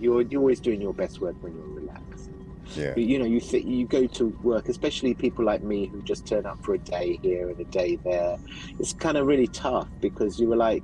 you're 0.00 0.22
you're 0.22 0.40
always 0.40 0.60
doing 0.60 0.80
your 0.80 0.94
best 0.94 1.20
work 1.20 1.34
when 1.40 1.54
you're 1.54 1.66
relaxed. 1.66 2.30
Yeah. 2.76 2.94
You, 2.96 3.04
you 3.04 3.18
know, 3.18 3.24
you 3.24 3.40
th- 3.40 3.64
you 3.64 3.86
go 3.86 4.06
to 4.06 4.26
work, 4.42 4.68
especially 4.68 5.14
people 5.14 5.44
like 5.44 5.62
me 5.62 5.86
who 5.86 6.02
just 6.02 6.26
turn 6.26 6.46
up 6.46 6.64
for 6.64 6.74
a 6.74 6.78
day 6.78 7.18
here 7.20 7.48
and 7.48 7.60
a 7.60 7.64
day 7.64 7.96
there. 7.96 8.38
It's 8.78 8.92
kind 8.92 9.16
of 9.16 9.26
really 9.26 9.48
tough 9.48 9.88
because 10.00 10.38
you 10.40 10.48
were 10.48 10.56
like, 10.56 10.82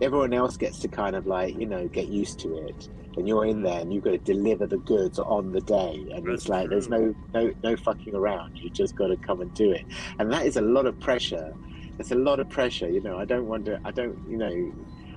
everyone 0.00 0.32
else 0.32 0.56
gets 0.56 0.78
to 0.78 0.88
kind 0.88 1.16
of 1.16 1.26
like 1.26 1.58
you 1.58 1.66
know 1.66 1.88
get 1.88 2.08
used 2.08 2.38
to 2.40 2.56
it 2.68 2.88
and 3.16 3.26
you're 3.26 3.44
in 3.44 3.62
there 3.62 3.80
and 3.80 3.92
you've 3.92 4.04
got 4.04 4.10
to 4.12 4.18
deliver 4.18 4.66
the 4.66 4.78
goods 4.78 5.18
on 5.18 5.52
the 5.52 5.60
day. 5.60 6.06
And 6.14 6.26
That's 6.26 6.42
it's 6.42 6.48
like 6.48 6.68
there's 6.70 6.88
no 6.88 7.14
no 7.34 7.52
no 7.62 7.76
fucking 7.76 8.14
around. 8.14 8.56
You 8.56 8.70
just 8.70 8.94
got 8.94 9.08
to 9.08 9.16
come 9.16 9.40
and 9.40 9.52
do 9.54 9.72
it. 9.72 9.84
And 10.18 10.32
that 10.32 10.46
is 10.46 10.56
a 10.56 10.62
lot 10.62 10.86
of 10.86 10.98
pressure. 11.00 11.54
It's 11.98 12.12
a 12.12 12.16
lot 12.16 12.40
of 12.40 12.48
pressure 12.48 12.88
you 12.88 13.00
know. 13.00 13.18
I 13.18 13.24
don't 13.24 13.46
wonder 13.46 13.80
i 13.84 13.90
don't 13.90 14.18
you 14.28 14.36
know 14.36 14.72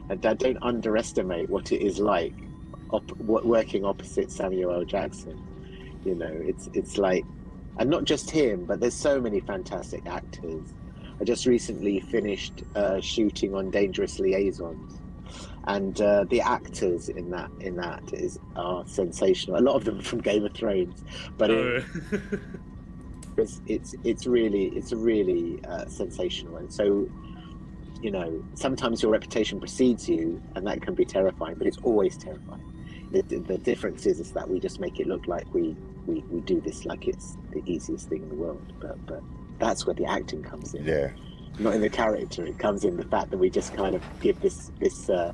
i, 0.10 0.14
I 0.14 0.34
don't 0.34 0.58
underestimate 0.62 1.50
what 1.50 1.72
it 1.72 1.82
is 1.82 2.00
like 2.00 2.34
op- 2.90 3.18
working 3.18 3.86
opposite 3.86 4.32
samuel 4.32 4.74
l. 4.74 4.84
Jackson. 4.84 5.42
You 6.04 6.16
know 6.16 6.32
it's 6.32 6.70
it's 6.74 6.98
like 6.98 7.26
and 7.78 7.90
not 7.90 8.06
just 8.06 8.30
him 8.30 8.66
but 8.66 8.80
there's 8.80 8.96
so 8.96 9.22
many 9.22 9.40
fantastic 9.40 10.06
actors. 10.08 10.74
I 11.22 11.26
just 11.26 11.46
recently 11.46 12.00
finished 12.00 12.64
uh, 12.76 13.00
shooting 13.00 13.54
on 13.54 13.70
dangerous 13.70 14.20
liaisons 14.20 15.00
and 15.66 16.00
uh, 16.02 16.26
the 16.30 16.42
actors 16.42 17.10
in 17.10 17.30
that 17.32 17.50
in 17.60 17.76
that 17.78 18.04
is 18.14 18.40
are 18.56 18.86
sensational. 18.88 19.60
A 19.60 19.62
lot 19.64 19.76
of 19.76 19.86
them 19.86 20.02
from 20.02 20.20
Game 20.20 20.46
of 20.46 20.54
Thrones, 20.54 21.04
but 21.38 21.50
it, 21.52 21.84
Oh, 22.12 22.30
it's 23.38 23.62
it's 23.66 23.96
it's 24.04 24.26
really 24.28 24.66
it's 24.76 24.92
really 24.94 25.60
uh, 25.66 25.86
sensational. 25.88 26.58
And 26.58 26.72
so, 26.72 27.10
you 28.02 28.12
know, 28.12 28.44
sometimes 28.56 29.02
your 29.02 29.12
reputation 29.12 29.60
precedes 29.60 30.08
you, 30.10 30.42
and 30.56 30.66
that 30.68 30.82
can 30.82 30.96
be 30.96 31.06
terrifying. 31.06 31.56
But 31.58 31.68
it's 31.68 31.78
always 31.84 32.18
terrifying. 32.18 32.62
The, 33.12 33.22
the 33.22 33.58
difference 33.60 34.08
is, 34.08 34.20
is 34.20 34.32
that 34.32 34.50
we 34.50 34.60
just 34.60 34.80
make 34.80 35.00
it 35.00 35.06
look 35.08 35.28
like 35.28 35.46
we, 35.54 35.78
we, 36.08 36.24
we 36.30 36.42
do 36.42 36.60
this 36.60 36.84
like 36.84 37.08
it's 37.08 37.38
the 37.52 37.62
easiest 37.72 38.10
thing 38.10 38.24
in 38.24 38.30
the 38.30 38.36
world. 38.36 38.74
But 38.80 39.06
but 39.06 39.22
that's 39.60 39.86
where 39.86 39.94
the 39.94 40.06
acting 40.06 40.42
comes 40.44 40.74
in 40.74 40.84
Yeah. 40.86 41.12
not 41.60 41.76
in 41.76 41.82
the 41.82 41.90
character. 41.92 42.44
It 42.46 42.58
comes 42.58 42.84
in 42.84 42.98
the 42.98 43.06
fact 43.06 43.30
that 43.32 43.38
we 43.38 43.50
just 43.52 43.74
kind 43.76 43.96
of 43.96 44.04
give 44.20 44.40
this 44.42 44.72
this 44.80 45.10
uh, 45.10 45.32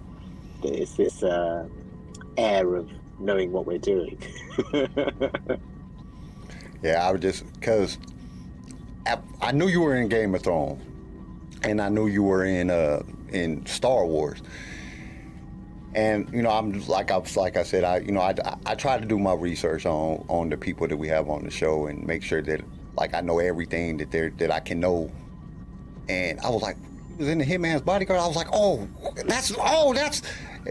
this 0.62 0.94
this 0.94 1.24
uh, 1.24 1.68
air 2.38 2.76
of 2.76 2.90
knowing 3.20 3.52
what 3.52 3.66
we're 3.66 3.78
doing. 3.78 4.18
Yeah, 6.82 7.06
I 7.06 7.12
was 7.12 7.22
just 7.22 7.52
because 7.54 7.98
I, 9.06 9.18
I 9.42 9.52
knew 9.52 9.68
you 9.68 9.82
were 9.82 9.96
in 9.96 10.08
Game 10.08 10.34
of 10.34 10.42
Thrones, 10.42 10.82
and 11.64 11.82
I 11.82 11.90
knew 11.90 12.08
you 12.08 12.24
were 12.24 12.46
in 12.46 12.70
uh 12.70 13.04
in 13.30 13.66
Star 13.66 14.06
Wars. 14.06 14.42
And 15.94 16.30
you 16.32 16.42
know, 16.42 16.52
I'm 16.52 16.72
just 16.72 16.88
like 16.88 17.12
I 17.12 17.18
was 17.18 17.36
like 17.36 17.58
I 17.58 17.64
said, 17.64 17.84
I 17.84 17.98
you 18.00 18.12
know 18.12 18.22
I, 18.22 18.34
I 18.66 18.76
try 18.76 18.98
to 18.98 19.06
do 19.06 19.20
my 19.20 19.34
research 19.34 19.86
on 19.86 20.24
on 20.30 20.50
the 20.50 20.58
people 20.58 20.88
that 20.88 20.96
we 20.96 21.08
have 21.10 21.30
on 21.30 21.44
the 21.44 21.52
show 21.52 21.88
and 21.88 22.06
make 22.06 22.24
sure 22.24 22.42
that 22.44 22.62
like 22.96 23.14
I 23.14 23.22
know 23.22 23.40
everything 23.40 23.98
that 23.98 24.12
there 24.12 24.30
that 24.38 24.52
I 24.52 24.60
can 24.60 24.80
know. 24.80 25.12
And 26.08 26.40
I 26.40 26.50
was 26.50 26.64
like, 26.64 26.76
was 27.20 27.28
in 27.28 27.38
the 27.38 27.46
Hitman's 27.46 27.82
Bodyguard. 27.82 28.20
I 28.20 28.26
was 28.26 28.36
like, 28.36 28.48
oh, 28.52 28.88
that's 29.26 29.54
oh 29.60 29.94
that's, 29.94 30.22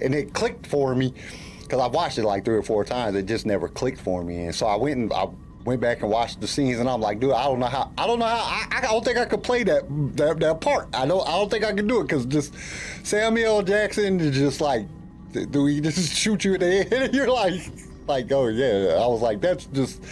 and 0.00 0.14
it 0.14 0.32
clicked 0.32 0.66
for 0.66 0.94
me 0.94 1.14
because 1.62 1.80
I 1.80 1.86
watched 1.86 2.18
it 2.18 2.24
like 2.24 2.44
three 2.44 2.56
or 2.56 2.62
four 2.62 2.84
times. 2.84 3.14
It 3.16 3.26
just 3.26 3.46
never 3.46 3.68
clicked 3.68 4.00
for 4.00 4.24
me, 4.24 4.44
and 4.44 4.54
so 4.54 4.66
I 4.66 4.76
went 4.76 4.96
and 4.96 5.12
I 5.12 5.28
went 5.64 5.80
back 5.80 6.00
and 6.00 6.10
watched 6.10 6.40
the 6.40 6.48
scenes, 6.48 6.78
and 6.78 6.88
I'm 6.88 7.00
like, 7.00 7.20
dude, 7.20 7.32
I 7.32 7.44
don't 7.44 7.60
know 7.60 7.66
how. 7.66 7.92
I 7.98 8.06
don't 8.06 8.18
know 8.18 8.24
how. 8.26 8.36
I, 8.36 8.66
I 8.70 8.80
don't 8.80 9.04
think 9.04 9.18
I 9.18 9.26
could 9.26 9.42
play 9.42 9.64
that 9.64 9.84
that, 10.16 10.40
that 10.40 10.60
part. 10.60 10.88
I 10.94 11.06
don't. 11.06 11.26
I 11.28 11.32
don't 11.32 11.50
think 11.50 11.64
I 11.64 11.72
can 11.72 11.86
do 11.86 12.00
it 12.00 12.04
because 12.04 12.26
just 12.26 12.54
Samuel 13.04 13.62
Jackson 13.62 14.18
is 14.20 14.36
just 14.36 14.60
like, 14.60 14.86
do 15.32 15.66
he 15.66 15.80
just 15.80 16.16
shoot 16.16 16.44
you 16.44 16.54
in 16.54 16.60
the 16.60 16.84
head? 16.90 16.92
And 16.92 17.14
you're 17.14 17.30
like, 17.30 17.60
like, 18.06 18.32
oh 18.32 18.48
yeah. 18.48 18.94
I 18.94 19.06
was 19.06 19.20
like, 19.20 19.40
that's 19.40 19.66
just. 19.66 20.02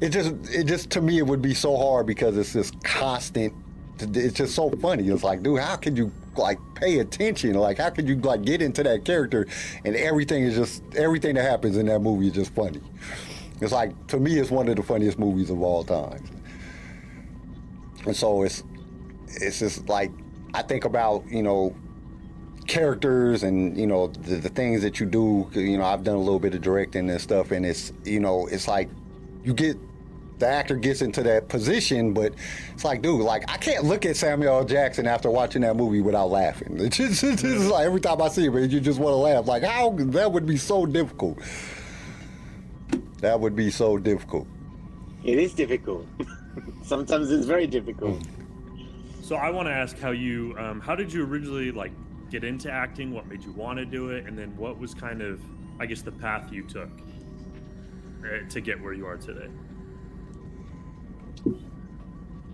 It 0.00 0.10
just, 0.10 0.32
it 0.54 0.64
just 0.68 0.90
to 0.90 1.00
me, 1.00 1.18
it 1.18 1.26
would 1.26 1.42
be 1.42 1.54
so 1.54 1.76
hard 1.76 2.06
because 2.06 2.36
it's 2.36 2.52
this 2.52 2.70
constant. 2.84 3.52
It's 3.98 4.34
just 4.34 4.54
so 4.54 4.70
funny. 4.70 5.08
It's 5.08 5.24
like, 5.24 5.42
dude, 5.42 5.58
how 5.58 5.74
could 5.74 5.98
you 5.98 6.12
like 6.38 6.58
pay 6.74 6.98
attention? 7.00 7.54
Like, 7.54 7.78
how 7.78 7.90
could 7.90 8.08
you 8.08 8.16
like 8.16 8.42
get 8.42 8.62
into 8.62 8.82
that 8.82 9.04
character? 9.04 9.46
And 9.84 9.96
everything 9.96 10.44
is 10.44 10.56
just 10.56 10.82
everything 10.94 11.34
that 11.34 11.42
happens 11.42 11.76
in 11.76 11.86
that 11.86 12.00
movie 12.00 12.28
is 12.28 12.34
just 12.34 12.54
funny. 12.54 12.80
It's 13.60 13.72
like 13.72 14.06
to 14.08 14.18
me, 14.18 14.38
it's 14.38 14.50
one 14.50 14.68
of 14.68 14.76
the 14.76 14.82
funniest 14.82 15.18
movies 15.18 15.50
of 15.50 15.60
all 15.62 15.84
time. 15.84 16.24
And 18.06 18.16
so 18.16 18.42
it's 18.42 18.62
it's 19.26 19.58
just 19.58 19.88
like 19.88 20.10
I 20.54 20.62
think 20.62 20.84
about 20.84 21.26
you 21.28 21.42
know 21.42 21.74
characters 22.66 23.42
and 23.42 23.76
you 23.76 23.86
know 23.86 24.08
the, 24.08 24.36
the 24.36 24.48
things 24.48 24.82
that 24.82 25.00
you 25.00 25.06
do. 25.06 25.50
You 25.52 25.78
know, 25.78 25.84
I've 25.84 26.04
done 26.04 26.16
a 26.16 26.20
little 26.20 26.38
bit 26.38 26.54
of 26.54 26.60
directing 26.60 27.10
and 27.10 27.20
stuff, 27.20 27.50
and 27.50 27.66
it's 27.66 27.92
you 28.04 28.20
know 28.20 28.46
it's 28.46 28.68
like 28.68 28.88
you 29.42 29.54
get 29.54 29.76
the 30.38 30.46
actor 30.46 30.76
gets 30.76 31.02
into 31.02 31.22
that 31.24 31.48
position, 31.48 32.12
but 32.12 32.32
it's 32.72 32.84
like, 32.84 33.02
dude, 33.02 33.22
like 33.22 33.44
I 33.50 33.56
can't 33.56 33.84
look 33.84 34.06
at 34.06 34.16
Samuel 34.16 34.58
L. 34.58 34.64
Jackson 34.64 35.06
after 35.06 35.30
watching 35.30 35.62
that 35.62 35.76
movie 35.76 36.00
without 36.00 36.30
laughing. 36.30 36.78
It's 36.88 36.96
just, 36.96 37.22
it's 37.24 37.42
just 37.42 37.70
like 37.70 37.84
every 37.84 38.00
time 38.00 38.22
I 38.22 38.28
see 38.28 38.46
him, 38.46 38.56
you 38.56 38.80
just 38.80 38.98
want 38.98 39.12
to 39.12 39.16
laugh. 39.16 39.46
Like 39.46 39.62
how 39.62 39.90
that 39.90 40.32
would 40.32 40.46
be 40.46 40.56
so 40.56 40.86
difficult. 40.86 41.38
That 43.20 43.38
would 43.38 43.56
be 43.56 43.70
so 43.70 43.98
difficult. 43.98 44.46
it 45.24 45.38
is 45.38 45.52
difficult. 45.54 46.06
Sometimes 46.82 47.30
it's 47.30 47.46
very 47.46 47.66
difficult. 47.66 48.22
So 49.20 49.36
I 49.36 49.50
want 49.50 49.68
to 49.68 49.72
ask 49.72 49.98
how 49.98 50.12
you, 50.12 50.54
um, 50.58 50.80
how 50.80 50.94
did 50.94 51.12
you 51.12 51.24
originally 51.24 51.70
like 51.70 51.92
get 52.30 52.44
into 52.44 52.70
acting? 52.70 53.12
What 53.12 53.26
made 53.26 53.42
you 53.42 53.52
want 53.52 53.78
to 53.78 53.84
do 53.84 54.10
it? 54.10 54.26
And 54.26 54.38
then 54.38 54.56
what 54.56 54.78
was 54.78 54.94
kind 54.94 55.20
of, 55.20 55.40
I 55.78 55.86
guess, 55.86 56.00
the 56.00 56.12
path 56.12 56.50
you 56.52 56.62
took 56.62 56.88
uh, 58.24 58.48
to 58.48 58.60
get 58.60 58.80
where 58.80 58.94
you 58.94 59.06
are 59.06 59.16
today? 59.18 59.48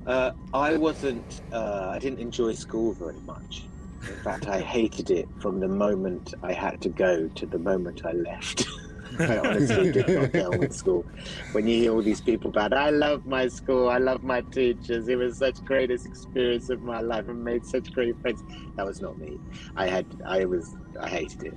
Uh, 0.06 0.32
I 0.52 0.77
wasn't. 0.77 1.40
Uh, 1.52 1.90
I 1.94 1.98
didn't 1.98 2.19
enjoy 2.19 2.52
school 2.52 2.93
very 2.93 3.20
much. 3.20 3.65
In 4.09 4.16
fact, 4.16 4.48
I 4.48 4.61
hated 4.61 5.11
it 5.11 5.28
from 5.40 5.61
the 5.61 5.69
moment 5.69 6.35
I 6.43 6.52
had 6.52 6.81
to 6.82 6.90
go 6.90 7.27
to 7.28 7.47
the 7.47 7.59
moment 7.59 8.02
I 8.05 8.12
left. 8.12 8.66
I 9.19 9.39
honestly 9.39 9.93
did 9.93 10.09
not 10.09 10.32
get 10.32 10.47
on 10.47 10.59
with 10.59 10.74
school. 10.74 11.06
When 11.52 11.66
you 11.66 11.78
hear 11.78 11.93
all 11.93 12.02
these 12.02 12.20
people 12.20 12.51
about, 12.51 12.73
I 12.73 12.90
love 12.90 13.24
my 13.24 13.48
school, 13.48 13.89
I 13.89 13.98
love 13.98 14.23
my 14.23 14.40
teachers, 14.40 15.09
it 15.09 15.16
was 15.16 15.39
such 15.39 15.65
greatest 15.65 16.06
experience 16.06 16.69
of 16.70 16.82
my 16.82 17.01
life, 17.01 17.27
I 17.28 17.32
made 17.32 17.65
such 17.65 17.93
great 17.93 18.20
friends. 18.20 18.43
That 18.77 18.86
was 18.86 19.01
not 19.01 19.19
me. 19.19 19.39
I 19.77 19.86
had, 19.86 20.06
I 20.27 20.44
was, 20.44 20.74
I 21.01 21.09
hated 21.09 21.44
it. 21.44 21.55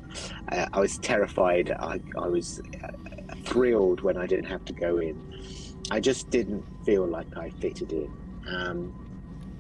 I, 0.50 0.68
I 0.74 0.80
was 0.80 0.98
terrified. 1.00 1.72
I, 1.72 2.00
I 2.18 2.28
was 2.28 2.62
uh, 2.84 3.36
thrilled 3.44 4.02
when 4.02 4.18
I 4.18 4.28
didn't 4.28 4.46
have 4.46 4.64
to 4.66 4.74
go 4.74 5.00
in. 5.00 5.20
I 5.90 6.00
just 6.00 6.30
didn't 6.30 6.64
feel 6.86 7.06
like 7.06 7.38
I 7.38 7.50
fitted 7.62 7.92
in. 7.94 8.12
Um, 8.48 8.94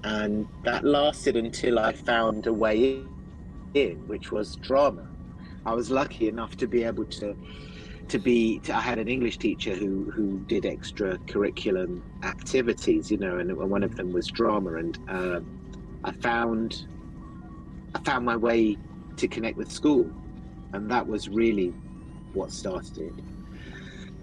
and 0.03 0.47
that 0.63 0.83
lasted 0.83 1.35
until 1.35 1.79
I 1.79 1.93
found 1.93 2.47
a 2.47 2.53
way 2.53 3.03
in, 3.73 4.07
which 4.07 4.31
was 4.31 4.55
drama. 4.57 5.07
I 5.65 5.73
was 5.73 5.89
lucky 5.89 6.27
enough 6.27 6.55
to 6.57 6.67
be 6.67 6.83
able 6.83 7.05
to 7.05 7.35
to 8.09 8.19
be 8.19 8.59
to, 8.59 8.73
I 8.73 8.79
had 8.79 8.99
an 8.99 9.09
English 9.09 9.37
teacher 9.37 9.75
who 9.75 10.09
who 10.11 10.39
did 10.47 10.65
extra 10.65 11.17
curriculum 11.27 12.03
activities, 12.23 13.11
you 13.11 13.17
know, 13.17 13.37
and 13.37 13.55
one 13.57 13.83
of 13.83 13.95
them 13.95 14.13
was 14.13 14.27
drama, 14.27 14.75
and 14.75 14.97
uh, 15.09 15.41
I 16.03 16.11
found 16.11 16.85
I 17.95 17.99
found 17.99 18.25
my 18.25 18.37
way 18.37 18.77
to 19.17 19.27
connect 19.27 19.57
with 19.57 19.71
school, 19.71 20.09
and 20.73 20.89
that 20.89 21.05
was 21.05 21.27
really 21.27 21.73
what 22.33 22.51
started 22.51 22.97
it. 22.97 23.13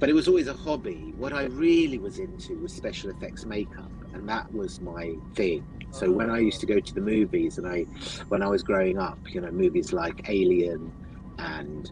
But 0.04 0.10
it 0.10 0.14
was 0.14 0.28
always 0.28 0.48
a 0.48 0.52
hobby. 0.52 1.14
What 1.16 1.32
I 1.32 1.44
really 1.44 1.96
was 1.96 2.18
into 2.18 2.58
was 2.58 2.74
special 2.74 3.08
effects 3.08 3.46
makeup, 3.46 3.90
and 4.12 4.28
that 4.28 4.52
was 4.52 4.78
my 4.82 5.14
thing. 5.34 5.64
So 5.92 6.12
when 6.12 6.28
I 6.28 6.40
used 6.40 6.60
to 6.60 6.66
go 6.66 6.78
to 6.78 6.94
the 6.94 7.00
movies, 7.00 7.56
and 7.56 7.66
I, 7.66 7.84
when 8.28 8.42
I 8.42 8.48
was 8.48 8.62
growing 8.62 8.98
up, 8.98 9.16
you 9.30 9.40
know, 9.40 9.50
movies 9.50 9.94
like 9.94 10.28
Alien 10.28 10.92
and 11.38 11.90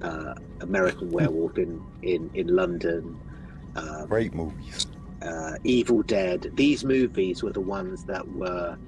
uh, 0.00 0.34
American 0.60 1.10
Werewolf 1.10 1.58
in 1.58 1.82
in 2.02 2.30
in 2.34 2.54
London, 2.54 3.18
um, 3.74 4.06
Great 4.06 4.32
movies. 4.32 4.86
uh, 5.20 5.56
Evil 5.64 6.02
Dead. 6.02 6.52
These 6.54 6.84
movies 6.84 7.42
were 7.42 7.52
the 7.52 7.60
ones 7.60 8.04
that 8.04 8.28
were 8.28 8.78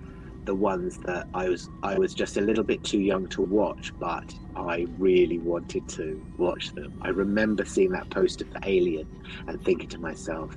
the 0.45 0.55
ones 0.55 0.99
that 0.99 1.29
I 1.35 1.49
was 1.49 1.69
I 1.83 1.99
was 1.99 2.15
just 2.15 2.37
a 2.37 2.41
little 2.41 2.65
bit 2.65 2.83
too 2.83 3.01
young 3.01 3.29
to 3.29 3.43
watch, 3.43 3.93
but 3.99 4.35
I 4.57 4.87
really 4.99 5.39
wanted 5.39 5.89
to 5.91 6.25
watch 6.37 6.75
them. 6.75 6.99
I 7.03 7.09
remember 7.09 7.65
seeing 7.65 7.91
that 7.93 8.11
poster 8.11 8.45
for 8.45 8.59
Alien 8.65 9.07
and 9.47 9.63
thinking 9.65 9.89
to 9.91 9.99
myself, 9.99 10.57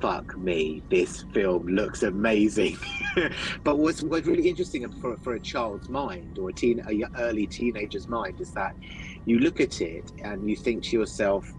"Fuck 0.00 0.36
me, 0.38 0.82
this 0.88 1.24
film 1.32 1.66
looks 1.66 2.02
amazing." 2.02 2.78
but 3.64 3.78
what's, 3.78 4.02
what's 4.02 4.26
really 4.26 4.48
interesting 4.48 4.88
for, 5.00 5.16
for 5.18 5.34
a 5.34 5.40
child's 5.40 5.88
mind 5.88 6.38
or 6.38 6.50
a 6.50 6.52
teen 6.52 6.80
a 6.88 7.20
early 7.20 7.46
teenager's 7.46 8.08
mind 8.08 8.40
is 8.40 8.52
that 8.52 8.76
you 9.24 9.38
look 9.40 9.60
at 9.60 9.80
it 9.80 10.12
and 10.22 10.48
you 10.48 10.54
think 10.54 10.84
to 10.84 10.96
yourself, 10.96 11.52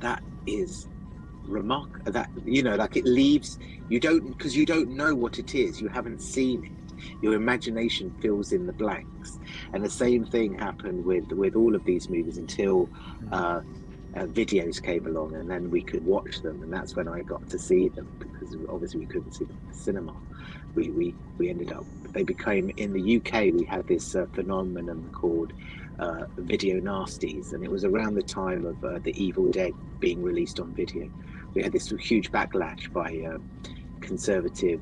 "That 0.00 0.22
is 0.46 0.88
remark 1.44 2.04
that 2.04 2.30
you 2.44 2.62
know 2.62 2.76
like 2.76 2.96
it 2.96 3.04
leaves 3.04 3.58
you 3.90 3.98
don't 3.98 4.28
because 4.28 4.56
you 4.56 4.64
don't 4.64 4.90
know 4.90 5.14
what 5.14 5.38
it 5.38 5.54
is. 5.54 5.80
You 5.80 5.88
haven't 5.88 6.22
seen 6.22 6.64
it. 6.64 7.12
Your 7.22 7.34
imagination 7.34 8.14
fills 8.20 8.52
in 8.52 8.66
the 8.66 8.72
blanks. 8.72 9.38
And 9.72 9.84
the 9.84 9.90
same 9.90 10.24
thing 10.24 10.56
happened 10.56 11.04
with 11.04 11.26
with 11.32 11.56
all 11.56 11.74
of 11.74 11.84
these 11.84 12.08
movies 12.08 12.38
until 12.38 12.88
uh, 13.32 13.62
uh, 14.14 14.26
videos 14.26 14.80
came 14.80 15.06
along 15.06 15.34
and 15.34 15.50
then 15.50 15.70
we 15.70 15.82
could 15.82 16.04
watch 16.06 16.40
them. 16.40 16.62
And 16.62 16.72
that's 16.72 16.94
when 16.94 17.08
i 17.08 17.22
got 17.22 17.50
to 17.50 17.58
see 17.58 17.88
them 17.88 18.08
because 18.20 18.56
obviously 18.68 19.00
we 19.00 19.06
couldn't 19.06 19.32
see 19.32 19.44
them 19.44 19.58
in 19.60 19.72
the 19.72 19.76
cinema. 19.76 20.14
We 20.76 20.90
we, 20.90 21.14
we 21.36 21.50
ended 21.50 21.72
up 21.72 21.84
they 22.12 22.22
became 22.22 22.70
in 22.76 22.92
the 22.92 23.16
uk 23.16 23.32
we 23.32 23.64
had 23.64 23.86
this 23.88 24.14
uh, 24.14 24.26
phenomenon 24.32 25.10
called 25.12 25.52
uh, 25.98 26.26
video 26.36 26.80
nasties. 26.80 27.52
And 27.54 27.64
it 27.64 27.70
was 27.70 27.84
around 27.84 28.14
the 28.14 28.22
time 28.22 28.66
of 28.66 28.84
uh, 28.84 29.00
the 29.00 29.20
evil 29.20 29.50
dead 29.50 29.72
being 29.98 30.22
released 30.22 30.60
on 30.60 30.72
video 30.74 31.10
we 31.54 31.62
had 31.62 31.72
this 31.72 31.90
huge 31.90 32.30
backlash 32.30 32.92
by 32.92 33.22
uh, 33.28 33.38
conservative 34.00 34.80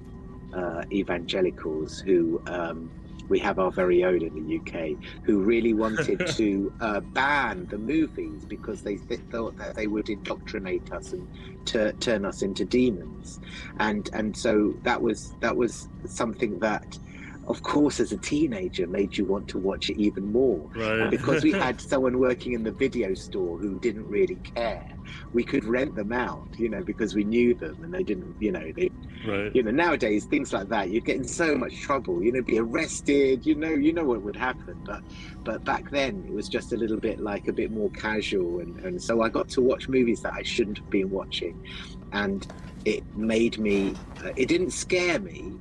uh, 0.54 0.82
evangelicals 0.90 2.00
who 2.00 2.40
um, 2.46 2.90
we 3.28 3.38
have 3.38 3.58
our 3.58 3.70
very 3.70 4.04
own 4.04 4.22
in 4.22 4.34
the 4.34 4.56
UK 4.58 4.96
who 5.22 5.40
really 5.40 5.74
wanted 5.74 6.26
to 6.36 6.72
uh, 6.80 7.00
ban 7.00 7.66
the 7.70 7.78
movies 7.78 8.44
because 8.44 8.82
they 8.82 8.96
th- 8.96 9.20
thought 9.30 9.56
that 9.58 9.74
they 9.74 9.86
would 9.86 10.08
indoctrinate 10.08 10.90
us 10.92 11.12
and 11.12 11.28
tur 11.64 11.92
turn 11.92 12.24
us 12.24 12.42
into 12.42 12.64
demons, 12.64 13.40
and 13.78 14.10
and 14.12 14.36
so 14.36 14.74
that 14.82 15.00
was 15.00 15.34
that 15.40 15.56
was 15.56 15.88
something 16.06 16.58
that. 16.60 16.98
Of 17.46 17.62
course, 17.62 17.98
as 17.98 18.12
a 18.12 18.18
teenager, 18.18 18.86
made 18.86 19.16
you 19.16 19.24
want 19.24 19.48
to 19.48 19.58
watch 19.58 19.88
it 19.88 19.96
even 19.96 20.30
more. 20.30 20.68
Right. 20.76 21.10
Because 21.10 21.42
we 21.42 21.52
had 21.66 21.80
someone 21.80 22.18
working 22.18 22.52
in 22.52 22.62
the 22.62 22.72
video 22.72 23.14
store 23.14 23.56
who 23.56 23.80
didn't 23.80 24.06
really 24.06 24.34
care, 24.34 24.86
we 25.32 25.44
could 25.44 25.64
rent 25.64 25.94
them 25.94 26.12
out, 26.12 26.48
you 26.56 26.68
know, 26.68 26.82
because 26.84 27.14
we 27.14 27.24
knew 27.24 27.54
them 27.54 27.82
and 27.82 27.92
they 27.92 28.02
didn't, 28.02 28.34
you 28.38 28.52
know, 28.52 28.72
they, 28.76 28.90
Right. 29.24 29.50
you 29.54 29.62
know, 29.62 29.70
nowadays 29.70 30.26
things 30.26 30.52
like 30.52 30.68
that, 30.68 30.90
you'd 30.90 31.04
get 31.04 31.16
in 31.16 31.24
so 31.24 31.56
much 31.56 31.80
trouble, 31.80 32.22
you 32.22 32.32
know, 32.32 32.42
be 32.42 32.58
arrested, 32.58 33.44
you 33.44 33.54
know, 33.56 33.70
you 33.70 33.92
know 33.92 34.04
what 34.04 34.22
would 34.22 34.36
happen. 34.36 34.74
But, 34.86 35.00
but 35.44 35.64
back 35.64 35.90
then 35.90 36.24
it 36.26 36.32
was 36.34 36.48
just 36.48 36.72
a 36.72 36.76
little 36.76 36.98
bit 37.00 37.18
like 37.20 37.48
a 37.48 37.52
bit 37.52 37.70
more 37.70 37.90
casual, 37.90 38.60
and, 38.60 38.76
and 38.78 39.02
so 39.02 39.22
I 39.22 39.28
got 39.28 39.48
to 39.50 39.62
watch 39.62 39.88
movies 39.88 40.20
that 40.22 40.34
I 40.34 40.42
shouldn't 40.42 40.78
have 40.78 40.90
been 40.90 41.10
watching, 41.10 41.58
and 42.12 42.46
it 42.84 43.04
made 43.14 43.58
me, 43.58 43.94
uh, 44.24 44.30
it 44.36 44.48
didn't 44.48 44.72
scare 44.72 45.18
me, 45.18 45.58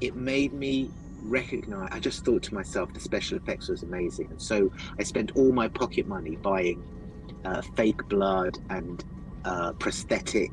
it 0.00 0.14
made 0.16 0.52
me 0.52 0.90
recognize 1.22 1.88
i 1.92 2.00
just 2.00 2.24
thought 2.24 2.42
to 2.42 2.54
myself 2.54 2.90
the 2.94 3.00
special 3.00 3.36
effects 3.36 3.68
was 3.68 3.82
amazing 3.82 4.26
and 4.30 4.40
so 4.40 4.70
i 4.98 5.02
spent 5.02 5.30
all 5.34 5.52
my 5.52 5.68
pocket 5.68 6.06
money 6.06 6.38
buying 6.42 6.82
uh, 7.44 7.62
fake 7.76 8.08
blood 8.08 8.58
and 8.70 9.04
uh, 9.44 9.72
prosthetic 9.72 10.50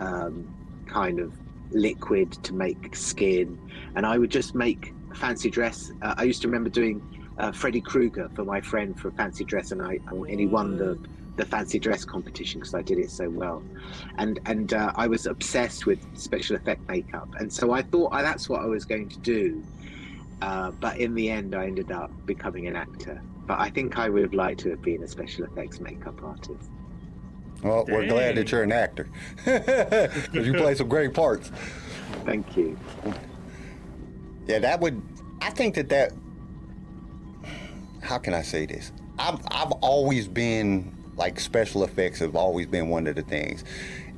um, 0.00 0.46
kind 0.86 1.18
of 1.20 1.32
liquid 1.70 2.32
to 2.44 2.52
make 2.52 2.94
skin. 2.94 3.58
And 3.96 4.04
i 4.04 4.18
would 4.18 4.30
just 4.30 4.54
make 4.54 4.92
a 5.10 5.14
fancy 5.14 5.50
dress. 5.50 5.90
Uh, 6.02 6.14
i 6.16 6.24
used 6.24 6.42
to 6.42 6.48
remember 6.48 6.70
doing 6.70 7.00
uh, 7.38 7.52
freddy 7.52 7.80
krueger 7.80 8.28
for 8.34 8.44
my 8.44 8.60
friend 8.60 8.98
for 8.98 9.08
a 9.08 9.12
fancy 9.12 9.44
dress 9.44 9.72
and 9.72 9.80
i 9.80 9.98
and 10.10 10.38
he 10.38 10.46
won 10.46 10.76
the 10.76 10.98
the 11.36 11.44
fancy 11.46 11.78
dress 11.78 12.04
competition 12.04 12.60
because 12.60 12.74
I 12.74 12.82
did 12.82 12.98
it 12.98 13.10
so 13.10 13.28
well, 13.30 13.62
and 14.18 14.38
and 14.46 14.72
uh, 14.74 14.92
I 14.94 15.06
was 15.06 15.26
obsessed 15.26 15.86
with 15.86 15.98
special 16.16 16.56
effect 16.56 16.86
makeup, 16.88 17.28
and 17.38 17.52
so 17.52 17.72
I 17.72 17.82
thought 17.82 18.08
uh, 18.12 18.22
that's 18.22 18.48
what 18.48 18.60
I 18.60 18.66
was 18.66 18.84
going 18.84 19.08
to 19.08 19.18
do, 19.20 19.62
uh, 20.42 20.72
but 20.72 20.98
in 20.98 21.14
the 21.14 21.30
end 21.30 21.54
I 21.54 21.66
ended 21.66 21.90
up 21.90 22.10
becoming 22.26 22.66
an 22.66 22.76
actor. 22.76 23.20
But 23.46 23.58
I 23.58 23.70
think 23.70 23.98
I 23.98 24.08
would 24.08 24.22
have 24.22 24.34
liked 24.34 24.60
to 24.60 24.70
have 24.70 24.82
been 24.82 25.02
a 25.02 25.08
special 25.08 25.44
effects 25.44 25.80
makeup 25.80 26.22
artist. 26.22 26.70
Oh, 27.64 27.68
well, 27.68 27.84
we're 27.88 28.06
glad 28.06 28.36
that 28.36 28.50
you're 28.50 28.62
an 28.62 28.72
actor 28.72 29.08
because 29.44 30.46
you 30.46 30.52
play 30.52 30.74
some 30.74 30.88
great 30.88 31.14
parts. 31.14 31.52
Thank 32.24 32.56
you. 32.56 32.76
Yeah, 34.46 34.58
that 34.60 34.80
would. 34.80 35.00
I 35.40 35.50
think 35.50 35.76
that 35.76 35.88
that. 35.90 36.12
How 38.00 38.18
can 38.18 38.34
I 38.34 38.42
say 38.42 38.66
this? 38.66 38.92
I've 39.18 39.38
I've 39.48 39.72
always 39.80 40.26
been 40.26 40.92
like 41.16 41.38
special 41.38 41.84
effects 41.84 42.18
have 42.18 42.34
always 42.34 42.66
been 42.66 42.88
one 42.88 43.06
of 43.06 43.14
the 43.14 43.22
things, 43.22 43.64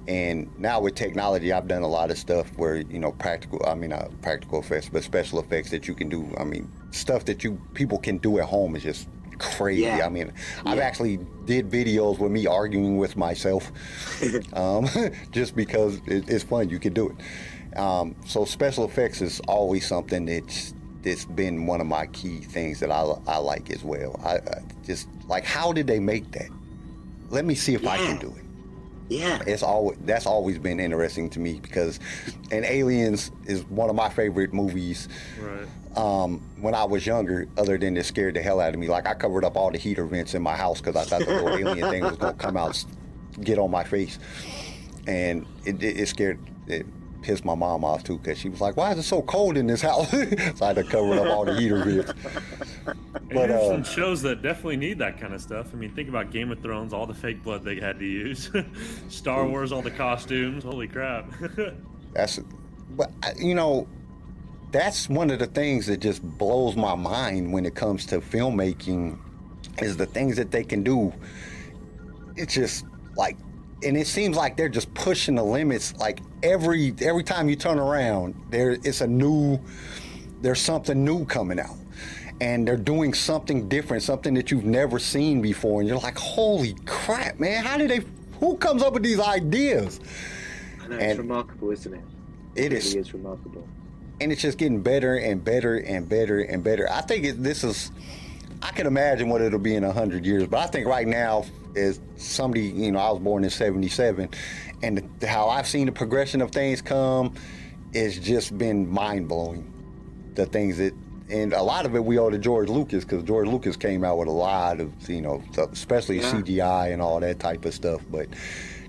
and 0.08 0.50
now 0.58 0.80
with 0.80 0.94
technology, 0.94 1.52
I've 1.52 1.68
done 1.68 1.82
a 1.82 1.88
lot 1.88 2.10
of 2.10 2.16
stuff 2.16 2.50
where 2.56 2.76
you 2.76 2.98
know 2.98 3.12
practical. 3.12 3.62
I 3.66 3.74
mean, 3.74 3.90
not 3.90 4.10
practical 4.22 4.60
effects, 4.60 4.88
but 4.88 5.02
special 5.02 5.38
effects 5.38 5.70
that 5.70 5.86
you 5.86 5.94
can 5.94 6.08
do. 6.08 6.34
I 6.38 6.44
mean, 6.44 6.70
stuff 6.92 7.26
that 7.26 7.44
you 7.44 7.60
people 7.74 7.98
can 7.98 8.18
do 8.18 8.38
at 8.38 8.46
home 8.46 8.74
is 8.74 8.82
just 8.82 9.08
crazy. 9.38 9.82
Yeah. 9.82 10.06
I 10.06 10.08
mean, 10.08 10.32
I've 10.64 10.78
actually 10.78 11.18
did 11.44 11.70
videos 11.70 12.18
with 12.18 12.32
me 12.32 12.46
arguing 12.46 12.96
with 12.96 13.16
myself, 13.16 13.72
um, 14.52 14.86
just 15.30 15.56
because 15.56 16.00
it, 16.06 16.28
it's 16.28 16.44
fun. 16.44 16.68
You 16.68 16.78
can 16.78 16.92
do 16.92 17.10
it. 17.10 17.78
Um, 17.78 18.14
so 18.26 18.44
special 18.44 18.84
effects 18.84 19.20
is 19.20 19.40
always 19.40 19.86
something 19.86 20.26
that's 20.26 20.74
that's 21.02 21.26
been 21.26 21.66
one 21.66 21.80
of 21.80 21.86
my 21.86 22.06
key 22.06 22.38
things 22.38 22.80
that 22.80 22.90
I, 22.90 23.02
I 23.26 23.36
like 23.38 23.70
as 23.70 23.84
well. 23.84 24.18
I, 24.24 24.36
I 24.36 24.62
just 24.84 25.08
like 25.28 25.44
how 25.44 25.72
did 25.72 25.86
they 25.86 26.00
make 26.00 26.30
that? 26.32 26.48
Let 27.30 27.44
me 27.44 27.54
see 27.54 27.74
if 27.74 27.86
I 27.86 27.96
can 27.96 28.18
do 28.18 28.28
it. 28.28 28.44
Yeah. 29.08 29.42
It's 29.46 29.62
always 29.62 29.98
that's 30.02 30.26
always 30.26 30.58
been 30.58 30.80
interesting 30.80 31.28
to 31.30 31.40
me 31.40 31.60
because, 31.60 32.00
and 32.50 32.64
Aliens 32.64 33.30
is 33.46 33.64
one 33.64 33.90
of 33.90 33.96
my 33.96 34.08
favorite 34.08 34.52
movies. 34.52 35.08
Right. 35.40 35.66
Um, 35.96 36.40
when 36.60 36.74
I 36.74 36.84
was 36.84 37.06
younger, 37.06 37.46
other 37.56 37.78
than 37.78 37.96
it 37.96 38.04
scared 38.04 38.34
the 38.34 38.42
hell 38.42 38.60
out 38.60 38.74
of 38.74 38.80
me, 38.80 38.88
like 38.88 39.06
I 39.06 39.14
covered 39.14 39.44
up 39.44 39.56
all 39.56 39.70
the 39.70 39.78
heater 39.78 40.04
vents 40.04 40.34
in 40.34 40.42
my 40.42 40.56
house 40.56 40.80
because 40.80 40.96
I 40.96 41.04
thought 41.04 41.26
the 41.26 41.34
little 41.42 41.56
alien 41.68 41.90
thing 41.90 42.02
was 42.02 42.16
gonna 42.16 42.34
come 42.34 42.56
out, 42.56 42.70
s- 42.70 42.86
get 43.40 43.58
on 43.58 43.70
my 43.70 43.84
face, 43.84 44.18
and 45.06 45.46
it, 45.64 45.82
it, 45.82 46.00
it 46.00 46.08
scared. 46.08 46.40
It, 46.66 46.86
pissed 47.24 47.44
my 47.44 47.54
mom 47.54 47.84
off 47.84 48.04
too 48.04 48.18
because 48.18 48.38
she 48.38 48.48
was 48.50 48.60
like, 48.60 48.76
"Why 48.76 48.92
is 48.92 48.98
it 48.98 49.04
so 49.04 49.22
cold 49.22 49.56
in 49.56 49.66
this 49.66 49.80
house?" 49.80 50.10
so 50.10 50.26
I 50.60 50.66
had 50.66 50.76
to 50.76 50.84
cover 50.84 51.14
up 51.14 51.26
all 51.26 51.44
the 51.44 51.56
heater 51.56 51.82
vents. 51.82 52.12
And 52.86 52.96
But, 53.30 53.48
there's 53.48 53.62
uh, 53.62 53.68
some 53.68 53.84
shows 53.84 54.22
that 54.22 54.42
definitely 54.42 54.76
need 54.76 54.98
that 54.98 55.18
kind 55.18 55.32
of 55.32 55.40
stuff. 55.40 55.68
I 55.72 55.76
mean, 55.76 55.94
think 55.94 56.08
about 56.08 56.30
Game 56.30 56.52
of 56.52 56.60
Thrones, 56.60 56.92
all 56.92 57.06
the 57.06 57.14
fake 57.14 57.42
blood 57.42 57.64
they 57.64 57.80
had 57.80 57.98
to 57.98 58.04
use. 58.04 58.50
Star 59.08 59.46
Wars, 59.46 59.72
all 59.72 59.82
the 59.82 59.90
costumes. 59.90 60.64
Holy 60.64 60.86
crap. 60.86 61.32
That's, 62.12 62.40
but 62.90 63.10
you 63.38 63.54
know, 63.54 63.88
that's 64.74 65.08
one 65.08 65.30
of 65.30 65.38
the 65.38 65.46
things 65.46 65.86
that 65.86 66.00
just 66.00 66.20
blows 66.36 66.74
my 66.74 66.96
mind 66.96 67.52
when 67.52 67.64
it 67.64 67.76
comes 67.76 68.06
to 68.06 68.20
filmmaking, 68.20 69.16
is 69.80 69.96
the 69.96 70.04
things 70.06 70.36
that 70.36 70.50
they 70.50 70.64
can 70.64 70.82
do. 70.82 71.12
It's 72.34 72.54
just 72.54 72.84
like, 73.16 73.36
and 73.84 73.96
it 73.96 74.08
seems 74.08 74.36
like 74.36 74.56
they're 74.56 74.68
just 74.68 74.92
pushing 74.92 75.36
the 75.36 75.44
limits. 75.44 75.94
Like 75.96 76.20
every 76.42 76.92
every 77.00 77.22
time 77.22 77.48
you 77.48 77.54
turn 77.54 77.78
around, 77.78 78.34
there 78.50 78.72
it's 78.72 79.00
a 79.00 79.06
new, 79.06 79.60
there's 80.42 80.60
something 80.60 81.04
new 81.04 81.24
coming 81.24 81.60
out. 81.60 81.76
And 82.40 82.66
they're 82.66 82.76
doing 82.76 83.14
something 83.14 83.68
different, 83.68 84.02
something 84.02 84.34
that 84.34 84.50
you've 84.50 84.64
never 84.64 84.98
seen 84.98 85.40
before, 85.40 85.80
and 85.82 85.88
you're 85.88 86.00
like, 86.00 86.18
"Holy 86.18 86.74
crap, 86.84 87.38
man! 87.38 87.64
How 87.64 87.76
did 87.78 87.90
they? 87.90 88.00
who 88.40 88.56
comes 88.56 88.82
up 88.82 88.92
with 88.94 89.04
these 89.04 89.20
ideas? 89.20 90.00
I 90.82 90.88
know, 90.88 90.96
it's 90.96 91.04
And- 91.04 91.18
remarkable, 91.20 91.70
isn't 91.70 91.94
it? 91.94 92.00
It 92.56 92.64
It 92.64 92.72
is. 92.72 92.86
really 92.88 93.00
is 93.02 93.14
remarkable. 93.14 93.68
And 94.24 94.32
it's 94.32 94.40
just 94.40 94.56
getting 94.58 94.80
better 94.80 95.16
and 95.16 95.44
better 95.44 95.76
and 95.76 96.08
better 96.08 96.40
and 96.40 96.64
better. 96.64 96.90
I 96.90 97.02
think 97.02 97.24
it, 97.26 97.42
this 97.42 97.62
is. 97.62 97.92
I 98.62 98.70
can 98.70 98.86
imagine 98.86 99.28
what 99.28 99.42
it'll 99.42 99.58
be 99.58 99.74
in 99.74 99.82
hundred 99.82 100.24
years, 100.24 100.46
but 100.46 100.58
I 100.58 100.66
think 100.66 100.86
right 100.86 101.06
now, 101.06 101.44
as 101.76 102.00
somebody, 102.16 102.62
you 102.62 102.90
know, 102.90 102.98
I 102.98 103.10
was 103.10 103.20
born 103.20 103.44
in 103.44 103.50
'77, 103.50 104.30
and 104.82 105.10
the, 105.20 105.26
how 105.26 105.50
I've 105.50 105.66
seen 105.66 105.86
the 105.86 105.92
progression 105.92 106.40
of 106.40 106.50
things 106.50 106.80
come, 106.80 107.34
it's 107.92 108.18
just 108.18 108.56
been 108.56 108.90
mind 108.90 109.28
blowing. 109.28 109.70
The 110.34 110.46
things 110.46 110.78
that, 110.78 110.94
and 111.28 111.52
a 111.52 111.62
lot 111.62 111.84
of 111.84 111.94
it 111.94 112.02
we 112.02 112.18
owe 112.18 112.30
to 112.30 112.38
George 112.38 112.70
Lucas 112.70 113.04
because 113.04 113.22
George 113.24 113.46
Lucas 113.46 113.76
came 113.76 114.02
out 114.02 114.16
with 114.16 114.28
a 114.28 114.32
lot 114.32 114.80
of, 114.80 114.90
you 115.08 115.20
know, 115.20 115.42
especially 115.70 116.16
Yeah. 116.20 116.32
CGI 116.32 116.92
and 116.94 117.02
all 117.02 117.20
that 117.20 117.38
type 117.38 117.64
of 117.66 117.74
stuff, 117.74 118.00
but. 118.10 118.26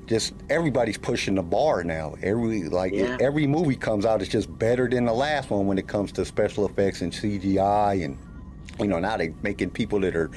Just 0.08 0.34
everybody's 0.50 0.98
pushing 0.98 1.36
the 1.36 1.42
bar 1.42 1.84
now. 1.84 2.16
Every 2.22 2.64
like 2.70 2.94
Yeah. 2.94 3.18
every 3.20 3.48
movie 3.48 3.76
comes 3.76 4.06
out, 4.06 4.22
it's 4.22 4.30
just 4.32 4.56
better 4.60 4.88
than 4.88 5.06
the 5.06 5.14
last 5.14 5.50
one 5.50 5.66
when 5.68 5.78
it 5.78 5.88
comes 5.88 6.12
to 6.14 6.26
special 6.26 6.66
effects 6.68 7.02
and 7.02 7.12
CGI 7.12 8.06
and 8.06 8.18
you 8.80 8.88
know 8.88 9.00
now 9.00 9.16
they 9.16 9.34
making 9.42 9.70
people 9.70 10.02
that 10.02 10.16
are 10.18 10.30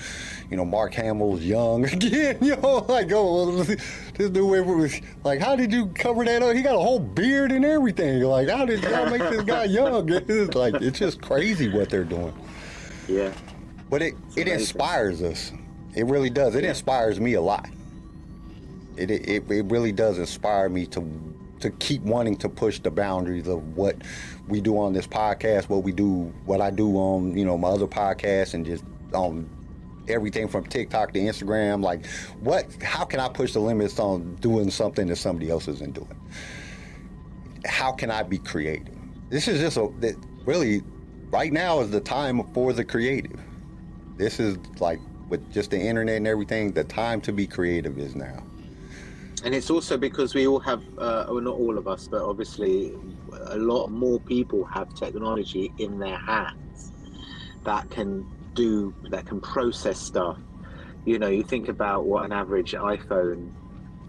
you 0.48 0.56
know 0.56 0.64
Mark 0.64 0.94
Hamill's 0.94 1.42
young 1.42 1.84
again. 1.92 2.38
You 2.42 2.56
know 2.56 2.86
like 2.88 3.08
oh 3.12 3.62
this 3.62 4.30
dude 4.30 4.36
was 4.66 5.00
like 5.24 5.40
how 5.40 5.54
did 5.54 5.70
you 5.72 5.88
cover 5.88 6.24
that 6.24 6.42
up? 6.42 6.56
He 6.56 6.62
got 6.62 6.74
a 6.76 6.80
whole 6.80 7.00
beard 7.00 7.52
and 7.52 7.64
everything. 7.64 8.22
Like 8.22 8.48
how 8.48 8.64
did 8.64 8.82
y'all 8.82 9.10
make 9.10 9.20
this 9.28 9.42
guy 9.42 9.64
young? 9.64 10.08
It's 10.28 10.54
like 10.54 10.74
it's 10.76 10.98
just 10.98 11.20
crazy 11.20 11.68
what 11.68 11.90
they're 11.90 12.04
doing. 12.04 12.32
Yeah. 13.06 13.32
But 13.90 14.00
it 14.02 14.14
it 14.36 14.42
amazing. 14.42 14.52
inspires 14.60 15.22
us. 15.22 15.52
It 15.94 16.06
really 16.06 16.30
does. 16.30 16.54
It 16.54 16.64
inspires 16.64 17.18
me 17.20 17.34
a 17.34 17.40
lot. 17.42 17.68
It, 18.98 19.10
it 19.10 19.50
it 19.50 19.64
really 19.66 19.92
does 19.92 20.18
inspire 20.18 20.68
me 20.68 20.86
to 20.86 21.00
to 21.60 21.70
keep 21.70 22.02
wanting 22.02 22.36
to 22.36 22.48
push 22.48 22.78
the 22.80 22.90
boundaries 22.90 23.48
of 23.48 23.76
what 23.76 23.96
we 24.46 24.60
do 24.60 24.78
on 24.78 24.92
this 24.92 25.06
podcast, 25.06 25.68
what 25.68 25.82
we 25.82 25.92
do, 25.92 26.32
what 26.44 26.60
I 26.60 26.70
do 26.70 26.96
on 26.96 27.36
you 27.36 27.44
know 27.44 27.56
my 27.58 27.68
other 27.68 27.86
podcasts, 27.86 28.54
and 28.54 28.64
just 28.64 28.84
on 29.12 29.48
everything 30.08 30.48
from 30.48 30.64
TikTok 30.64 31.12
to 31.12 31.20
Instagram. 31.20 31.82
Like, 31.82 32.06
what? 32.40 32.66
How 32.82 33.04
can 33.04 33.20
I 33.20 33.28
push 33.28 33.52
the 33.52 33.60
limits 33.60 33.98
on 33.98 34.34
doing 34.36 34.70
something 34.70 35.06
that 35.08 35.16
somebody 35.16 35.50
else 35.50 35.68
isn't 35.68 35.94
doing? 35.94 36.20
How 37.66 37.92
can 37.92 38.10
I 38.10 38.22
be 38.22 38.38
creative? 38.38 38.94
This 39.30 39.48
is 39.48 39.60
just 39.60 39.76
a 39.76 39.92
that 40.00 40.16
really 40.44 40.82
right 41.30 41.52
now 41.52 41.80
is 41.80 41.90
the 41.90 42.00
time 42.00 42.42
for 42.52 42.72
the 42.72 42.84
creative. 42.84 43.38
This 44.16 44.40
is 44.40 44.56
like 44.80 45.00
with 45.28 45.52
just 45.52 45.70
the 45.70 45.78
internet 45.78 46.16
and 46.16 46.26
everything, 46.26 46.72
the 46.72 46.84
time 46.84 47.20
to 47.22 47.32
be 47.32 47.46
creative 47.46 47.98
is 47.98 48.16
now. 48.16 48.42
And 49.44 49.54
it's 49.54 49.70
also 49.70 49.96
because 49.96 50.34
we 50.34 50.46
all 50.46 50.60
have, 50.60 50.82
uh, 50.98 51.26
well, 51.28 51.40
not 51.40 51.54
all 51.54 51.78
of 51.78 51.86
us, 51.86 52.08
but 52.10 52.22
obviously 52.22 52.92
a 53.48 53.58
lot 53.58 53.88
more 53.88 54.20
people 54.20 54.64
have 54.72 54.92
technology 54.94 55.72
in 55.78 55.98
their 55.98 56.18
hands 56.18 56.92
that 57.64 57.88
can 57.90 58.26
do, 58.54 58.94
that 59.10 59.26
can 59.26 59.40
process 59.40 60.00
stuff. 60.00 60.38
You 61.04 61.18
know, 61.18 61.28
you 61.28 61.42
think 61.44 61.68
about 61.68 62.06
what 62.06 62.24
an 62.24 62.32
average 62.32 62.72
iPhone 62.72 63.52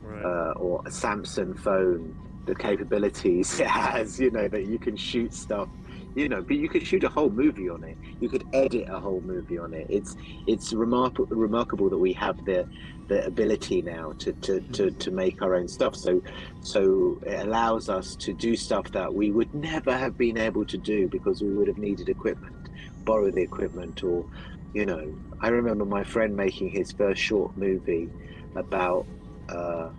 Right. 0.02 0.26
uh, 0.26 0.52
or 0.58 0.82
a 0.86 0.90
Samsung 0.90 1.58
phone, 1.58 2.16
the 2.46 2.56
capabilities 2.56 3.60
it 3.60 3.68
has, 3.68 4.20
you 4.20 4.32
know, 4.32 4.48
that 4.50 4.66
you 4.68 4.80
can 4.80 4.96
shoot 4.98 5.34
stuff, 5.34 5.70
you 6.16 6.28
know, 6.30 6.44
but 6.48 6.58
you 6.58 6.70
could 6.70 6.86
shoot 6.86 7.04
a 7.04 7.10
whole 7.10 7.30
movie 7.30 7.70
on 7.70 7.84
it. 7.84 7.98
You 8.20 8.30
could 8.30 8.44
edit 8.54 8.86
a 8.90 9.00
whole 9.00 9.22
movie 9.22 9.58
on 9.58 9.74
it. 9.74 9.88
It's 9.90 10.16
it's 10.48 10.74
remarkable 10.74 11.28
remarkable 11.32 11.90
that 11.90 11.98
we 12.00 12.14
have 12.14 12.38
the 12.46 12.66
the 13.10 13.26
ability 13.26 13.82
now 13.82 14.14
to, 14.20 14.32
to, 14.34 14.62
to, 14.62 14.92
to 14.92 15.12
make 15.12 15.42
our 15.42 15.56
own 15.56 15.68
stuff. 15.68 15.96
So 15.96 16.22
so 16.62 17.20
it 17.26 17.46
allows 17.46 17.90
us 17.90 18.16
to 18.18 18.34
do 18.34 18.56
stuff 18.56 18.92
that 18.92 19.14
we 19.14 19.32
would 19.32 19.54
never 19.54 19.96
have 19.96 20.18
been 20.18 20.38
able 20.38 20.66
to 20.66 20.78
do 20.78 21.08
because 21.10 21.42
we 21.42 21.50
would 21.54 21.68
have 21.68 21.78
needed 21.78 22.08
equipment, 22.08 22.70
borrow 23.04 23.30
the 23.32 23.42
equipment 23.42 24.04
or 24.04 24.26
you 24.74 24.86
know, 24.86 25.16
I 25.42 25.48
remember 25.48 25.84
my 25.84 26.04
friend 26.04 26.36
making 26.36 26.70
his 26.70 26.92
first 26.92 27.20
short 27.20 27.58
movie 27.58 28.08
about 28.56 29.08
uh, 29.50 29.90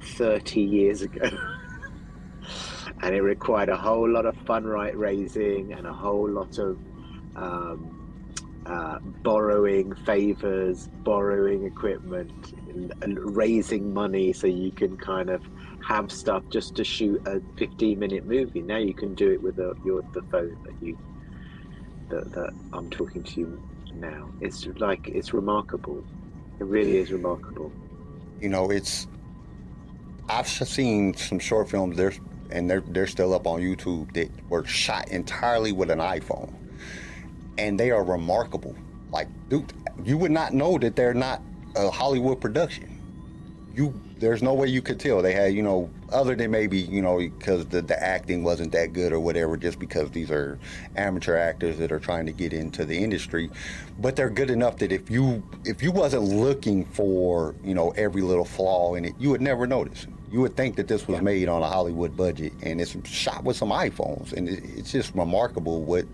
30 0.00 0.60
years 0.60 1.02
ago. 1.02 1.28
and 3.02 3.14
it 3.14 3.22
required 3.22 3.68
a 3.68 3.76
whole 3.76 4.08
lot 4.08 4.24
of 4.24 4.36
fundraising 4.44 5.76
and 5.76 5.86
a 5.86 5.92
whole 5.92 6.28
lot 6.28 6.58
of 6.58 6.78
um, 7.36 7.97
uh, 8.68 8.98
borrowing 9.22 9.94
favors, 9.94 10.88
borrowing 11.02 11.64
equipment, 11.64 12.52
and, 12.68 12.92
and 13.02 13.36
raising 13.36 13.92
money 13.92 14.32
so 14.32 14.46
you 14.46 14.70
can 14.70 14.96
kind 14.96 15.30
of 15.30 15.42
have 15.86 16.12
stuff 16.12 16.42
just 16.50 16.76
to 16.76 16.84
shoot 16.84 17.20
a 17.26 17.40
15 17.56 17.98
minute 17.98 18.26
movie. 18.26 18.60
Now 18.60 18.76
you 18.76 18.94
can 18.94 19.14
do 19.14 19.30
it 19.30 19.42
with 19.42 19.56
your, 19.84 20.02
the 20.12 20.22
phone 20.30 20.58
that 20.64 20.74
you 20.86 20.98
that, 22.10 22.32
that 22.32 22.50
I'm 22.72 22.90
talking 22.90 23.22
to 23.22 23.40
you 23.40 23.62
now. 23.94 24.28
It's 24.40 24.66
like 24.78 25.08
it's 25.08 25.32
remarkable. 25.32 26.04
It 26.60 26.64
really 26.64 26.98
is 26.98 27.12
remarkable. 27.12 27.72
You 28.40 28.48
know, 28.48 28.70
it's 28.70 29.06
I've 30.28 30.48
seen 30.48 31.14
some 31.14 31.38
short 31.38 31.70
films 31.70 31.96
there, 31.96 32.12
and 32.50 32.68
they're 32.68 32.82
they're 32.82 33.06
still 33.06 33.34
up 33.34 33.46
on 33.46 33.60
YouTube 33.60 34.12
that 34.12 34.30
were 34.48 34.64
shot 34.64 35.08
entirely 35.08 35.72
with 35.72 35.90
an 35.90 36.00
iPhone, 36.00 36.52
and 37.58 37.78
they 37.78 37.90
are 37.90 38.04
remarkable. 38.04 38.74
Like, 39.10 39.28
dude, 39.48 39.72
you 40.04 40.16
would 40.16 40.30
not 40.30 40.54
know 40.54 40.78
that 40.78 40.96
they're 40.96 41.14
not 41.14 41.42
a 41.76 41.90
Hollywood 41.90 42.40
production. 42.40 42.94
You, 43.74 43.98
there's 44.18 44.42
no 44.42 44.54
way 44.54 44.66
you 44.66 44.82
could 44.82 44.98
tell. 44.98 45.22
They 45.22 45.32
had, 45.32 45.54
you 45.54 45.62
know, 45.62 45.88
other 46.10 46.34
than 46.34 46.50
maybe, 46.50 46.78
you 46.78 47.00
know, 47.00 47.18
because 47.18 47.66
the, 47.66 47.80
the 47.80 48.02
acting 48.02 48.42
wasn't 48.42 48.72
that 48.72 48.92
good 48.92 49.12
or 49.12 49.20
whatever, 49.20 49.56
just 49.56 49.78
because 49.78 50.10
these 50.10 50.30
are 50.30 50.58
amateur 50.96 51.36
actors 51.36 51.78
that 51.78 51.92
are 51.92 52.00
trying 52.00 52.26
to 52.26 52.32
get 52.32 52.52
into 52.52 52.84
the 52.84 52.98
industry. 52.98 53.50
But 54.00 54.16
they're 54.16 54.30
good 54.30 54.50
enough 54.50 54.78
that 54.78 54.90
if 54.90 55.10
you 55.10 55.42
if 55.64 55.82
you 55.82 55.92
wasn't 55.92 56.24
looking 56.24 56.86
for, 56.86 57.54
you 57.62 57.74
know, 57.74 57.90
every 57.90 58.22
little 58.22 58.44
flaw 58.44 58.94
in 58.94 59.04
it, 59.04 59.14
you 59.18 59.30
would 59.30 59.42
never 59.42 59.66
notice. 59.66 60.06
You 60.30 60.40
would 60.40 60.56
think 60.56 60.76
that 60.76 60.88
this 60.88 61.06
was 61.06 61.22
made 61.22 61.48
on 61.48 61.62
a 61.62 61.68
Hollywood 61.68 62.16
budget 62.16 62.52
and 62.62 62.80
it's 62.80 62.96
shot 63.08 63.44
with 63.44 63.56
some 63.56 63.70
iPhones, 63.70 64.32
and 64.32 64.48
it, 64.48 64.62
it's 64.76 64.90
just 64.90 65.14
remarkable 65.14 65.82
what 65.82 66.04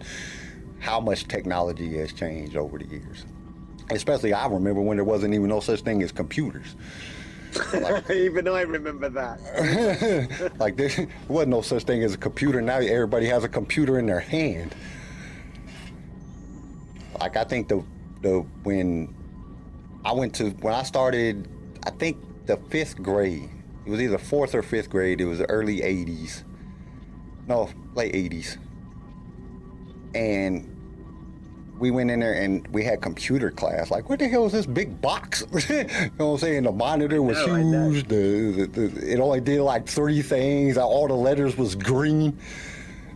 how 0.84 1.00
much 1.00 1.26
technology 1.26 1.96
has 1.96 2.12
changed 2.12 2.56
over 2.56 2.78
the 2.78 2.84
years. 2.84 3.24
Especially, 3.90 4.34
I 4.34 4.46
remember 4.46 4.82
when 4.82 4.98
there 4.98 5.04
wasn't 5.04 5.32
even 5.32 5.48
no 5.48 5.60
such 5.60 5.80
thing 5.80 6.02
as 6.02 6.12
computers. 6.12 6.76
Even 8.12 8.48
I 8.48 8.62
remember 8.62 9.08
that. 9.10 10.52
like 10.58 10.76
there 10.76 10.90
wasn't 11.28 11.50
no 11.50 11.60
such 11.60 11.84
thing 11.84 12.02
as 12.02 12.12
a 12.12 12.18
computer. 12.18 12.60
Now 12.60 12.78
everybody 12.78 13.26
has 13.26 13.44
a 13.44 13.48
computer 13.48 14.00
in 14.00 14.06
their 14.06 14.18
hand. 14.18 14.74
Like 17.20 17.36
I 17.36 17.44
think 17.44 17.68
the 17.68 17.84
the 18.22 18.40
when 18.64 19.14
I 20.04 20.12
went 20.12 20.34
to 20.36 20.50
when 20.50 20.74
I 20.74 20.82
started, 20.82 21.46
I 21.86 21.90
think 21.90 22.16
the 22.46 22.56
fifth 22.70 23.00
grade. 23.00 23.48
It 23.86 23.90
was 23.90 24.00
either 24.00 24.18
fourth 24.18 24.52
or 24.56 24.62
fifth 24.62 24.90
grade. 24.90 25.20
It 25.20 25.26
was 25.26 25.38
the 25.38 25.48
early 25.48 25.78
'80s. 25.78 26.42
No, 27.46 27.70
late 27.94 28.14
'80s. 28.14 28.58
And 30.16 30.73
we 31.78 31.90
went 31.90 32.10
in 32.10 32.20
there 32.20 32.34
and 32.34 32.66
we 32.68 32.84
had 32.84 33.00
computer 33.00 33.50
class. 33.50 33.90
Like, 33.90 34.08
what 34.08 34.18
the 34.18 34.28
hell 34.28 34.46
is 34.46 34.52
this 34.52 34.66
big 34.66 35.00
box? 35.00 35.44
you 35.68 35.84
know 35.84 36.08
what 36.16 36.24
I'm 36.26 36.38
saying? 36.38 36.62
The 36.64 36.72
monitor 36.72 37.22
was 37.22 37.36
know, 37.46 37.90
huge. 37.90 38.08
The, 38.08 38.66
the, 38.66 38.86
the 38.88 39.12
it 39.12 39.20
only 39.20 39.40
did 39.40 39.60
like 39.60 39.86
three 39.86 40.22
things. 40.22 40.76
All 40.76 41.08
the 41.08 41.14
letters 41.14 41.56
was 41.56 41.74
green. 41.74 42.38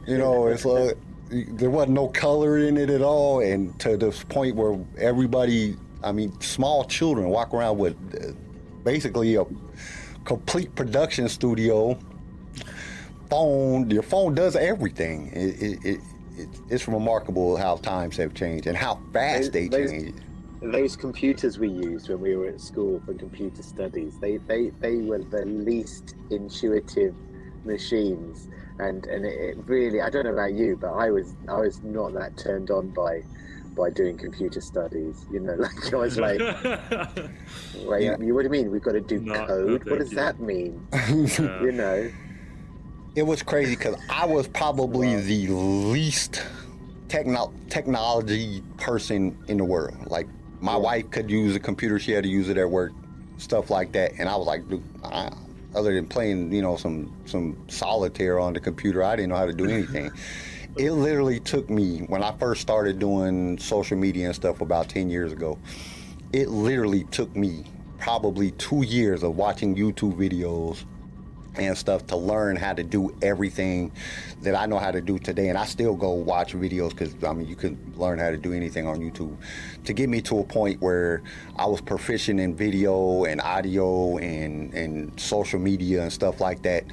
You 0.07 0.19
know, 0.19 0.47
it's 0.47 0.65
like 0.65 0.97
there 1.31 1.71
wasn't 1.71 1.95
no 1.95 2.09
color 2.09 2.59
in 2.59 2.77
it 2.77 2.91
at 2.91 3.03
all. 3.03 3.41
And 3.41 3.79
to 3.81 3.97
this 3.97 4.25
point 4.25 4.57
where 4.57 4.79
everybody, 4.99 5.77
I 6.03 6.13
mean, 6.13 6.39
small 6.41 6.85
children 6.85 7.29
walk 7.29 7.53
around 7.53 7.79
with 7.79 7.97
uh, 8.15 8.33
basically 8.85 9.37
a 9.37 9.45
complete 10.25 10.75
production 10.75 11.29
studio 11.29 11.99
phone. 13.31 13.91
Your 13.91 14.03
phone 14.03 14.35
does 14.35 14.57
everything. 14.57 15.31
It, 15.33 15.63
it, 15.63 15.85
it, 15.85 16.01
it, 16.39 16.49
it's 16.69 16.89
remarkable 16.89 17.57
how 17.57 17.77
times 17.77 18.17
have 18.17 18.35
changed 18.35 18.67
and 18.67 18.77
how 18.77 19.01
fast 19.13 19.53
they 19.53 19.69
Those- 19.69 19.91
change. 19.91 20.15
Those 20.61 20.97
computers 20.97 21.57
we 21.57 21.69
used 21.69 22.09
when 22.09 22.19
we 22.21 22.35
were 22.35 22.49
at 22.49 22.61
school 22.61 23.01
for 23.07 23.15
computer 23.15 23.63
studies, 23.63 24.19
they, 24.19 24.39
they, 24.39 24.71
they 24.81 24.97
were 24.97 25.19
the 25.23 25.45
least 25.47 26.17
intuitive 26.31 27.15
machines. 27.65 28.49
And, 28.81 29.07
and 29.07 29.25
it, 29.25 29.39
it 29.39 29.57
really, 29.67 30.01
I 30.01 30.11
don't 30.11 30.25
know 30.25 30.33
about 30.33 30.55
you, 30.55 30.77
but 30.81 30.93
I 30.95 31.11
was 31.13 31.35
I 31.49 31.61
was 31.61 31.81
not 31.85 32.13
that 32.15 32.37
turned 32.37 32.71
on 32.73 32.89
by 32.91 33.23
by 33.77 33.91
doing 33.91 34.17
computer 34.19 34.61
studies. 34.61 35.27
You 35.31 35.41
know, 35.41 35.55
like 35.59 35.93
I 35.95 35.97
was 35.97 36.19
like, 36.19 36.41
wait, 37.85 38.05
Yeah. 38.05 38.17
you 38.21 38.35
what 38.35 38.43
do 38.43 38.45
you 38.45 38.51
mean? 38.51 38.71
We've 38.73 38.83
got 38.83 38.93
to 38.93 39.01
do 39.01 39.21
No, 39.21 39.35
no, 39.35 39.47
code. 39.47 39.85
what 39.91 39.99
does 40.01 40.11
you. 40.11 40.17
that 40.17 40.41
mean? 40.41 40.85
Yeah. 40.93 41.61
You 41.63 41.73
know, 41.73 42.11
It 43.19 43.27
was 43.27 43.43
crazy 43.43 43.75
because 43.75 43.97
I 44.09 44.27
was 44.27 44.47
probably 44.47 45.17
the 45.21 45.49
least 45.49 46.41
techno- 47.09 47.53
technology 47.69 48.63
person 48.77 49.37
in 49.49 49.57
the 49.57 49.65
world. 49.65 50.07
Like 50.07 50.29
my 50.61 50.77
wife 50.77 51.11
could 51.11 51.29
use 51.29 51.57
a 51.57 51.59
computer; 51.59 51.99
she 51.99 52.13
had 52.13 52.23
to 52.23 52.31
use 52.31 52.49
it 52.49 52.57
at 52.57 52.71
work. 52.71 52.93
stuff 53.39 53.71
like 53.71 53.91
that. 53.91 54.13
And 54.21 54.29
I 54.29 54.37
was 54.37 54.47
like, 54.47 54.69
dude, 54.69 54.85
I, 55.03 55.33
other 55.75 55.95
than 55.95 56.07
playing, 56.07 56.53
you 56.53 56.63
know, 56.63 56.77
some 56.77 57.13
some 57.25 57.61
solitaire 57.67 58.39
on 58.39 58.53
the 58.53 58.61
computer, 58.61 59.03
I 59.03 59.17
didn't 59.17 59.31
know 59.31 59.37
how 59.37 59.47
to 59.47 59.53
do 59.53 59.65
anything. 59.65 60.13
it 60.77 60.93
literally 60.93 61.41
took 61.41 61.69
me 61.69 62.03
when 62.07 62.23
I 62.23 62.31
first 62.39 62.61
started 62.61 63.01
doing 63.01 63.59
social 63.59 63.99
media 63.99 64.27
and 64.27 64.35
stuff 64.35 64.61
about 64.61 64.89
10 64.89 65.11
years 65.11 65.33
ago. 65.33 65.59
It 66.33 66.51
literally 66.51 67.03
took 67.11 67.35
me 67.35 67.65
probably 67.99 68.53
two 68.53 68.85
years 68.85 69.25
of 69.25 69.35
watching 69.35 69.75
YouTube 69.75 70.15
videos 70.15 70.85
and 71.59 71.77
stuff 71.77 72.07
to 72.09 72.17
learn 72.17 72.57
how 72.57 72.73
to 72.73 72.83
do 72.83 73.15
everything 73.23 73.93
that 74.43 74.55
I 74.55 74.67
know 74.67 74.79
how 74.79 74.91
to 74.91 75.01
do 75.01 75.19
today. 75.19 75.49
And 75.49 75.59
I 75.59 75.65
still 75.65 75.95
go 75.95 76.11
watch 76.11 76.55
videos 76.55 76.91
because 76.91 77.15
I 77.25 77.33
mean, 77.33 77.49
you 77.49 77.57
can 77.57 77.79
learn 77.97 78.19
how 78.19 78.31
to 78.31 78.37
do 78.37 78.53
anything 78.53 78.87
on 78.87 78.99
YouTube. 78.99 79.37
To 79.85 79.93
get 79.93 80.09
me 80.09 80.21
to 80.23 80.39
a 80.39 80.45
point 80.45 80.81
where 80.81 81.23
I 81.57 81.67
was 81.67 81.81
proficient 81.81 82.41
in 82.41 82.55
video 82.55 83.25
and 83.25 83.41
audio 83.41 84.19
and 84.19 84.73
and 84.75 85.19
social 85.21 85.59
media 85.59 86.03
and 86.03 86.13
stuff 86.13 86.41
like 86.41 86.63
that. 86.63 86.85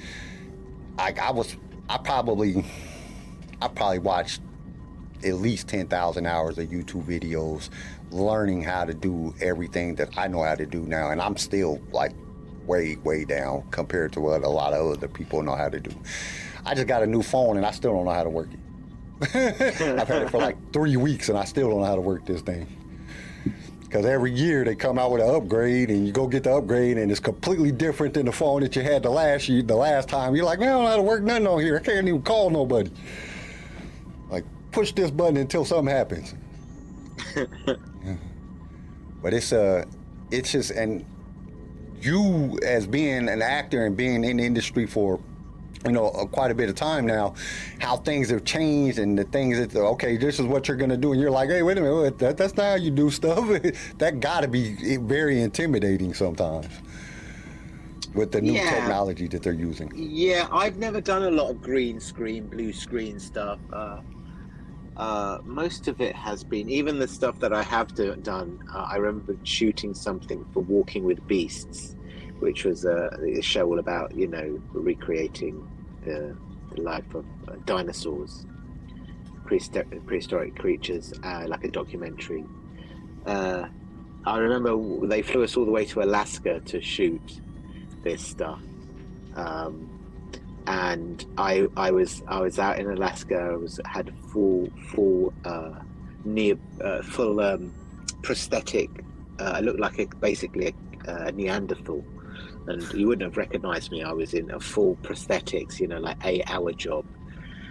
I, 0.97 1.13
I 1.21 1.31
was 1.31 1.55
I 1.89 1.97
probably 1.97 2.65
I 3.61 3.67
probably 3.67 3.99
watched 3.99 4.41
at 5.23 5.35
least 5.35 5.67
ten 5.67 5.87
thousand 5.87 6.25
hours 6.25 6.57
of 6.57 6.67
YouTube 6.67 7.03
videos 7.03 7.69
learning 8.11 8.63
how 8.63 8.85
to 8.85 8.93
do 8.93 9.33
everything 9.41 9.95
that 9.95 10.17
I 10.17 10.27
know 10.27 10.43
how 10.43 10.55
to 10.55 10.65
do 10.65 10.81
now, 10.81 11.09
and 11.11 11.21
I'm 11.21 11.37
still 11.37 11.81
like 11.91 12.13
way, 12.65 12.97
way 12.97 13.25
down 13.25 13.63
compared 13.71 14.13
to 14.13 14.19
what 14.19 14.43
a 14.43 14.49
lot 14.49 14.73
of 14.73 14.85
other 14.85 15.07
people 15.07 15.41
know 15.41 15.55
how 15.55 15.69
to 15.69 15.79
do. 15.79 15.91
I 16.65 16.73
just 16.73 16.87
got 16.87 17.03
a 17.03 17.07
new 17.07 17.21
phone 17.21 17.57
and 17.57 17.65
I 17.65 17.71
still 17.71 17.93
don't 17.93 18.05
know 18.05 18.11
how 18.11 18.23
to 18.23 18.29
work 18.29 18.49
it. 18.51 18.59
I've 19.99 20.07
had 20.07 20.23
it 20.23 20.29
for 20.29 20.39
like 20.39 20.57
three 20.73 20.97
weeks 20.97 21.29
and 21.29 21.37
I 21.37 21.45
still 21.45 21.69
don't 21.69 21.79
know 21.79 21.85
how 21.85 21.95
to 21.95 22.01
work 22.01 22.25
this 22.25 22.41
thing. 22.41 22.67
Because 23.81 24.05
every 24.05 24.31
year 24.31 24.65
they 24.65 24.75
come 24.75 24.99
out 24.99 25.11
with 25.11 25.21
an 25.21 25.33
upgrade 25.33 25.89
and 25.89 26.05
you 26.05 26.11
go 26.11 26.27
get 26.27 26.43
the 26.43 26.55
upgrade 26.55 26.97
and 26.97 27.09
it's 27.11 27.19
completely 27.19 27.71
different 27.71 28.13
than 28.13 28.25
the 28.25 28.31
phone 28.31 28.61
that 28.61 28.75
you 28.75 28.81
had 28.81 29.03
the 29.03 29.09
last 29.09 29.47
year, 29.47 29.61
the 29.61 29.75
last 29.75 30.09
time. 30.09 30.35
You're 30.35 30.45
like, 30.45 30.59
man, 30.59 30.69
I 30.69 30.71
don't 30.73 30.83
know 30.83 30.89
how 30.89 30.95
to 30.97 31.01
work 31.03 31.23
nothing 31.23 31.47
on 31.47 31.61
here. 31.61 31.77
I 31.77 31.79
can't 31.79 32.07
even 32.07 32.21
call 32.21 32.49
nobody. 32.49 32.91
Like, 34.29 34.43
push 34.71 34.91
this 34.91 35.11
button 35.11 35.37
until 35.37 35.63
something 35.63 35.93
happens. 35.93 36.33
yeah. 37.35 38.15
But 39.21 39.33
it's 39.33 39.53
uh 39.53 39.85
it's 40.29 40.51
just 40.51 40.71
and 40.71 41.05
you 42.05 42.59
as 42.65 42.87
being 42.87 43.29
an 43.29 43.41
actor 43.41 43.85
and 43.85 43.97
being 43.97 44.23
in 44.23 44.37
the 44.37 44.45
industry 44.45 44.85
for 44.85 45.19
you 45.85 45.91
know 45.91 46.09
quite 46.31 46.51
a 46.51 46.55
bit 46.55 46.69
of 46.69 46.75
time 46.75 47.05
now 47.05 47.33
how 47.79 47.97
things 47.97 48.29
have 48.29 48.43
changed 48.45 48.99
and 48.99 49.17
the 49.19 49.23
things 49.25 49.59
that 49.59 49.75
okay 49.79 50.17
this 50.17 50.39
is 50.39 50.45
what 50.45 50.67
you're 50.67 50.77
going 50.77 50.89
to 50.89 50.97
do 50.97 51.11
and 51.13 51.21
you're 51.21 51.31
like 51.31 51.49
hey 51.49 51.63
wait 51.63 51.77
a 51.77 51.81
minute 51.81 52.17
that, 52.19 52.37
that's 52.37 52.55
not 52.55 52.65
how 52.65 52.75
you 52.75 52.91
do 52.91 53.11
stuff 53.11 53.47
that 53.97 54.19
got 54.19 54.41
to 54.41 54.47
be 54.47 54.97
very 54.97 55.41
intimidating 55.41 56.13
sometimes 56.13 56.67
with 58.15 58.31
the 58.31 58.41
new 58.41 58.53
Yeah. 58.53 58.69
technology 58.69 59.27
that 59.29 59.43
they're 59.43 59.53
using 59.53 59.91
Yeah, 59.95 60.47
I've 60.51 60.77
never 60.77 61.01
done 61.01 61.23
a 61.23 61.31
lot 61.31 61.51
of 61.51 61.61
green 61.61 61.99
screen, 61.99 62.47
blue 62.47 62.73
screen 62.73 63.19
stuff. 63.19 63.59
Uh, 63.71 64.01
uh, 64.97 65.39
most 65.43 65.87
of 65.87 66.01
it 66.01 66.15
has 66.15 66.43
been, 66.43 66.69
even 66.69 66.99
the 66.99 67.07
stuff 67.07 67.39
that 67.39 67.53
I 67.53 67.63
have 67.63 67.93
do, 67.95 68.15
done. 68.17 68.59
Uh, 68.73 68.87
I 68.89 68.97
remember 68.97 69.37
shooting 69.43 69.93
something 69.93 70.45
for 70.53 70.61
Walking 70.63 71.03
with 71.03 71.25
Beasts, 71.27 71.94
which 72.45 72.63
was 72.63 72.85
a, 72.85 73.09
a 73.23 73.41
show 73.41 73.65
all 73.65 73.79
about, 73.79 74.15
you 74.15 74.27
know, 74.27 74.61
recreating 74.71 75.67
the, 76.05 76.37
the 76.71 76.81
life 76.81 77.15
of 77.15 77.25
uh, 77.47 77.53
dinosaurs, 77.65 78.45
prehistor- 79.45 79.87
prehistoric 80.05 80.55
creatures, 80.55 81.11
uh, 81.23 81.43
like 81.47 81.63
a 81.63 81.71
documentary. 81.71 82.45
Uh, 83.25 83.65
I 84.27 84.37
remember 84.37 84.71
they 85.07 85.23
flew 85.23 85.43
us 85.43 85.57
all 85.57 85.65
the 85.65 85.71
way 85.71 85.85
to 85.85 86.03
Alaska 86.03 86.59
to 86.59 86.79
shoot 86.81 87.41
this 88.03 88.21
stuff. 88.21 88.61
Um, 89.35 89.89
and 90.67 91.25
I 91.37 91.67
I 91.75 91.89
was 91.89 92.21
I 92.27 92.39
was 92.41 92.59
out 92.59 92.77
in 92.79 92.87
Alaska. 92.89 93.37
I 93.53 93.55
was 93.55 93.79
had 93.85 94.13
full 94.31 94.69
full 94.91 95.33
uh, 95.45 95.79
near 96.23 96.57
uh, 96.83 97.01
full 97.01 97.39
um, 97.39 97.73
prosthetic. 98.21 98.89
Uh, 99.39 99.53
I 99.55 99.59
looked 99.61 99.79
like 99.79 99.97
a, 99.99 100.05
basically 100.29 100.73
a, 101.07 101.11
a 101.27 101.31
Neanderthal, 101.31 102.03
and 102.67 102.81
you 102.93 103.07
wouldn't 103.07 103.23
have 103.29 103.37
recognized 103.37 103.91
me. 103.91 104.03
I 104.03 104.11
was 104.11 104.33
in 104.33 104.51
a 104.51 104.59
full 104.59 104.95
prosthetics, 104.97 105.79
you 105.79 105.87
know, 105.87 105.99
like 105.99 106.17
eight 106.23 106.49
hour 106.49 106.71
job. 106.71 107.05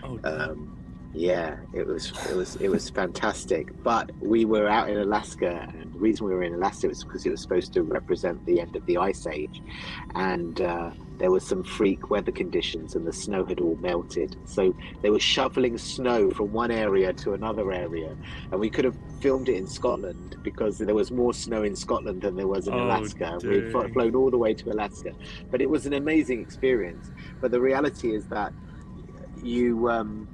Oh, 0.03 0.19
Um, 0.25 0.74
yeah, 1.15 1.57
it 1.73 1.86
was 1.86 2.12
it 2.28 2.36
was 2.36 2.57
it 2.57 2.69
was 2.69 2.91
fantastic. 2.91 3.70
But 3.85 4.11
we 4.20 4.45
were 4.45 4.69
out 4.69 4.89
in 4.91 4.99
Alaska, 4.99 5.69
and 5.73 5.95
the 5.95 5.99
reason 5.99 6.27
we 6.27 6.35
were 6.35 6.43
in 6.43 6.55
Alaska 6.55 6.89
was 6.89 7.05
because 7.05 7.24
it 7.24 7.31
was 7.31 7.41
supposed 7.41 7.73
to 7.74 7.82
represent 7.82 8.45
the 8.47 8.61
end 8.61 8.74
of 8.77 8.85
the 8.86 8.97
ice 8.99 9.27
age, 9.27 9.62
and 10.16 10.61
uh, 10.61 10.91
there 11.19 11.31
was 11.31 11.47
some 11.47 11.62
freak 11.62 12.11
weather 12.11 12.32
conditions, 12.32 12.97
and 12.97 13.07
the 13.07 13.12
snow 13.12 13.45
had 13.45 13.61
all 13.61 13.77
melted. 13.77 14.36
So 14.45 14.74
they 15.03 15.11
were 15.11 15.20
shoveling 15.20 15.78
snow 15.78 16.31
from 16.32 16.53
one 16.53 16.73
area 16.73 17.12
to 17.12 17.35
another 17.35 17.73
area, 17.73 18.16
and 18.51 18.59
we 18.61 18.69
could 18.69 18.85
have 18.85 18.97
filmed 19.20 19.49
it 19.49 19.55
in 19.57 19.69
Scotland 19.69 20.36
because 20.43 20.78
there 20.78 20.95
was 20.97 21.12
more 21.12 21.32
snow 21.32 21.62
in 21.62 21.77
Scotland 21.77 22.23
than 22.23 22.35
there 22.35 22.49
was 22.49 22.66
in 22.66 22.74
Oh, 22.74 22.85
Alaska. 22.86 23.39
We'd 23.45 23.70
fl- 23.70 23.86
flown 23.93 24.16
all 24.16 24.31
the 24.32 24.39
way 24.39 24.53
to 24.55 24.70
Alaska, 24.73 25.12
but 25.53 25.62
it 25.62 25.70
was 25.70 25.86
an 25.86 25.93
amazing 25.93 26.41
experience. 26.41 27.11
But 27.41 27.53
the 27.53 27.61
reality 27.61 28.15
is 28.15 28.27
that 28.27 28.53
you 29.43 29.89
um 29.91 30.27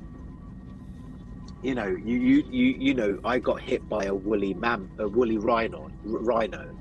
you 1.63 1.75
know 1.75 1.87
you 1.87 2.19
you 2.19 2.45
you, 2.51 2.67
you 2.79 2.95
know 2.95 3.19
i 3.25 3.39
got 3.39 3.61
hit 3.61 3.87
by 3.89 4.05
a 4.05 4.15
woolly 4.15 4.55
mam 4.55 4.91
a 4.99 5.09
woolly 5.09 5.39
rhino 5.39 5.83
r- 5.83 5.91
rhino 6.05 6.75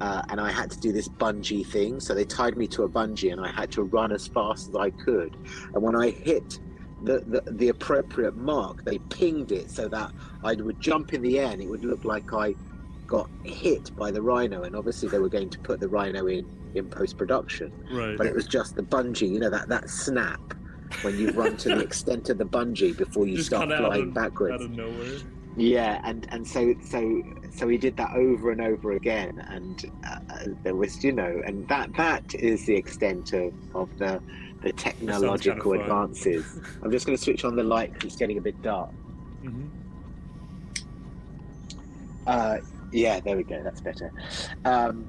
uh, 0.00 0.22
and 0.30 0.40
I 0.40 0.50
had 0.50 0.70
to 0.70 0.80
do 0.80 0.92
this 0.92 1.08
bungee 1.08 1.66
thing. 1.66 2.00
So 2.00 2.14
they 2.14 2.24
tied 2.24 2.56
me 2.56 2.66
to 2.68 2.84
a 2.84 2.88
bungee, 2.88 3.32
and 3.32 3.40
I 3.40 3.50
had 3.50 3.70
to 3.72 3.82
run 3.82 4.12
as 4.12 4.26
fast 4.26 4.70
as 4.70 4.74
I 4.74 4.90
could. 4.90 5.36
And 5.74 5.82
when 5.82 5.94
I 5.94 6.10
hit 6.10 6.58
the, 7.02 7.20
the, 7.20 7.42
the 7.52 7.68
appropriate 7.68 8.36
mark, 8.36 8.84
they 8.84 8.98
pinged 8.98 9.52
it 9.52 9.70
so 9.70 9.88
that 9.88 10.12
I 10.42 10.54
would 10.54 10.80
jump 10.80 11.12
in 11.12 11.22
the 11.22 11.38
air, 11.38 11.50
and 11.52 11.60
it 11.60 11.68
would 11.68 11.84
look 11.84 12.04
like 12.04 12.32
I 12.32 12.54
got 13.06 13.28
hit 13.44 13.94
by 13.96 14.10
the 14.10 14.22
rhino. 14.22 14.62
And 14.62 14.74
obviously, 14.74 15.08
they 15.08 15.18
were 15.18 15.28
going 15.28 15.50
to 15.50 15.58
put 15.58 15.80
the 15.80 15.88
rhino 15.88 16.26
in 16.26 16.46
in 16.74 16.88
post 16.88 17.18
production 17.18 17.72
right. 17.90 18.16
but 18.16 18.28
it 18.28 18.32
was 18.32 18.46
just 18.46 18.76
the 18.76 18.82
bungee, 18.82 19.28
you 19.28 19.40
know, 19.40 19.50
that, 19.50 19.68
that 19.68 19.90
snap 19.90 20.54
when 21.02 21.18
you 21.18 21.30
run 21.32 21.56
to 21.58 21.68
the 21.70 21.80
extent 21.88 22.28
of 22.30 22.38
the 22.38 22.44
bungee 22.44 22.96
before 22.96 23.26
you 23.26 23.36
Just 23.36 23.48
start 23.48 23.68
flying 23.74 24.08
of, 24.08 24.14
backwards. 24.14 24.62
of. 24.62 24.70
Yeah, 25.56 26.00
and 26.04 26.26
and 26.30 26.46
so 26.46 26.74
so 26.80 27.22
so 27.50 27.68
he 27.68 27.76
did 27.76 27.96
that 27.96 28.12
over 28.14 28.50
and 28.52 28.60
over 28.60 28.92
again, 28.92 29.42
and 29.48 29.80
uh, 30.08 30.46
there 30.62 30.76
was, 30.76 31.02
you 31.02 31.12
know, 31.12 31.42
and 31.44 31.66
that 31.68 31.90
that 31.96 32.24
is 32.34 32.64
the 32.66 32.76
extent 32.76 33.32
of 33.32 33.52
of 33.74 33.90
the 33.98 34.22
the 34.62 34.72
technological 34.72 35.72
fun. 35.72 35.80
advances. 35.80 36.46
I'm 36.82 36.92
just 36.92 37.04
going 37.04 37.16
to 37.18 37.22
switch 37.22 37.44
on 37.44 37.56
the 37.56 37.64
light 37.64 37.92
'cause 37.92 38.04
it's 38.04 38.16
getting 38.16 38.38
a 38.38 38.42
bit 38.42 38.56
dark. 38.62 38.90
hmm 39.42 39.68
Uh, 42.26 42.58
yeah, 42.92 43.20
there 43.20 43.36
we 43.36 43.44
go. 43.44 43.62
That's 43.62 43.80
better. 43.80 44.12
Um, 44.64 45.08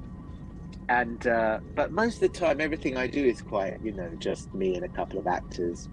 and 1.00 1.26
uh, 1.26 1.60
but 1.74 1.90
most 1.90 2.16
of 2.16 2.20
the 2.20 2.28
time, 2.28 2.60
everything 2.60 2.96
I 2.96 3.06
do 3.06 3.24
is 3.24 3.40
quite, 3.40 3.80
you 3.82 3.92
know, 3.92 4.10
just 4.18 4.52
me 4.52 4.74
and 4.74 4.84
a 4.84 4.88
couple 4.88 5.18
of 5.18 5.26
actors. 5.26 5.88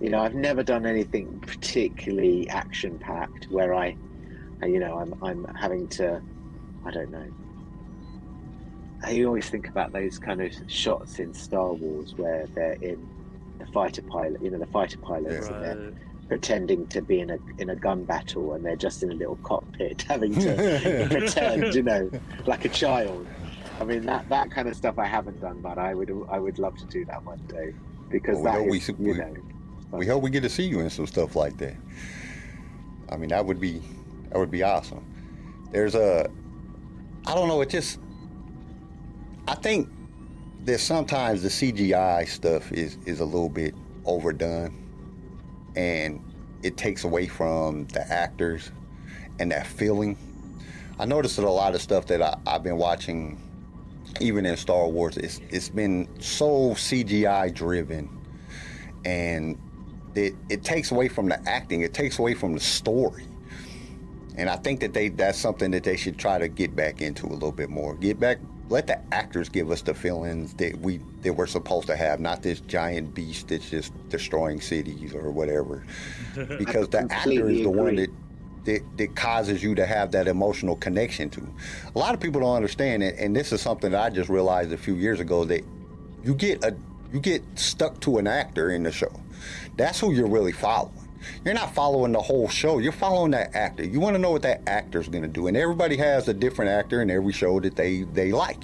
You 0.00 0.08
know, 0.08 0.20
I've 0.20 0.34
never 0.34 0.62
done 0.62 0.86
anything 0.86 1.40
particularly 1.40 2.48
action-packed 2.48 3.48
where 3.50 3.74
I, 3.74 3.96
uh, 4.62 4.66
you 4.66 4.78
know, 4.78 4.98
I'm 4.98 5.14
I'm 5.22 5.44
having 5.56 5.88
to, 5.88 6.22
I 6.86 6.90
don't 6.90 7.10
know. 7.10 7.26
I 9.02 9.24
always 9.24 9.48
think 9.48 9.68
about 9.68 9.92
those 9.92 10.18
kind 10.18 10.40
of 10.42 10.52
shots 10.68 11.18
in 11.18 11.34
Star 11.34 11.72
Wars 11.72 12.14
where 12.14 12.46
they're 12.54 12.74
in 12.74 13.08
the 13.58 13.66
fighter 13.66 14.02
pilot, 14.02 14.40
you 14.42 14.50
know, 14.50 14.58
the 14.58 14.66
fighter 14.66 14.98
pilots, 14.98 15.48
and 15.48 15.62
they're 15.64 15.92
pretending 16.28 16.86
to 16.86 17.02
be 17.02 17.18
in 17.20 17.30
a 17.30 17.38
in 17.58 17.70
a 17.70 17.76
gun 17.76 18.04
battle 18.04 18.52
and 18.54 18.64
they're 18.64 18.76
just 18.76 19.02
in 19.02 19.10
a 19.10 19.14
little 19.14 19.36
cockpit 19.42 20.02
having 20.08 20.32
to 20.34 21.08
pretend, 21.10 21.74
you 21.74 21.82
know, 21.82 22.08
like 22.46 22.64
a 22.64 22.68
child. 22.68 23.26
I 23.80 23.84
mean 23.84 24.04
that 24.06 24.28
that 24.28 24.50
kind 24.50 24.68
of 24.68 24.76
stuff 24.76 24.98
I 24.98 25.06
haven't 25.06 25.40
done, 25.40 25.60
but 25.60 25.78
I 25.78 25.94
would 25.94 26.10
I 26.28 26.38
would 26.38 26.58
love 26.58 26.76
to 26.78 26.84
do 26.86 27.04
that 27.06 27.24
one 27.24 27.40
day 27.48 27.74
because 28.10 28.38
Well, 28.38 28.52
that 28.54 28.70
we 28.70 28.78
is, 28.78 28.90
we- 28.98 29.08
you 29.08 29.14
know. 29.14 29.34
we 29.92 30.06
hope 30.06 30.22
we 30.22 30.30
get 30.30 30.42
to 30.42 30.50
see 30.50 30.64
you 30.64 30.80
in 30.80 30.90
some 30.90 31.06
stuff 31.06 31.34
like 31.34 31.56
that. 31.58 31.74
I 33.08 33.16
mean 33.16 33.30
that 33.30 33.44
would 33.44 33.60
be 33.60 33.82
that 34.28 34.38
would 34.38 34.50
be 34.50 34.62
awesome. 34.62 35.04
There's 35.72 35.94
a 35.94 36.30
i 37.26 37.34
don't 37.34 37.48
know 37.48 37.60
it 37.60 37.68
just 37.68 37.98
i 39.46 39.54
think 39.54 39.90
that 40.64 40.80
sometimes 40.80 41.42
the 41.42 41.50
cgi 41.50 42.26
stuff 42.26 42.72
is 42.72 42.96
is 43.04 43.20
a 43.20 43.24
little 43.26 43.50
bit 43.50 43.74
overdone 44.06 44.74
and 45.76 46.18
it 46.62 46.78
takes 46.78 47.04
away 47.04 47.26
from 47.26 47.84
the 47.88 48.10
actors 48.10 48.72
and 49.38 49.52
that 49.52 49.66
feeling. 49.66 50.16
I 50.98 51.04
noticed 51.04 51.36
that 51.36 51.44
a 51.44 51.50
lot 51.50 51.74
of 51.74 51.82
stuff 51.82 52.06
that 52.06 52.20
I, 52.22 52.36
i've 52.46 52.62
been 52.62 52.76
watching 52.78 53.38
even 54.20 54.46
in 54.46 54.56
star 54.56 54.88
wars 54.88 55.16
it's, 55.16 55.40
it's 55.50 55.68
been 55.68 56.08
so 56.20 56.70
cgi 56.70 57.52
driven 57.54 58.08
and 59.04 59.58
it, 60.14 60.34
it 60.48 60.64
takes 60.64 60.90
away 60.90 61.08
from 61.08 61.28
the 61.28 61.48
acting 61.48 61.82
it 61.82 61.94
takes 61.94 62.18
away 62.18 62.34
from 62.34 62.54
the 62.54 62.60
story. 62.60 63.26
And 64.36 64.48
i 64.48 64.56
think 64.56 64.80
that 64.80 64.92
they 64.92 65.08
that's 65.08 65.38
something 65.38 65.70
that 65.72 65.84
they 65.84 65.96
should 65.96 66.18
try 66.18 66.38
to 66.38 66.48
get 66.48 66.74
back 66.74 67.02
into 67.02 67.26
a 67.26 67.32
little 67.34 67.52
bit 67.52 67.68
more. 67.68 67.94
Get 67.96 68.18
back 68.18 68.38
let 68.70 68.86
the 68.86 69.00
actors 69.12 69.48
give 69.48 69.70
us 69.72 69.82
the 69.82 69.92
feelings 69.92 70.54
that 70.54 70.78
we 70.80 71.00
that 71.22 71.32
we're 71.32 71.46
supposed 71.46 71.88
to 71.88 71.96
have, 71.96 72.20
not 72.20 72.42
this 72.42 72.60
giant 72.60 73.12
beast 73.14 73.48
that's 73.48 73.68
just 73.68 73.92
destroying 74.08 74.60
cities 74.60 75.14
or 75.14 75.30
whatever. 75.30 75.84
Because 76.58 76.88
the 76.88 77.06
actor 77.10 77.50
is 77.50 77.62
the 77.62 77.70
one 77.70 77.96
that, 77.96 78.08
that 78.64 78.82
that 78.96 79.16
causes 79.16 79.62
you 79.62 79.74
to 79.74 79.86
have 79.86 80.12
that 80.12 80.28
emotional 80.28 80.76
connection 80.76 81.30
to. 81.30 81.46
A 81.94 81.98
lot 81.98 82.14
of 82.14 82.20
people 82.20 82.40
don't 82.40 82.56
understand 82.56 83.02
it, 83.02 83.16
and 83.18 83.34
this 83.34 83.52
is 83.52 83.60
something 83.60 83.92
that 83.92 84.00
I 84.00 84.10
just 84.10 84.28
realized 84.28 84.72
a 84.72 84.78
few 84.78 84.94
years 84.94 85.20
ago 85.20 85.44
that 85.44 85.64
you 86.22 86.34
get 86.34 86.64
a 86.64 86.74
you 87.12 87.20
get 87.20 87.42
stuck 87.56 88.00
to 88.00 88.18
an 88.18 88.26
actor 88.26 88.70
in 88.70 88.82
the 88.82 88.92
show. 88.92 89.12
That's 89.76 89.98
who 89.98 90.12
you're 90.12 90.28
really 90.28 90.52
following. 90.52 90.94
You're 91.44 91.54
not 91.54 91.74
following 91.74 92.12
the 92.12 92.20
whole 92.20 92.48
show. 92.48 92.78
You're 92.78 92.92
following 92.92 93.32
that 93.32 93.54
actor. 93.54 93.84
You 93.84 94.00
want 94.00 94.14
to 94.14 94.18
know 94.18 94.30
what 94.30 94.42
that 94.42 94.62
actor's 94.66 95.08
going 95.08 95.22
to 95.22 95.28
do, 95.28 95.48
and 95.48 95.56
everybody 95.56 95.96
has 95.96 96.28
a 96.28 96.34
different 96.34 96.70
actor 96.70 97.02
in 97.02 97.10
every 97.10 97.32
show 97.32 97.60
that 97.60 97.76
they 97.76 98.02
they 98.02 98.32
like, 98.32 98.62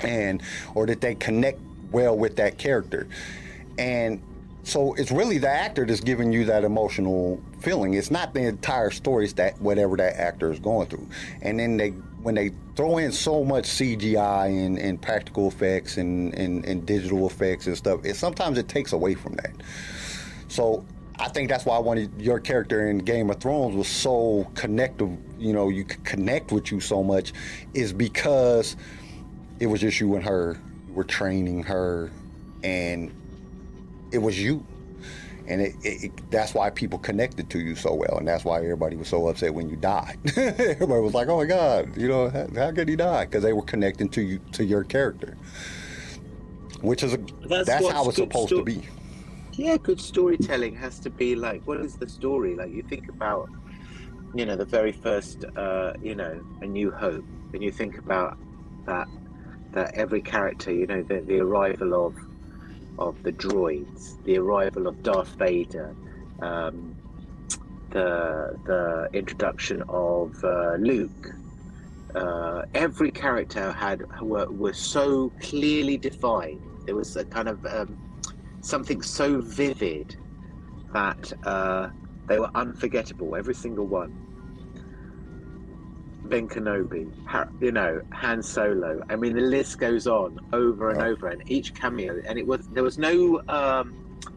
and 0.00 0.42
or 0.74 0.86
that 0.86 1.00
they 1.00 1.14
connect 1.14 1.60
well 1.90 2.16
with 2.16 2.36
that 2.36 2.58
character, 2.58 3.08
and 3.78 4.20
so 4.66 4.94
it's 4.94 5.12
really 5.12 5.38
the 5.38 5.48
actor 5.48 5.86
that's 5.86 6.00
giving 6.00 6.32
you 6.32 6.44
that 6.46 6.64
emotional 6.64 7.40
feeling. 7.60 7.94
It's 7.94 8.10
not 8.10 8.34
the 8.34 8.40
entire 8.40 8.90
story. 8.90 9.22
It's 9.22 9.34
that 9.34 9.60
whatever 9.60 9.96
that 9.96 10.16
actor 10.16 10.50
is 10.50 10.58
going 10.58 10.88
through, 10.88 11.06
and 11.40 11.60
then 11.60 11.76
they 11.76 11.90
when 11.90 12.34
they 12.34 12.50
throw 12.74 12.98
in 12.98 13.12
so 13.12 13.44
much 13.44 13.66
CGI 13.66 14.66
and, 14.66 14.76
and 14.76 15.00
practical 15.00 15.46
effects 15.46 15.98
and, 15.98 16.34
and, 16.34 16.64
and 16.64 16.84
digital 16.84 17.28
effects 17.28 17.68
and 17.68 17.76
stuff, 17.76 18.04
it 18.04 18.16
sometimes 18.16 18.58
it 18.58 18.66
takes 18.66 18.92
away 18.92 19.14
from 19.14 19.34
that. 19.34 19.52
So 20.48 20.84
I 21.20 21.28
think 21.28 21.48
that's 21.48 21.64
why 21.64 21.78
one 21.78 21.98
of 21.98 22.20
your 22.20 22.40
character 22.40 22.88
in 22.88 22.98
Game 22.98 23.30
of 23.30 23.38
Thrones 23.38 23.76
was 23.76 23.86
so 23.86 24.50
connective. 24.54 25.16
You 25.38 25.52
know, 25.52 25.68
you 25.68 25.84
could 25.84 26.04
connect 26.04 26.50
with 26.50 26.72
you 26.72 26.80
so 26.80 27.04
much, 27.04 27.32
is 27.72 27.92
because 27.92 28.74
it 29.60 29.66
was 29.68 29.80
just 29.80 30.00
you 30.00 30.16
and 30.16 30.24
her. 30.24 30.58
Were 30.88 31.04
training 31.04 31.62
her, 31.64 32.10
and 32.64 33.12
it 34.16 34.22
was 34.22 34.42
you. 34.42 34.66
And 35.46 35.62
it, 35.62 35.76
it, 35.82 36.04
it- 36.04 36.22
that's 36.30 36.54
why 36.54 36.70
people 36.70 36.98
connected 37.00 37.50
to 37.50 37.60
you 37.60 37.76
so 37.76 37.94
well, 37.94 38.18
and 38.18 38.28
that's 38.28 38.44
why 38.44 38.58
everybody 38.58 38.96
was 38.96 39.08
so 39.08 39.28
upset 39.28 39.54
when 39.54 39.68
you 39.70 39.76
died. 39.76 40.18
everybody 40.36 41.00
was 41.02 41.14
like, 41.14 41.28
"Oh 41.28 41.38
my 41.38 41.46
God, 41.46 41.96
you 41.96 42.08
know, 42.08 42.30
how, 42.30 42.48
how 42.56 42.72
could 42.72 42.88
he 42.88 42.96
die?" 42.96 43.24
Because 43.26 43.44
they 43.44 43.54
were 43.54 43.62
connecting 43.62 44.10
to 44.10 44.22
you 44.22 44.40
to 44.52 44.64
your 44.64 44.84
character, 44.84 45.38
which 46.82 47.02
is 47.04 47.14
a, 47.14 47.18
That's 47.44 47.68
that's, 47.68 47.88
how 47.88 48.08
it's 48.08 48.18
supposed 48.18 48.48
sto- 48.48 48.56
to 48.56 48.62
be. 48.62 48.88
Yeah, 49.56 49.78
good 49.82 50.00
storytelling 50.00 50.76
has 50.76 51.00
to 51.00 51.10
be 51.10 51.36
like, 51.36 51.62
what 51.66 51.80
is 51.80 51.96
the 51.98 52.08
story? 52.08 52.56
Like, 52.56 52.70
you 52.72 52.82
think 52.88 53.08
about, 53.08 53.50
you 54.34 54.46
know, 54.46 54.56
the 54.56 54.66
very 54.66 54.92
first, 54.92 55.44
uh, 55.56 55.92
you 56.00 56.16
know, 56.16 56.42
A 56.62 56.66
New 56.66 56.92
Hope, 56.92 57.26
and 57.54 57.62
you 57.62 57.72
think 57.72 57.98
about 57.98 58.38
that, 58.86 59.08
that 59.74 59.92
every 59.94 60.22
character, 60.22 60.72
you 60.72 60.86
know, 60.86 61.04
the, 61.08 61.22
the 61.26 61.40
arrival 61.40 62.08
of, 62.08 62.14
of 62.98 63.22
the 63.22 63.32
droids, 63.32 64.22
the 64.24 64.38
arrival 64.38 64.86
of 64.86 65.02
Darth 65.02 65.28
Vader, 65.38 65.94
um, 66.40 66.94
the 67.90 68.58
the 68.64 69.08
introduction 69.12 69.82
of 69.88 70.42
uh, 70.44 70.74
Luke. 70.78 71.34
Uh, 72.14 72.62
every 72.74 73.10
character 73.10 73.72
had 73.72 74.02
were, 74.22 74.46
were 74.50 74.72
so 74.72 75.30
clearly 75.40 75.98
defined. 75.98 76.62
There 76.86 76.94
was 76.94 77.14
a 77.16 77.24
kind 77.24 77.48
of 77.48 77.64
um, 77.66 77.98
something 78.62 79.02
so 79.02 79.40
vivid 79.40 80.16
that 80.92 81.32
uh, 81.44 81.90
they 82.26 82.38
were 82.38 82.50
unforgettable, 82.54 83.36
every 83.36 83.54
single 83.54 83.86
one. 83.86 84.25
Ben 86.26 86.48
Kenobi, 86.48 87.10
you 87.60 87.72
know, 87.72 88.00
Han 88.12 88.42
Solo. 88.42 89.00
I 89.08 89.16
mean, 89.16 89.34
the 89.34 89.42
list 89.42 89.78
goes 89.78 90.06
on 90.06 90.38
over 90.52 90.90
and 90.90 91.02
over, 91.02 91.28
and 91.28 91.42
each 91.46 91.74
cameo, 91.74 92.20
and 92.28 92.38
it 92.38 92.46
was 92.46 92.66
there 92.68 92.82
was 92.82 92.98
no 92.98 93.40
um, 93.48 93.94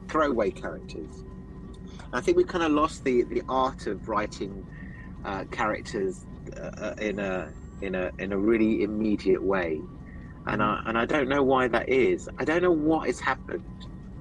throwaway 0.07 0.52
characters. 0.52 1.24
I 2.14 2.22
think 2.22 2.38
we 2.38 2.44
kind 2.44 2.64
of 2.64 2.72
lost 2.72 3.03
the 3.03 3.24
the 3.24 3.41
art 3.49 3.88
of 3.88 4.07
writing 4.07 4.66
uh, 5.26 5.45
characters 5.52 6.26
uh, 6.57 6.70
uh, 6.78 6.94
in 6.99 7.20
a 7.20 7.49
in 7.82 7.95
a 7.95 8.11
in 8.20 8.32
a 8.32 8.38
really 8.38 8.84
immediate 8.84 9.44
way, 9.44 9.80
and 10.48 10.61
I 10.61 10.82
and 10.86 10.98
I 10.98 11.06
don't 11.06 11.30
know 11.30 11.44
why 11.44 11.68
that 11.68 11.90
is. 11.90 12.30
I 12.38 12.45
don't 12.45 12.61
know 12.61 12.72
what 12.72 13.07
has 13.07 13.20
happened, 13.20 13.64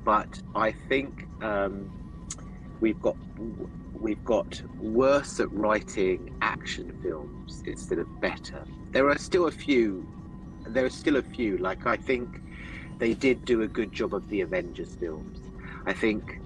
but 0.04 0.40
I 0.54 0.72
think 0.88 1.26
um, 1.42 1.90
we've 2.80 3.00
got 3.00 3.16
we've 3.94 4.24
got 4.24 4.62
worse 4.80 5.40
at 5.40 5.50
writing 5.52 6.36
action 6.40 6.96
films 7.02 7.62
instead 7.66 7.98
of 7.98 8.20
better. 8.20 8.64
There 8.92 9.08
are 9.08 9.18
still 9.18 9.46
a 9.46 9.50
few. 9.50 10.06
There 10.66 10.84
are 10.84 10.90
still 10.90 11.16
a 11.16 11.22
few. 11.22 11.58
Like 11.58 11.86
I 11.86 11.96
think 11.96 12.40
they 12.98 13.14
did 13.14 13.44
do 13.44 13.62
a 13.62 13.68
good 13.68 13.92
job 13.92 14.14
of 14.14 14.28
the 14.28 14.40
Avengers 14.40 14.94
films. 14.96 15.40
I 15.86 15.92
think 15.92 16.40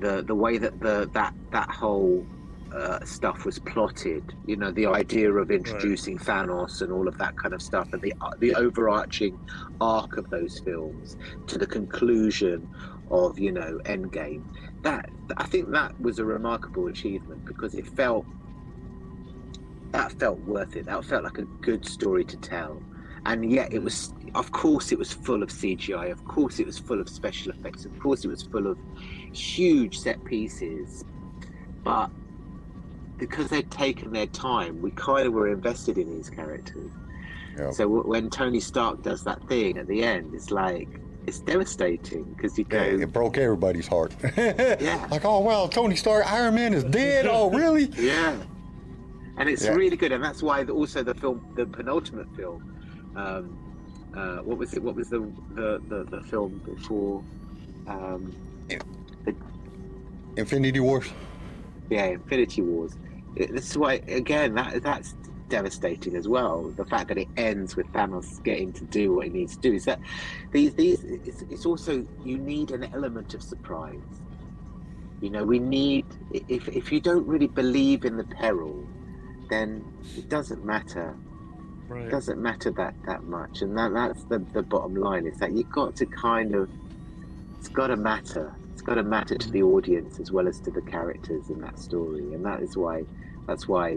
the 0.00 0.22
the 0.22 0.34
way 0.34 0.58
that 0.58 0.80
the 0.80 1.08
that 1.12 1.34
that 1.50 1.70
whole 1.70 2.26
uh, 2.72 3.02
stuff 3.04 3.46
was 3.46 3.58
plotted, 3.58 4.34
you 4.46 4.56
know, 4.56 4.70
the 4.70 4.86
idea 4.86 5.32
of 5.32 5.50
introducing 5.50 6.18
Thanos 6.18 6.82
and 6.82 6.92
all 6.92 7.08
of 7.08 7.16
that 7.18 7.36
kind 7.36 7.54
of 7.54 7.62
stuff, 7.62 7.92
and 7.92 8.02
the 8.02 8.12
the 8.38 8.54
overarching 8.54 9.38
arc 9.80 10.16
of 10.16 10.28
those 10.30 10.60
films 10.60 11.16
to 11.46 11.58
the 11.58 11.66
conclusion 11.66 12.68
of 13.10 13.38
you 13.38 13.52
know 13.52 13.80
Endgame. 13.84 14.44
That 14.82 15.10
I 15.36 15.44
think 15.44 15.70
that 15.70 16.00
was 16.00 16.18
a 16.18 16.24
remarkable 16.24 16.86
achievement 16.86 17.44
because 17.44 17.74
it 17.74 17.86
felt 17.86 18.24
that 19.92 20.12
felt 20.12 20.38
worth 20.40 20.76
it. 20.76 20.86
That 20.86 21.04
felt 21.04 21.24
like 21.24 21.38
a 21.38 21.44
good 21.44 21.86
story 21.86 22.24
to 22.24 22.36
tell, 22.36 22.82
and 23.26 23.50
yet 23.50 23.72
it 23.72 23.82
was. 23.82 24.12
Of 24.34 24.52
course, 24.52 24.92
it 24.92 24.98
was 24.98 25.12
full 25.12 25.42
of 25.42 25.48
CGI. 25.48 26.10
Of 26.10 26.24
course, 26.26 26.58
it 26.58 26.66
was 26.66 26.78
full 26.78 27.00
of 27.00 27.08
special 27.08 27.50
effects. 27.52 27.86
Of 27.86 27.98
course, 27.98 28.24
it 28.24 28.28
was 28.28 28.42
full 28.42 28.66
of 28.66 28.78
huge 29.32 29.98
set 29.98 30.22
pieces. 30.24 31.04
But 31.82 32.10
because 33.16 33.48
they'd 33.48 33.70
taken 33.70 34.12
their 34.12 34.26
time, 34.26 34.82
we 34.82 34.90
kind 34.92 35.26
of 35.26 35.32
were 35.32 35.48
invested 35.48 35.96
in 35.96 36.10
these 36.14 36.28
characters. 36.28 36.90
Yeah. 37.56 37.70
So 37.70 37.84
w- 37.84 38.06
when 38.06 38.30
Tony 38.30 38.60
Stark 38.60 39.02
does 39.02 39.24
that 39.24 39.46
thing 39.48 39.78
at 39.78 39.88
the 39.88 40.02
end, 40.02 40.34
it's 40.34 40.50
like 40.50 41.00
it's 41.28 41.38
devastating 41.40 42.24
because 42.24 42.56
you 42.58 42.64
go, 42.64 42.78
Yeah, 42.82 43.02
it 43.04 43.12
broke 43.12 43.36
everybody's 43.38 43.86
heart. 43.86 44.14
Yeah. 44.36 45.06
Like, 45.10 45.24
oh 45.24 45.40
well, 45.40 45.68
Tony 45.68 45.94
Stark, 45.94 46.30
Iron 46.32 46.54
Man 46.54 46.72
is 46.74 46.84
dead. 46.84 47.26
Oh 47.26 47.50
really? 47.50 47.84
Yeah, 47.98 48.34
and 49.36 49.48
it's 49.48 49.64
Yeah. 49.64 49.72
really 49.74 49.96
good, 49.96 50.10
and 50.12 50.24
that's 50.24 50.42
why 50.42 50.64
the, 50.64 50.72
also 50.72 51.02
the 51.02 51.14
film, 51.14 51.46
the 51.54 51.66
penultimate 51.66 52.34
film, 52.34 52.58
um, 53.14 53.58
uh, 54.16 54.38
what 54.38 54.56
was 54.58 54.72
it? 54.74 54.82
What 54.82 54.94
was 54.96 55.08
the 55.10 55.20
the, 55.54 55.80
the, 55.88 56.04
the 56.04 56.20
film 56.24 56.60
before? 56.64 57.22
Um, 57.86 58.34
Infinity 60.36 60.80
Wars. 60.80 61.08
yeah, 61.90 62.04
Infinity 62.06 62.62
Wars. 62.62 62.96
It- 63.36 63.50
is 63.50 63.76
why 63.76 63.94
again 64.08 64.54
that 64.54 64.82
that's 64.82 65.14
devastating 65.48 66.16
as 66.16 66.28
well. 66.28 66.68
The 66.76 66.84
fact 66.84 67.08
that 67.08 67.18
it 67.18 67.28
ends 67.36 67.76
with 67.76 67.86
Thanos 67.92 68.42
getting 68.42 68.72
to 68.74 68.84
do 68.84 69.14
what 69.14 69.26
he 69.26 69.32
needs 69.32 69.56
to 69.56 69.62
do 69.62 69.72
is 69.72 69.84
that 69.84 70.00
these 70.52 70.74
these 70.74 71.02
it's, 71.04 71.42
it's 71.42 71.66
also 71.66 72.06
you 72.24 72.38
need 72.38 72.70
an 72.70 72.84
element 72.94 73.34
of 73.34 73.42
surprise. 73.42 74.00
You 75.20 75.30
know, 75.30 75.44
we 75.44 75.58
need 75.58 76.06
if 76.30 76.68
if 76.68 76.92
you 76.92 77.00
don't 77.00 77.26
really 77.26 77.48
believe 77.48 78.04
in 78.04 78.16
the 78.16 78.24
peril, 78.24 78.86
then 79.50 79.84
it 80.16 80.28
doesn't 80.28 80.64
matter. 80.64 81.16
It 81.90 82.10
doesn't 82.10 82.38
matter 82.38 82.70
that 82.72 82.94
that 83.06 83.24
much, 83.24 83.62
and 83.62 83.76
that 83.78 83.94
that's 83.94 84.24
the 84.24 84.38
the 84.52 84.62
bottom 84.62 84.94
line 84.94 85.26
is 85.26 85.38
that 85.38 85.52
you've 85.52 85.70
got 85.70 85.96
to 85.96 86.06
kind 86.06 86.54
of 86.54 86.68
it's 87.58 87.68
got 87.68 87.88
to 87.88 87.96
matter. 87.96 88.54
It's 88.72 88.82
got 88.82 88.94
to 88.94 89.02
matter 89.02 89.36
to 89.36 89.50
the 89.50 89.60
mm. 89.60 89.74
audience 89.74 90.20
as 90.20 90.30
well 90.30 90.46
as 90.46 90.60
to 90.60 90.70
the 90.70 90.82
characters 90.82 91.50
in 91.50 91.60
that 91.62 91.78
story, 91.78 92.34
and 92.34 92.44
that 92.44 92.62
is 92.62 92.76
why 92.76 93.04
that's 93.46 93.66
why 93.66 93.96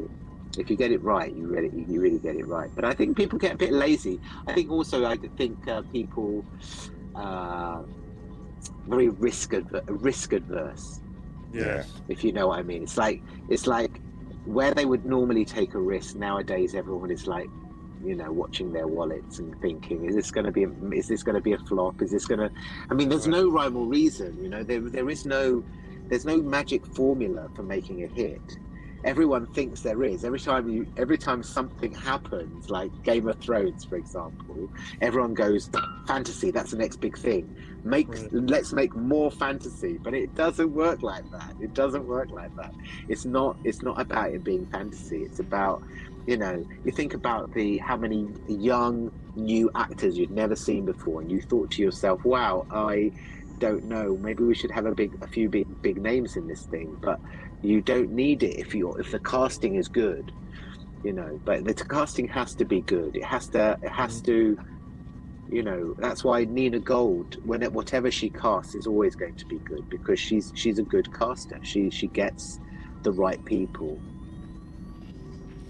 if 0.57 0.69
you 0.69 0.75
get 0.75 0.91
it 0.91 1.01
right, 1.03 1.33
you 1.33 1.47
really 1.47 1.71
you 1.87 2.01
really 2.01 2.19
get 2.19 2.35
it 2.35 2.47
right. 2.47 2.69
But 2.75 2.85
I 2.85 2.93
think 2.93 3.17
people 3.17 3.37
get 3.39 3.53
a 3.53 3.57
bit 3.57 3.71
lazy. 3.73 4.19
I 4.47 4.53
think 4.53 4.69
also 4.71 5.05
I 5.05 5.17
think 5.37 5.67
uh, 5.67 5.81
people 5.91 6.45
uh, 7.15 7.83
very 8.87 9.09
risk 9.09 9.53
adver- 9.53 9.83
risk 9.87 10.33
adverse 10.33 11.01
Yeah. 11.53 11.83
if 12.07 12.23
you 12.23 12.31
know 12.31 12.47
what 12.47 12.59
I 12.59 12.63
mean. 12.63 12.83
It's 12.83 12.97
like 12.97 13.21
it's 13.49 13.67
like 13.67 14.01
where 14.45 14.73
they 14.73 14.85
would 14.85 15.05
normally 15.05 15.45
take 15.45 15.73
a 15.75 15.79
risk 15.79 16.15
nowadays. 16.15 16.73
Everyone 16.75 17.11
is 17.11 17.27
like, 17.27 17.47
you 18.03 18.15
know, 18.15 18.31
watching 18.31 18.71
their 18.73 18.87
wallets 18.87 19.39
and 19.39 19.59
thinking, 19.61 20.05
is 20.05 20.15
this 20.15 20.31
going 20.31 20.45
to 20.45 20.51
be 20.51 20.63
a, 20.63 20.69
is 20.91 21.07
this 21.07 21.21
going 21.23 21.35
to 21.35 21.41
be 21.41 21.53
a 21.53 21.59
flop? 21.59 22.01
Is 22.01 22.11
this 22.11 22.25
going 22.25 22.39
to? 22.39 22.49
I 22.89 22.93
mean, 22.93 23.09
there's 23.09 23.27
no 23.27 23.49
rhyme 23.49 23.75
or 23.77 23.85
reason. 23.85 24.37
You 24.41 24.49
know, 24.49 24.63
there 24.63 24.81
there 24.81 25.09
is 25.09 25.25
no 25.25 25.63
there's 26.07 26.25
no 26.25 26.37
magic 26.37 26.85
formula 26.87 27.49
for 27.55 27.63
making 27.63 28.03
a 28.03 28.07
hit. 28.07 28.41
Everyone 29.03 29.47
thinks 29.47 29.81
there 29.81 30.03
is. 30.03 30.23
Every 30.23 30.39
time 30.39 30.69
you, 30.69 30.85
every 30.97 31.17
time 31.17 31.43
something 31.43 31.93
happens, 31.93 32.69
like 32.69 32.91
Game 33.03 33.27
of 33.27 33.39
Thrones, 33.39 33.85
for 33.85 33.95
example, 33.95 34.69
everyone 35.01 35.33
goes 35.33 35.69
fantasy. 36.07 36.51
That's 36.51 36.71
the 36.71 36.77
next 36.77 36.97
big 36.97 37.17
thing. 37.17 37.55
Make 37.83 38.07
let's 38.31 38.73
make 38.73 38.95
more 38.95 39.31
fantasy, 39.31 39.97
but 39.97 40.13
it 40.13 40.33
doesn't 40.35 40.71
work 40.71 41.01
like 41.01 41.29
that. 41.31 41.55
It 41.59 41.73
doesn't 41.73 42.05
work 42.05 42.29
like 42.29 42.55
that. 42.55 42.73
It's 43.07 43.25
not. 43.25 43.57
It's 43.63 43.81
not 43.81 43.99
about 43.99 44.31
it 44.31 44.43
being 44.43 44.65
fantasy. 44.67 45.23
It's 45.23 45.39
about 45.39 45.83
you 46.27 46.37
know. 46.37 46.65
You 46.85 46.91
think 46.91 47.13
about 47.13 47.53
the 47.53 47.77
how 47.79 47.97
many 47.97 48.27
young 48.47 49.11
new 49.35 49.71
actors 49.75 50.17
you'd 50.17 50.31
never 50.31 50.55
seen 50.55 50.85
before, 50.85 51.21
and 51.21 51.31
you 51.31 51.41
thought 51.41 51.71
to 51.71 51.81
yourself, 51.81 52.23
"Wow, 52.23 52.65
I." 52.71 53.11
don't 53.59 53.83
know 53.83 54.17
maybe 54.17 54.43
we 54.43 54.55
should 54.55 54.71
have 54.71 54.87
a 54.87 54.95
big 54.95 55.15
a 55.21 55.27
few 55.27 55.47
big 55.47 55.67
big 55.83 56.01
names 56.01 56.35
in 56.35 56.47
this 56.47 56.63
thing 56.63 56.97
but 56.99 57.19
you 57.61 57.81
don't 57.81 58.11
need 58.11 58.43
it 58.43 58.59
if 58.59 58.73
you 58.73 58.93
if 58.95 59.11
the 59.11 59.19
casting 59.19 59.75
is 59.75 59.88
good 59.88 60.31
you 61.03 61.13
know 61.13 61.39
but 61.43 61.63
the 61.63 61.73
casting 61.73 62.27
has 62.27 62.53
to 62.55 62.65
be 62.65 62.81
good. 62.81 63.15
It 63.15 63.23
has 63.23 63.47
to 63.49 63.77
it 63.81 63.89
has 63.89 64.21
to 64.21 64.57
you 65.49 65.63
know 65.63 65.95
that's 65.97 66.23
why 66.23 66.45
nina 66.45 66.79
gold 66.79 67.38
when 67.45 67.61
it, 67.61 67.73
whatever 67.73 68.09
she 68.09 68.29
casts 68.29 68.75
is 68.75 68.88
always 68.88 69.15
going 69.15 69.35
to 69.35 69.45
be 69.45 69.57
good 69.59 69.89
because 69.89 70.19
she's 70.19 70.51
she's 70.55 70.79
a 70.79 70.83
good 70.83 71.13
caster. 71.13 71.59
She 71.63 71.89
she 71.89 72.07
gets 72.07 72.59
the 73.03 73.11
right 73.11 73.43
people. 73.45 73.99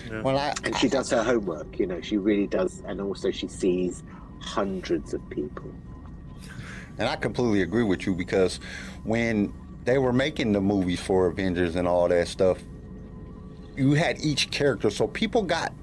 Yeah. 0.09 0.21
Well, 0.21 0.37
I, 0.37 0.53
and 0.63 0.75
she 0.77 0.89
does 0.89 1.09
her 1.11 1.23
homework 1.23 1.79
you 1.79 1.87
know 1.87 2.01
she 2.01 2.17
really 2.17 2.47
does 2.47 2.83
and 2.85 2.99
also 2.99 3.31
she 3.31 3.47
sees 3.47 4.03
hundreds 4.39 5.13
of 5.13 5.27
people. 5.29 5.71
And 6.97 7.07
I 7.07 7.15
completely 7.15 7.61
agree 7.61 7.83
with 7.83 8.05
you 8.05 8.13
because 8.13 8.59
when 9.03 9.53
they 9.83 9.97
were 9.97 10.13
making 10.13 10.51
the 10.53 10.61
movies 10.61 10.99
for 10.99 11.27
Avengers 11.27 11.75
and 11.75 11.87
all 11.87 12.07
that 12.07 12.27
stuff, 12.27 12.59
you 13.75 13.93
had 13.93 14.23
each 14.23 14.51
character, 14.51 14.89
so 14.89 15.07
people 15.07 15.41
got 15.41 15.73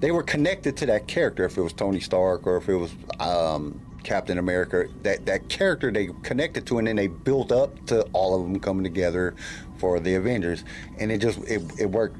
they 0.00 0.12
were 0.12 0.22
connected 0.22 0.76
to 0.76 0.86
that 0.86 1.08
character. 1.08 1.44
If 1.44 1.56
it 1.56 1.62
was 1.62 1.72
Tony 1.72 2.00
Stark 2.00 2.46
or 2.46 2.58
if 2.58 2.68
it 2.68 2.76
was 2.76 2.94
um, 3.18 3.80
Captain 4.04 4.38
America, 4.38 4.86
that 5.02 5.26
that 5.26 5.48
character 5.48 5.90
they 5.90 6.10
connected 6.22 6.66
to, 6.66 6.78
and 6.78 6.86
then 6.86 6.96
they 6.96 7.08
built 7.08 7.52
up 7.52 7.86
to 7.86 8.02
all 8.12 8.38
of 8.38 8.42
them 8.42 8.60
coming 8.60 8.84
together 8.84 9.34
for 9.78 9.98
the 10.00 10.14
Avengers, 10.14 10.64
and 10.98 11.10
it 11.10 11.18
just 11.18 11.38
it, 11.40 11.62
it 11.78 11.86
worked 11.86 12.16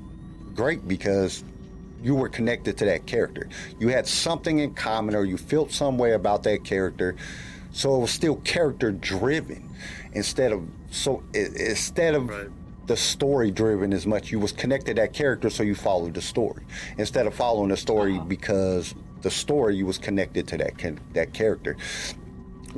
great 0.54 0.86
because 0.88 1.44
you 2.02 2.14
were 2.14 2.28
connected 2.28 2.76
to 2.78 2.84
that 2.84 3.06
character. 3.06 3.48
You 3.78 3.88
had 3.88 4.06
something 4.06 4.60
in 4.60 4.74
common, 4.74 5.14
or 5.14 5.24
you 5.24 5.36
felt 5.36 5.72
some 5.72 5.98
way 5.98 6.12
about 6.12 6.42
that 6.44 6.64
character. 6.64 7.16
So 7.70 7.94
it 7.96 7.98
was 7.98 8.10
still 8.10 8.36
character 8.36 8.90
driven 8.90 9.68
instead 10.12 10.52
of 10.52 10.66
so 10.90 11.22
i- 11.34 11.38
instead 11.38 12.14
of 12.14 12.28
Right. 12.28 12.48
the 12.86 12.96
story 12.96 13.50
driven 13.50 13.92
as 13.92 14.06
much. 14.06 14.32
You 14.32 14.38
was 14.40 14.52
connected 14.52 14.96
to 14.96 15.02
that 15.02 15.12
character, 15.12 15.50
so 15.50 15.62
you 15.62 15.74
followed 15.74 16.14
the 16.14 16.22
story 16.22 16.64
instead 16.96 17.26
of 17.26 17.34
following 17.34 17.68
the 17.68 17.76
story 17.76 18.14
uh-huh. 18.16 18.24
because 18.24 18.94
the 19.22 19.30
story 19.30 19.76
you 19.76 19.84
was 19.84 19.98
connected 19.98 20.46
to 20.48 20.56
that 20.58 20.72
that 21.12 21.32
character. 21.34 21.76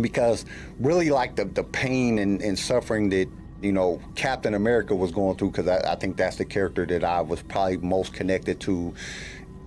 Because 0.00 0.44
really, 0.78 1.10
like 1.10 1.36
the 1.36 1.44
the 1.44 1.64
pain 1.64 2.18
and, 2.18 2.40
and 2.42 2.58
suffering 2.58 3.08
that 3.10 3.28
you 3.60 3.72
know 3.72 4.00
Captain 4.14 4.54
America 4.54 4.94
was 4.94 5.10
going 5.12 5.36
through, 5.36 5.50
because 5.50 5.68
I, 5.68 5.92
I 5.92 5.96
think 5.96 6.16
that's 6.16 6.36
the 6.36 6.44
character 6.44 6.86
that 6.86 7.04
I 7.04 7.20
was 7.20 7.42
probably 7.42 7.76
most 7.78 8.12
connected 8.12 8.60
to. 8.60 8.94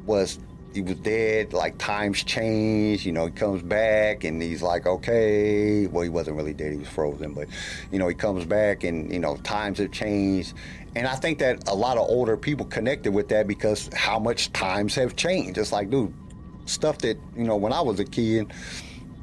Was 0.05 0.39
he 0.73 0.81
was 0.81 0.95
dead? 0.97 1.53
Like 1.53 1.77
times 1.77 2.23
change. 2.23 3.05
You 3.05 3.11
know, 3.11 3.25
he 3.25 3.31
comes 3.31 3.61
back 3.61 4.23
and 4.23 4.41
he's 4.41 4.61
like, 4.61 4.85
okay. 4.85 5.87
Well, 5.87 6.03
he 6.03 6.09
wasn't 6.09 6.37
really 6.37 6.53
dead; 6.53 6.71
he 6.71 6.77
was 6.77 6.87
frozen. 6.87 7.33
But 7.33 7.47
you 7.91 7.99
know, 7.99 8.07
he 8.07 8.15
comes 8.15 8.45
back 8.45 8.83
and 8.83 9.11
you 9.11 9.19
know, 9.19 9.37
times 9.37 9.77
have 9.79 9.91
changed. 9.91 10.53
And 10.95 11.07
I 11.07 11.15
think 11.15 11.39
that 11.39 11.67
a 11.69 11.75
lot 11.75 11.97
of 11.97 12.07
older 12.07 12.37
people 12.37 12.65
connected 12.65 13.13
with 13.13 13.27
that 13.29 13.47
because 13.47 13.89
how 13.93 14.19
much 14.19 14.53
times 14.53 14.95
have 14.95 15.15
changed. 15.15 15.57
It's 15.57 15.71
like, 15.71 15.89
dude, 15.89 16.13
stuff 16.65 16.99
that 16.99 17.17
you 17.35 17.43
know 17.43 17.55
when 17.55 17.73
I 17.73 17.81
was 17.81 17.99
a 17.99 18.05
kid, 18.05 18.51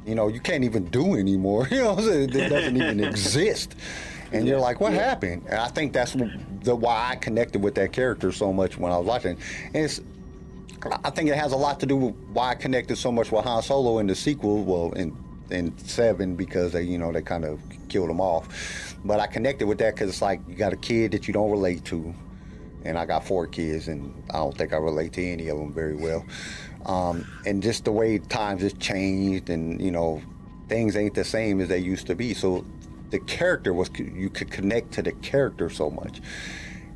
you 0.05 0.15
know, 0.15 0.27
you 0.27 0.39
can't 0.39 0.63
even 0.63 0.85
do 0.85 1.15
anymore. 1.15 1.67
You 1.71 1.83
know, 1.83 1.97
it 1.97 2.31
doesn't 2.31 2.77
even 2.77 2.99
exist. 3.03 3.75
And 4.33 4.47
you're 4.47 4.59
like, 4.59 4.79
what 4.79 4.93
happened? 4.93 5.43
And 5.49 5.59
I 5.59 5.67
think 5.67 5.91
that's 5.91 6.13
the 6.63 6.75
why 6.75 7.09
I 7.11 7.15
connected 7.15 7.61
with 7.61 7.75
that 7.75 7.91
character 7.91 8.31
so 8.31 8.53
much 8.53 8.77
when 8.77 8.91
I 8.91 8.97
was 8.97 9.05
watching. 9.05 9.37
And 9.73 9.83
it's 9.83 9.99
I 11.03 11.09
think 11.11 11.29
it 11.29 11.35
has 11.35 11.51
a 11.51 11.57
lot 11.57 11.79
to 11.81 11.85
do 11.85 11.95
with 11.95 12.15
why 12.33 12.51
I 12.51 12.55
connected 12.55 12.95
so 12.97 13.11
much 13.11 13.31
with 13.31 13.43
Han 13.43 13.61
Solo 13.61 13.99
in 13.99 14.07
the 14.07 14.15
sequel. 14.15 14.63
Well, 14.63 14.91
in 14.93 15.15
in 15.49 15.77
seven 15.77 16.35
because 16.35 16.71
they 16.71 16.83
you 16.83 16.97
know 16.97 17.11
they 17.11 17.21
kind 17.21 17.45
of 17.45 17.59
killed 17.89 18.09
him 18.09 18.21
off. 18.21 18.95
But 19.03 19.19
I 19.19 19.27
connected 19.27 19.67
with 19.67 19.77
that 19.79 19.95
because 19.95 20.09
it's 20.09 20.21
like 20.21 20.41
you 20.47 20.55
got 20.55 20.73
a 20.73 20.77
kid 20.77 21.11
that 21.11 21.27
you 21.27 21.33
don't 21.33 21.51
relate 21.51 21.85
to, 21.85 22.13
and 22.83 22.97
I 22.97 23.05
got 23.05 23.25
four 23.25 23.47
kids, 23.47 23.87
and 23.87 24.13
I 24.31 24.37
don't 24.37 24.57
think 24.57 24.73
I 24.73 24.77
relate 24.77 25.13
to 25.13 25.23
any 25.25 25.49
of 25.49 25.57
them 25.57 25.73
very 25.73 25.95
well. 25.95 26.25
Um, 26.85 27.27
and 27.45 27.61
just 27.61 27.85
the 27.85 27.91
way 27.91 28.17
times 28.17 28.61
has 28.63 28.73
changed, 28.73 29.49
and 29.49 29.81
you 29.81 29.91
know 29.91 30.21
things 30.67 30.95
ain't 30.95 31.13
the 31.13 31.25
same 31.25 31.61
as 31.61 31.67
they 31.67 31.79
used 31.79 32.07
to 32.07 32.15
be. 32.15 32.33
So 32.33 32.65
the 33.11 33.19
character 33.19 33.73
was 33.73 33.89
you 33.99 34.29
could 34.29 34.49
connect 34.49 34.93
to 34.93 35.01
the 35.01 35.11
character 35.11 35.69
so 35.69 35.89
much 35.89 36.21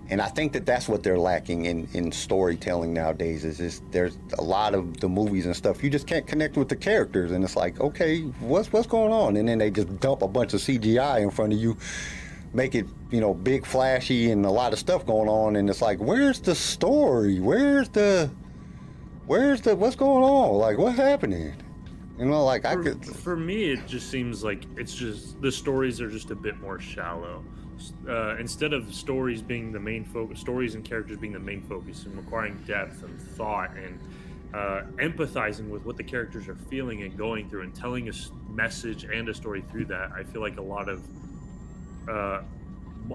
and 0.09 0.21
I 0.21 0.27
think 0.27 0.53
that 0.53 0.65
that's 0.65 0.87
what 0.87 1.01
they're 1.01 1.17
lacking 1.17 1.65
in, 1.65 1.87
in 1.93 2.11
storytelling 2.11 2.93
nowadays. 2.93 3.43
Is 3.43 3.59
is 3.59 3.81
there's 3.91 4.17
a 4.37 4.41
lot 4.41 4.75
of 4.75 4.99
the 4.99 5.09
movies 5.09 5.45
and 5.45 5.55
stuff 5.55 5.83
you 5.83 5.89
just 5.89 6.05
can't 6.05 6.27
connect 6.27 6.57
with 6.57 6.69
the 6.69 6.75
characters, 6.75 7.31
and 7.31 7.43
it's 7.43 7.55
like, 7.55 7.79
okay, 7.79 8.21
what's 8.39 8.71
what's 8.71 8.87
going 8.87 9.11
on? 9.11 9.35
And 9.37 9.47
then 9.47 9.57
they 9.57 9.71
just 9.71 9.99
dump 9.99 10.21
a 10.21 10.27
bunch 10.27 10.53
of 10.53 10.61
CGI 10.61 11.21
in 11.21 11.31
front 11.31 11.53
of 11.53 11.59
you, 11.59 11.75
make 12.53 12.75
it 12.75 12.85
you 13.09 13.19
know 13.19 13.33
big, 13.33 13.65
flashy, 13.65 14.29
and 14.31 14.45
a 14.45 14.51
lot 14.51 14.73
of 14.73 14.79
stuff 14.79 15.05
going 15.05 15.29
on, 15.29 15.55
and 15.55 15.69
it's 15.69 15.81
like, 15.81 15.99
where's 15.99 16.39
the 16.39 16.53
story? 16.53 17.39
Where's 17.39 17.89
the 17.89 18.29
where's 19.25 19.61
the 19.61 19.75
what's 19.75 19.95
going 19.95 20.23
on? 20.23 20.53
Like 20.59 20.77
what's 20.77 20.97
happening? 20.97 21.53
You 22.19 22.25
know, 22.25 22.45
like 22.45 22.63
I 22.63 22.75
could. 22.75 23.03
for 23.03 23.35
me 23.35 23.71
it 23.71 23.87
just 23.87 24.09
seems 24.11 24.43
like 24.43 24.65
it's 24.77 24.93
just 24.93 25.41
the 25.41 25.51
stories 25.51 25.99
are 25.99 26.09
just 26.09 26.29
a 26.29 26.35
bit 26.35 26.59
more 26.61 26.79
shallow 26.79 27.43
uh, 28.07 28.35
instead 28.37 28.73
of 28.73 28.93
stories 28.93 29.41
being 29.41 29.71
the 29.71 29.79
main 29.79 30.03
focus 30.03 30.39
stories 30.39 30.75
and 30.75 30.83
characters 30.83 31.17
being 31.17 31.33
the 31.33 31.39
main 31.39 31.61
focus 31.61 32.05
and 32.05 32.15
requiring 32.17 32.57
depth 32.67 33.03
and 33.03 33.19
thought 33.19 33.71
and 33.75 33.99
uh, 34.53 34.83
empathizing 34.97 35.69
with 35.69 35.83
what 35.85 35.97
the 35.97 36.03
characters 36.03 36.47
are 36.47 36.55
feeling 36.55 37.03
and 37.03 37.17
going 37.17 37.49
through 37.49 37.61
and 37.61 37.75
telling 37.75 38.07
a 38.09 38.13
message 38.49 39.03
and 39.03 39.27
a 39.27 39.33
story 39.33 39.63
through 39.71 39.85
that 39.85 40.11
i 40.13 40.23
feel 40.23 40.41
like 40.41 40.57
a 40.57 40.61
lot 40.61 40.87
of 40.87 41.01
uh, 42.09 42.41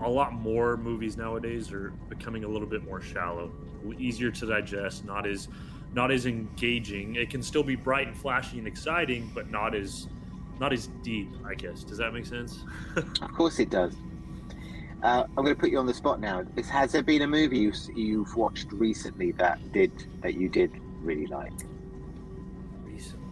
a 0.03 0.09
lot 0.09 0.33
more 0.33 0.77
movies 0.77 1.17
nowadays 1.17 1.73
are 1.73 1.91
becoming 2.09 2.45
a 2.45 2.49
little 2.49 2.69
bit 2.69 2.85
more 2.85 3.01
shallow 3.01 3.51
easier 3.99 4.31
to 4.31 4.47
digest 4.47 5.05
not 5.05 5.27
as 5.27 5.49
not 5.93 6.11
as 6.11 6.27
engaging. 6.27 7.17
It 7.17 7.31
can 7.31 7.43
still 7.43 7.63
be 7.63 7.75
bright 7.75 8.07
and 8.07 8.17
flashy 8.17 8.59
and 8.59 8.67
exciting 8.67 9.31
but 9.35 9.51
not 9.51 9.75
as 9.75 10.09
not 10.59 10.73
as 10.73 10.89
deep 11.03 11.29
i 11.45 11.55
guess. 11.55 11.83
Does 11.83 11.99
that 11.99 12.13
make 12.13 12.27
sense? 12.27 12.65
Of 12.97 13.33
course 13.33 13.59
it 13.59 13.71
does. 13.71 13.95
Uh, 15.03 15.25
I'm 15.29 15.45
going 15.45 15.55
to 15.55 15.61
put 15.61 15.71
you 15.71 15.79
on 15.79 15.87
the 15.87 15.95
spot 15.95 16.21
now. 16.21 16.45
Is, 16.57 16.69
has 16.69 16.93
there 16.93 17.03
been 17.03 17.23
a 17.23 17.27
movie 17.27 17.59
you've, 17.59 17.77
you've 17.95 18.37
watched 18.37 18.71
recently 18.73 19.33
that 19.33 19.73
did 19.73 19.91
that 20.23 20.35
you 20.35 20.49
did 20.49 20.71
really 21.01 21.27
like? 21.27 21.53
recently 22.85 23.25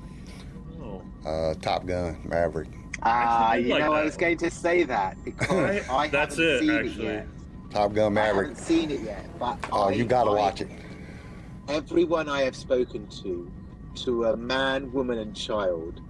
oh 0.82 1.02
Uh, 1.26 1.54
Top 1.60 1.84
Gun, 1.86 2.18
Maverick. 2.24 2.68
Ah, 3.02 3.52
did 3.54 3.66
you 3.66 3.72
like 3.72 3.82
know, 3.84 3.92
I 3.92 3.98
that 3.98 4.04
was 4.06 4.16
going 4.16 4.38
to 4.38 4.50
say 4.50 4.82
that 4.84 5.22
because 5.24 5.50
I- 5.88 5.94
I 6.04 6.08
that's 6.08 6.36
haven't 6.36 6.54
it, 6.54 6.58
seen 6.60 6.70
actually. 6.70 7.06
it 7.06 7.12
yet. 7.12 7.26
Top 7.70 7.92
Gun, 7.92 8.06
I 8.06 8.14
Maverick. 8.22 8.48
haven't 8.48 8.64
seen 8.64 8.90
it 8.90 9.00
yet, 9.02 9.38
but 9.38 9.58
Oh, 9.70 9.88
I- 9.88 9.92
you 9.92 10.04
gotta 10.04 10.32
watch 10.32 10.62
it. 10.62 10.70
Everyone 11.68 12.30
I 12.30 12.42
have 12.42 12.56
spoken 12.56 13.06
to, 13.22 13.50
to 13.96 14.24
a 14.24 14.36
man, 14.38 14.90
woman, 14.90 15.18
and 15.18 15.36
child, 15.36 16.00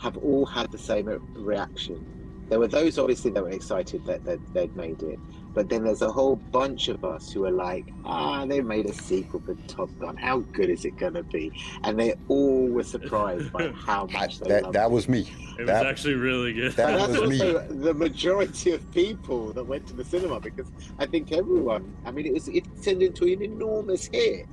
have 0.00 0.16
all 0.16 0.46
had 0.46 0.72
the 0.72 0.78
same 0.78 1.06
reaction. 1.34 2.02
There 2.48 2.58
were 2.60 2.68
those 2.68 2.96
obviously 2.98 3.32
that 3.32 3.42
were 3.42 3.50
excited 3.50 4.04
that, 4.06 4.24
that 4.24 4.38
they'd 4.54 4.74
made 4.76 5.02
it, 5.02 5.18
but 5.52 5.68
then 5.68 5.82
there's 5.84 6.02
a 6.02 6.10
whole 6.12 6.36
bunch 6.36 6.88
of 6.88 7.04
us 7.04 7.32
who 7.32 7.44
are 7.44 7.50
like, 7.50 7.92
ah, 8.04 8.46
they 8.46 8.60
made 8.60 8.86
a 8.86 8.92
sequel 8.94 9.40
for 9.40 9.54
Top 9.66 9.90
Gun. 9.98 10.16
How 10.16 10.38
good 10.52 10.70
is 10.70 10.84
it 10.84 10.96
going 10.96 11.14
to 11.14 11.24
be? 11.24 11.50
And 11.82 11.98
they 11.98 12.14
all 12.28 12.68
were 12.68 12.84
surprised 12.84 13.52
by 13.52 13.68
how 13.74 14.06
much 14.06 14.38
they 14.38 14.48
that 14.50 14.62
loved 14.64 14.74
that 14.76 14.90
was 14.90 15.08
me. 15.08 15.28
it 15.58 15.62
was 15.62 15.70
actually 15.70 16.14
really 16.14 16.52
good 16.52 16.72
that 16.74 16.90
And 17.00 17.12
that's 17.14 17.20
was 17.20 17.30
me. 17.30 17.52
the 17.82 17.94
majority 17.94 18.70
of 18.72 18.88
people 18.92 19.52
that 19.54 19.64
went 19.64 19.86
to 19.88 19.94
the 19.94 20.04
cinema 20.04 20.38
because 20.38 20.70
I 21.00 21.06
think 21.06 21.32
everyone. 21.32 21.96
I 22.04 22.12
mean, 22.12 22.26
it 22.26 22.32
was 22.32 22.46
it 22.48 22.64
turned 22.82 23.02
into 23.02 23.24
an 23.24 23.42
enormous 23.42 24.06
hit, 24.06 24.46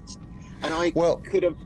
and 0.64 0.74
I 0.74 0.92
Well- 0.96 1.18
could 1.18 1.44
have 1.44 1.58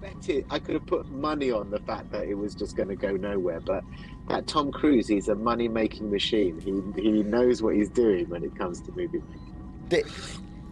bet 0.00 0.28
it. 0.28 0.46
I 0.50 0.58
could 0.58 0.74
have 0.74 0.86
put 0.86 1.10
money 1.10 1.50
on 1.50 1.70
the 1.70 1.80
fact 1.80 2.10
that 2.12 2.26
it 2.26 2.34
was 2.34 2.54
just 2.54 2.76
going 2.76 2.88
to 2.90 2.96
go 2.96 3.12
nowhere. 3.16 3.60
But 3.60 3.84
that 4.28 4.46
Tom 4.46 4.72
Cruise, 4.72 5.06
he's 5.08 5.28
a 5.28 5.34
money 5.34 5.68
making 5.68 6.10
machine. 6.10 6.60
He 6.60 7.02
he 7.02 7.22
knows 7.22 7.62
what 7.62 7.74
he's 7.74 7.88
doing 7.88 8.28
when 8.28 8.42
it 8.44 8.56
comes 8.56 8.80
to 8.82 8.90
movie 8.92 9.22
making. 9.28 9.54
They- 9.88 10.04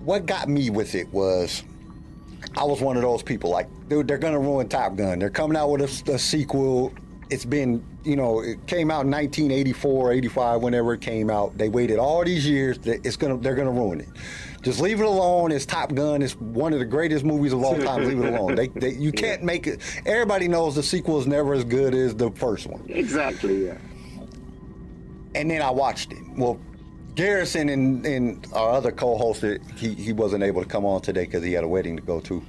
what 0.05 0.27
got 0.27 0.49
me 0.49 0.69
with 0.69 0.97
it 0.97 1.13
was 1.13 1.63
I 2.57 2.65
was 2.65 2.81
one 2.81 2.97
of 2.97 3.03
those 3.03 3.23
people 3.23 3.51
like, 3.51 3.69
dude, 3.89 4.09
they're 4.09 4.19
gonna 4.19 4.41
ruin 4.41 4.69
Top 4.69 4.97
Gun. 4.97 5.19
They're 5.21 5.31
coming 5.31 5.57
out 5.57 5.71
with 5.71 6.09
a, 6.09 6.13
a 6.15 6.19
sequel. 6.19 6.93
It's 7.31 7.45
been 7.45 7.85
you 8.05 8.17
know, 8.17 8.41
it 8.41 8.67
came 8.67 8.91
out 8.91 9.05
in 9.05 9.11
1984, 9.13 10.13
85, 10.13 10.61
whenever 10.63 10.95
it 10.95 11.01
came 11.01 11.31
out. 11.31 11.57
They 11.57 11.69
waited 11.69 11.99
all 11.99 12.25
these 12.25 12.47
years. 12.49 12.79
It's 12.85 13.17
gonna, 13.17 13.39
they're 13.39 13.55
gonna 13.55 13.71
ruin 13.71 14.01
it. 14.01 14.09
Just 14.63 14.81
leave 14.81 15.01
it 15.01 15.07
alone. 15.07 15.51
It's 15.51 15.67
Top 15.67 15.93
Gun. 15.93 16.23
It's 16.23 16.35
one 16.37 16.73
of 16.73 16.79
the 16.79 16.85
greatest 16.85 17.25
movies 17.25 17.53
of 17.53 17.63
all 17.65 17.77
time. 17.77 18.05
leave 18.05 18.19
it 18.23 18.33
alone. 18.33 18.55
They, 18.55 18.69
they, 18.69 18.95
you 18.95 19.11
can't 19.25 19.43
make 19.43 19.67
it. 19.67 19.81
Everybody 20.07 20.47
knows 20.47 20.77
the 20.77 20.83
sequel 20.83 21.21
is 21.21 21.27
never 21.27 21.53
as 21.53 21.65
good 21.65 21.95
as 21.95 22.15
the 22.15 22.31
first 22.31 22.67
one. 22.69 22.85
Exactly. 22.89 23.67
Yeah. 23.67 23.79
And 25.35 25.51
then 25.51 25.63
I 25.63 25.71
watched 25.71 26.13
it. 26.13 26.19
Well, 26.37 26.61
Garrison 27.15 27.69
and, 27.69 28.07
and 28.07 28.47
our 28.53 28.71
other 28.71 28.93
co-host, 28.93 29.45
he, 29.77 29.95
he 29.95 30.13
wasn't 30.13 30.45
able 30.45 30.63
to 30.63 30.69
come 30.69 30.85
on 30.85 31.01
today 31.03 31.25
because 31.25 31.43
he 31.43 31.53
had 31.53 31.65
a 31.65 31.69
wedding 31.69 31.97
to 31.97 32.03
go 32.03 32.21
to, 32.21 32.43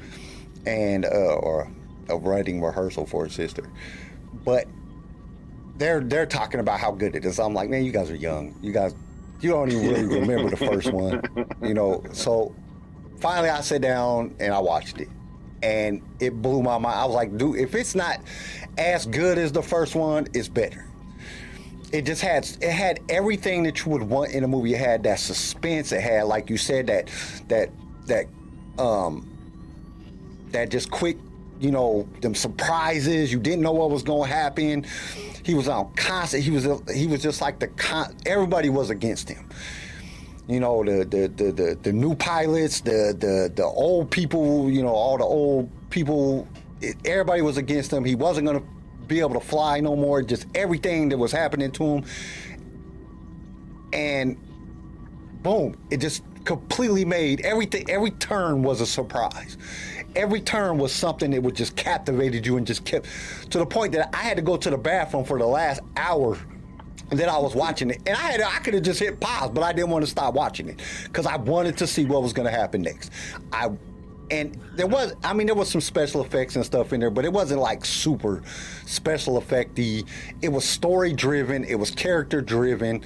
and 0.65 1.05
uh, 1.05 1.09
or 1.35 1.69
a 2.09 2.17
writing 2.17 2.61
rehearsal 2.61 3.05
for 3.05 3.25
his 3.25 3.33
sister. 3.33 3.69
But 4.45 4.67
they're 5.77 6.01
they're 6.01 6.25
talking 6.25 6.59
about 6.59 6.79
how 6.79 6.91
good 6.91 7.15
it 7.15 7.25
is. 7.25 7.39
I'm 7.39 7.53
like, 7.53 7.69
man, 7.69 7.83
you 7.83 7.91
guys 7.91 8.09
are 8.09 8.15
young. 8.15 8.55
You 8.61 8.71
guys, 8.71 8.95
you 9.43 9.51
don't 9.51 9.71
even 9.71 9.87
really 9.87 10.19
remember 10.19 10.49
the 10.49 10.57
first 10.57 10.91
one, 10.91 11.21
you 11.61 11.73
know. 11.73 12.03
So 12.13 12.55
finally, 13.19 13.49
I 13.49 13.61
sat 13.61 13.81
down 13.81 14.35
and 14.39 14.53
I 14.53 14.59
watched 14.59 14.99
it, 14.99 15.09
and 15.61 16.01
it 16.19 16.41
blew 16.41 16.61
my 16.61 16.77
mind. 16.77 16.99
I 16.99 17.05
was 17.05 17.15
like, 17.15 17.37
dude, 17.37 17.57
if 17.57 17.75
it's 17.75 17.95
not 17.95 18.19
as 18.77 19.05
good 19.05 19.37
as 19.37 19.51
the 19.51 19.61
first 19.61 19.95
one, 19.95 20.27
it's 20.33 20.47
better. 20.47 20.85
It 21.91 22.05
just 22.05 22.21
had 22.21 22.49
it 22.61 22.71
had 22.71 23.01
everything 23.09 23.63
that 23.63 23.85
you 23.85 23.91
would 23.91 24.03
want 24.03 24.31
in 24.31 24.43
a 24.43 24.47
movie. 24.47 24.73
It 24.73 24.79
had 24.79 25.03
that 25.03 25.19
suspense. 25.19 25.91
It 25.91 26.01
had, 26.01 26.23
like 26.23 26.49
you 26.49 26.57
said, 26.57 26.87
that 26.87 27.09
that 27.49 27.69
that 28.07 28.25
um 28.79 29.29
that 30.51 30.69
just 30.69 30.89
quick, 30.89 31.17
you 31.63 31.71
know, 31.71 32.05
them 32.19 32.35
surprises. 32.35 33.31
You 33.31 33.39
didn't 33.39 33.61
know 33.61 33.71
what 33.71 33.89
was 33.89 34.03
going 34.03 34.29
to 34.29 34.35
happen. 34.35 34.85
He 35.43 35.53
was 35.53 35.69
on 35.69 35.93
constant. 35.93 36.43
He 36.43 36.51
was 36.51 36.65
he 36.93 37.07
was 37.07 37.23
just 37.23 37.41
like 37.41 37.59
the 37.59 37.67
con. 37.67 38.13
Everybody 38.25 38.67
was 38.67 38.89
against 38.89 39.29
him. 39.29 39.47
You 40.49 40.59
know, 40.59 40.83
the 40.83 41.05
the 41.05 41.27
the 41.29 41.51
the, 41.53 41.79
the 41.81 41.93
new 41.93 42.15
pilots, 42.15 42.81
the 42.81 43.15
the 43.17 43.49
the 43.55 43.63
old 43.63 44.11
people. 44.11 44.69
You 44.69 44.83
know, 44.83 44.89
all 44.89 45.17
the 45.17 45.23
old 45.23 45.69
people. 45.89 46.49
It, 46.81 46.97
everybody 47.05 47.41
was 47.41 47.55
against 47.55 47.93
him. 47.93 48.03
He 48.03 48.15
wasn't 48.15 48.45
going 48.45 48.59
to 48.59 48.67
be 49.07 49.21
able 49.21 49.35
to 49.35 49.39
fly 49.39 49.79
no 49.79 49.95
more. 49.95 50.21
Just 50.21 50.47
everything 50.55 51.07
that 51.09 51.17
was 51.17 51.31
happening 51.31 51.71
to 51.71 51.83
him. 51.85 52.05
And 53.93 54.37
boom, 55.41 55.77
it 55.89 56.01
just 56.01 56.23
completely 56.43 57.05
made 57.05 57.39
everything. 57.39 57.89
Every 57.89 58.11
turn 58.11 58.63
was 58.63 58.81
a 58.81 58.85
surprise 58.85 59.55
every 60.15 60.41
turn 60.41 60.77
was 60.77 60.91
something 60.91 61.31
that 61.31 61.41
would 61.41 61.55
just 61.55 61.75
captivated 61.75 62.45
you 62.45 62.57
and 62.57 62.67
just 62.67 62.85
kept 62.85 63.07
to 63.51 63.57
the 63.57 63.65
point 63.65 63.93
that 63.93 64.15
I 64.15 64.19
had 64.19 64.37
to 64.37 64.43
go 64.43 64.57
to 64.57 64.69
the 64.69 64.77
bathroom 64.77 65.25
for 65.25 65.37
the 65.37 65.47
last 65.47 65.81
hour 65.97 66.37
that 67.09 67.29
I 67.29 67.37
was 67.37 67.55
watching 67.55 67.91
it, 67.91 68.01
and 68.05 68.15
I 68.15 68.31
had 68.31 68.41
I 68.41 68.59
could 68.59 68.73
have 68.73 68.83
just 68.83 68.99
hit 68.99 69.19
pause, 69.19 69.51
but 69.51 69.63
I 69.63 69.73
didn't 69.73 69.91
want 69.91 70.03
to 70.03 70.09
stop 70.09 70.33
watching 70.33 70.69
it 70.69 70.81
because 71.03 71.25
I 71.25 71.37
wanted 71.37 71.77
to 71.77 71.87
see 71.87 72.05
what 72.05 72.23
was 72.23 72.33
going 72.33 72.45
to 72.45 72.51
happen 72.51 72.81
next. 72.81 73.11
I 73.51 73.69
and 74.31 74.57
there 74.75 74.87
was 74.87 75.13
I 75.23 75.33
mean 75.33 75.47
there 75.47 75.55
was 75.55 75.69
some 75.69 75.81
special 75.81 76.21
effects 76.21 76.55
and 76.55 76.65
stuff 76.65 76.93
in 76.93 76.99
there, 76.99 77.11
but 77.11 77.25
it 77.25 77.33
wasn't 77.33 77.61
like 77.61 77.85
super 77.85 78.41
special 78.85 79.39
effecty. 79.39 80.07
It 80.41 80.49
was 80.49 80.65
story 80.65 81.13
driven, 81.13 81.63
it 81.65 81.75
was 81.75 81.91
character 81.91 82.41
driven, 82.41 83.03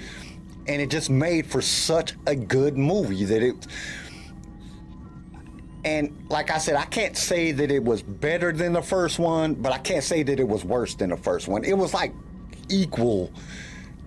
and 0.68 0.82
it 0.82 0.90
just 0.90 1.10
made 1.10 1.46
for 1.46 1.62
such 1.62 2.14
a 2.28 2.36
good 2.36 2.78
movie 2.78 3.26
that 3.26 3.42
it 3.42 3.68
and 5.88 6.26
like 6.28 6.52
I 6.52 6.58
said, 6.58 6.76
I 6.76 6.84
can't 6.84 7.16
say 7.16 7.54
that 7.54 7.72
it 7.72 7.82
was 7.82 8.04
better 8.04 8.52
than 8.52 8.74
the 8.74 8.82
first 8.82 9.20
one, 9.20 9.54
but 9.54 9.72
I 9.72 9.78
can't 9.78 10.04
say 10.04 10.22
that 10.22 10.38
it 10.38 10.48
was 10.48 10.66
worse 10.66 10.96
than 10.96 11.12
the 11.12 11.18
first 11.18 11.48
one. 11.48 11.64
It 11.64 11.78
was 11.78 11.94
like 11.94 12.14
equal 12.68 13.32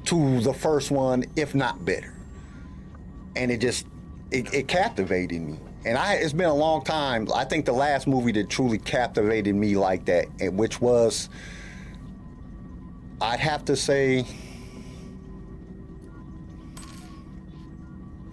to 0.05 0.41
the 0.43 0.53
first 0.53 0.91
one, 0.91 1.25
if 1.37 1.55
not 1.55 1.83
better. 1.87 2.13
And 3.35 3.51
it 3.51 3.63
just 3.63 3.87
it, 4.31 4.53
it 4.53 4.69
captivated 4.69 5.41
me. 5.41 5.59
And 5.87 5.97
I 5.97 6.17
it's 6.17 6.35
been 6.35 6.51
a 6.51 6.55
long 6.55 6.85
time. 6.85 7.27
I 7.35 7.47
think 7.47 7.65
the 7.65 7.73
last 7.73 8.07
movie 8.07 8.33
that 8.33 8.51
truly 8.51 8.77
captivated 8.77 9.55
me 9.55 9.75
like 9.75 10.05
that, 10.05 10.27
which 10.53 10.83
was 10.83 11.31
I'd 13.23 13.41
have 13.41 13.65
to 13.65 13.77
say 13.77 14.27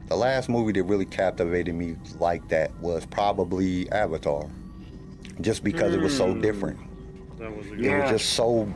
the 0.08 0.16
last 0.16 0.50
movie 0.50 0.72
that 0.74 0.84
really 0.84 1.06
captivated 1.06 1.76
me 1.76 1.96
like 2.20 2.48
that 2.50 2.74
was 2.80 3.06
probably 3.06 3.90
Avatar, 3.92 4.50
just 5.42 5.64
because 5.64 5.94
mm. 5.94 5.96
it 5.96 6.02
was 6.02 6.16
so 6.16 6.34
hmm. 6.34 6.42
different. 6.42 6.80
That 7.38 7.56
was 7.56 7.68
a 7.68 7.70
good 7.72 7.86
it 7.86 8.02
was 8.02 8.10
just 8.12 8.34
so. 8.34 8.72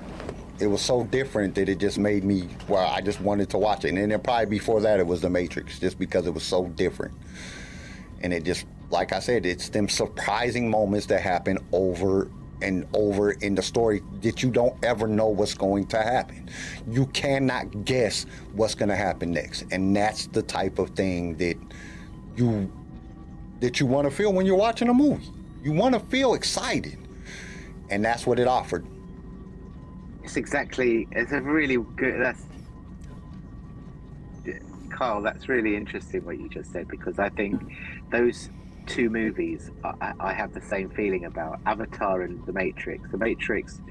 It 0.60 0.68
was 0.68 0.82
so 0.82 1.06
different 1.06 1.56
that 1.56 1.70
it 1.70 1.80
just 1.80 1.98
made 1.98 2.24
me. 2.24 2.48
Well, 2.68 2.88
I 2.88 3.02
just 3.02 3.20
wanted 3.20 3.50
to 3.52 3.58
watch 3.58 3.84
it, 3.86 3.96
and 3.96 4.12
then 4.12 4.20
probably 4.22 4.46
before 4.46 4.80
that 4.82 5.00
it 5.00 5.08
was 5.08 5.22
The 5.22 5.30
Matrix, 5.30 5.80
just 5.80 5.98
because 5.98 6.28
it 6.28 6.34
was 6.34 6.44
so 6.44 6.68
different, 6.68 7.16
and 8.22 8.32
it 8.32 8.44
just, 8.44 8.66
like 8.92 9.12
I 9.12 9.20
said, 9.20 9.46
it's 9.46 9.70
them 9.70 9.90
surprising 9.90 10.70
moments 10.70 11.08
that 11.08 11.22
happen 11.22 11.58
over 11.72 12.30
and 12.62 12.88
over 12.94 13.32
in 13.32 13.56
the 13.56 13.62
story 13.62 14.02
that 14.22 14.44
you 14.44 14.52
don't 14.52 14.76
ever 14.84 15.08
know 15.08 15.28
what's 15.28 15.54
going 15.54 15.88
to 15.88 15.98
happen. 15.98 16.50
You 16.88 17.06
cannot 17.08 17.86
guess 17.86 18.26
what's 18.54 18.76
going 18.76 18.90
to 18.90 18.96
happen 18.96 19.32
next, 19.32 19.66
and 19.72 19.96
that's 19.96 20.28
the 20.28 20.42
type 20.42 20.80
of 20.80 20.92
thing 20.92 21.38
that 21.38 21.58
you 22.36 22.72
that 23.60 23.80
you 23.80 23.86
want 23.86 24.10
to 24.10 24.16
feel 24.16 24.34
when 24.34 24.46
you're 24.46 24.56
watching 24.56 24.90
a 24.90 24.94
movie. 24.94 25.30
You 25.64 25.72
want 25.72 25.94
to 25.94 26.00
feel 26.00 26.34
excited, 26.34 26.98
and 27.90 28.04
that's 28.04 28.26
what 28.26 28.40
it 28.40 28.48
offered. 28.48 28.86
It's 30.24 30.38
exactly. 30.38 31.08
It's 31.12 31.32
a 31.32 31.42
really 31.42 31.78
good. 31.96 32.22
That's 32.22 32.44
Carl. 34.90 35.22
That's 35.22 35.50
really 35.50 35.76
interesting 35.76 36.26
what 36.26 36.40
you 36.40 36.50
just 36.50 36.72
said 36.72 36.88
because 36.88 37.20
I 37.20 37.30
think 37.30 37.62
those 38.12 38.50
two 38.88 39.10
movies 39.10 39.72
I, 39.84 40.14
I, 40.20 40.34
have 40.34 40.54
the 40.54 40.62
same 40.62 40.90
feeling 40.90 41.26
about 41.26 41.60
Avatar 41.66 42.22
and 42.22 42.46
The 42.46 42.54
Matrix. 42.54 43.10
The 43.12 43.18
Matrix, 43.18 43.82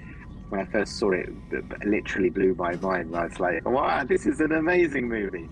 when 0.49 0.61
I 0.61 0.65
first 0.67 0.99
saw 0.99 1.12
it, 1.12 1.29
it 1.51 1.87
literally 1.87 2.31
blew 2.31 2.55
my 2.55 2.75
mind. 2.77 3.15
I 3.15 3.25
was 3.25 3.41
like, 3.41 3.65
wow, 3.69 4.05
this 4.05 4.27
is 4.27 4.41
an 4.41 4.53
amazing 4.53 5.09
movie. 5.09 5.49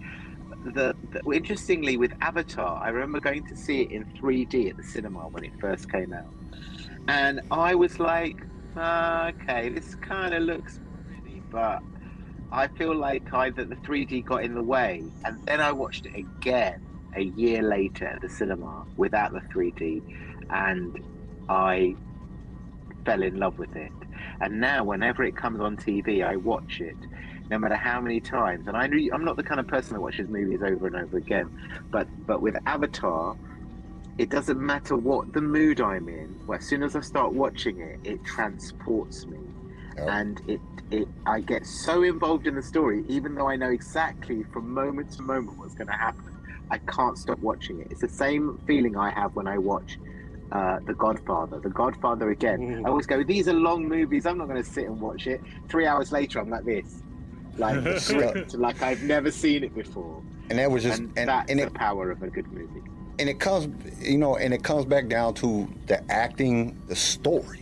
The, 0.64 0.94
the, 1.12 1.22
interestingly, 1.30 1.96
with 1.96 2.12
Avatar, 2.20 2.82
I 2.82 2.88
remember 2.88 3.20
going 3.20 3.46
to 3.46 3.56
see 3.56 3.82
it 3.82 3.92
in 3.92 4.04
3D 4.04 4.70
at 4.70 4.76
the 4.76 4.82
cinema 4.82 5.28
when 5.28 5.44
it 5.44 5.52
first 5.60 5.90
came 5.90 6.12
out, 6.12 6.32
and 7.06 7.40
I 7.50 7.74
was 7.74 8.00
like, 8.00 8.36
okay, 8.76 9.68
this 9.68 9.94
kind 9.94 10.34
of 10.34 10.42
looks 10.42 10.80
pretty, 11.06 11.42
but 11.50 11.80
I 12.50 12.66
feel 12.66 12.94
like 12.94 13.32
either 13.32 13.64
the 13.64 13.76
3D 13.76 14.24
got 14.24 14.42
in 14.42 14.54
the 14.54 14.62
way, 14.62 15.04
and 15.24 15.38
then 15.46 15.60
I 15.60 15.72
watched 15.72 16.06
it 16.06 16.16
again 16.16 16.84
a 17.16 17.22
year 17.22 17.62
later 17.62 18.06
at 18.06 18.20
the 18.20 18.28
cinema 18.28 18.86
without 18.96 19.32
the 19.32 19.40
3D, 19.40 20.02
and 20.50 21.02
I 21.48 21.96
fell 23.04 23.22
in 23.22 23.38
love 23.38 23.58
with 23.58 23.74
it. 23.76 23.92
And 24.40 24.60
now, 24.60 24.84
whenever 24.84 25.24
it 25.24 25.36
comes 25.36 25.60
on 25.60 25.76
TV, 25.76 26.24
I 26.24 26.36
watch 26.36 26.80
it, 26.80 26.96
no 27.50 27.58
matter 27.58 27.76
how 27.76 28.00
many 28.00 28.20
times. 28.20 28.68
And 28.68 28.76
I 28.76 28.84
I'm 28.84 29.24
not 29.24 29.36
the 29.36 29.42
kind 29.42 29.60
of 29.60 29.66
person 29.66 29.94
that 29.94 30.00
watches 30.00 30.28
movies 30.28 30.60
over 30.62 30.86
and 30.86 30.96
over 30.96 31.16
again, 31.16 31.50
but 31.90 32.06
but 32.26 32.42
with 32.42 32.56
Avatar, 32.66 33.36
it 34.18 34.30
doesn't 34.30 34.60
matter 34.60 34.96
what 34.96 35.32
the 35.32 35.40
mood 35.40 35.80
I'm 35.80 36.08
in. 36.08 36.38
Well, 36.46 36.58
as 36.58 36.66
soon 36.66 36.82
as 36.82 36.96
I 36.96 37.00
start 37.00 37.32
watching 37.32 37.80
it, 37.80 38.00
it 38.04 38.24
transports 38.24 39.26
me, 39.26 39.38
oh. 39.98 40.08
and 40.08 40.42
it 40.48 40.60
it 40.90 41.08
I 41.26 41.40
get 41.40 41.66
so 41.66 42.02
involved 42.02 42.46
in 42.46 42.54
the 42.54 42.62
story, 42.62 43.04
even 43.08 43.34
though 43.34 43.48
I 43.48 43.56
know 43.56 43.70
exactly 43.70 44.42
from 44.44 44.72
moment 44.72 45.12
to 45.12 45.22
moment 45.22 45.58
what's 45.58 45.74
going 45.74 45.88
to 45.88 45.94
happen. 45.94 46.37
I 46.70 46.78
can't 46.78 47.16
stop 47.16 47.38
watching 47.40 47.80
it. 47.80 47.88
It's 47.90 48.00
the 48.00 48.08
same 48.08 48.58
feeling 48.66 48.96
I 48.96 49.10
have 49.10 49.34
when 49.36 49.46
I 49.46 49.58
watch 49.58 49.98
uh, 50.52 50.80
The 50.86 50.94
Godfather. 50.94 51.60
The 51.60 51.70
Godfather 51.70 52.30
again. 52.30 52.60
Mm. 52.60 52.86
I 52.86 52.90
always 52.90 53.06
go, 53.06 53.22
these 53.22 53.48
are 53.48 53.54
long 53.54 53.88
movies. 53.88 54.26
I'm 54.26 54.38
not 54.38 54.48
going 54.48 54.62
to 54.62 54.68
sit 54.68 54.84
and 54.84 55.00
watch 55.00 55.26
it. 55.26 55.40
Three 55.68 55.86
hours 55.86 56.12
later, 56.12 56.40
I'm 56.40 56.50
like 56.50 56.64
this, 56.64 57.02
like 57.56 58.52
like 58.54 58.82
I've 58.82 59.02
never 59.02 59.30
seen 59.30 59.64
it 59.64 59.74
before. 59.74 60.22
And 60.50 60.58
that 60.58 60.70
was 60.70 60.82
just 60.82 61.00
and, 61.00 61.12
and, 61.18 61.28
that's 61.28 61.50
and 61.50 61.60
the 61.60 61.70
power 61.70 62.10
of 62.10 62.22
a 62.22 62.28
good 62.28 62.50
movie. 62.52 62.82
And 63.18 63.28
it 63.28 63.40
comes, 63.40 63.68
you 64.00 64.16
know, 64.16 64.36
and 64.36 64.54
it 64.54 64.62
comes 64.62 64.84
back 64.84 65.08
down 65.08 65.34
to 65.34 65.68
the 65.86 66.02
acting, 66.10 66.80
the 66.86 66.94
story. 66.96 67.60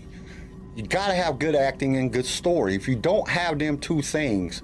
You 0.74 0.82
got 0.82 1.08
to 1.08 1.14
have 1.14 1.38
good 1.38 1.56
acting 1.56 1.96
and 1.96 2.12
good 2.12 2.26
story. 2.26 2.74
If 2.74 2.86
you 2.86 2.96
don't 2.96 3.26
have 3.28 3.58
them 3.58 3.78
two 3.78 4.02
things, 4.02 4.62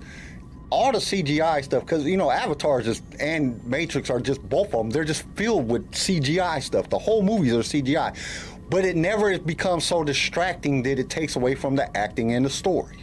all 0.72 0.90
the 0.90 0.98
CGI 0.98 1.62
stuff, 1.62 1.82
because 1.82 2.06
you 2.06 2.16
know, 2.16 2.30
Avatar 2.30 2.80
just 2.80 3.02
and 3.20 3.62
Matrix 3.66 4.08
are 4.08 4.20
just 4.20 4.42
both 4.48 4.68
of 4.68 4.72
them. 4.72 4.90
They're 4.90 5.04
just 5.04 5.24
filled 5.34 5.68
with 5.68 5.90
CGI 5.92 6.62
stuff. 6.62 6.88
The 6.88 6.98
whole 6.98 7.22
movies 7.22 7.52
are 7.52 7.58
CGI, 7.58 8.16
but 8.70 8.86
it 8.86 8.96
never 8.96 9.38
becomes 9.38 9.84
so 9.84 10.02
distracting 10.02 10.82
that 10.84 10.98
it 10.98 11.10
takes 11.10 11.36
away 11.36 11.54
from 11.54 11.76
the 11.76 11.94
acting 11.94 12.32
and 12.32 12.44
the 12.44 12.50
story. 12.50 12.96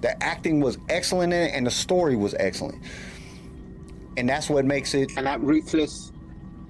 The 0.00 0.20
acting 0.22 0.60
was 0.60 0.78
excellent 0.88 1.34
in 1.34 1.40
it, 1.40 1.52
and 1.54 1.66
the 1.66 1.70
story 1.70 2.16
was 2.16 2.34
excellent, 2.38 2.82
and 4.16 4.26
that's 4.26 4.48
what 4.48 4.64
makes 4.64 4.94
it. 4.94 5.12
And 5.18 5.26
that 5.26 5.42
ruthless, 5.42 6.10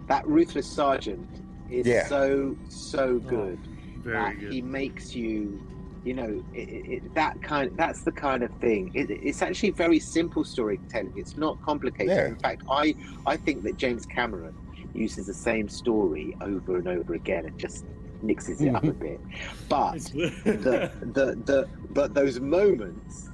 that 0.09 0.27
ruthless 0.27 0.67
sergeant 0.67 1.29
is 1.71 1.87
yeah. 1.87 2.07
so 2.09 2.57
so 2.69 3.05
oh, 3.05 3.19
good. 3.21 3.59
Oh, 3.63 4.01
very 4.01 4.17
that 4.17 4.41
good. 4.41 4.53
He 4.53 4.63
makes 4.63 5.15
you 5.15 5.65
you 6.05 6.13
know, 6.15 6.45
it, 6.53 6.59
it, 6.59 7.15
that 7.15 7.41
kind. 7.43 7.71
That's 7.77 8.03
the 8.03 8.13
kind 8.13 8.43
of 8.43 8.51
thing. 8.61 8.91
It, 8.95 9.11
it's 9.11 9.41
actually 9.43 9.71
very 9.71 9.99
simple 9.99 10.45
storytelling. 10.45 11.15
It's 11.17 11.37
not 11.37 11.61
complicated. 11.63 12.15
Yeah. 12.17 12.27
In 12.27 12.37
fact, 12.37 12.63
I 12.71 12.95
I 13.27 13.37
think 13.37 13.63
that 13.65 13.77
James 13.79 14.05
Cameron 14.05 14.55
uses 14.93 15.27
the 15.27 15.35
same 15.35 15.69
story 15.69 16.37
over 16.41 16.77
and 16.77 16.87
over 16.89 17.15
again 17.15 17.47
and 17.47 17.59
just 17.59 17.85
mixes 18.23 18.61
it 18.61 18.75
up 18.75 18.85
a 18.85 18.93
bit. 18.93 19.21
But 19.69 19.97
It's 19.97 20.11
the 20.11 20.91
the 21.01 21.27
the 21.47 21.69
but 21.91 22.13
those 22.15 22.39
moments, 22.39 23.31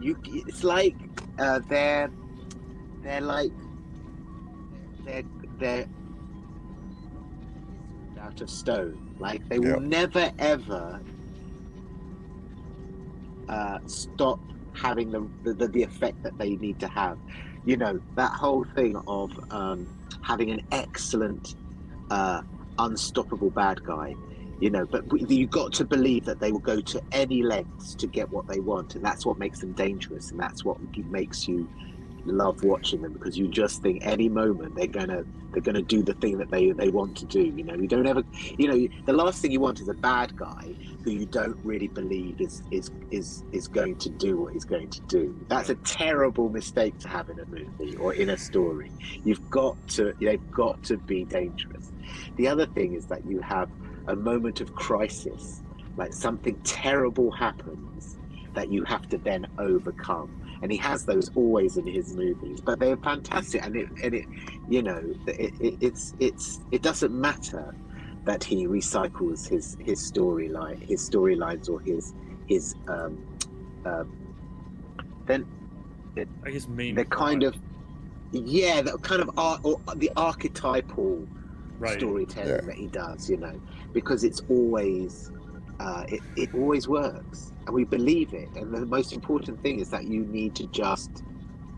you 0.00 0.16
it's 0.24 0.62
like 0.62 0.94
uh, 1.38 1.60
they're 1.68 2.10
they're 3.02 3.20
like 3.20 3.52
they're 5.04 5.24
they're 5.58 5.86
out 8.20 8.40
of 8.40 8.48
stone. 8.48 9.14
Like 9.18 9.46
they 9.48 9.58
will 9.58 9.82
Yeah. 9.82 9.88
never 9.88 10.32
ever 10.38 11.00
uh, 13.48 13.78
stop 13.86 14.40
having 14.72 15.10
the, 15.10 15.28
the 15.52 15.68
the 15.68 15.82
effect 15.82 16.22
that 16.22 16.36
they 16.38 16.56
need 16.56 16.80
to 16.80 16.88
have. 16.88 17.18
You 17.64 17.76
know 17.76 18.00
that 18.16 18.32
whole 18.32 18.64
thing 18.74 19.00
of 19.06 19.30
um, 19.50 19.88
having 20.22 20.50
an 20.50 20.60
excellent, 20.72 21.54
uh, 22.10 22.42
unstoppable 22.78 23.50
bad 23.50 23.82
guy. 23.84 24.14
You 24.60 24.70
know, 24.70 24.86
but 24.86 25.04
you 25.28 25.46
got 25.46 25.72
to 25.74 25.84
believe 25.84 26.24
that 26.24 26.40
they 26.40 26.52
will 26.52 26.60
go 26.60 26.80
to 26.80 27.02
any 27.12 27.42
lengths 27.42 27.94
to 27.96 28.06
get 28.06 28.30
what 28.30 28.46
they 28.46 28.60
want, 28.60 28.94
and 28.94 29.04
that's 29.04 29.26
what 29.26 29.38
makes 29.38 29.60
them 29.60 29.72
dangerous, 29.72 30.30
and 30.30 30.40
that's 30.40 30.64
what 30.64 30.78
makes 31.10 31.48
you 31.48 31.68
love 32.24 32.62
watching 32.64 33.02
them 33.02 33.12
because 33.12 33.36
you 33.36 33.48
just 33.48 33.82
think 33.82 34.04
any 34.04 34.28
moment 34.28 34.74
they're 34.74 34.86
gonna 34.86 35.24
they're 35.52 35.62
gonna 35.62 35.82
do 35.82 36.02
the 36.02 36.14
thing 36.14 36.38
that 36.38 36.50
they 36.50 36.72
they 36.72 36.88
want 36.88 37.16
to 37.16 37.24
do. 37.26 37.42
You 37.42 37.64
know, 37.64 37.74
you 37.74 37.86
don't 37.86 38.06
ever, 38.06 38.22
you 38.58 38.68
know, 38.68 38.88
the 39.06 39.12
last 39.12 39.40
thing 39.40 39.52
you 39.52 39.60
want 39.60 39.80
is 39.80 39.88
a 39.88 39.94
bad 39.94 40.36
guy 40.36 40.74
who 41.04 41.10
you 41.10 41.26
don't 41.26 41.56
really 41.64 41.88
believe 41.88 42.40
is 42.40 42.62
is 42.70 42.90
is 43.10 43.44
is 43.52 43.68
going 43.68 43.96
to 43.96 44.08
do 44.08 44.36
what 44.38 44.52
he's 44.52 44.64
going 44.64 44.90
to 44.90 45.00
do. 45.02 45.38
That's 45.48 45.70
a 45.70 45.76
terrible 45.76 46.48
mistake 46.48 46.98
to 47.00 47.08
have 47.08 47.30
in 47.30 47.38
a 47.38 47.46
movie 47.46 47.96
or 47.96 48.14
in 48.14 48.30
a 48.30 48.38
story. 48.38 48.90
You've 49.24 49.48
got 49.50 49.76
to 49.90 50.14
they've 50.20 50.50
got 50.50 50.82
to 50.84 50.96
be 50.96 51.24
dangerous. 51.24 51.92
The 52.36 52.48
other 52.48 52.66
thing 52.66 52.94
is 52.94 53.06
that 53.06 53.24
you 53.26 53.40
have 53.40 53.70
a 54.06 54.16
moment 54.16 54.60
of 54.60 54.74
crisis, 54.74 55.62
like 55.96 56.12
something 56.12 56.60
terrible 56.62 57.30
happens 57.30 58.18
that 58.54 58.70
you 58.70 58.84
have 58.84 59.08
to 59.08 59.18
then 59.18 59.46
overcome. 59.58 60.40
And 60.62 60.70
he 60.72 60.78
has 60.78 61.04
those 61.04 61.30
always 61.34 61.76
in 61.76 61.86
his 61.86 62.14
movies, 62.16 62.60
but 62.60 62.78
they're 62.78 62.96
fantastic. 62.96 63.64
And 63.64 63.76
it, 63.76 63.88
and 64.02 64.14
it, 64.14 64.24
you 64.68 64.82
know, 64.82 65.02
it, 65.26 65.52
it, 65.60 65.76
it's 65.80 66.14
it's 66.20 66.60
it 66.70 66.82
doesn't 66.82 67.12
matter 67.12 67.74
that 68.24 68.42
he 68.42 68.66
recycles 68.66 69.48
his 69.48 69.76
his 69.80 70.00
storyline, 70.00 70.82
his 70.82 71.08
storylines, 71.08 71.68
or 71.68 71.80
his 71.80 72.14
his 72.46 72.74
um, 72.88 73.22
uh, 73.84 74.04
then 75.26 75.46
I 76.44 76.50
guess 76.50 76.68
main. 76.68 76.94
the 76.94 77.04
kind 77.04 77.42
of 77.42 77.56
yeah, 78.32 78.82
the 78.82 78.98
kind 78.98 79.22
of 79.22 79.30
art 79.36 79.60
or 79.64 79.80
the 79.96 80.10
archetypal 80.16 81.26
right. 81.78 81.98
storytelling 81.98 82.48
Yeah. 82.48 82.60
that 82.66 82.74
he 82.76 82.86
does, 82.88 83.28
you 83.28 83.36
know, 83.36 83.60
because 83.92 84.24
it's 84.24 84.40
always 84.48 85.30
uh, 85.80 86.04
it, 86.08 86.20
it 86.36 86.54
always 86.54 86.88
works 86.88 87.52
and 87.66 87.74
we 87.74 87.84
believe 87.84 88.34
it. 88.34 88.48
And 88.56 88.72
the 88.72 88.86
most 88.86 89.12
important 89.12 89.62
thing 89.62 89.80
is 89.80 89.90
that 89.90 90.04
you 90.04 90.24
need 90.26 90.54
to 90.56 90.66
just 90.66 91.22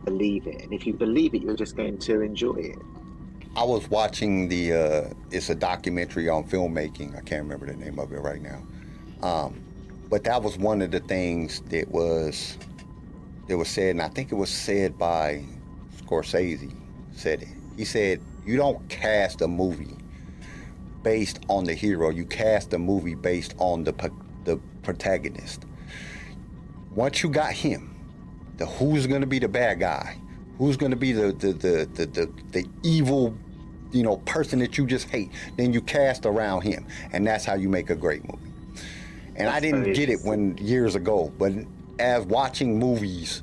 believe 0.05 0.47
it. 0.47 0.63
And 0.63 0.73
if 0.73 0.87
you 0.87 0.95
believe 0.95 1.35
it, 1.35 1.43
you're 1.43 1.57
just 1.57 1.77
going 1.77 1.99
to 1.99 2.21
enjoy 2.21 2.57
it. 2.57 2.79
I 3.57 3.65
was 3.65 3.89
watching 3.89 4.49
the. 4.49 4.73
Uh, 4.73 5.15
it's 5.31 5.49
a 5.49 5.55
documentary 5.55 6.29
on 6.29 6.45
filmmaking. 6.45 7.17
I 7.17 7.23
can't 7.23 7.43
remember 7.43 7.67
the 7.67 7.75
name 7.75 7.99
of 7.99 8.13
it 8.13 8.21
right 8.21 8.43
now. 8.43 8.63
Um, 9.23 9.63
but 10.11 10.25
that 10.25 10.43
was 10.43 10.59
one 10.59 10.83
of 10.83 10.91
the 10.91 11.01
things 11.01 11.61
that 11.71 11.89
was 11.91 12.59
that 13.49 13.57
was 13.57 13.69
said, 13.69 13.91
and 13.91 14.03
I 14.03 14.09
think 14.09 14.31
it 14.31 14.35
was 14.35 14.51
said 14.51 14.99
by 14.99 15.43
Scorsese. 15.97 16.75
Said 17.13 17.43
it. 17.43 17.49
He 17.79 17.87
said, 17.87 18.21
"You 18.45 18.59
don't 18.59 18.87
cast 18.91 19.41
a 19.41 19.49
movie 19.49 19.97
based 21.03 21.41
on 21.49 21.65
the 21.65 21.73
hero. 21.73 22.11
You 22.11 22.27
cast 22.27 22.75
a 22.75 22.79
movie 22.79 23.15
based 23.15 23.55
on 23.57 23.85
the 23.85 23.95
the 24.45 24.59
protagonist. 24.83 25.65
Once 26.97 27.23
you 27.23 27.29
got 27.29 27.53
him, 27.53 27.95
the 28.57 28.65
who's 28.65 29.07
going 29.07 29.21
to 29.21 29.27
be 29.27 29.39
the 29.39 29.47
bad 29.47 29.79
guy, 29.79 30.17
who's 30.57 30.79
going 30.79 30.91
to 30.91 30.97
be 30.97 31.13
the 31.13 31.31
the, 31.33 31.53
the 31.53 31.89
the 31.93 32.07
the 32.07 32.33
the 32.53 32.67
evil, 32.83 33.37
you 33.93 34.03
know, 34.03 34.17
person 34.19 34.59
that 34.59 34.79
you 34.79 34.87
just 34.87 35.09
hate. 35.11 35.31
Then 35.59 35.75
you 35.75 35.83
cast 35.83 36.25
around 36.25 36.63
him, 36.63 36.87
and 37.13 37.25
that's 37.27 37.45
how 37.45 37.55
you 37.55 37.69
make 37.69 37.91
a 37.91 37.95
great 37.95 38.23
movie. 38.25 38.51
And 39.37 39.47
I 39.47 39.61
didn't 39.61 39.93
get 39.93 40.09
it 40.09 40.21
when 40.25 40.57
years 40.57 40.95
ago, 40.95 41.31
but 41.39 41.53
as 41.99 42.25
watching 42.25 42.79
movies 42.79 43.43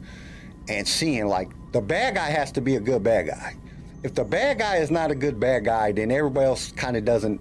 and 0.68 0.88
seeing 0.88 1.28
like 1.28 1.50
the 1.74 1.82
bad 1.82 2.16
guy 2.16 2.32
has 2.32 2.52
to 2.54 2.62
be 2.62 2.76
a 2.76 2.80
good 2.80 3.04
bad 3.04 3.28
guy. 3.28 3.56
If 4.02 4.16
the 4.16 4.24
bad 4.24 4.58
guy 4.58 4.78
is 4.78 4.90
not 4.90 5.12
a 5.12 5.16
good 5.16 5.40
bad 5.40 5.66
guy, 5.66 5.92
then 5.92 6.10
everybody 6.10 6.48
else 6.48 6.72
kind 6.72 6.98
of 6.98 7.06
doesn't 7.06 7.40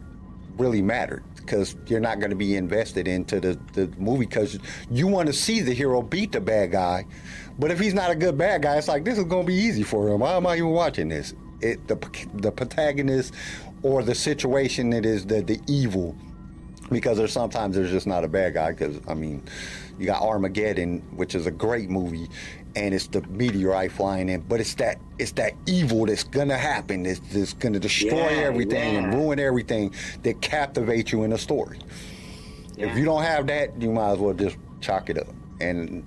really 0.59 0.82
matter 0.82 1.22
because 1.43 1.77
you're 1.86 2.01
not 2.01 2.19
going 2.19 2.31
to 2.31 2.36
be 2.36 2.56
invested 2.56 3.06
into 3.06 3.40
the, 3.40 3.59
the 3.74 3.89
movie 3.98 4.27
because 4.27 4.59
you 4.90 5.06
want 5.06 5.27
to 5.27 5.32
see 5.32 5.60
the 5.60 5.74
hero 5.74 6.02
beat 6.02 6.32
the 6.32 6.40
bad 6.40 6.73
guy. 6.73 7.05
But 7.59 7.70
if 7.70 7.78
he's 7.78 7.94
not 7.94 8.10
a 8.10 8.14
good 8.14 8.39
bad 8.39 8.62
guy, 8.62 8.77
it's 8.77 8.89
like 8.89 9.05
this 9.05 9.19
is 9.19 9.24
going 9.24 9.44
to 9.44 9.47
be 9.47 9.55
easy 9.55 9.82
for 9.82 10.09
him. 10.09 10.20
Why 10.20 10.32
am 10.35 10.47
I 10.47 10.56
even 10.56 10.70
watching 10.70 11.09
this? 11.09 11.35
It 11.60 11.86
the 11.86 11.97
the 12.35 12.51
protagonist 12.51 13.35
or 13.82 14.02
the 14.02 14.14
situation 14.14 14.90
that 14.90 15.05
is 15.05 15.27
the 15.27 15.43
the 15.43 15.60
evil 15.69 16.16
because 16.90 17.19
there's 17.19 17.32
sometimes 17.32 17.74
there's 17.74 17.90
just 17.90 18.06
not 18.06 18.24
a 18.24 18.28
bad 18.28 18.55
guy 18.55 18.73
because 18.73 19.01
I 19.09 19.14
mean 19.14 19.43
you 19.98 20.06
got 20.06 20.23
Armageddon 20.23 21.01
which 21.16 21.35
is 21.35 21.47
a 21.47 21.51
great 21.51 21.90
movie 21.90 22.28
and 22.74 22.94
it's 22.94 23.07
the 23.09 23.20
meteorite 23.28 23.93
flying 23.93 24.28
in 24.28 24.40
but 24.43 24.61
it's 24.61 24.74
that 24.74 24.99
it's 25.19 25.32
that 25.32 25.53
evil 25.66 26.07
that's 26.07 26.24
gonna 26.24 26.57
happen 26.57 27.05
it's, 27.07 27.20
it's 27.31 27.53
gonna 27.55 27.78
destroy 27.78 28.31
Yeah, 28.31 28.47
everything 28.47 28.97
and 28.97 29.15
ruin 29.15 29.39
everything 29.39 29.94
that 30.23 30.40
captivates 30.40 31.12
you 31.12 31.23
in 31.24 31.31
the 31.31 31.39
story 31.39 31.78
if 32.78 32.97
you 32.97 33.05
don't 33.05 33.23
have 33.23 33.47
that 33.49 33.81
you 33.81 33.90
might 33.93 34.12
as 34.12 34.19
well 34.19 34.35
just 34.35 34.57
chalk 34.81 35.11
it 35.11 35.19
up 35.19 35.28
and 35.61 36.05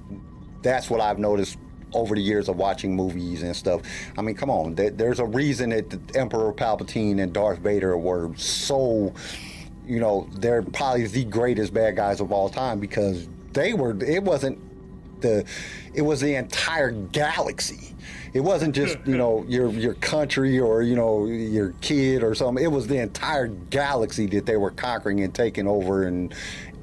that's 0.62 0.90
what 0.90 1.00
I've 1.00 1.20
noticed 1.20 1.58
over 1.94 2.16
the 2.16 2.22
years 2.22 2.50
of 2.50 2.58
watching 2.58 2.94
movies 2.96 3.44
and 3.44 3.56
stuff. 3.56 3.82
I 4.18 4.22
mean, 4.22 4.36
come 4.36 4.50
on, 4.50 4.76
there, 4.76 4.90
there's 4.90 5.20
a 5.20 5.26
reason 5.26 5.70
that 5.70 5.90
the 5.90 6.20
Emperor 6.20 6.52
Palpatine 6.52 7.22
and 7.22 7.32
Darth 7.32 7.60
Vader 7.60 7.98
were 7.98 8.32
so, 8.36 9.14
you 9.86 10.00
know, 10.00 10.28
they're 10.34 10.62
probably 10.62 11.08
the 11.08 11.24
greatest 11.24 11.74
bad 11.74 11.96
guys 11.96 12.20
of 12.20 12.32
all 12.32 12.50
time 12.50 12.80
because 12.80 13.30
they 13.54 13.74
were. 13.74 13.96
It 14.04 14.24
wasn't 14.24 14.60
the, 15.26 15.46
it 15.94 16.02
was 16.02 16.22
the 16.22 16.36
entire 16.36 16.92
galaxy. 16.92 17.96
It 18.34 18.42
wasn't 18.42 18.76
just 18.76 18.98
you 19.06 19.18
know 19.18 19.46
your 19.48 19.70
your 19.70 19.94
country 19.96 20.60
or 20.60 20.82
you 20.82 20.96
know 20.96 21.26
your 21.26 21.72
kid 21.82 22.24
or 22.24 22.36
something. 22.36 22.64
It 22.64 22.72
was 22.72 22.88
the 22.88 22.98
entire 22.98 23.48
galaxy 23.48 24.28
that 24.28 24.46
they 24.46 24.58
were 24.58 24.72
conquering 24.72 25.22
and 25.22 25.34
taking 25.34 25.68
over, 25.68 26.04
and 26.04 26.34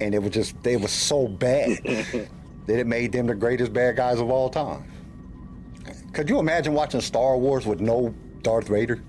and 0.00 0.14
it 0.14 0.22
was 0.22 0.32
just 0.32 0.60
they 0.62 0.76
was 0.76 0.90
so 0.90 1.28
bad 1.28 1.78
that 1.84 2.78
it 2.78 2.86
made 2.86 3.12
them 3.12 3.26
the 3.26 3.34
greatest 3.34 3.72
bad 3.72 3.96
guys 3.96 4.18
of 4.18 4.30
all 4.30 4.48
time. 4.48 4.90
Could 6.12 6.28
you 6.28 6.38
imagine 6.38 6.74
watching 6.74 7.00
Star 7.00 7.36
Wars 7.38 7.66
with 7.66 7.80
no 7.80 8.14
Darth 8.42 8.68
Vader? 8.68 9.02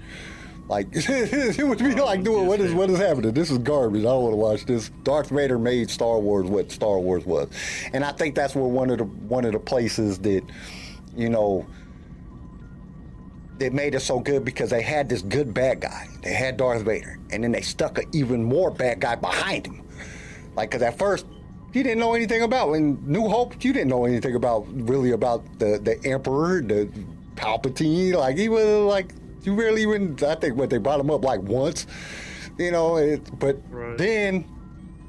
Like 0.69 0.87
it 0.91 1.63
would 1.63 1.77
be 1.77 1.93
like 1.95 2.23
doing 2.23 2.47
what 2.47 2.59
is 2.59 2.73
what 2.73 2.89
is 2.89 2.97
happening? 2.97 3.33
This 3.33 3.51
is 3.51 3.57
garbage. 3.57 4.01
I 4.01 4.05
don't 4.05 4.23
want 4.23 4.33
to 4.33 4.37
watch 4.37 4.65
this. 4.65 4.89
Darth 5.03 5.29
Vader 5.29 5.59
made 5.59 5.89
Star 5.89 6.19
Wars 6.19 6.45
what 6.45 6.71
Star 6.71 6.99
Wars 6.99 7.25
was, 7.25 7.49
and 7.91 8.03
I 8.03 8.11
think 8.13 8.35
that's 8.35 8.55
where 8.55 8.63
one 8.63 8.89
of 8.89 8.99
the 8.99 9.03
one 9.03 9.45
of 9.45 9.51
the 9.51 9.59
places 9.59 10.19
that 10.19 10.43
you 11.15 11.29
know 11.29 11.65
that 13.59 13.73
made 13.73 13.93
it 13.93 13.99
so 13.99 14.19
good 14.19 14.45
because 14.45 14.69
they 14.69 14.81
had 14.81 15.09
this 15.09 15.21
good 15.21 15.53
bad 15.53 15.81
guy. 15.81 16.07
They 16.21 16.33
had 16.33 16.57
Darth 16.57 16.83
Vader, 16.83 17.19
and 17.31 17.43
then 17.43 17.51
they 17.51 17.61
stuck 17.61 17.97
an 17.97 18.05
even 18.13 18.43
more 18.43 18.71
bad 18.71 18.99
guy 19.01 19.15
behind 19.15 19.67
him. 19.67 19.87
Like, 20.55 20.71
because 20.71 20.81
at 20.81 20.97
first 20.97 21.25
you 21.73 21.83
didn't 21.83 21.99
know 21.99 22.13
anything 22.13 22.43
about 22.43 22.73
in 22.73 22.99
New 23.05 23.27
Hope. 23.27 23.63
You 23.63 23.73
didn't 23.73 23.89
know 23.89 24.05
anything 24.05 24.35
about 24.35 24.65
really 24.69 25.11
about 25.11 25.59
the 25.59 25.79
the 25.83 25.99
Emperor, 26.09 26.61
the 26.61 26.89
Palpatine. 27.35 28.13
Like 28.13 28.37
he 28.37 28.47
was 28.47 28.85
like 28.85 29.11
you 29.45 29.55
barely 29.55 29.81
even. 29.83 30.17
I 30.25 30.35
think 30.35 30.55
what 30.55 30.69
they 30.69 30.77
brought 30.77 30.99
him 30.99 31.09
up 31.11 31.23
like 31.23 31.41
once, 31.41 31.87
you 32.57 32.71
know. 32.71 32.97
It, 32.97 33.21
but 33.39 33.57
Right. 33.69 33.97
then 33.97 34.45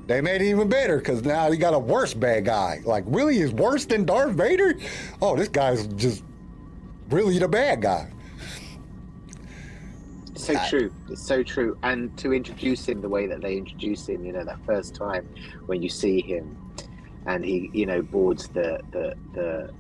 they 0.07 0.21
made 0.21 0.43
it 0.43 0.47
even 0.49 0.69
better 0.69 0.99
because 0.99 1.23
now 1.25 1.51
he 1.51 1.57
got 1.57 1.75
a 1.75 1.79
worse 1.79 2.15
bad 2.15 2.45
guy. 2.45 2.81
Like 2.85 3.05
really, 3.07 3.39
is 3.39 3.53
worse 3.53 3.85
than 3.87 4.05
Darth 4.05 4.33
Vader? 4.35 4.75
Oh, 5.23 5.37
this 5.37 5.49
guy's 5.49 5.87
just 5.89 6.23
really 7.11 7.39
the 7.39 7.49
bad 7.49 7.83
guy. 7.83 8.11
so 10.37 10.55
true 10.69 10.93
it's 11.09 11.27
so 11.27 11.43
true 11.43 11.77
and 11.85 12.15
to 12.19 12.35
introduce 12.35 12.87
him 12.89 13.01
the 13.01 13.09
way 13.09 13.27
that 13.27 13.41
they 13.41 13.57
introduce 13.57 14.07
him 14.09 14.25
you 14.25 14.33
know 14.33 14.45
that 14.45 14.59
first 14.67 14.95
time 14.95 15.27
when 15.67 15.81
you 15.81 15.89
see 15.89 16.21
him 16.21 16.57
and 17.27 17.45
he 17.45 17.71
you 17.73 17.87
know 17.87 18.03
boards 18.03 18.49
the 18.49 18.79
the 18.91 19.15
the 19.33 19.71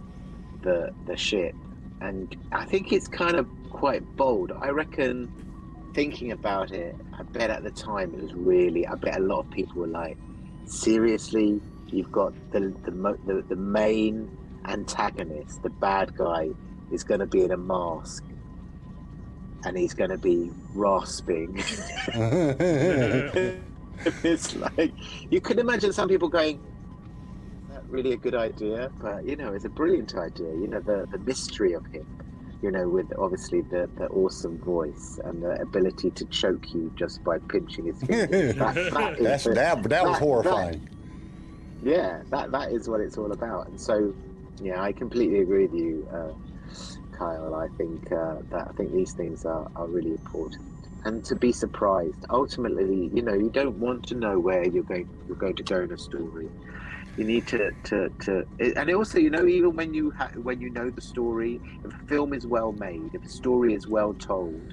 the, 0.62 0.90
the 1.06 1.16
ship 1.16 1.54
and 2.00 2.36
i 2.52 2.64
think 2.64 2.92
it's 2.92 3.08
kind 3.08 3.36
of 3.36 3.46
quite 3.74 4.02
bold 4.16 4.52
i 4.60 4.68
reckon 4.68 5.30
thinking 5.94 6.32
about 6.32 6.72
it 6.72 6.96
i 7.18 7.22
bet 7.22 7.50
at 7.50 7.62
the 7.62 7.70
time 7.70 8.14
it 8.14 8.22
was 8.22 8.34
really 8.34 8.86
i 8.86 8.94
bet 8.94 9.18
a 9.18 9.22
lot 9.22 9.40
of 9.40 9.50
people 9.50 9.82
were 9.82 9.86
like 9.86 10.16
seriously 10.66 11.60
you've 11.88 12.10
got 12.12 12.32
the 12.52 12.60
the 12.84 12.90
the, 13.26 13.44
the 13.48 13.56
main 13.56 14.30
antagonist, 14.66 15.62
the 15.62 15.70
bad 15.70 16.16
guy, 16.16 16.50
is 16.90 17.04
going 17.04 17.20
to 17.20 17.26
be 17.26 17.42
in 17.42 17.52
a 17.52 17.56
mask, 17.56 18.24
and 19.64 19.76
he's 19.76 19.94
going 19.94 20.10
to 20.10 20.18
be 20.18 20.50
rasping. 20.74 21.54
it's 24.22 24.56
like 24.56 24.92
you 25.30 25.40
could 25.40 25.58
imagine 25.58 25.92
some 25.92 26.08
people 26.08 26.28
going, 26.28 26.56
"Is 26.56 27.74
that 27.74 27.84
really 27.88 28.12
a 28.12 28.16
good 28.16 28.34
idea?" 28.34 28.90
But 29.00 29.24
you 29.24 29.36
know, 29.36 29.52
it's 29.54 29.64
a 29.64 29.70
brilliant 29.70 30.14
idea. 30.14 30.48
You 30.48 30.66
know, 30.68 30.80
the 30.80 31.06
the 31.10 31.18
mystery 31.18 31.72
of 31.74 31.86
him. 31.86 32.06
You 32.64 32.70
know, 32.70 32.88
with 32.88 33.12
obviously 33.18 33.60
the, 33.60 33.90
the 33.96 34.06
awesome 34.06 34.56
voice 34.58 35.20
and 35.22 35.42
the 35.42 35.60
ability 35.60 36.10
to 36.12 36.24
choke 36.40 36.72
you 36.72 36.90
just 36.96 37.22
by 37.22 37.36
pinching 37.38 37.84
his 37.90 38.00
fingers. 38.02 38.56
That, 38.64 38.74
that, 38.94 39.18
is 39.18 39.24
That's 39.24 39.44
the- 39.44 39.52
that. 39.52 39.82
That 39.82 40.04
was 40.04 40.12
that- 40.18 40.22
horrifying. 40.24 40.88
yeah, 41.82 42.22
that 42.30 42.52
that 42.52 42.72
is 42.72 42.88
what 42.88 43.00
it's 43.00 43.18
all 43.18 43.32
about. 43.32 43.68
And 43.68 43.78
so, 43.78 44.14
yeah, 44.62 44.80
I 44.82 44.92
completely 44.92 45.40
agree 45.40 45.66
with 45.66 45.74
you, 45.74 46.08
uh, 46.10 46.32
Kyle. 47.18 47.54
I 47.54 47.68
think 47.76 48.10
uh, 48.10 48.36
that 48.50 48.68
I 48.70 48.72
think 48.78 48.92
these 48.92 49.12
things 49.12 49.44
are, 49.44 49.70
are 49.76 49.86
really 49.86 50.12
important, 50.12 50.62
and 51.04 51.22
to 51.26 51.36
be 51.36 51.52
surprised. 51.52 52.24
Ultimately, 52.30 53.10
you 53.12 53.20
know, 53.20 53.34
you 53.34 53.50
don't 53.50 53.78
want 53.78 54.06
to 54.08 54.14
know 54.14 54.38
where 54.40 54.64
you're 54.66 54.84
going 54.84 55.06
you're 55.28 55.36
going 55.36 55.56
to 55.56 55.62
go 55.62 55.82
in 55.82 55.92
a 55.92 55.98
story. 55.98 56.48
You 57.16 57.24
need 57.24 57.46
to, 57.48 57.70
to, 57.84 58.10
to 58.22 58.44
and 58.76 58.90
also, 58.92 59.18
you 59.18 59.30
know, 59.30 59.46
even 59.46 59.76
when 59.76 59.94
you 59.94 60.12
ha- 60.18 60.30
when 60.36 60.60
you 60.60 60.70
know 60.70 60.90
the 60.90 61.00
story, 61.00 61.62
if 61.84 61.92
a 61.94 61.98
film 62.08 62.32
is 62.32 62.46
well 62.46 62.72
made, 62.72 63.10
if 63.14 63.24
a 63.24 63.28
story 63.28 63.74
is 63.74 63.86
well 63.86 64.14
told, 64.14 64.72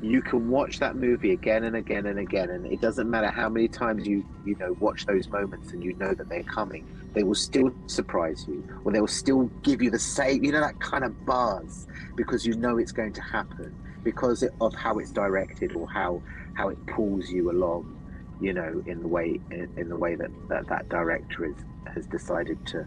you 0.00 0.22
can 0.22 0.48
watch 0.48 0.78
that 0.78 0.96
movie 0.96 1.32
again 1.32 1.64
and 1.64 1.76
again 1.76 2.06
and 2.06 2.18
again 2.18 2.50
and 2.50 2.66
it 2.66 2.80
doesn't 2.80 3.10
matter 3.10 3.30
how 3.30 3.48
many 3.50 3.68
times 3.68 4.06
you 4.06 4.24
you 4.44 4.56
know 4.58 4.74
watch 4.80 5.04
those 5.06 5.28
moments 5.30 5.72
and 5.72 5.82
you 5.84 5.94
know 5.98 6.14
that 6.14 6.28
they're 6.30 6.42
coming 6.44 6.86
they 7.14 7.22
will 7.22 7.34
still 7.34 7.70
surprise 7.86 8.44
you 8.48 8.64
or 8.84 8.92
they 8.92 9.00
will 9.00 9.06
still 9.06 9.52
give 9.62 9.82
you 9.82 9.90
the 9.90 9.98
same 9.98 10.42
you 10.42 10.52
know 10.52 10.60
that 10.60 10.78
kind 10.80 11.04
of 11.04 11.14
buzz 11.26 11.86
because 12.16 12.46
you 12.46 12.54
know 12.56 12.78
it's 12.78 12.92
going 12.92 13.12
to 13.12 13.22
happen 13.32 13.78
because 14.04 14.42
of 14.60 14.74
how 14.74 14.98
it's 14.98 15.12
directed 15.12 15.72
or 15.76 15.86
how 15.92 16.22
how 16.54 16.68
it 16.70 16.78
pulls 16.86 17.28
you 17.28 17.50
along 17.50 17.99
you 18.40 18.52
know 18.52 18.82
in 18.86 19.00
the 19.00 19.08
way 19.08 19.40
in, 19.50 19.70
in 19.76 19.88
the 19.88 19.96
way 19.96 20.14
that, 20.14 20.30
that 20.48 20.66
that 20.68 20.88
director 20.88 21.54
has 21.94 22.06
decided 22.06 22.64
to 22.66 22.86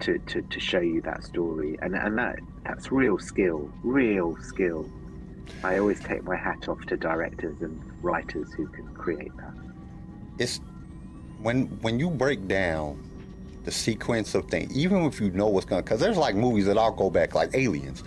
to, 0.00 0.18
to, 0.18 0.42
to 0.42 0.60
show 0.60 0.80
you 0.80 1.00
that 1.02 1.22
story 1.22 1.78
and 1.82 1.94
and 1.94 2.18
that 2.18 2.38
that's 2.64 2.90
real 2.90 3.18
skill 3.18 3.70
real 3.82 4.36
skill 4.42 4.90
I 5.62 5.78
always 5.78 6.00
take 6.00 6.24
my 6.24 6.36
hat 6.36 6.68
off 6.68 6.84
to 6.86 6.96
directors 6.96 7.60
and 7.60 7.80
writers 8.02 8.52
who 8.54 8.66
can 8.68 8.86
create 8.94 9.34
that. 9.36 9.54
it's 10.38 10.60
when 11.40 11.66
when 11.82 12.00
you 12.00 12.10
break 12.10 12.48
down 12.48 12.98
the 13.64 13.70
sequence 13.70 14.34
of 14.34 14.46
things, 14.46 14.76
even 14.76 15.04
if 15.04 15.20
you 15.20 15.30
know 15.30 15.48
what's 15.48 15.66
going, 15.66 15.82
because 15.82 16.00
there's 16.00 16.16
like 16.16 16.34
movies 16.34 16.66
that 16.66 16.78
I'll 16.78 16.92
go 16.92 17.10
back, 17.10 17.34
like 17.34 17.50
Aliens. 17.54 18.02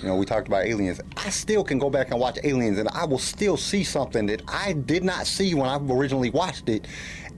You 0.00 0.08
know, 0.08 0.16
we 0.16 0.26
talked 0.26 0.48
about 0.48 0.66
Aliens. 0.66 1.00
I 1.16 1.30
still 1.30 1.64
can 1.64 1.78
go 1.78 1.90
back 1.90 2.10
and 2.10 2.20
watch 2.20 2.38
Aliens, 2.44 2.78
and 2.78 2.88
I 2.90 3.04
will 3.04 3.18
still 3.18 3.56
see 3.56 3.84
something 3.84 4.26
that 4.26 4.42
I 4.48 4.72
did 4.72 5.04
not 5.04 5.26
see 5.26 5.54
when 5.54 5.68
I 5.68 5.76
originally 5.76 6.30
watched 6.30 6.68
it, 6.68 6.86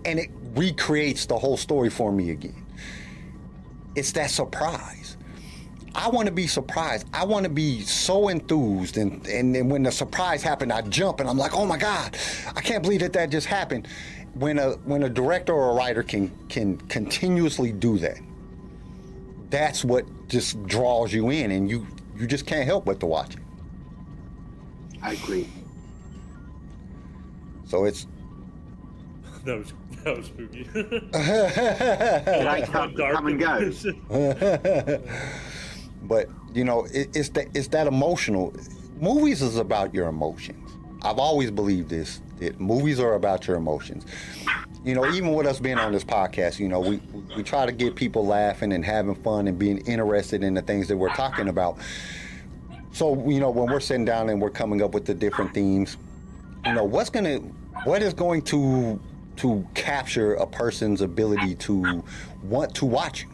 and 0.04 0.18
it 0.18 0.30
recreates 0.54 1.26
the 1.26 1.38
whole 1.38 1.56
story 1.56 1.90
for 1.90 2.12
me 2.12 2.30
again. 2.30 2.66
It's 3.94 4.12
that 4.12 4.30
surprise. 4.30 5.16
I 5.94 6.08
want 6.08 6.26
to 6.26 6.32
be 6.32 6.46
surprised. 6.46 7.06
I 7.12 7.24
want 7.24 7.44
to 7.44 7.50
be 7.50 7.80
so 7.82 8.28
enthused, 8.28 8.96
and, 8.96 9.26
and 9.26 9.54
then 9.54 9.68
when 9.68 9.82
the 9.82 9.90
surprise 9.90 10.42
happened, 10.42 10.72
I 10.72 10.82
jump 10.82 11.18
and 11.18 11.28
I'm 11.28 11.36
like, 11.36 11.54
"Oh 11.54 11.66
my 11.66 11.76
God, 11.76 12.16
I 12.54 12.60
can't 12.60 12.82
believe 12.82 13.00
that 13.00 13.12
that 13.14 13.30
just 13.30 13.48
happened." 13.48 13.88
When 14.34 14.58
a 14.58 14.72
when 14.84 15.02
a 15.02 15.08
director 15.08 15.52
or 15.52 15.70
a 15.70 15.74
writer 15.74 16.02
can 16.02 16.30
can 16.48 16.76
continuously 16.88 17.72
do 17.72 17.98
that, 17.98 18.18
that's 19.50 19.84
what 19.84 20.04
just 20.28 20.62
draws 20.66 21.12
you 21.12 21.30
in, 21.30 21.50
and 21.50 21.68
you 21.68 21.86
you 22.16 22.26
just 22.26 22.46
can't 22.46 22.64
help 22.64 22.84
but 22.84 23.00
to 23.00 23.06
watch 23.06 23.34
it. 23.34 23.42
I 25.02 25.14
agree. 25.14 25.48
So 27.66 27.84
it's 27.84 28.06
That 29.44 29.58
was 29.58 29.72
that 30.04 30.16
was 30.16 30.26
spooky. 30.26 30.68
I 31.14 32.62
come, 32.70 32.94
Dark 32.96 33.14
come 33.16 33.26
and 33.26 33.40
go. 33.40 33.72
but 36.02 36.28
you 36.54 36.64
know 36.64 36.84
it, 36.92 37.14
it's 37.14 37.28
that 37.30 37.48
it's 37.54 37.68
that 37.68 37.86
emotional 37.86 38.52
movies 39.00 39.42
is 39.42 39.56
about 39.56 39.94
your 39.94 40.08
emotions 40.08 40.70
i've 41.02 41.18
always 41.18 41.50
believed 41.50 41.88
this 41.88 42.20
that 42.40 42.60
movies 42.60 42.98
are 43.00 43.14
about 43.14 43.46
your 43.46 43.56
emotions 43.56 44.04
you 44.84 44.94
know 44.94 45.06
even 45.12 45.32
with 45.34 45.46
us 45.46 45.60
being 45.60 45.78
on 45.78 45.92
this 45.92 46.04
podcast 46.04 46.58
you 46.58 46.68
know 46.68 46.80
we 46.80 47.00
we 47.36 47.42
try 47.42 47.66
to 47.66 47.72
get 47.72 47.94
people 47.94 48.26
laughing 48.26 48.72
and 48.72 48.84
having 48.84 49.14
fun 49.14 49.46
and 49.46 49.58
being 49.58 49.78
interested 49.86 50.42
in 50.42 50.54
the 50.54 50.62
things 50.62 50.88
that 50.88 50.96
we're 50.96 51.14
talking 51.14 51.48
about 51.48 51.78
so 52.92 53.14
you 53.28 53.40
know 53.40 53.50
when 53.50 53.70
we're 53.70 53.80
sitting 53.80 54.04
down 54.04 54.28
and 54.28 54.40
we're 54.40 54.50
coming 54.50 54.82
up 54.82 54.92
with 54.92 55.04
the 55.04 55.14
different 55.14 55.52
themes 55.54 55.96
you 56.64 56.72
know 56.72 56.84
what's 56.84 57.10
gonna 57.10 57.38
what 57.84 58.02
is 58.02 58.14
going 58.14 58.42
to 58.42 59.00
to 59.36 59.66
capture 59.74 60.34
a 60.34 60.46
person's 60.46 61.00
ability 61.00 61.54
to 61.54 62.02
want 62.42 62.74
to 62.74 62.84
watch 62.84 63.22
you 63.22 63.30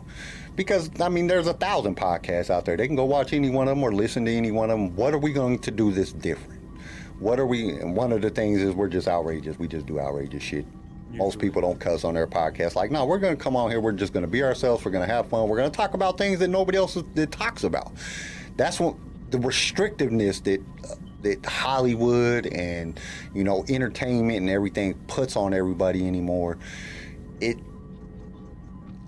because 0.56 0.90
I 1.00 1.10
mean, 1.10 1.26
there's 1.26 1.46
a 1.46 1.52
thousand 1.52 1.96
podcasts 1.96 2.50
out 2.50 2.64
there. 2.64 2.76
They 2.76 2.86
can 2.86 2.96
go 2.96 3.04
watch 3.04 3.32
any 3.32 3.50
one 3.50 3.68
of 3.68 3.76
them 3.76 3.84
or 3.84 3.92
listen 3.92 4.24
to 4.24 4.32
any 4.32 4.50
one 4.50 4.70
of 4.70 4.78
them. 4.78 4.96
What 4.96 5.14
are 5.14 5.18
we 5.18 5.32
going 5.32 5.58
to 5.60 5.70
do 5.70 5.92
this 5.92 6.12
different? 6.12 6.55
What 7.18 7.40
are 7.40 7.46
we? 7.46 7.70
And 7.70 7.96
one 7.96 8.12
of 8.12 8.22
the 8.22 8.30
things 8.30 8.60
is 8.60 8.74
we're 8.74 8.88
just 8.88 9.08
outrageous. 9.08 9.58
We 9.58 9.68
just 9.68 9.86
do 9.86 9.98
outrageous 9.98 10.42
shit. 10.42 10.66
Most 11.12 11.38
people 11.38 11.62
don't 11.62 11.80
cuss 11.80 12.04
on 12.04 12.14
their 12.14 12.26
podcast. 12.26 12.74
Like, 12.74 12.90
no, 12.90 13.06
we're 13.06 13.18
going 13.18 13.36
to 13.36 13.42
come 13.42 13.56
on 13.56 13.70
here. 13.70 13.80
We're 13.80 13.92
just 13.92 14.12
going 14.12 14.24
to 14.24 14.30
be 14.30 14.42
ourselves. 14.42 14.84
We're 14.84 14.90
going 14.90 15.06
to 15.06 15.12
have 15.12 15.28
fun. 15.28 15.48
We're 15.48 15.56
going 15.56 15.70
to 15.70 15.76
talk 15.76 15.94
about 15.94 16.18
things 16.18 16.40
that 16.40 16.48
nobody 16.48 16.76
else 16.76 16.98
that 17.14 17.32
talks 17.32 17.64
about. 17.64 17.92
That's 18.56 18.78
what 18.78 18.96
the 19.30 19.38
restrictiveness 19.38 20.42
that 20.44 20.60
uh, 20.84 20.96
that 21.22 21.44
Hollywood 21.46 22.46
and 22.46 23.00
you 23.34 23.44
know 23.44 23.64
entertainment 23.68 24.40
and 24.40 24.50
everything 24.50 24.94
puts 25.06 25.36
on 25.36 25.54
everybody 25.54 26.06
anymore. 26.06 26.58
It 27.40 27.58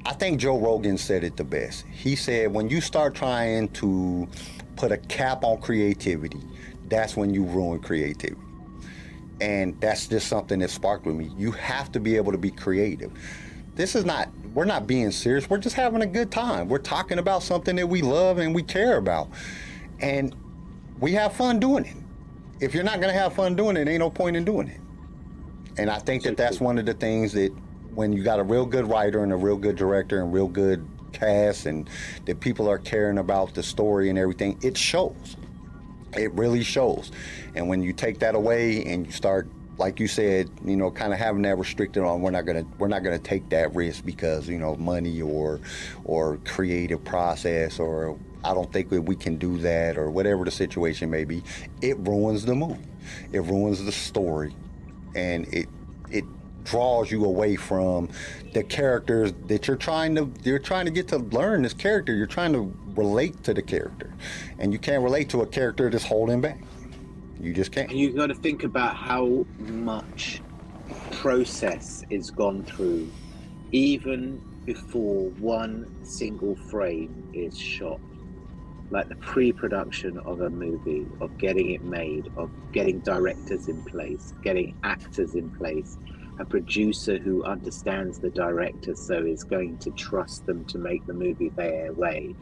I 0.09 0.15
think 0.15 0.41
Joe 0.41 0.59
Rogan 0.59 0.97
said 0.97 1.23
it 1.23 1.37
the 1.37 1.45
best. 1.45 1.85
He 1.91 2.17
said, 2.17 2.55
when 2.55 2.71
you 2.71 2.81
start 2.81 3.15
trying 3.15 3.69
to 3.71 4.27
put 4.75 4.91
a 4.91 4.97
cap 4.97 5.45
on 5.45 5.61
creativity, 5.61 6.41
that's 6.91 7.17
when 7.17 7.33
you 7.33 7.45
ruin 7.45 7.81
creativity. 7.81 8.41
And 9.41 9.81
that's 9.81 10.07
just 10.09 10.27
something 10.29 10.59
that 10.61 10.71
sparked 10.71 11.07
with 11.07 11.15
me. 11.15 11.31
You 11.37 11.53
have 11.53 11.93
to 11.93 12.01
be 12.01 12.17
able 12.17 12.33
to 12.33 12.39
be 12.39 12.51
creative. 12.51 13.13
This 13.77 13.95
is 13.95 14.05
not, 14.05 14.29
we're 14.55 14.65
not 14.65 14.89
being 14.89 15.13
serious. 15.13 15.49
We're 15.49 15.59
just 15.59 15.77
having 15.77 16.03
a 16.03 16.07
good 16.07 16.33
time. 16.33 16.69
We're 16.69 16.79
talking 16.79 17.19
about 17.19 17.45
something 17.45 17.77
that 17.77 17.87
we 17.87 18.03
love 18.03 18.39
and 18.39 18.53
we 18.55 18.63
care 18.63 18.97
about. 18.97 19.29
And 20.01 20.35
we 20.99 21.13
have 21.13 21.33
fun 21.35 21.61
doing 21.61 21.85
it. 21.85 21.97
If 22.61 22.75
you're 22.75 22.83
not 22.83 23.01
going 23.01 23.13
to 23.13 23.19
have 23.19 23.35
fun 23.35 23.55
doing 23.55 23.77
it, 23.77 23.87
ain't 23.87 24.01
no 24.01 24.11
point 24.11 24.37
in 24.37 24.45
doing 24.45 24.67
it. 24.67 24.81
And 25.77 25.89
I 25.89 26.01
think 26.01 26.25
that 26.25 26.37
that's 26.37 26.61
one 26.61 26.77
of 26.79 26.87
the 26.87 26.95
things 26.95 27.33
that 27.35 27.53
when 27.95 28.13
you 28.13 28.25
got 28.25 28.41
a 28.41 28.43
real 28.43 28.67
good 28.67 28.89
writer 28.89 29.23
and 29.23 29.33
a 29.33 29.37
real 29.37 29.57
good 29.57 29.77
director 29.77 30.21
and 30.21 30.33
real 30.33 30.49
good 30.49 30.85
cast 31.13 31.67
and 31.67 31.89
that 32.27 32.41
people 32.41 32.69
are 32.69 32.79
caring 32.79 33.19
about 33.19 33.55
the 33.55 33.63
story 33.63 34.09
and 34.11 34.19
everything, 34.19 34.59
it 34.63 34.77
shows. 34.77 35.37
It 36.17 36.33
really 36.33 36.63
shows. 36.63 37.11
And 37.55 37.69
when 37.69 37.83
you 37.83 37.93
take 37.93 38.21
that 38.21 38.35
away 38.35 38.85
and 38.85 39.07
you 39.07 39.13
start 39.13 39.49
like 39.79 40.01
you 40.01 40.09
said, 40.09 40.51
you 40.65 40.77
know, 40.77 40.91
kind 40.91 41.13
of 41.13 41.21
having 41.21 41.43
that 41.43 41.57
restricted 41.57 42.03
on 42.03 42.21
we're 42.21 42.33
not 42.33 42.45
gonna 42.45 42.65
we're 42.79 42.89
not 42.89 43.05
gonna 43.05 43.19
take 43.19 43.49
that 43.51 43.75
risk 43.75 44.05
because, 44.05 44.49
you 44.49 44.59
know, 44.59 44.75
money 44.77 45.23
or 45.23 45.61
or 46.05 46.39
creative 46.45 47.03
process 47.05 47.79
or 47.79 48.19
I 48.45 48.55
don't 48.55 48.73
think 48.73 48.91
we 48.91 49.17
can 49.17 49.37
do 49.37 49.59
that 49.59 49.97
or 49.97 50.11
whatever 50.11 50.45
the 50.45 50.51
situation 50.51 51.11
may 51.11 51.25
be, 51.25 51.43
it 51.81 51.97
ruins 51.99 52.45
the 52.45 52.55
movie. 52.55 52.85
It 53.33 53.41
ruins 53.41 53.85
the 53.85 53.93
story 53.93 54.55
and 55.15 55.47
it 55.55 55.69
it 56.11 56.25
draws 56.65 57.11
you 57.11 57.25
away 57.25 57.57
from 57.57 58.09
the 58.53 58.63
characters 58.63 59.33
that 59.47 59.69
you're 59.69 59.77
trying 59.77 60.15
to 60.15 60.31
you're 60.43 60.59
trying 60.59 60.87
to 60.87 60.91
get 60.91 61.09
to 61.09 61.19
learn 61.19 61.63
this 61.63 61.75
character. 61.75 62.15
You're 62.15 62.27
trying 62.27 62.53
to 62.53 62.75
relate 62.95 63.43
to 63.45 63.55
the 63.55 63.63
character. 63.63 64.13
And 64.59 64.73
you 64.73 64.79
can't 64.79 65.03
relate 65.03 65.29
to 65.31 65.43
a 65.43 65.47
character 65.47 65.91
that's 65.91 66.05
holding 66.05 66.41
back. 66.41 66.61
You 67.41 67.53
just 67.53 67.73
can't. 67.73 67.91
And 67.91 67.99
you've 67.99 68.17
got 68.17 68.27
to 68.27 68.35
think 68.35 68.65
about 68.65 68.97
how 68.97 69.47
much 69.59 70.43
process 71.13 72.05
is 72.11 72.31
gone 72.31 72.65
through, 72.65 73.11
even 73.73 74.41
before 74.65 75.31
one 75.39 75.87
single 76.05 76.57
frame 76.57 77.31
is 77.33 77.59
shot. 77.59 78.01
Like 78.91 79.09
the 79.09 79.17
pre 79.17 79.53
production 79.53 80.19
of 80.19 80.41
a 80.41 80.51
movie, 80.51 81.07
of 81.21 81.37
getting 81.39 81.71
it 81.71 81.83
made, 81.85 82.31
of 82.37 82.51
getting 82.73 83.01
directors 83.01 83.69
in 83.69 83.83
place, 83.85 84.33
getting 84.43 84.75
actors 84.83 85.35
in 85.35 85.51
place, 85.51 85.99
a 86.39 86.45
producer 86.45 87.19
who 87.19 87.45
understands 87.45 88.19
the 88.19 88.31
director 88.31 88.95
so 88.95 89.19
is 89.25 89.43
going 89.45 89.77
to 89.79 89.91
trust 89.93 90.47
them 90.47 90.65
to 90.67 90.79
make 90.79 91.05
the 91.07 91.13
movie 91.13 91.51
their 91.51 91.93
way. 91.93 92.35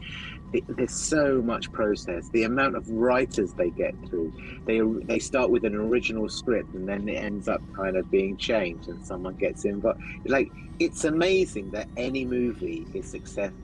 there's 0.68 0.94
so 0.94 1.43
much 1.43 1.73
process. 1.73 2.28
The 2.31 2.44
amount 2.44 2.77
of 2.77 2.89
writers 2.89 3.52
they 3.55 3.70
get 3.70 3.94
through, 4.09 4.32
they 4.66 4.81
they 5.06 5.18
start 5.18 5.51
with 5.51 5.64
an 5.64 5.74
original 5.74 6.28
script 6.28 6.74
and 6.74 6.89
then 6.89 7.09
it 7.09 7.16
ends 7.16 7.48
up 7.48 7.60
kind 7.74 7.97
of 7.97 8.10
being 8.10 8.36
changed, 8.36 8.89
and 8.89 9.05
someone 9.05 9.35
gets 9.36 9.64
involved. 9.64 10.01
Like 10.27 10.51
it's 10.78 11.05
amazing 11.05 11.70
that 11.70 11.89
any 11.97 12.24
movie 12.24 12.86
is 12.93 13.10
successful 13.10 13.55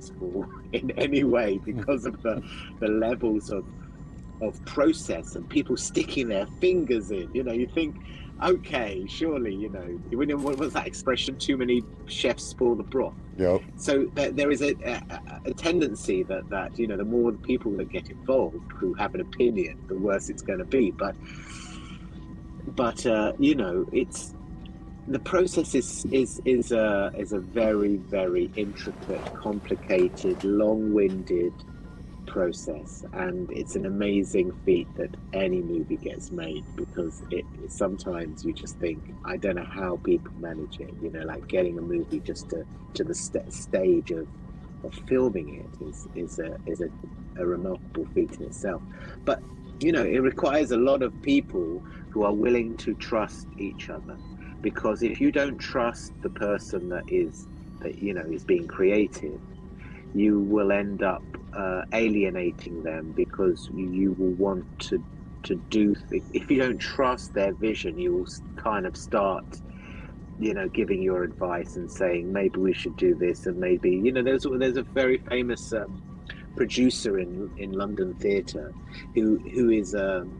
in 0.72 0.90
any 0.92 1.24
way 1.24 1.58
because 1.64 2.06
of 2.06 2.22
the 2.22 2.42
the 2.80 2.88
levels 2.88 3.50
of 3.50 3.64
of 4.40 4.64
process 4.64 5.36
and 5.36 5.48
people 5.48 5.76
sticking 5.76 6.28
their 6.28 6.46
fingers 6.60 7.10
in. 7.10 7.30
You 7.32 7.44
know, 7.44 7.52
you 7.52 7.66
think, 7.66 7.96
okay, 8.42 9.04
surely, 9.08 9.54
you 9.54 9.68
know, 9.68 10.36
what 10.36 10.58
was 10.58 10.72
that 10.72 10.86
expression? 10.86 11.36
Too 11.36 11.56
many 11.56 11.82
chefs 12.06 12.44
spoil 12.44 12.74
the 12.74 12.82
broth. 12.82 13.14
Yep. 13.38 13.62
So 13.76 14.10
there, 14.14 14.30
there 14.30 14.50
is 14.50 14.62
a, 14.62 14.74
a, 14.84 15.40
a 15.46 15.54
tendency 15.54 16.22
that 16.24 16.48
that 16.50 16.78
you 16.78 16.86
know, 16.86 16.96
the 16.96 17.04
more 17.04 17.32
people 17.32 17.72
that 17.72 17.90
get 17.90 18.10
involved 18.10 18.72
who 18.72 18.94
have 18.94 19.14
an 19.14 19.20
opinion, 19.20 19.82
the 19.88 19.96
worse 19.96 20.28
it's 20.28 20.42
going 20.42 20.58
to 20.58 20.64
be. 20.64 20.90
But 20.90 21.14
but 22.66 23.06
uh, 23.06 23.32
you 23.38 23.54
know, 23.54 23.86
it's 23.92 24.34
the 25.08 25.18
process 25.18 25.74
is 25.74 26.04
is 26.06 26.40
is 26.44 26.72
a 26.72 27.12
is 27.16 27.32
a 27.32 27.38
very 27.38 27.96
very 27.96 28.50
intricate, 28.56 29.24
complicated, 29.34 30.42
long-winded 30.44 31.52
process, 32.30 33.04
and 33.14 33.50
it's 33.52 33.76
an 33.76 33.86
amazing 33.86 34.52
feat 34.64 34.88
that 34.96 35.16
any 35.34 35.62
movie 35.62 35.98
gets 35.98 36.32
made 36.32 36.64
because 36.76 37.22
it 37.30 37.46
sometimes 37.68 38.44
you 38.44 38.54
just 38.54 38.78
think 38.80 39.12
I 39.26 39.38
don't 39.38 39.56
know 39.56 39.68
how 39.70 40.00
people 40.04 40.32
manage 40.38 40.78
it. 40.80 40.94
You 41.00 41.12
know, 41.12 41.24
like 41.26 41.48
getting 41.48 41.78
a 41.78 41.82
movie 41.82 42.22
just 42.26 42.50
to 42.50 42.64
to 42.94 43.04
the 43.04 43.16
st- 43.16 43.52
stage 43.52 44.12
of 44.12 44.28
of 44.84 44.94
filming 45.08 45.54
it 45.54 45.76
is 45.84 46.08
is 46.14 46.40
a 46.40 46.56
is 46.66 46.82
a, 46.82 46.90
a 47.42 47.46
remarkable 47.46 48.06
feat 48.14 48.36
in 48.40 48.46
itself. 48.46 48.84
But 49.26 49.40
you 49.80 49.92
know, 49.92 50.04
it 50.04 50.20
requires 50.20 50.72
a 50.72 50.78
lot 50.78 51.04
of 51.04 51.20
people 51.22 51.84
who 52.12 52.24
are 52.24 52.34
willing 52.34 52.76
to 52.78 52.94
trust 52.96 53.48
each 53.58 53.90
other 53.90 54.20
because 54.62 55.02
if 55.02 55.20
you 55.20 55.32
don't 55.32 55.58
trust 55.58 56.12
the 56.22 56.30
person 56.30 56.90
that 56.90 57.04
is 57.08 57.48
that 57.82 57.98
you 58.00 58.14
know 58.14 58.26
is 58.30 58.44
being 58.46 58.68
creative 58.68 59.40
you 60.14 60.40
will 60.40 60.72
end 60.72 61.02
up 61.04 61.24
uh, 61.56 61.82
alienating 61.92 62.82
them 62.82 63.12
because 63.16 63.68
you, 63.72 64.14
will 64.18 64.34
want 64.34 64.64
to 64.78 65.02
to 65.42 65.54
do 65.70 65.94
th- 66.10 66.22
if 66.34 66.50
you 66.50 66.58
don't 66.58 66.78
trust 66.78 67.32
their 67.32 67.54
vision 67.54 67.96
you 67.96 68.12
will 68.12 68.26
kind 68.56 68.86
of 68.86 68.94
start 68.94 69.44
you 70.38 70.52
know 70.52 70.68
giving 70.68 71.02
your 71.02 71.22
advice 71.22 71.76
and 71.76 71.90
saying 71.90 72.30
maybe 72.30 72.60
we 72.60 72.74
should 72.74 72.94
do 72.96 73.14
this 73.14 73.46
and 73.46 73.56
maybe 73.56 73.90
you 73.90 74.12
know 74.12 74.22
there's 74.22 74.46
there's 74.58 74.76
a 74.76 74.84
very 74.94 75.16
famous 75.16 75.72
um, 75.72 76.02
producer 76.56 77.18
in 77.18 77.50
in 77.56 77.72
London 77.72 78.14
theatre 78.14 78.70
who 79.14 79.38
who 79.54 79.70
is 79.70 79.94
um, 79.94 80.30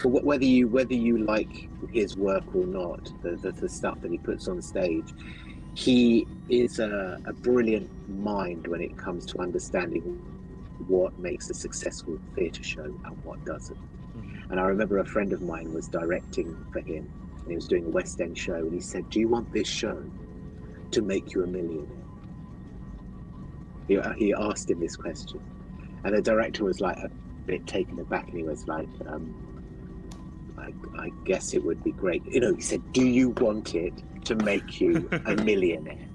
for 0.00 0.08
whether 0.08 0.44
you 0.44 0.66
whether 0.66 0.94
you 0.94 1.18
like 1.24 1.68
his 1.92 2.16
work 2.16 2.54
or 2.54 2.66
not, 2.66 3.12
the, 3.22 3.36
the, 3.42 3.52
the 3.52 3.68
stuff 3.68 4.00
that 4.00 4.10
he 4.10 4.18
puts 4.18 4.48
on 4.48 4.60
stage, 4.62 5.12
he 5.74 6.26
is 6.48 6.78
a, 6.78 7.18
a, 7.26 7.32
brilliant 7.32 7.90
mind 8.08 8.66
when 8.66 8.80
it 8.80 8.96
comes 8.96 9.24
to 9.26 9.38
understanding 9.40 10.18
what 10.88 11.18
makes 11.18 11.50
a 11.50 11.54
successful 11.54 12.18
theatre 12.34 12.62
show 12.62 12.84
and 12.84 13.24
what 13.24 13.44
doesn't. 13.44 13.76
Mm-hmm. 13.76 14.50
And 14.50 14.60
I 14.60 14.64
remember 14.64 14.98
a 14.98 15.04
friend 15.04 15.32
of 15.32 15.42
mine 15.42 15.72
was 15.72 15.88
directing 15.88 16.56
for 16.72 16.80
him, 16.80 17.10
and 17.38 17.48
he 17.48 17.54
was 17.54 17.66
doing 17.68 17.86
a 17.86 17.88
West 17.88 18.20
End 18.20 18.36
show, 18.36 18.54
and 18.54 18.72
he 18.72 18.80
said, 18.80 19.08
"Do 19.10 19.20
you 19.20 19.28
want 19.28 19.52
this 19.52 19.68
show 19.68 20.02
to 20.90 21.02
make 21.02 21.32
you 21.32 21.44
a 21.44 21.46
millionaire?" 21.46 21.86
He, 23.88 24.00
he 24.16 24.34
asked 24.34 24.70
him 24.70 24.80
this 24.80 24.96
question, 24.96 25.40
and 26.04 26.14
the 26.14 26.22
director 26.22 26.64
was 26.64 26.80
like 26.80 26.96
a 26.98 27.10
bit 27.46 27.66
taken 27.66 27.98
aback, 27.98 28.28
and 28.28 28.36
he 28.36 28.44
was 28.44 28.66
like. 28.68 28.88
Um, 29.06 29.34
I, 30.60 30.72
I 30.98 31.08
guess 31.24 31.54
it 31.54 31.64
would 31.64 31.82
be 31.82 31.92
great. 31.92 32.24
You 32.26 32.40
know, 32.40 32.54
he 32.54 32.60
said, 32.60 32.92
Do 32.92 33.06
you 33.06 33.30
want 33.30 33.74
it 33.74 33.94
to 34.24 34.34
make 34.34 34.80
you 34.80 35.08
a 35.24 35.34
millionaire? 35.44 36.06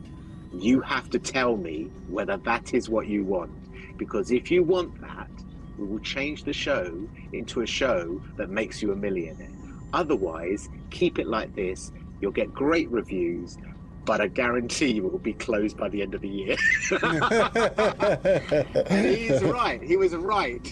You 0.53 0.81
have 0.81 1.09
to 1.09 1.19
tell 1.19 1.57
me 1.57 1.89
whether 2.07 2.37
that 2.37 2.73
is 2.73 2.89
what 2.89 3.07
you 3.07 3.23
want. 3.23 3.51
Because 3.97 4.31
if 4.31 4.51
you 4.51 4.63
want 4.63 4.99
that, 5.01 5.30
we 5.77 5.85
will 5.85 5.99
change 5.99 6.43
the 6.43 6.53
show 6.53 7.07
into 7.34 7.61
a 7.61 7.67
show 7.67 8.22
that 8.38 8.49
makes 8.49 8.81
you 8.81 8.91
a 8.91 8.95
millionaire. 8.95 9.49
Otherwise, 9.93 10.69
keep 10.89 11.19
it 11.19 11.27
like 11.27 11.53
this. 11.55 11.91
You'll 12.22 12.31
get 12.31 12.53
great 12.53 12.89
reviews, 12.89 13.57
but 14.05 14.22
I 14.22 14.27
guarantee 14.27 14.93
you 14.93 15.05
it 15.05 15.11
will 15.11 15.19
be 15.19 15.34
closed 15.34 15.77
by 15.77 15.89
the 15.89 16.01
end 16.01 16.15
of 16.15 16.22
the 16.22 16.30
year. 16.30 16.55
he's 18.89 19.43
right. 19.43 19.81
He 19.81 19.97
was 19.97 20.15
right 20.15 20.65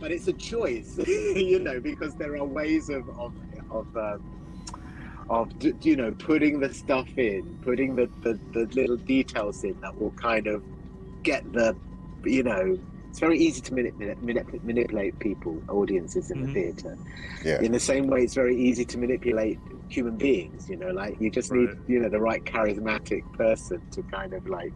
but 0.00 0.10
it's 0.10 0.26
a 0.26 0.32
choice, 0.32 0.98
you 1.06 1.60
know, 1.60 1.78
because 1.78 2.14
there 2.14 2.34
are 2.36 2.44
ways 2.44 2.88
of 2.88 3.08
of 3.10 3.32
of, 3.70 3.96
um, 3.96 4.22
of 5.28 5.52
you 5.82 5.94
know 5.94 6.10
putting 6.12 6.58
the 6.58 6.72
stuff 6.72 7.06
in, 7.16 7.58
putting 7.62 7.94
the, 7.94 8.08
the 8.22 8.40
the 8.52 8.66
little 8.74 8.96
details 8.96 9.62
in 9.62 9.78
that 9.82 9.96
will 10.00 10.10
kind 10.12 10.46
of 10.46 10.64
get 11.22 11.52
the, 11.52 11.76
you 12.24 12.42
know, 12.42 12.78
it's 13.08 13.18
very 13.18 13.38
easy 13.38 13.60
to 13.60 13.74
manipulate, 13.74 14.62
manipulate 14.62 15.18
people, 15.18 15.60
audiences 15.68 16.30
in 16.30 16.38
mm-hmm. 16.38 16.46
the 16.46 16.52
theatre. 16.52 16.98
Yeah. 17.44 17.60
In 17.60 17.72
the 17.72 17.80
same 17.80 18.06
way, 18.06 18.22
it's 18.22 18.34
very 18.34 18.56
easy 18.56 18.84
to 18.84 18.98
manipulate 18.98 19.58
human 19.88 20.16
beings. 20.16 20.68
You 20.70 20.76
know, 20.76 20.90
like 20.90 21.20
you 21.20 21.28
just 21.28 21.50
right. 21.50 21.60
need, 21.60 21.70
you 21.88 21.98
know, 21.98 22.08
the 22.08 22.20
right 22.20 22.44
charismatic 22.44 23.30
person 23.32 23.82
to 23.90 24.02
kind 24.04 24.32
of 24.32 24.46
like 24.48 24.72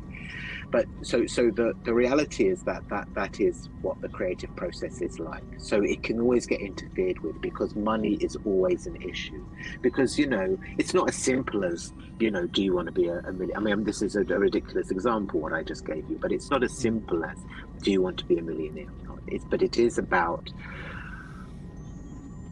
but 0.75 0.87
so 1.03 1.25
so 1.25 1.53
the 1.53 1.73
the 1.85 1.95
reality 1.95 2.49
is 2.49 2.65
that 2.65 2.83
that 2.89 3.07
that 3.15 3.39
is 3.39 3.69
what 3.81 4.01
the 4.01 4.09
creative 4.09 4.53
process 4.57 5.01
is 5.01 5.21
like. 5.21 5.45
So 5.57 5.81
it 5.83 6.03
can 6.03 6.21
always 6.21 6.47
get 6.47 6.61
interfered 6.61 7.21
with 7.21 7.41
because 7.41 7.77
money 7.77 8.15
is 8.15 8.37
always 8.45 8.89
an 8.89 9.01
issue. 9.01 9.47
Because 9.83 10.19
you 10.19 10.27
know 10.27 10.59
it's 10.77 10.93
not 10.93 11.09
as 11.11 11.15
simple 11.15 11.65
as 11.65 11.93
you 12.19 12.33
know 12.33 12.49
do 12.49 12.61
you 12.61 12.75
want 12.75 12.87
to 12.87 12.93
be 12.93 13.07
a, 13.07 13.19
a 13.19 13.33
million 13.33 13.57
i 13.57 13.61
mean 13.61 13.85
this 13.85 14.01
is 14.01 14.15
a, 14.17 14.21
a, 14.21 14.39
ridiculous 14.39 14.93
example 14.93 15.41
what 15.41 15.53
i 15.53 15.65
just 15.65 15.85
gave 15.85 16.09
you 16.09 16.17
but 16.23 16.31
it's 16.31 16.49
not 16.49 16.63
as 16.63 16.73
simple 16.73 17.25
as 17.25 17.37
do 17.83 17.91
you 17.91 18.01
want 18.01 18.17
to 18.17 18.25
be 18.25 18.39
a 18.39 18.43
millionaire 18.43 18.87
or 18.87 19.09
not? 19.09 19.19
It's 19.27 19.45
but 19.45 19.63
it 19.63 19.79
is 19.79 19.99
about 19.99 20.49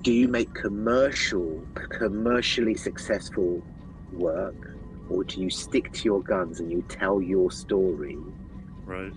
do 0.03 0.13
you 0.13 0.27
make 0.27 0.53
commercial 0.53 1.65
commercially 1.91 2.75
successful 2.75 3.63
work 4.13 4.72
or 5.13 5.25
do 5.25 5.41
you 5.41 5.51
stick 5.51 5.93
to 5.93 6.05
your 6.05 6.23
guns 6.23 6.61
and 6.61 6.71
you 6.73 6.83
tell 6.89 7.21
your 7.21 7.51
story 7.51 8.19
right. 8.87 9.13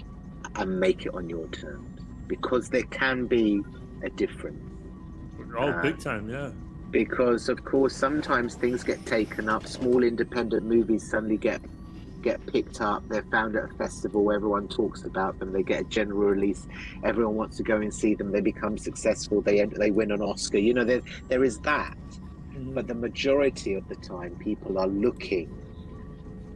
and 0.55 0.79
make 0.79 1.05
it 1.05 1.13
on 1.13 1.29
your 1.29 1.47
terms? 1.47 2.01
Because 2.27 2.69
there 2.69 2.83
can 2.83 3.27
be 3.27 3.61
a 4.03 4.09
difference. 4.09 4.61
Oh 5.57 5.69
uh, 5.69 5.81
big 5.81 5.99
time 5.99 6.29
yeah. 6.29 6.51
because 6.91 7.47
of 7.47 7.63
course 7.63 7.95
sometimes 7.95 8.55
things 8.55 8.83
get 8.83 9.05
taken 9.05 9.47
up. 9.47 9.65
Small 9.67 10.03
independent 10.03 10.65
movies 10.65 11.09
suddenly 11.09 11.37
get 11.37 11.61
get 12.21 12.45
picked 12.47 12.81
up. 12.81 13.07
They're 13.07 13.23
found 13.31 13.55
at 13.55 13.71
a 13.71 13.73
festival 13.75 14.33
everyone 14.33 14.67
talks 14.67 15.05
about 15.05 15.39
them. 15.39 15.53
They 15.53 15.63
get 15.63 15.81
a 15.81 15.83
general 15.85 16.29
release. 16.29 16.67
Everyone 17.03 17.35
wants 17.35 17.55
to 17.57 17.63
go 17.63 17.77
and 17.77 17.93
see 17.93 18.15
them. 18.15 18.31
They 18.31 18.41
become 18.41 18.77
successful. 18.77 19.41
They 19.41 19.63
they 19.63 19.91
win 19.91 20.11
an 20.11 20.21
oscar. 20.21 20.57
You 20.57 20.73
know 20.73 20.83
there 20.83 21.01
there 21.29 21.43
is 21.45 21.59
that. 21.59 21.95
Mm-hmm. 22.55 22.73
but 22.73 22.87
the 22.87 22.93
majority 22.93 23.73
of 23.73 23.85
the 23.89 23.95
time 23.95 24.33
people 24.37 24.77
are 24.77 24.87
looking 24.87 25.49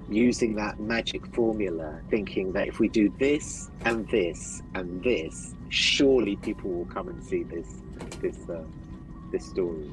using 0.09 0.55
that 0.55 0.79
magic 0.79 1.25
formula, 1.33 1.99
thinking 2.09 2.51
that 2.53 2.67
if 2.67 2.79
we 2.79 2.87
do 2.87 3.13
this 3.19 3.69
and 3.85 4.07
this 4.09 4.61
and 4.73 5.03
this, 5.03 5.53
surely 5.69 6.35
people 6.37 6.69
will 6.71 6.85
come 6.85 7.07
and 7.07 7.23
see 7.23 7.43
this 7.43 7.81
this 8.21 8.49
uh, 8.49 8.63
this 9.31 9.45
story. 9.45 9.91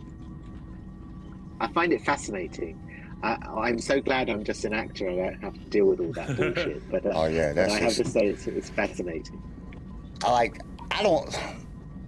I 1.60 1.68
find 1.68 1.93
it 1.93 2.02
fascinating. 2.02 2.82
I, 3.22 3.70
am 3.70 3.78
so 3.78 4.01
glad 4.01 4.28
I'm 4.28 4.44
just 4.44 4.64
an 4.64 4.74
actor. 4.74 5.09
I 5.09 5.16
don't 5.16 5.43
have 5.43 5.55
to 5.55 5.70
deal 5.70 5.86
with 5.86 6.01
all 6.01 6.12
that 6.12 6.36
bullshit. 6.36 6.90
But 6.90 7.06
uh, 7.06 7.12
oh 7.14 7.26
yeah, 7.26 7.52
that's 7.52 7.72
I 7.72 7.80
have 7.80 7.94
to 7.94 8.05
say 8.05 8.26
it's, 8.26 8.47
it's 8.47 8.70
fascinating. 8.70 9.43
I 10.24 10.32
like. 10.32 10.60
I 10.90 11.02
don't 11.02 11.38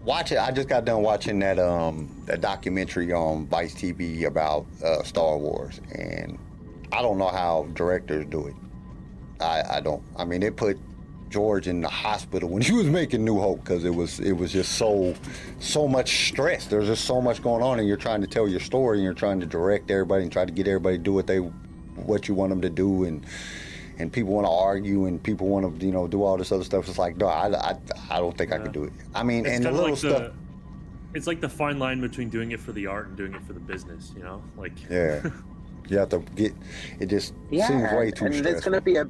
watch 0.04 0.32
it. 0.32 0.38
I 0.38 0.50
just 0.50 0.68
got 0.68 0.84
done 0.84 1.02
watching 1.02 1.38
that 1.40 1.58
um 1.58 2.22
that 2.26 2.40
documentary 2.40 3.12
on 3.12 3.46
Vice 3.46 3.74
TV 3.74 4.24
about 4.24 4.66
uh, 4.84 5.02
Star 5.02 5.36
Wars, 5.36 5.80
and 5.92 6.38
I 6.92 7.02
don't 7.02 7.18
know 7.18 7.28
how 7.28 7.68
directors 7.74 8.26
do 8.26 8.46
it. 8.46 8.54
I, 9.40 9.62
I 9.76 9.80
don't. 9.80 10.02
I 10.16 10.24
mean, 10.24 10.40
they 10.40 10.50
put 10.50 10.78
George 11.30 11.68
in 11.68 11.80
the 11.80 11.88
hospital 11.88 12.48
when 12.48 12.62
he 12.62 12.72
was 12.72 12.86
making 12.86 13.24
New 13.24 13.38
Hope 13.38 13.60
because 13.60 13.84
it 13.84 13.94
was 13.94 14.20
it 14.20 14.32
was 14.32 14.52
just 14.52 14.72
so 14.72 15.14
so 15.60 15.86
much 15.86 16.28
stress. 16.28 16.66
There's 16.66 16.86
just 16.86 17.04
so 17.04 17.20
much 17.20 17.42
going 17.42 17.62
on, 17.62 17.78
and 17.78 17.86
you're 17.86 17.96
trying 17.96 18.20
to 18.20 18.26
tell 18.26 18.48
your 18.48 18.60
story, 18.60 18.98
and 18.98 19.04
you're 19.04 19.14
trying 19.14 19.40
to 19.40 19.46
direct 19.46 19.90
everybody 19.90 20.22
and 20.22 20.32
try 20.32 20.44
to 20.44 20.52
get 20.52 20.66
everybody 20.66 20.96
to 20.96 21.02
do 21.02 21.12
what 21.12 21.26
they 21.26 21.38
what 21.38 22.28
you 22.28 22.34
want 22.34 22.50
them 22.50 22.60
to 22.62 22.70
do, 22.70 23.04
and 23.04 23.24
and 23.98 24.12
people 24.12 24.32
want 24.32 24.46
to 24.46 24.50
argue, 24.50 25.06
and 25.06 25.22
people 25.22 25.48
want 25.48 25.78
to 25.78 25.86
you 25.86 25.92
know 25.92 26.06
do 26.06 26.22
all 26.22 26.36
this 26.36 26.52
other 26.52 26.64
stuff. 26.64 26.88
It's 26.88 26.98
like, 26.98 27.16
no, 27.16 27.26
I, 27.26 27.48
I, 27.54 27.76
I 28.10 28.18
don't 28.18 28.36
think 28.36 28.50
yeah. 28.50 28.56
I 28.56 28.60
could 28.60 28.72
do 28.72 28.84
it. 28.84 28.92
I 29.14 29.22
mean, 29.22 29.44
it's 29.44 29.56
and 29.56 29.64
the 29.64 29.72
little 29.72 29.90
like 29.90 29.98
stuff. 29.98 30.18
The, 30.18 30.32
it's 31.14 31.26
like 31.26 31.40
the 31.40 31.48
fine 31.48 31.78
line 31.78 32.00
between 32.00 32.28
doing 32.28 32.52
it 32.52 32.60
for 32.60 32.72
the 32.72 32.86
art 32.86 33.08
and 33.08 33.16
doing 33.16 33.34
it 33.34 33.42
for 33.42 33.52
the 33.52 33.60
business. 33.60 34.12
You 34.16 34.22
know, 34.22 34.42
like 34.56 34.72
yeah. 34.90 35.22
You 35.88 35.98
have 35.98 36.08
to 36.10 36.20
get. 36.34 36.54
It 37.00 37.06
just 37.06 37.34
yeah, 37.50 37.68
seems 37.68 37.92
way 37.92 38.10
too. 38.10 38.26
And 38.26 38.34
stressful. 38.34 38.42
there's 38.42 38.64
going 38.64 38.74
to 38.74 38.80
be 38.80 38.96
a. 38.96 39.06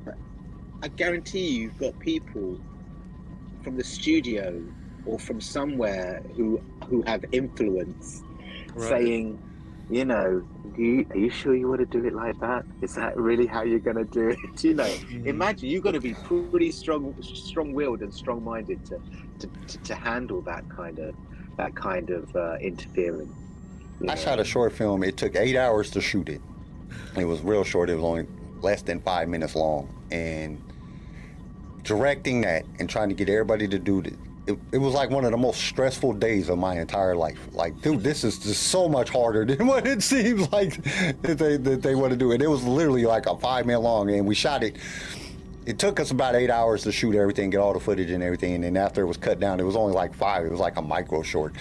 I 0.83 0.89
guarantee 0.89 1.49
you, 1.49 1.63
you've 1.63 1.79
got 1.79 1.99
people 1.99 2.59
from 3.63 3.77
the 3.77 3.85
studio 3.85 4.63
or 5.07 5.19
from 5.19 5.41
somewhere 5.41 6.23
who 6.37 6.61
who 6.89 7.03
have 7.03 7.25
influence 7.33 8.23
Right. 8.75 8.89
saying, 8.91 9.43
you 9.91 10.05
know, 10.05 10.47
do 10.77 10.83
you, 10.83 11.07
are 11.11 11.17
you 11.17 11.31
sure 11.31 11.55
you 11.57 11.69
want 11.69 11.81
to 11.81 11.87
do 11.87 12.07
it 12.07 12.13
like 12.15 12.39
that? 12.41 12.65
Is 12.83 12.95
that 12.95 13.17
really 13.17 13.47
how 13.47 13.63
you're 13.63 13.79
going 13.81 13.97
to 13.97 14.05
do 14.05 14.29
it? 14.29 14.39
you 14.63 14.75
know, 14.75 14.85
Mhm. 14.85 15.27
imagine 15.27 15.69
you've 15.71 15.83
got 15.83 15.93
to 15.95 16.01
be 16.01 16.15
pretty 16.15 16.71
strong, 16.71 17.15
strong-willed 17.23 18.03
and 18.03 18.13
strong-minded 18.15 18.85
to, 18.87 19.01
to, 19.41 19.47
to, 19.67 19.79
to 19.79 19.95
handle 19.95 20.43
that 20.43 20.69
kind 20.69 20.99
of 20.99 21.15
that 21.57 21.75
kind 21.75 22.11
of 22.11 22.37
uh, 22.37 22.57
interference. 22.61 23.33
I 24.03 24.05
know. 24.05 24.15
shot 24.15 24.39
a 24.39 24.45
short 24.45 24.73
film. 24.73 25.03
It 25.03 25.17
took 25.17 25.35
eight 25.35 25.57
hours 25.57 25.91
to 25.93 26.01
shoot 26.01 26.29
it. 26.29 26.41
It 27.17 27.25
was 27.25 27.41
real 27.41 27.65
short. 27.65 27.91
It 27.91 27.95
was 27.95 28.05
only 28.05 28.27
less 28.61 28.83
than 28.83 29.01
five 29.01 29.29
minutes 29.29 29.55
long. 29.55 29.89
And 30.11 30.63
directing 31.83 32.43
that 32.43 32.65
and 32.79 32.89
trying 32.89 33.09
to 33.09 33.15
get 33.15 33.29
everybody 33.29 33.69
to 33.69 33.79
do 33.79 34.01
it, 34.01 34.59
it, 34.73 34.79
was 34.79 34.95
like 34.95 35.11
one 35.11 35.25
of 35.25 35.31
the 35.31 35.37
most 35.37 35.61
stressful 35.61 36.15
days 36.15 36.49
of 36.49 36.59
my 36.59 36.81
entire 36.81 37.15
life. 37.15 37.39
Like, 37.53 37.81
dude, 37.83 38.03
this 38.03 38.25
is 38.25 38.39
just 38.39 38.65
so 38.65 38.89
much 38.89 39.11
harder 39.11 39.45
than 39.57 39.67
what 39.67 39.87
it 39.87 40.03
seems 40.03 40.51
like 40.53 40.83
that 41.23 41.39
they, 41.39 41.57
that 41.57 41.83
they 41.83 41.95
want 41.95 42.13
to 42.13 42.17
do. 42.17 42.33
And 42.33 42.43
it 42.43 42.49
was 42.49 42.65
literally 42.65 43.05
like 43.05 43.27
a 43.27 43.37
five 43.37 43.67
minute 43.67 43.81
long. 43.81 44.11
And 44.11 44.27
we 44.27 44.35
shot 44.35 44.63
it. 44.63 44.77
It 45.67 45.79
took 45.79 46.01
us 46.01 46.11
about 46.11 46.35
eight 46.35 46.49
hours 46.49 46.83
to 46.85 46.93
shoot 46.93 47.15
everything, 47.15 47.51
get 47.51 47.59
all 47.59 47.75
the 47.75 47.81
footage 47.81 48.11
and 48.11 48.23
everything. 48.23 48.55
And 48.55 48.65
then 48.65 48.77
after 48.77 49.03
it 49.03 49.07
was 49.07 49.19
cut 49.19 49.39
down, 49.39 49.61
it 49.61 49.65
was 49.65 49.77
only 49.77 49.93
like 49.93 50.15
five. 50.15 50.47
It 50.47 50.51
was 50.51 50.61
like 50.61 50.77
a 50.79 50.83
micro 50.83 51.23
short. 51.23 51.55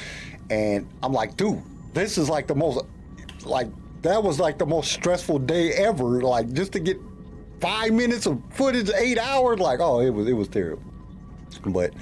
And 0.50 0.88
I'm 1.04 1.12
like, 1.12 1.36
dude, 1.36 1.62
this 1.94 2.18
is 2.18 2.30
like 2.30 2.48
the 2.48 2.56
most, 2.56 2.86
like, 3.44 3.68
that 4.08 4.24
was 4.24 4.40
like 4.40 4.58
the 4.58 4.66
most 4.66 4.92
stressful 4.92 5.40
day 5.40 5.72
ever. 5.74 6.22
Like, 6.22 6.52
just 6.54 6.72
to 6.74 6.80
get 6.80 6.98
five 7.60 7.92
minutes 7.92 8.26
of 8.26 8.42
footage, 8.52 8.90
eight 8.96 9.18
hours, 9.18 9.60
like, 9.60 9.80
oh, 9.80 10.00
it 10.00 10.10
was, 10.10 10.28
it 10.28 10.34
was 10.34 10.48
terrible. 10.48 10.84
But 11.66 11.94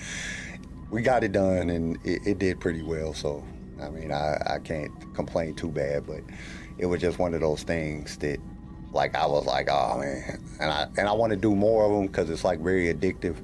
we 0.92 1.02
got 1.02 1.24
it 1.24 1.32
done 1.32 1.70
and 1.70 1.98
it, 2.06 2.26
it 2.26 2.40
did 2.40 2.60
pretty 2.60 2.84
well. 2.84 3.14
So, 3.14 3.44
I 3.82 3.90
mean, 3.90 4.12
I, 4.12 4.38
I 4.46 4.60
can't 4.60 4.92
complain 5.14 5.56
too 5.56 5.70
bad, 5.70 6.06
but 6.06 6.22
it 6.78 6.86
was 6.86 7.02
just 7.02 7.20
one 7.20 7.34
of 7.34 7.42
those 7.42 7.64
things 7.64 8.18
that, 8.18 8.40
like, 8.92 9.16
I 9.16 9.26
was 9.26 9.46
like, 9.46 9.70
oh 9.70 10.00
man, 10.00 10.42
and 10.60 10.72
I 10.72 10.88
and 10.98 11.08
I 11.08 11.12
want 11.12 11.32
to 11.32 11.38
do 11.38 11.54
more 11.54 11.86
of 11.86 11.92
them 11.92 12.08
because 12.08 12.30
it's 12.30 12.46
like 12.46 12.60
very 12.60 12.94
addictive 12.94 13.36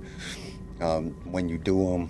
um, 0.79 1.11
when 1.29 1.49
you 1.49 1.57
do 1.57 1.89
them. 1.89 2.09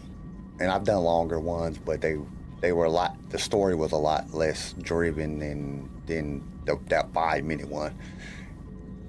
And 0.59 0.69
I've 0.69 0.83
done 0.83 1.03
longer 1.03 1.39
ones, 1.39 1.79
but 1.79 2.01
they 2.01 2.17
they 2.59 2.71
were 2.71 2.85
a 2.85 2.89
lot. 2.89 3.17
The 3.29 3.39
story 3.39 3.73
was 3.73 3.93
a 3.93 3.97
lot 3.97 4.31
less 4.31 4.73
driven 4.73 5.39
than 5.39 5.89
than 6.15 6.43
the, 6.65 6.77
that 6.89 7.11
five 7.13 7.43
minute 7.43 7.67
one. 7.69 7.97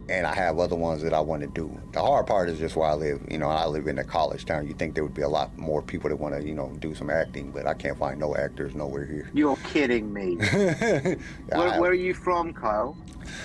And 0.09 0.27
I 0.27 0.35
have 0.35 0.59
other 0.59 0.75
ones 0.77 1.01
that 1.03 1.15
I 1.15 1.21
want 1.21 1.43
to 1.43 1.49
do. 1.49 1.81
The 1.93 2.01
hard 2.01 2.27
part 2.27 2.49
is 2.49 2.59
just 2.59 2.75
where 2.77 2.89
I 2.89 2.95
live. 2.95 3.25
You 3.31 3.39
know, 3.39 3.49
I 3.49 3.67
live 3.67 3.87
in 3.87 3.99
a 3.99 4.05
college 4.05 4.45
town. 4.45 4.67
You 4.67 4.75
think 4.75 4.95
there 4.95 5.05
would 5.05 5.15
be 5.15 5.23
a 5.23 5.29
lot 5.29 5.57
more 5.57 5.81
people 5.81 6.11
that 6.11 6.17
want 6.17 6.35
to, 6.35 6.43
you 6.47 6.55
know, 6.55 6.71
do 6.81 6.95
some 6.95 7.09
acting, 7.09 7.51
but 7.53 7.67
I 7.67 7.75
can't 7.75 7.97
find 7.99 8.19
no 8.19 8.37
actors 8.37 8.75
nowhere 8.75 9.07
here. 9.07 9.31
You're 9.33 9.57
kidding 9.59 10.13
me. 10.13 10.35
Where, 10.37 11.19
I- 11.55 11.79
where 11.79 11.91
are 11.91 11.95
you 11.95 12.15
from, 12.15 12.53
Kyle? 12.53 12.97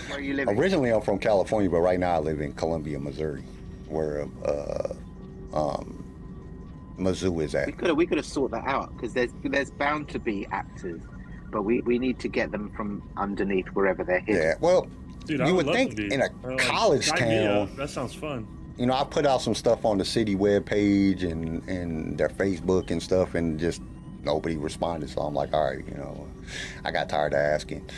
Where 0.07 0.17
are 0.17 0.21
you 0.21 0.33
living? 0.33 0.57
Originally, 0.57 0.89
I'm 0.91 1.01
from 1.01 1.19
California, 1.19 1.69
but 1.69 1.79
right 1.81 1.99
now 1.99 2.15
I 2.15 2.19
live 2.19 2.41
in 2.41 2.51
Columbia, 2.53 2.99
Missouri, 2.99 3.43
where 3.87 4.27
uh, 4.43 4.93
um, 5.53 6.03
Mizzou 6.97 7.43
is 7.43 7.53
at. 7.53 7.67
We 7.67 7.73
could 7.73 7.87
have 7.89 7.95
we 7.97 8.07
could 8.07 8.17
have 8.17 8.25
sorted 8.25 8.57
that 8.57 8.67
out 8.67 8.93
because 8.95 9.13
there's 9.13 9.29
there's 9.43 9.69
bound 9.69 10.09
to 10.09 10.19
be 10.19 10.47
actors, 10.51 11.01
but 11.51 11.63
we, 11.63 11.81
we 11.81 11.99
need 11.99 12.19
to 12.19 12.27
get 12.27 12.51
them 12.51 12.69
from 12.75 13.01
underneath 13.17 13.67
wherever 13.67 14.03
they're 14.03 14.19
hidden. 14.19 14.41
Yeah, 14.41 14.53
well, 14.59 14.87
Dude, 15.25 15.41
I 15.41 15.47
you 15.47 15.55
would, 15.55 15.65
would 15.65 15.75
think 15.75 15.99
in 15.99 16.21
a 16.21 16.29
like, 16.43 16.57
college 16.59 17.07
sign 17.07 17.19
town. 17.19 17.75
That 17.75 17.89
sounds 17.89 18.13
fun. 18.13 18.47
you 18.77 18.85
know, 18.85 18.93
I 18.93 19.03
put 19.03 19.25
out 19.25 19.41
some 19.41 19.55
stuff 19.55 19.85
on 19.85 19.97
the 19.97 20.05
city 20.05 20.35
web 20.35 20.65
page 20.65 21.23
and 21.23 21.67
and 21.67 22.17
their 22.17 22.29
Facebook 22.29 22.91
and 22.91 23.01
stuff, 23.01 23.35
and 23.35 23.59
just 23.59 23.81
nobody 24.23 24.57
responded. 24.57 25.09
So 25.09 25.21
I'm 25.21 25.33
like, 25.33 25.53
all 25.53 25.65
right, 25.65 25.83
you 25.85 25.95
know, 25.95 26.27
I 26.85 26.91
got 26.91 27.09
tired 27.09 27.33
of 27.33 27.39
asking. 27.39 27.89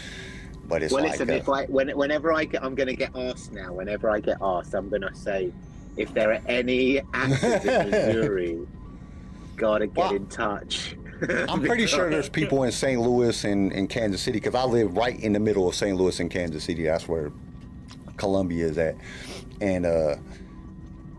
But 0.67 0.84
it's 0.84 0.93
well, 0.93 1.03
like, 1.03 1.13
listen, 1.13 1.30
uh, 1.31 1.34
if 1.34 1.49
I 1.49 1.65
when, 1.65 1.89
whenever 1.97 2.31
I 2.31 2.45
get, 2.45 2.63
I'm 2.63 2.76
going 2.76 2.89
to 2.89 2.95
get 2.95 3.15
asked 3.15 3.51
now. 3.51 3.73
Whenever 3.73 4.09
I 4.09 4.19
get 4.19 4.38
asked, 4.41 4.73
I'm 4.76 4.89
going 4.89 5.01
to 5.01 5.13
say, 5.15 5.51
if 5.97 6.13
there 6.13 6.31
are 6.31 6.41
any 6.47 7.01
actors 7.13 7.65
in 7.65 7.89
Missouri, 7.89 8.59
gotta 9.55 9.88
get 9.88 9.97
Well, 9.97 10.15
in 10.15 10.27
touch. 10.27 10.95
I'm 11.49 11.61
pretty 11.61 11.85
sure 11.85 12.09
there's 12.09 12.29
people 12.29 12.63
in 12.63 12.71
St. 12.71 12.99
Louis 12.99 13.43
and, 13.43 13.71
and 13.71 13.89
Kansas 13.89 14.21
City 14.21 14.39
because 14.39 14.55
I 14.55 14.63
live 14.63 14.95
right 14.95 15.19
in 15.19 15.33
the 15.33 15.39
middle 15.39 15.67
of 15.67 15.75
St. 15.75 15.97
Louis 15.97 16.19
and 16.19 16.29
Kansas 16.29 16.63
City. 16.63 16.83
That's 16.83 17.07
where 17.07 17.31
Columbia 18.17 18.67
is 18.67 18.77
at, 18.77 18.95
and 19.61 19.85
uh, 19.85 20.15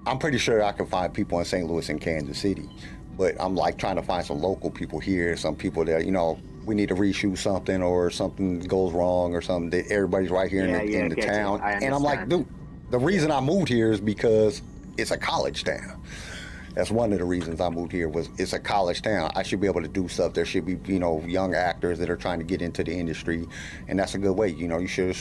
I'm 0.06 0.18
pretty 0.18 0.38
sure 0.38 0.62
I 0.62 0.72
can 0.72 0.86
find 0.86 1.12
people 1.12 1.38
in 1.38 1.44
St. 1.44 1.68
Louis 1.68 1.88
and 1.88 2.00
Kansas 2.00 2.38
City. 2.38 2.68
But 3.16 3.34
I'm 3.38 3.54
like 3.54 3.76
trying 3.76 3.96
to 3.96 4.02
find 4.02 4.24
some 4.24 4.40
local 4.40 4.70
people 4.70 4.98
here, 4.98 5.36
some 5.36 5.54
people 5.54 5.84
that 5.84 6.04
you 6.04 6.12
know 6.12 6.38
we 6.64 6.74
need 6.74 6.88
to 6.88 6.94
reshoot 6.94 7.38
something 7.38 7.82
or 7.82 8.10
something 8.10 8.60
goes 8.60 8.92
wrong 8.92 9.34
or 9.34 9.42
something. 9.42 9.70
That 9.70 9.90
everybody's 9.92 10.30
right 10.30 10.50
here 10.50 10.66
Yeah, 10.66 10.80
in 10.80 10.86
the, 10.86 10.98
in 10.98 11.08
the 11.10 11.16
town, 11.16 11.60
and 11.62 11.94
I'm 11.94 12.02
like, 12.02 12.28
dude, 12.28 12.46
the 12.90 12.98
reason 12.98 13.30
I 13.30 13.40
moved 13.40 13.68
here 13.68 13.92
is 13.92 14.00
because 14.00 14.62
it's 14.96 15.10
a 15.10 15.18
college 15.18 15.64
town. 15.64 16.02
That's 16.74 16.90
one 16.90 17.12
of 17.12 17.18
the 17.18 17.24
reasons 17.24 17.60
I 17.60 17.68
moved 17.68 17.92
here 17.92 18.08
was 18.08 18.28
it's 18.38 18.52
a 18.52 18.58
college 18.58 19.02
town. 19.02 19.30
I 19.34 19.42
should 19.42 19.60
be 19.60 19.66
able 19.66 19.82
to 19.82 19.88
do 19.88 20.08
stuff. 20.08 20.34
There 20.34 20.44
should 20.44 20.64
be, 20.64 20.78
you 20.90 20.98
know, 20.98 21.22
young 21.26 21.54
actors 21.54 21.98
that 21.98 22.08
are 22.08 22.16
trying 22.16 22.38
to 22.38 22.44
get 22.44 22.62
into 22.62 22.82
the 22.82 22.92
industry, 22.92 23.46
and 23.88 23.98
that's 23.98 24.14
a 24.14 24.18
good 24.18 24.32
way. 24.32 24.48
You 24.48 24.68
know, 24.68 24.78
you 24.78 24.86
should. 24.86 25.16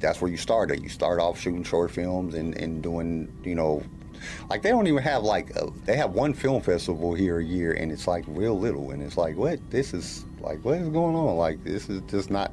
That's 0.00 0.20
where 0.20 0.30
you 0.30 0.36
start. 0.36 0.54
started. 0.54 0.84
You 0.84 0.88
start 0.88 1.18
off 1.18 1.40
shooting 1.40 1.64
short 1.64 1.90
films 1.90 2.34
and, 2.34 2.56
and 2.56 2.80
doing, 2.80 3.28
you 3.42 3.56
know, 3.56 3.82
like 4.48 4.62
they 4.62 4.70
don't 4.70 4.86
even 4.86 5.02
have 5.02 5.24
like 5.24 5.50
a, 5.56 5.68
they 5.84 5.96
have 5.96 6.12
one 6.12 6.32
film 6.32 6.62
festival 6.62 7.12
here 7.12 7.40
a 7.40 7.44
year, 7.44 7.72
and 7.72 7.90
it's 7.90 8.06
like 8.06 8.24
real 8.28 8.56
little, 8.56 8.92
and 8.92 9.02
it's 9.02 9.16
like 9.16 9.36
what 9.36 9.58
this 9.70 9.92
is 9.92 10.24
like 10.40 10.64
what 10.64 10.78
is 10.78 10.88
going 10.88 11.16
on? 11.16 11.36
Like 11.36 11.64
this 11.64 11.88
is 11.88 12.02
just 12.08 12.30
not. 12.30 12.52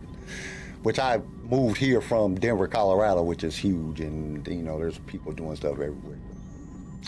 Which 0.81 0.97
I 0.97 1.21
moved 1.43 1.77
here 1.77 2.01
from 2.01 2.33
Denver, 2.33 2.67
Colorado, 2.67 3.21
which 3.21 3.43
is 3.43 3.55
huge, 3.55 4.01
and 4.01 4.47
you 4.47 4.63
know, 4.63 4.79
there's 4.79 4.97
people 4.99 5.31
doing 5.31 5.55
stuff 5.55 5.73
everywhere. 5.73 6.17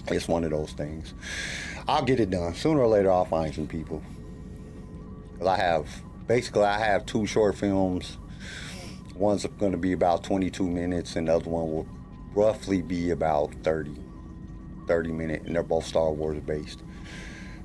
It's 0.07 0.27
one 0.27 0.43
of 0.43 0.51
those 0.51 0.71
things. 0.71 1.13
I'll 1.87 2.03
get 2.03 2.19
it 2.19 2.29
done. 2.29 2.53
Sooner 2.55 2.81
or 2.81 2.87
later, 2.87 3.11
I'll 3.11 3.25
find 3.25 3.53
some 3.53 3.67
people. 3.67 4.01
'Cause 5.37 5.47
I 5.47 5.57
have, 5.57 5.87
basically, 6.27 6.63
I 6.63 6.79
have 6.79 7.05
two 7.05 7.25
short 7.25 7.55
films. 7.55 8.17
One's 9.15 9.45
going 9.45 9.71
to 9.73 9.77
be 9.77 9.91
about 9.91 10.23
22 10.23 10.67
minutes, 10.67 11.15
and 11.15 11.27
the 11.27 11.35
other 11.35 11.49
one 11.49 11.69
will 11.71 11.87
roughly 12.33 12.81
be 12.81 13.11
about 13.11 13.53
30, 13.63 13.95
30 14.87 15.11
minutes, 15.11 15.45
and 15.45 15.55
they're 15.55 15.63
both 15.63 15.85
Star 15.85 16.11
Wars 16.11 16.39
based 16.39 16.81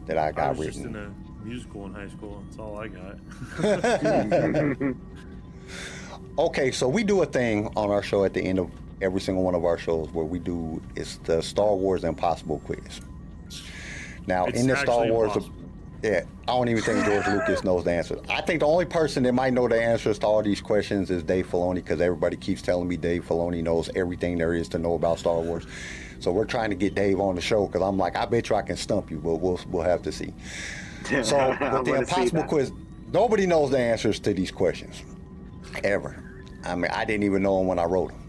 that 0.07 0.19
I 0.19 0.33
got 0.33 0.43
I 0.43 0.47
got 0.49 0.57
was 0.59 0.67
just 0.69 0.81
in 0.81 0.97
a 0.97 1.11
musical 1.45 1.87
in 1.87 1.95
high 1.95 2.09
school. 2.09 2.43
That's 2.47 2.59
all 2.59 2.79
I 2.79 2.89
got. 2.89 3.19
Okay, 6.39 6.71
so 6.71 6.89
we 6.89 7.03
do 7.03 7.21
a 7.23 7.27
thing 7.27 7.69
on 7.77 7.91
our 7.91 8.03
show 8.03 8.23
at 8.25 8.33
the 8.33 8.41
end 8.41 8.61
of 8.61 8.71
every 9.01 9.21
single 9.21 9.43
one 9.45 9.55
of 9.55 9.65
our 9.65 9.79
shows 9.79 10.09
where 10.13 10.25
we 10.25 10.39
do 10.39 10.81
it's 10.97 11.17
the 11.19 11.43
Star 11.43 11.75
Wars 11.75 12.05
Impossible 12.05 12.61
quiz. 12.65 13.01
Now, 14.27 14.47
It's 14.47 14.61
in 14.61 14.67
the 14.67 14.77
Star 14.77 15.07
Wars, 15.07 15.29
impossible. 15.35 15.55
yeah, 16.03 16.23
I 16.43 16.47
don't 16.53 16.69
even 16.69 16.83
think 16.83 17.05
George 17.07 17.27
Lucas 17.29 17.65
knows 17.65 17.85
the 17.85 17.93
answer. 17.93 18.19
I 18.29 18.43
think 18.43 18.61
the 18.61 18.67
only 18.67 18.85
person 18.85 19.23
that 19.23 19.33
might 19.33 19.55
know 19.55 19.69
the 19.69 19.81
answers 19.81 20.19
to 20.19 20.27
all 20.27 20.43
these 20.43 20.61
questions 20.61 21.11
is 21.11 21.23
Dave 21.23 21.47
Filoni 21.51 21.77
because 21.77 22.01
everybody 22.01 22.37
keeps 22.37 22.61
telling 22.61 22.89
me 22.89 22.97
Dave 22.99 23.25
Filoni 23.27 23.63
knows 23.63 23.89
everything 23.97 24.37
there 24.39 24.53
is 24.53 24.69
to 24.71 24.79
know 24.79 24.95
about 24.95 25.19
Star 25.19 25.41
Wars. 25.41 25.67
So 26.21 26.31
we're 26.33 26.45
trying 26.45 26.71
to 26.71 26.77
get 26.77 26.95
Dave 26.95 27.21
on 27.21 27.37
the 27.37 27.41
show 27.41 27.67
because 27.67 27.81
I'm 27.81 27.97
like, 27.97 28.17
I 28.17 28.27
bet 28.27 28.51
you 28.51 28.57
I 28.57 28.63
can 28.63 28.77
stump 28.77 29.11
you, 29.11 29.19
but 29.19 29.37
we'll 29.37 29.61
we'll 29.69 29.83
have 29.85 30.03
to 30.03 30.13
see. 30.13 30.35
So 31.23 31.37
I 31.61 31.79
with 31.79 31.87
the 31.87 31.95
impossible 31.95 32.43
quiz, 32.43 32.73
nobody 33.13 33.47
knows 33.47 33.71
the 33.71 33.79
answers 33.79 34.21
to 34.21 34.35
these 34.35 34.51
questions, 34.51 35.03
ever. 35.85 36.23
I 36.65 36.75
mean, 36.75 36.91
I 36.93 37.05
didn't 37.07 37.23
even 37.23 37.43
know 37.43 37.59
them 37.59 37.67
when 37.69 37.79
I 37.79 37.85
wrote 37.85 38.09
them. 38.11 38.21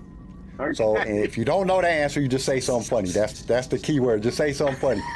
So 0.73 0.97
and 0.97 1.17
if 1.19 1.37
you 1.37 1.45
don't 1.45 1.67
know 1.67 1.81
the 1.81 1.87
answer, 1.89 2.19
you 2.21 2.27
just 2.27 2.45
say 2.45 2.59
something 2.59 2.87
funny. 2.89 3.09
That's 3.09 3.41
that's 3.43 3.67
the 3.67 3.79
key 3.79 3.99
word. 3.99 4.23
Just 4.23 4.37
say 4.37 4.53
something 4.53 4.75
funny. 4.77 5.01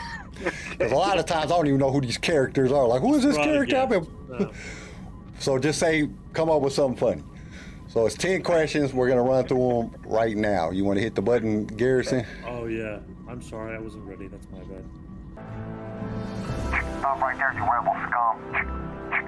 Because 0.72 0.92
a 0.92 0.96
lot 0.96 1.20
of 1.20 1.26
times 1.28 1.52
I 1.52 1.56
don't 1.56 1.68
even 1.68 1.80
know 1.80 1.92
who 1.92 2.02
these 2.02 2.18
characters 2.18 2.72
are. 2.72 2.88
Like, 2.88 3.02
who 3.02 3.14
is 3.14 3.24
this 3.24 3.38
Right, 3.38 3.46
character? 3.46 3.76
yeah. 3.76 3.86
Been- 3.86 4.50
So 5.40 5.60
just 5.60 5.80
say, 5.80 6.10
come 6.34 6.50
up 6.50 6.62
with 6.64 6.74
something 6.74 6.98
funny. 6.98 7.24
So 7.88 8.08
it's 8.08 8.16
ten 8.16 8.42
questions. 8.42 8.94
We're 8.94 9.08
gonna 9.10 9.22
run 9.22 9.46
through 9.48 9.90
them 9.92 10.02
right 10.06 10.36
now. 10.36 10.72
You 10.72 10.84
want 10.86 10.98
to 10.98 11.04
hit 11.04 11.14
the 11.14 11.22
button, 11.22 11.66
Garrison? 11.68 12.26
oh 12.48 12.66
yeah. 12.66 12.98
I'm 13.30 13.42
sorry, 13.44 13.76
I 13.76 13.80
wasn't 13.80 14.06
ready. 14.06 14.28
That's 14.28 14.48
my 14.52 14.60
bad. 14.64 14.84
Stop 17.00 17.22
right 17.22 17.38
there, 17.38 17.54
you 17.54 17.62
rebel 17.62 17.96
scum. 18.10 18.40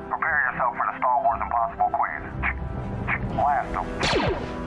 Prepare 0.09 0.51
yourself 0.51 0.75
for 0.75 0.85
the 0.91 0.97
Star 0.97 1.23
Wars 1.23 1.41
Impossible 1.43 1.91
quiz. 1.93 2.23
Blast 3.35 3.71
them. 3.73 4.64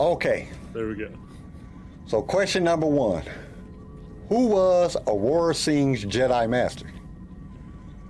Okay. 0.00 0.48
There 0.72 0.88
we 0.88 0.94
go. 0.96 1.08
So 2.06 2.20
question 2.22 2.64
number 2.64 2.86
one: 2.86 3.22
Who 4.28 4.46
was 4.48 4.96
Aurra 5.06 5.54
Sing's 5.54 6.04
Jedi 6.04 6.48
Master? 6.48 6.86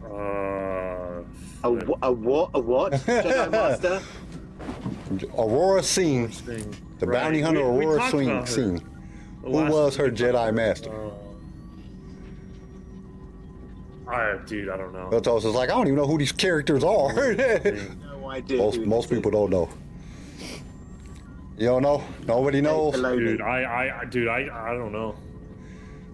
Uh, 0.04 1.22
A, 1.62 1.74
wh- 1.74 1.98
a 2.02 2.12
what? 2.12 2.50
A 2.54 2.60
what? 2.60 2.92
Jedi 2.92 3.50
Master? 3.50 4.00
Aurra 5.36 5.82
Sing, 5.84 6.28
the 6.98 7.06
Right. 7.06 7.22
bounty 7.22 7.40
hunter 7.40 7.70
We- 7.70 7.80
we 7.80 7.84
Aurra 7.86 7.98
talked 7.98 8.48
Sing. 8.48 8.78
Sing. 8.78 8.88
Who 9.42 9.50
was 9.50 9.94
her 9.96 10.10
Jedi 10.10 10.54
master? 10.54 10.90
I, 14.08 14.36
dude, 14.46 14.68
I 14.70 14.76
don't 14.76 14.92
know. 14.92 15.10
Otos 15.12 15.38
is 15.44 15.54
like, 15.54 15.70
I 15.70 15.74
don't 15.74 15.86
even 15.86 15.96
know 15.96 16.06
who 16.06 16.18
these 16.18 16.32
characters 16.32 16.82
are. 16.84 17.12
No 17.34 18.30
idea. 18.30 18.56
most 18.58 18.80
most 18.80 19.10
people 19.10 19.30
don't 19.30 19.50
know. 19.50 19.68
You 21.56 21.66
don't 21.66 21.82
know? 21.82 22.02
Nobody 22.26 22.60
knows? 22.60 22.94
Dude, 22.94 23.40
I, 23.40 23.62
I, 23.62 24.00
I- 24.00 24.04
dude, 24.06 24.28
I, 24.28 24.48
I 24.52 24.74
don't 24.74 24.92
know. 24.92 25.14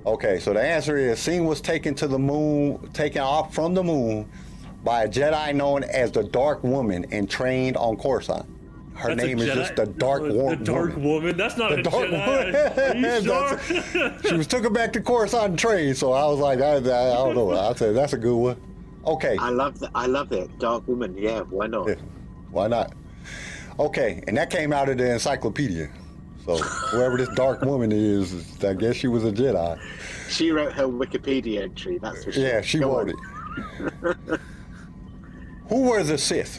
Okay, 0.07 0.39
so 0.39 0.53
the 0.55 0.63
answer 0.63 0.97
is 0.97 1.19
Scene 1.19 1.45
was 1.45 1.61
taken 1.61 1.95
to 1.97 2.09
the 2.09 2.19
moon, 2.19 2.91
taken 2.93 3.21
off 3.21 3.55
from 3.55 3.75
the 3.75 3.83
moon 3.85 4.31
by 4.83 5.05
a 5.05 5.09
Jedi 5.09 5.55
known 5.55 5.85
as 5.85 6.11
the 6.11 6.25
Dark 6.25 6.65
Woman 6.65 7.05
and 7.11 7.29
trained 7.29 7.77
on 7.77 7.97
Coruscant. 7.99 8.47
Her 8.95 9.15
That's 9.15 9.23
name 9.23 9.39
is 9.39 9.49
Jedi- 9.49 9.55
just 9.55 9.77
the 9.77 9.87
Dark 9.87 10.23
Woman. 10.23 10.59
The 10.59 10.65
Dark 10.65 10.91
Woman. 10.97 11.05
Woman. 11.05 11.37
That's 11.37 11.57
not 11.59 11.71
The 11.71 11.77
a 11.79 11.83
Dark 11.83 12.09
Jedi. 12.09 12.95
Woman. 12.95 13.05
Are 13.05 13.19
you 13.19 13.23
sure? 14.23 14.31
She 14.31 14.37
was 14.37 14.47
took 14.47 14.63
her 14.65 14.71
back 14.71 14.93
to 14.95 15.01
Coruscant 15.03 15.45
and 15.51 15.59
trained, 15.59 15.97
so 15.99 16.13
I 16.13 16.25
was 16.27 16.39
like, 16.39 16.61
I, 16.61 16.73
I, 16.77 16.77
I 16.77 16.81
don't 17.15 17.35
know. 17.35 17.51
I 17.53 17.73
said 17.75 17.95
that's 17.95 18.13
a 18.15 18.19
good 18.19 18.37
one. 18.37 18.61
Okay, 19.07 19.37
I 19.39 19.49
love 19.51 19.79
that. 19.81 19.91
I 19.95 20.07
love 20.07 20.33
it. 20.33 20.59
Dark 20.59 20.87
woman. 20.89 21.15
Yeah, 21.17 21.41
why 21.41 21.67
not? 21.67 21.89
Yeah. 21.89 21.95
why 22.51 22.69
not? 22.69 22.93
Okay, 23.81 24.23
and 24.29 24.37
that 24.37 24.51
came 24.51 24.75
out 24.75 24.91
of 24.91 24.99
the 24.99 25.11
encyclopedia. 25.11 25.89
So 26.45 26.59
whoever 26.59 27.17
this 27.17 27.31
Dark 27.31 27.63
Woman 27.63 27.91
is, 27.91 28.63
I 28.63 28.75
guess 28.75 28.95
she 28.95 29.09
was 29.09 29.25
a 29.25 29.33
Jedi. 29.33 29.81
She 30.29 30.51
wrote 30.51 30.75
her 30.75 30.85
Wikipedia 30.85 31.63
entry. 31.63 31.97
That's 31.97 32.23
for 32.23 32.31
sure. 32.31 32.43
Yeah, 32.43 32.61
she 32.61 32.79
Go 32.79 32.99
wrote 32.99 33.15
on. 33.81 33.89
it. 34.13 34.41
Who 35.71 35.89
were 35.89 36.03
the 36.03 36.19
Sith? 36.19 36.59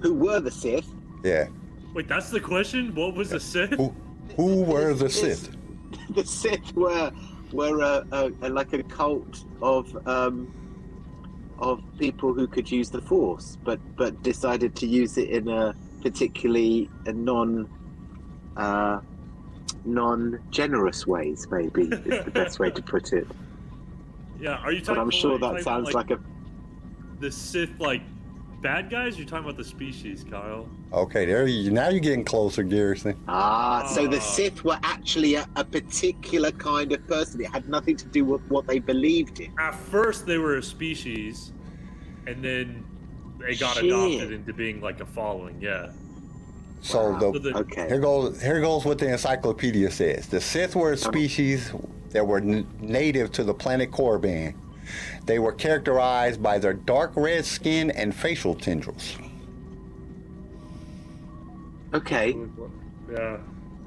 Who 0.00 0.14
were 0.14 0.38
the 0.38 0.50
Sith? 0.50 0.86
Yeah. 1.24 1.48
Wait, 1.92 2.06
that's 2.06 2.30
the 2.30 2.40
question. 2.40 2.94
What 2.94 3.16
was 3.16 3.30
the 3.30 3.40
Sith? 3.40 3.70
Who 3.70 3.92
who 4.36 4.62
were 4.62 4.94
the 4.94 5.10
Sith? 5.10 5.56
The 6.14 6.24
Sith 6.24 6.72
were 6.74 7.10
were 7.52 7.80
a, 7.80 8.06
a, 8.12 8.32
a, 8.42 8.48
like 8.48 8.72
a 8.74 8.82
cult 8.84 9.44
of 9.60 10.06
um, 10.06 10.52
of 11.62 11.80
people 11.96 12.34
who 12.34 12.46
could 12.48 12.70
use 12.70 12.90
the 12.90 13.00
Force, 13.00 13.56
but 13.64 13.80
but 13.96 14.20
decided 14.22 14.74
to 14.76 14.86
use 14.86 15.16
it 15.16 15.30
in 15.30 15.48
a 15.48 15.74
particularly 16.02 16.90
a 17.06 17.12
non 17.12 17.68
uh, 18.56 19.00
non 19.84 20.40
generous 20.50 21.06
ways. 21.06 21.46
Maybe 21.50 21.82
is 21.84 22.24
the 22.24 22.30
best 22.34 22.58
way 22.58 22.70
to 22.70 22.82
put 22.82 23.12
it. 23.12 23.26
Yeah, 24.40 24.56
are 24.56 24.72
you 24.72 24.80
talking? 24.80 24.96
But 24.96 25.00
I'm 25.00 25.10
sure 25.10 25.38
that 25.38 25.62
sounds 25.62 25.90
about, 25.90 25.94
like 25.94 26.10
a 26.10 26.20
the 27.20 27.30
Sith, 27.30 27.78
like 27.78 28.02
bad 28.62 28.88
guys. 28.90 29.18
You're 29.18 29.26
talking 29.26 29.44
about 29.44 29.56
the 29.56 29.64
species, 29.64 30.24
Kyle. 30.30 30.68
Okay, 30.92 31.24
there 31.26 31.46
you 31.46 31.70
now 31.70 31.88
you're 31.88 32.00
getting 32.00 32.24
closer, 32.24 32.62
Garrison. 32.62 33.16
Ah, 33.28 33.86
so 33.94 34.06
the 34.06 34.18
Ah. 34.18 34.20
Sith 34.20 34.64
were 34.64 34.78
actually 34.82 35.34
a, 35.34 35.46
a 35.56 35.64
particular 35.64 36.50
kind 36.52 36.92
of 36.92 37.06
person. 37.06 37.40
It 37.40 37.50
had 37.50 37.68
nothing 37.68 37.96
to 37.96 38.06
do 38.06 38.24
with 38.24 38.40
what 38.48 38.66
they 38.66 38.78
believed 38.78 39.40
in. 39.40 39.52
At 39.58 39.74
first, 39.74 40.26
they 40.26 40.38
were 40.38 40.56
a 40.56 40.62
species, 40.62 41.52
and 42.26 42.42
then 42.42 42.84
they 43.38 43.56
got 43.56 43.74
Shit. 43.76 43.86
adopted 43.86 44.32
into 44.32 44.52
being 44.52 44.80
like 44.80 45.00
a 45.00 45.06
following. 45.06 45.60
Yeah. 45.60 45.90
So 46.82 47.12
Wow. 47.12 47.20
So 47.20 47.32
the 47.32 47.38
the- 47.38 47.58
Okay. 47.58 47.88
here 47.88 47.98
goes 48.00 48.40
here 48.42 48.60
goes 48.60 48.84
what 48.84 48.98
the 48.98 49.08
encyclopedia 49.10 49.90
says. 49.90 50.26
The 50.26 50.40
Sith 50.40 50.74
were 50.76 50.92
a 50.92 50.96
species 50.96 51.72
that 52.10 52.26
were 52.26 52.38
n- 52.38 52.66
native 52.80 53.32
to 53.32 53.44
the 53.44 53.54
planet 53.54 53.90
Korriban. 53.90 54.54
They 55.26 55.38
were 55.38 55.52
characterized 55.52 56.42
by 56.42 56.58
their 56.58 56.72
dark 56.72 57.12
red 57.16 57.44
skin 57.44 57.90
and 57.90 58.14
facial 58.14 58.54
tendrils. 58.54 59.16
Okay. 61.94 62.36
Yeah. 63.10 63.36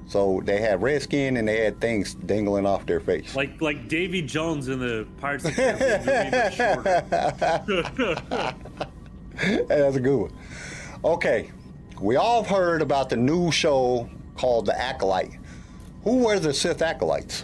So 0.07 0.41
they 0.45 0.61
had 0.61 0.81
red 0.83 1.01
skin 1.01 1.37
and 1.37 1.47
they 1.47 1.63
had 1.63 1.81
things 1.81 2.13
dangling 2.13 2.65
off 2.65 2.85
their 2.85 2.99
face. 2.99 3.35
Like 3.35 3.59
like 3.59 3.87
Davy 3.87 4.21
Jones 4.21 4.67
in 4.67 4.79
the 4.79 5.07
Pirates 5.17 5.45
of 5.45 5.55
the 5.55 5.61
Caribbean 5.61 6.01
movie, 6.05 6.31
but 6.31 7.65
shorter. 9.35 9.65
That's 9.67 9.95
a 9.95 9.99
good 9.99 10.17
one. 10.21 10.33
Okay, 11.03 11.51
we 11.99 12.15
all 12.17 12.43
have 12.43 12.51
heard 12.51 12.81
about 12.81 13.09
the 13.09 13.17
new 13.17 13.51
show 13.51 14.09
called 14.37 14.67
The 14.67 14.79
Acolyte. 14.79 15.37
Who 16.03 16.25
were 16.25 16.39
the 16.39 16.53
Sith 16.53 16.81
acolytes? 16.83 17.43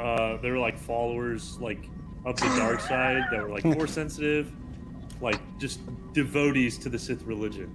Uh, 0.00 0.36
they 0.40 0.50
were 0.50 0.58
like 0.58 0.78
followers 0.78 1.58
like 1.60 1.88
of 2.24 2.36
the 2.36 2.46
dark 2.56 2.80
side 2.80 3.22
that 3.30 3.42
were 3.42 3.50
like 3.50 3.62
force 3.74 3.92
sensitive, 3.92 4.52
like 5.20 5.40
just 5.58 5.80
devotees 6.12 6.78
to 6.78 6.88
the 6.88 6.98
Sith 6.98 7.22
religion. 7.22 7.74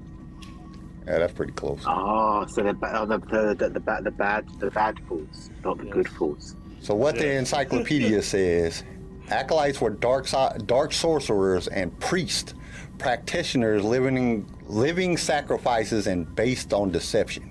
Yeah, 1.06 1.20
that's 1.20 1.34
pretty 1.34 1.54
close. 1.54 1.84
Oh, 1.86 2.46
so 2.48 2.64
the 2.64 2.78
oh, 2.94 3.06
the 3.06 3.18
the 3.20 3.56
the, 3.56 3.70
the, 3.70 3.80
bad 3.80 4.04
the 4.06 4.12
bad 4.12 4.48
the 4.60 4.72
bad 4.72 5.00
fools, 5.08 5.50
not 5.64 5.78
the 5.78 5.86
Yes. 5.86 5.94
good 5.94 6.10
fools. 6.10 6.56
So 6.80 6.96
what 6.96 7.16
the 7.18 7.34
encyclopedia 7.34 8.22
says, 8.36 8.84
acolytes 9.30 9.82
were 9.82 9.90
dark 9.90 10.28
dark 10.66 10.94
sorcerers 10.94 11.68
and 11.68 11.98
priests, 12.00 12.54
practitioners 13.00 13.84
living 13.84 14.50
living 14.68 15.18
sacrifices 15.18 16.08
and 16.08 16.34
based 16.36 16.74
on 16.74 16.92
deception. 16.92 17.50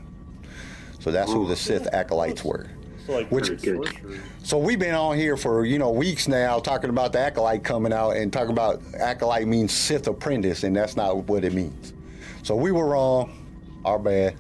So 1.00 1.10
that's 1.10 1.32
who 1.32 1.46
the 1.46 1.56
Sith 1.56 1.92
acolytes 1.92 2.44
were. 2.44 2.70
So 3.06 3.12
like 3.14 3.28
Which- 3.30 3.60
Good. 3.62 3.88
So 4.42 4.58
we've 4.58 4.78
been 4.78 4.94
on 4.94 5.16
here 5.16 5.36
for 5.36 5.64
you 5.64 5.78
know 5.78 5.90
weeks 5.90 6.28
now 6.28 6.58
talking 6.58 6.90
about 6.90 7.12
the 7.12 7.18
acolyte 7.18 7.64
coming 7.64 7.92
out 7.92 8.10
and 8.16 8.32
talking 8.32 8.52
about 8.52 8.80
acolyte 8.98 9.46
means 9.48 9.72
Sith 9.72 10.06
apprentice 10.06 10.62
and 10.64 10.74
that's 10.76 10.96
not 10.96 11.16
what 11.28 11.44
it 11.44 11.52
means. 11.52 11.92
So 12.42 12.54
we 12.56 12.72
were 12.72 12.86
wrong. 12.86 13.38
Our 13.84 13.98
bad. 13.98 14.36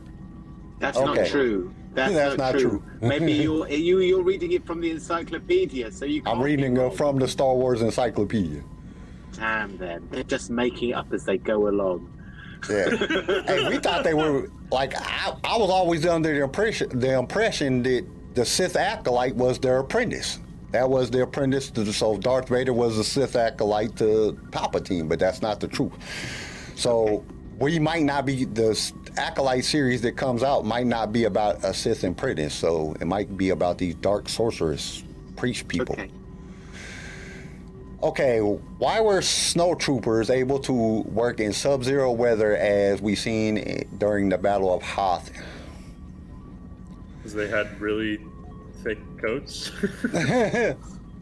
That's 0.78 0.96
Okay. 0.96 1.22
not 1.22 1.26
true. 1.28 1.74
That's, 1.94 2.12
That's 2.14 2.38
not, 2.38 2.52
not 2.54 2.60
true. 2.60 2.70
true. 2.70 2.82
Maybe 3.00 3.32
you're 3.44 3.68
you 3.68 3.98
you're 4.00 4.22
reading 4.22 4.52
it 4.52 4.64
from 4.66 4.80
the 4.80 4.90
encyclopedia, 4.90 5.90
so 5.92 6.04
you. 6.04 6.22
Can't 6.22 6.36
I'm 6.36 6.42
reading 6.42 6.76
it 6.76 6.94
from 6.94 7.18
the 7.18 7.28
Star 7.28 7.54
Wars 7.54 7.82
encyclopedia. 7.82 8.62
Damn 9.34 9.76
them! 9.78 10.08
They're 10.10 10.22
just 10.24 10.50
making 10.50 10.90
it 10.90 10.92
up 10.92 11.12
as 11.12 11.24
they 11.24 11.38
go 11.38 11.68
along. 11.68 12.08
Yeah. 12.70 12.90
hey, 13.46 13.68
we 13.68 13.78
thought 13.78 14.04
they 14.04 14.14
were 14.14 14.48
like 14.70 14.94
I, 14.96 15.34
I 15.44 15.56
was 15.58 15.68
always 15.70 16.06
under 16.06 16.32
the 16.32 16.44
impression 16.44 16.98
the 16.98 17.18
impression 17.18 17.82
that 17.82 18.06
the 18.34 18.44
Sith 18.44 18.76
acolyte 18.76 19.34
was 19.34 19.58
their 19.58 19.78
apprentice. 19.78 20.38
That 20.70 20.88
was 20.88 21.10
the 21.10 21.22
apprentice 21.22 21.70
to 21.70 21.92
so 21.92 22.16
Darth 22.16 22.48
Vader 22.48 22.72
was 22.72 22.96
the 22.96 23.04
Sith 23.04 23.36
acolyte 23.36 23.96
to 23.96 24.38
Palpatine, 24.50 25.08
but 25.08 25.18
that's 25.18 25.42
not 25.42 25.60
the 25.60 25.68
truth. 25.68 25.92
So 26.76 27.24
we 27.58 27.78
might 27.78 28.04
not 28.04 28.24
be 28.24 28.44
the 28.44 28.92
acolyte 29.18 29.64
series 29.64 30.00
that 30.02 30.16
comes 30.16 30.42
out 30.42 30.64
might 30.64 30.86
not 30.86 31.12
be 31.12 31.24
about 31.24 31.62
a 31.62 31.74
Sith 31.74 32.04
apprentice. 32.04 32.54
So 32.54 32.96
it 33.00 33.06
might 33.06 33.36
be 33.36 33.50
about 33.50 33.78
these 33.78 33.94
dark 33.96 34.28
sorceress 34.28 35.04
priest 35.36 35.68
people. 35.68 35.94
Okay. 35.94 36.10
Okay, 38.02 38.40
why 38.40 39.00
were 39.00 39.22
snow 39.22 39.76
troopers 39.76 40.28
able 40.28 40.58
to 40.58 40.72
work 40.72 41.38
in 41.38 41.52
sub-zero 41.52 42.10
weather 42.10 42.56
as 42.56 43.00
we 43.00 43.14
seen 43.14 43.86
during 43.98 44.28
the 44.28 44.38
Battle 44.38 44.74
of 44.74 44.82
Hoth? 44.82 45.30
Because 47.32 47.50
they 47.50 47.56
had 47.56 47.80
really 47.80 48.20
thick 48.82 48.98
coats. 49.18 49.72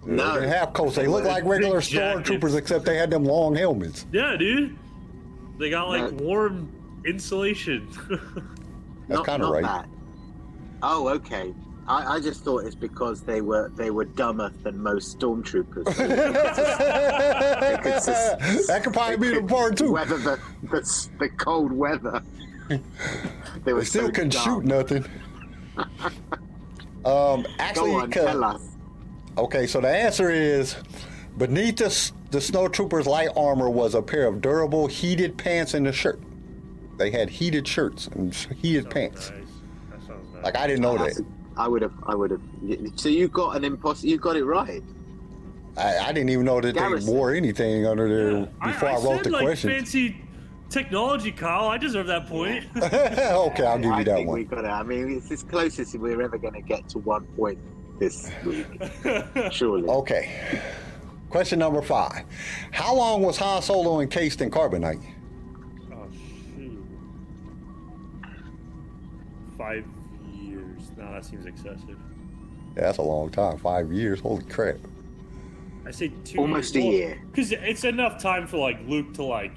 No. 0.07 0.35
didn't 0.35 0.49
have 0.49 0.73
coats. 0.73 0.97
They 0.97 1.07
looked 1.07 1.27
like 1.27 1.45
regular 1.45 1.81
stormtroopers, 1.81 2.57
except 2.57 2.85
they 2.87 2.97
had 2.97 3.11
them 3.11 3.25
long 3.25 3.55
helmets. 3.55 4.07
yeah, 4.13 4.35
dude. 4.37 4.77
They 5.59 5.69
got 5.71 5.89
like 5.89 6.11
No. 6.13 6.25
warm 6.25 6.73
insulation. 7.05 7.87
That's 9.09 9.23
kind 9.27 9.43
of 9.43 9.51
right. 9.51 9.63
that. 9.63 9.89
Oh, 10.83 11.09
okay. 11.09 11.55
I, 11.87 12.15
I 12.17 12.21
just 12.21 12.43
thought 12.45 12.65
it's 12.65 12.75
because 12.75 13.21
they 13.23 13.41
were 13.43 13.71
they 13.77 13.91
were 13.91 14.05
dumber 14.07 14.51
than 14.63 14.79
most 14.83 15.19
stormtroopers. 15.19 15.85
Could 17.83 18.03
sus- 18.03 18.67
that 18.69 18.83
could 18.85 18.93
probably 18.95 19.17
they 19.17 19.35
be 19.35 19.41
the 19.41 19.47
part 19.47 19.77
too. 19.77 19.93
Weather 19.93 20.17
the, 20.17 20.39
the 20.71 21.09
the 21.19 21.29
cold 21.31 21.73
weather. 21.73 22.23
they 22.69 23.73
were 23.75 23.81
They 23.81 23.85
still 23.85 24.07
so 24.07 24.13
couldn't 24.13 24.33
dumb. 24.33 24.45
shoot 24.45 24.65
nothing. 24.65 25.05
Um, 27.05 27.47
actually, 27.59 27.91
Go 27.93 28.01
on, 28.01 28.11
'cause- 28.11 28.25
tell 28.25 28.45
us. 28.45 28.63
Okay, 29.39 29.67
so 29.67 29.81
the 29.81 29.89
answer 29.89 30.31
is 30.31 30.77
beneath 31.39 31.77
the, 31.77 31.87
s- 31.87 32.13
the 32.31 32.41
snow 32.41 32.69
troopers' 32.69 33.07
light 33.07 33.29
armor 33.37 33.71
was 33.71 33.95
a 33.95 34.03
pair 34.03 34.27
of 34.27 34.41
durable 34.43 34.87
heated 34.87 35.39
pants 35.39 35.73
and 35.75 35.87
a 35.87 35.93
shirt. 35.93 36.21
They 36.99 37.11
had 37.11 37.31
heated 37.31 37.67
shirts 37.67 38.09
and 38.09 38.35
sh- 38.35 38.49
heated 38.61 38.91
pants. 38.91 39.31
Nice. 39.31 39.41
That 39.91 40.07
sounds 40.07 40.35
nice. 40.35 40.45
Like 40.45 40.57
I 40.59 40.67
didn't 40.67 40.83
know 40.83 40.99
That's- 40.99 41.17
that. 41.19 41.27
I 41.57 41.69
would 41.69 41.83
have. 41.83 41.93
I 42.07 42.15
would 42.15 42.31
have. 42.31 42.41
So 42.97 43.09
you 43.09 43.29
got 43.29 43.57
an 43.57 43.65
imposter. 43.65 44.07
You 44.07 44.17
got 44.19 44.37
it 44.37 44.45
right. 44.45 44.83
I, 45.77 45.99
I 45.99 46.13
didn't 46.13 46.31
even 46.31 46.45
know 46.45 46.61
that 46.61 46.75
Garrison. 46.75 47.07
they 47.07 47.17
wore 47.17 47.33
anything 47.35 47.87
under 47.87 48.09
there 48.09 48.31
Yeah. 48.41 48.47
before 48.73 48.89
I, 48.89 48.93
I, 48.93 48.95
wrote 48.97 49.17
said, 49.17 49.25
the 49.25 49.31
like, 49.31 49.45
question. 49.45 49.71
fancy 49.71 50.17
technology, 50.71 51.33
Kyle. 51.33 51.69
I 51.69 51.77
deserve 51.77 52.07
that 52.07 52.27
point. 52.27 52.65
okay, 52.77 53.27
I'll 53.67 53.79
give 53.79 53.93
I 53.93 53.99
you 53.99 54.05
that 54.05 54.17
think 54.17 54.31
we 54.31 54.45
one. 54.45 54.45
got 54.45 54.65
it. 54.65 54.69
I 54.69 54.83
mean, 54.83 55.17
it's 55.17 55.31
as 55.31 55.43
close 55.43 55.79
as 55.79 55.95
we're 55.97 56.23
ever 56.23 56.39
going 56.39 56.55
to 56.55 56.63
get 56.63 56.89
to 56.91 56.99
one 57.01 57.27
point 57.37 57.59
this 57.99 58.31
week. 58.47 58.67
Surely. 59.53 59.89
Okay. 59.89 60.61
Question 61.29 61.59
number 61.59 61.83
five. 61.83 62.25
How 62.73 62.95
long 62.95 63.23
was 63.23 63.37
Han 63.37 63.63
Solo 63.63 64.01
encased 64.01 64.41
in 64.41 64.51
carbonite? 64.51 65.05
oh 65.93 66.09
shoot. 66.57 66.85
Five 69.57 69.85
years. 70.33 70.91
No, 70.97 71.13
that 71.13 71.25
seems 71.25 71.47
excessive. 71.47 71.99
Yeah, 72.77 72.83
that's 72.83 72.99
a 72.99 73.03
long 73.03 73.31
time. 73.31 73.59
Five 73.59 73.93
years. 73.93 74.21
Holy 74.21 74.45
crap. 74.45 74.77
I 75.87 75.91
say 75.93 76.13
two. 76.25 76.39
Almost 76.39 76.75
a 76.77 76.81
year. 76.83 77.21
Because 77.31 77.53
it's 77.53 77.85
enough 77.85 78.21
time 78.21 78.47
for 78.47 78.57
like 78.59 78.79
Luke 78.87 79.15
to 79.15 79.23
like 79.23 79.53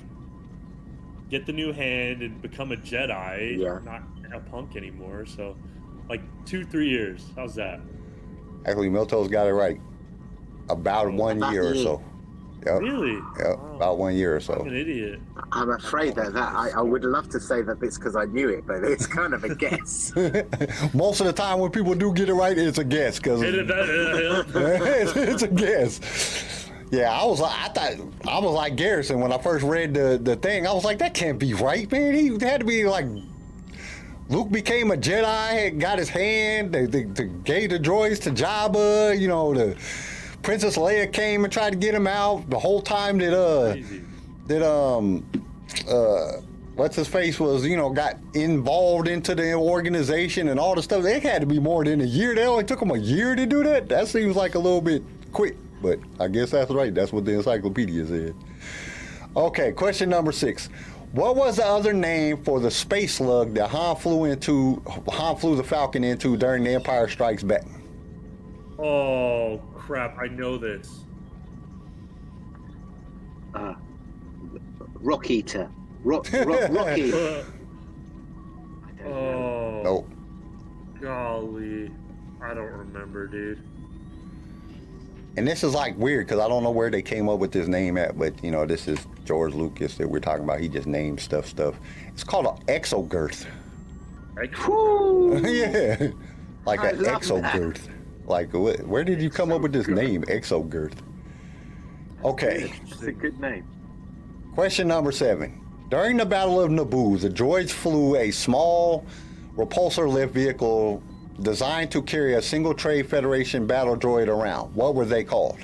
get 1.33 1.47
the 1.47 1.51
new 1.51 1.73
hand 1.73 2.21
and 2.21 2.39
become 2.43 2.71
a 2.71 2.75
Jedi, 2.75 3.57
Yeah. 3.57 3.79
not 3.83 4.03
a 4.31 4.39
punk 4.39 4.75
anymore. 4.75 5.25
So, 5.25 5.55
like 6.07 6.21
two, 6.45 6.63
three 6.63 6.89
years. 6.89 7.25
How's 7.35 7.55
that? 7.55 7.81
Actually, 8.67 8.89
Milto's 8.89 9.29
got 9.29 9.47
it 9.47 9.53
right. 9.53 9.81
About 10.69 11.07
oh. 11.07 11.11
one 11.11 11.37
About 11.37 11.53
year 11.53 11.63
a 11.63 11.71
or 11.71 11.75
so. 11.75 12.03
Yep. 12.67 12.81
Really? 12.81 13.13
Yep. 13.13 13.57
Wow. 13.57 13.75
About 13.75 13.97
one 13.97 14.15
year 14.15 14.35
or 14.35 14.39
so. 14.39 14.53
I'm 14.53 14.59
so. 14.59 14.65
an 14.67 14.75
idiot. 14.75 15.19
I'm 15.51 15.71
afraid 15.71 16.15
that, 16.15 16.33
that 16.33 16.53
I, 16.53 16.69
I 16.77 16.81
would 16.81 17.03
love 17.03 17.29
to 17.29 17.39
say 17.39 17.61
that 17.63 17.81
it's 17.81 17.97
because 17.97 18.15
I 18.15 18.25
knew 18.25 18.49
it, 18.49 18.65
but 18.67 18.83
it's 18.83 19.07
kind 19.07 19.33
of 19.33 19.43
a 19.43 19.55
guess. 19.55 20.13
Most 20.93 21.19
of 21.19 21.25
the 21.25 21.33
time, 21.33 21.59
when 21.59 21.71
people 21.71 21.95
do 21.95 22.13
get 22.13 22.29
it 22.29 22.35
right, 22.35 22.57
it's 22.57 22.77
a 22.77 22.83
guess 22.83 23.17
because 23.17 23.41
Hey, 23.41 23.51
that- 23.63 23.71
uh, 23.71 24.43
that- 24.51 24.81
it's, 24.83 25.15
it's 25.15 25.41
a 25.41 25.47
guess. 25.47 26.62
Yeah, 26.93 27.11
I 27.11 27.25
was 27.25 27.39
like, 27.39 27.59
I 27.59 27.69
thought 27.69 28.07
I 28.27 28.37
was 28.37 28.53
like 28.53 28.75
Garrison 28.75 29.19
when 29.19 29.33
I 29.33 29.39
first 29.39 29.65
read 29.65 29.95
the 29.95 30.19
the 30.21 30.35
thing. 30.35 30.67
I 30.67 30.73
was 30.73 30.85
like, 30.85 30.99
that 30.99 31.15
can't 31.15 31.39
be 31.39 31.55
right, 31.55 31.91
man. 31.91 32.13
He 32.13 32.27
had 32.39 32.59
to 32.59 32.65
be 32.67 32.85
like. 32.85 33.07
Luke 34.29 34.51
became 34.51 34.91
a 34.91 34.95
Jedi, 34.95 35.77
got 35.79 35.99
his 35.99 36.07
hand. 36.07 36.71
They, 36.71 36.85
they, 36.85 37.03
they 37.03 37.25
gave 37.43 37.71
the 37.71 37.79
droids 37.79 38.21
to 38.21 38.31
Jabba. 38.31 39.19
You 39.19 39.27
know, 39.27 39.53
the 39.55 39.75
Princess 40.43 40.77
Leia 40.77 41.11
came 41.11 41.43
and 41.43 41.51
tried 41.51 41.71
to 41.71 41.77
get 41.77 41.95
him 41.95 42.05
out. 42.05 42.47
The 42.49 42.59
whole 42.59 42.81
time 42.81 43.17
that 43.17 43.35
uh 43.35 43.71
Crazy. 43.71 44.03
that 44.47 44.63
um 44.63 45.25
uh 45.89 46.41
what's 46.75 46.95
his 46.95 47.07
face 47.07 47.39
was 47.39 47.65
you 47.65 47.75
know 47.75 47.89
got 47.89 48.17
involved 48.35 49.07
into 49.07 49.33
the 49.33 49.53
organization 49.53 50.49
and 50.49 50.59
all 50.59 50.75
the 50.75 50.83
stuff 50.83 51.03
it 51.05 51.23
had 51.23 51.41
to 51.41 51.47
be 51.47 51.59
more 51.59 51.83
than 51.83 52.01
a 52.01 52.05
year 52.05 52.35
They 52.35 52.45
only 52.45 52.63
took 52.63 52.81
him 52.81 52.91
a 52.91 52.97
year 52.97 53.35
to 53.35 53.45
do 53.45 53.63
that 53.63 53.89
that 53.89 54.07
seems 54.07 54.35
like 54.35 54.55
a 54.55 54.59
little 54.59 54.81
bit 54.81 55.03
quick 55.31 55.55
but 55.83 55.99
i 56.19 56.27
guess 56.27 56.49
that's 56.49 56.71
right 56.71 56.95
that's 56.95 57.13
what 57.13 57.25
the 57.25 57.31
encyclopedia 57.33 58.07
said 58.07 58.33
okay 59.35 59.71
question 59.71 60.09
number 60.09 60.31
six 60.31 60.69
what 61.11 61.35
was 61.35 61.57
the 61.57 61.65
other 61.65 61.93
name 61.93 62.43
for 62.43 62.59
the 62.59 62.71
space 62.71 63.15
slug 63.17 63.53
that 63.53 63.67
Han 63.69 63.95
flew 63.97 64.25
into 64.25 64.81
Han 65.09 65.35
flew 65.35 65.55
the 65.55 65.63
Falcon 65.63 66.03
into 66.03 66.35
during 66.37 66.63
the 66.63 66.71
Empire 66.71 67.07
Strikes 67.07 67.43
Back? 67.43 67.61
Oh 68.79 69.61
crap! 69.75 70.17
I 70.17 70.25
know 70.25 70.57
this. 70.57 71.01
uh, 73.53 73.75
rock 74.95 75.29
eater. 75.29 75.69
Rock, 76.03 76.25
rock, 76.33 76.71
rocky. 76.71 77.13
I 77.13 77.43
don't 78.97 79.03
know. 79.03 79.05
oh, 79.05 79.81
Nope. 79.83 80.09
golly, 80.99 81.91
I 82.41 82.55
don't 82.55 82.71
remember, 82.71 83.27
dude. 83.27 83.61
And 85.35 85.47
this 85.47 85.63
is 85.63 85.73
like 85.73 85.97
weird 85.97 86.27
because 86.27 86.39
I 86.39 86.47
don't 86.47 86.63
know 86.63 86.71
where 86.71 86.91
they 86.91 87.01
came 87.01 87.27
up 87.27 87.39
with 87.39 87.51
this 87.51 87.67
name 87.67 87.97
at, 87.97 88.17
but 88.17 88.41
you 88.43 88.51
know, 88.51 88.65
this 88.65 88.87
is 88.87 88.99
George 89.25 89.53
Lucas 89.53 89.95
that 89.97 90.07
we're 90.07 90.19
talking 90.19 90.43
about. 90.43 90.59
He 90.59 90.67
just 90.69 90.87
named 90.87 91.19
stuff, 91.19 91.47
stuff. 91.47 91.75
It's 92.09 92.23
called 92.23 92.45
an 92.45 92.65
exogorth. 92.67 93.45
Like, 94.35 94.53
whew. 94.55 95.37
yeah, 95.45 96.09
like 96.65 96.81
I 96.81 96.89
an 96.89 97.01
love 97.01 97.21
exogorth. 97.21 97.79
Like, 98.25 98.51
wh- 98.51 98.87
where 98.87 99.03
did 99.03 99.21
you 99.21 99.29
come 99.29 99.51
up 99.51 99.61
with 99.61 99.73
this 99.73 99.87
name, 99.87 100.23
exogorth? 100.23 100.93
Okay, 102.23 102.71
It's 102.87 103.01
a 103.01 103.11
good 103.11 103.39
name. 103.39 103.65
question 104.53 104.87
number 104.87 105.11
seven. 105.11 105.59
During 105.89 106.17
the 106.17 106.25
Battle 106.25 106.61
of 106.61 106.71
Naboo, 106.71 107.19
the 107.19 107.29
droids 107.29 107.69
flew 107.71 108.15
a 108.15 108.31
small 108.31 109.05
repulsor 109.57 110.07
lift 110.09 110.33
vehicle 110.33 111.03
designed 111.41 111.91
to 111.91 112.01
carry 112.01 112.35
a 112.35 112.41
single 112.41 112.73
Trade 112.73 113.09
Federation 113.09 113.65
battle 113.65 113.97
droid 113.97 114.27
around. 114.27 114.73
What 114.75 114.95
were 114.95 115.05
they 115.05 115.23
called? 115.23 115.59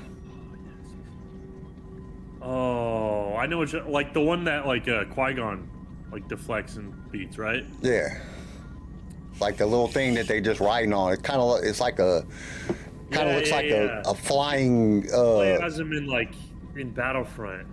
Oh, 2.42 3.36
I 3.36 3.46
know 3.46 3.58
what 3.58 3.72
you 3.72 3.82
like 3.82 4.14
the 4.14 4.22
one 4.22 4.44
that 4.46 4.66
like 4.66 4.88
uh, 4.88 5.06
Qui 5.06 5.34
Gon 5.34 5.70
like 6.12 6.28
deflects 6.28 6.78
and 6.78 6.94
beats, 7.12 7.38
right? 7.38 7.66
Yeah. 7.82 8.20
Like 9.40 9.58
the 9.58 9.66
little 9.66 9.88
thing 9.88 10.16
that 10.16 10.28
they 10.28 10.42
just 10.42 10.60
riding 10.60 10.94
on. 10.94 11.14
It 11.14 11.24
kind 11.24 11.40
of 11.40 11.64
it's 11.64 11.80
like 11.80 12.00
a 12.00 12.26
kind 13.12 13.28
of 13.28 13.34
Yeah, 13.34 13.36
looks 13.36 13.50
yeah, 13.50 13.56
like 13.56 13.66
yeah. 13.70 14.02
A, 14.06 14.10
a 14.12 14.16
flying 14.16 15.04
Play 15.04 15.58
uh 15.58 15.66
as 15.66 15.80
him 15.80 15.94
in 15.94 16.08
like 16.08 16.34
in 16.76 16.92
Battlefront. 16.92 17.68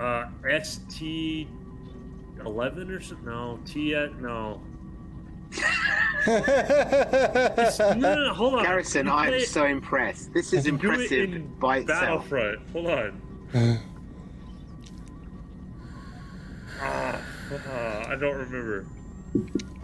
Uh, 0.00 0.26
ST 0.62 1.48
eleven 2.44 2.90
or 2.90 3.00
something? 3.00 3.26
No, 3.26 3.58
T 3.64 3.94
uh, 3.94 4.08
no. 4.20 4.60
No, 6.26 7.94
no, 7.94 8.14
no, 8.28 8.34
hold 8.34 8.54
on. 8.54 8.62
Garrison, 8.64 9.08
I 9.08 9.26
play- 9.28 9.40
am 9.40 9.46
so 9.46 9.64
impressed. 9.66 10.32
This 10.32 10.52
is 10.52 10.66
you 10.66 10.72
do 10.72 10.90
it 10.90 10.92
impressive 10.92 11.34
in 11.34 11.46
by 11.60 11.78
itself. 11.78 12.30
Battlefront. 12.30 12.60
Hold 12.72 12.86
on. 12.86 13.20
Ah, 16.80 17.18
ah, 17.68 18.08
I 18.10 18.16
don't 18.16 18.36
remember. 18.36 18.84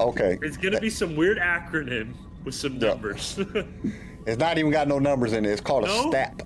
okay. 0.00 0.38
It's 0.42 0.56
gonna 0.56 0.80
be 0.80 0.90
some 0.90 1.14
weird 1.16 1.38
acronym 1.38 2.12
with 2.44 2.54
some 2.54 2.74
Yeah. 2.74 2.88
numbers. 2.88 3.38
It's 4.26 4.38
not 4.38 4.58
even 4.58 4.70
got 4.70 4.86
no 4.86 4.98
numbers 4.98 5.32
in 5.32 5.46
it. 5.46 5.50
It's 5.50 5.62
called 5.62 5.84
No? 5.84 6.08
a 6.08 6.08
STAP. 6.10 6.42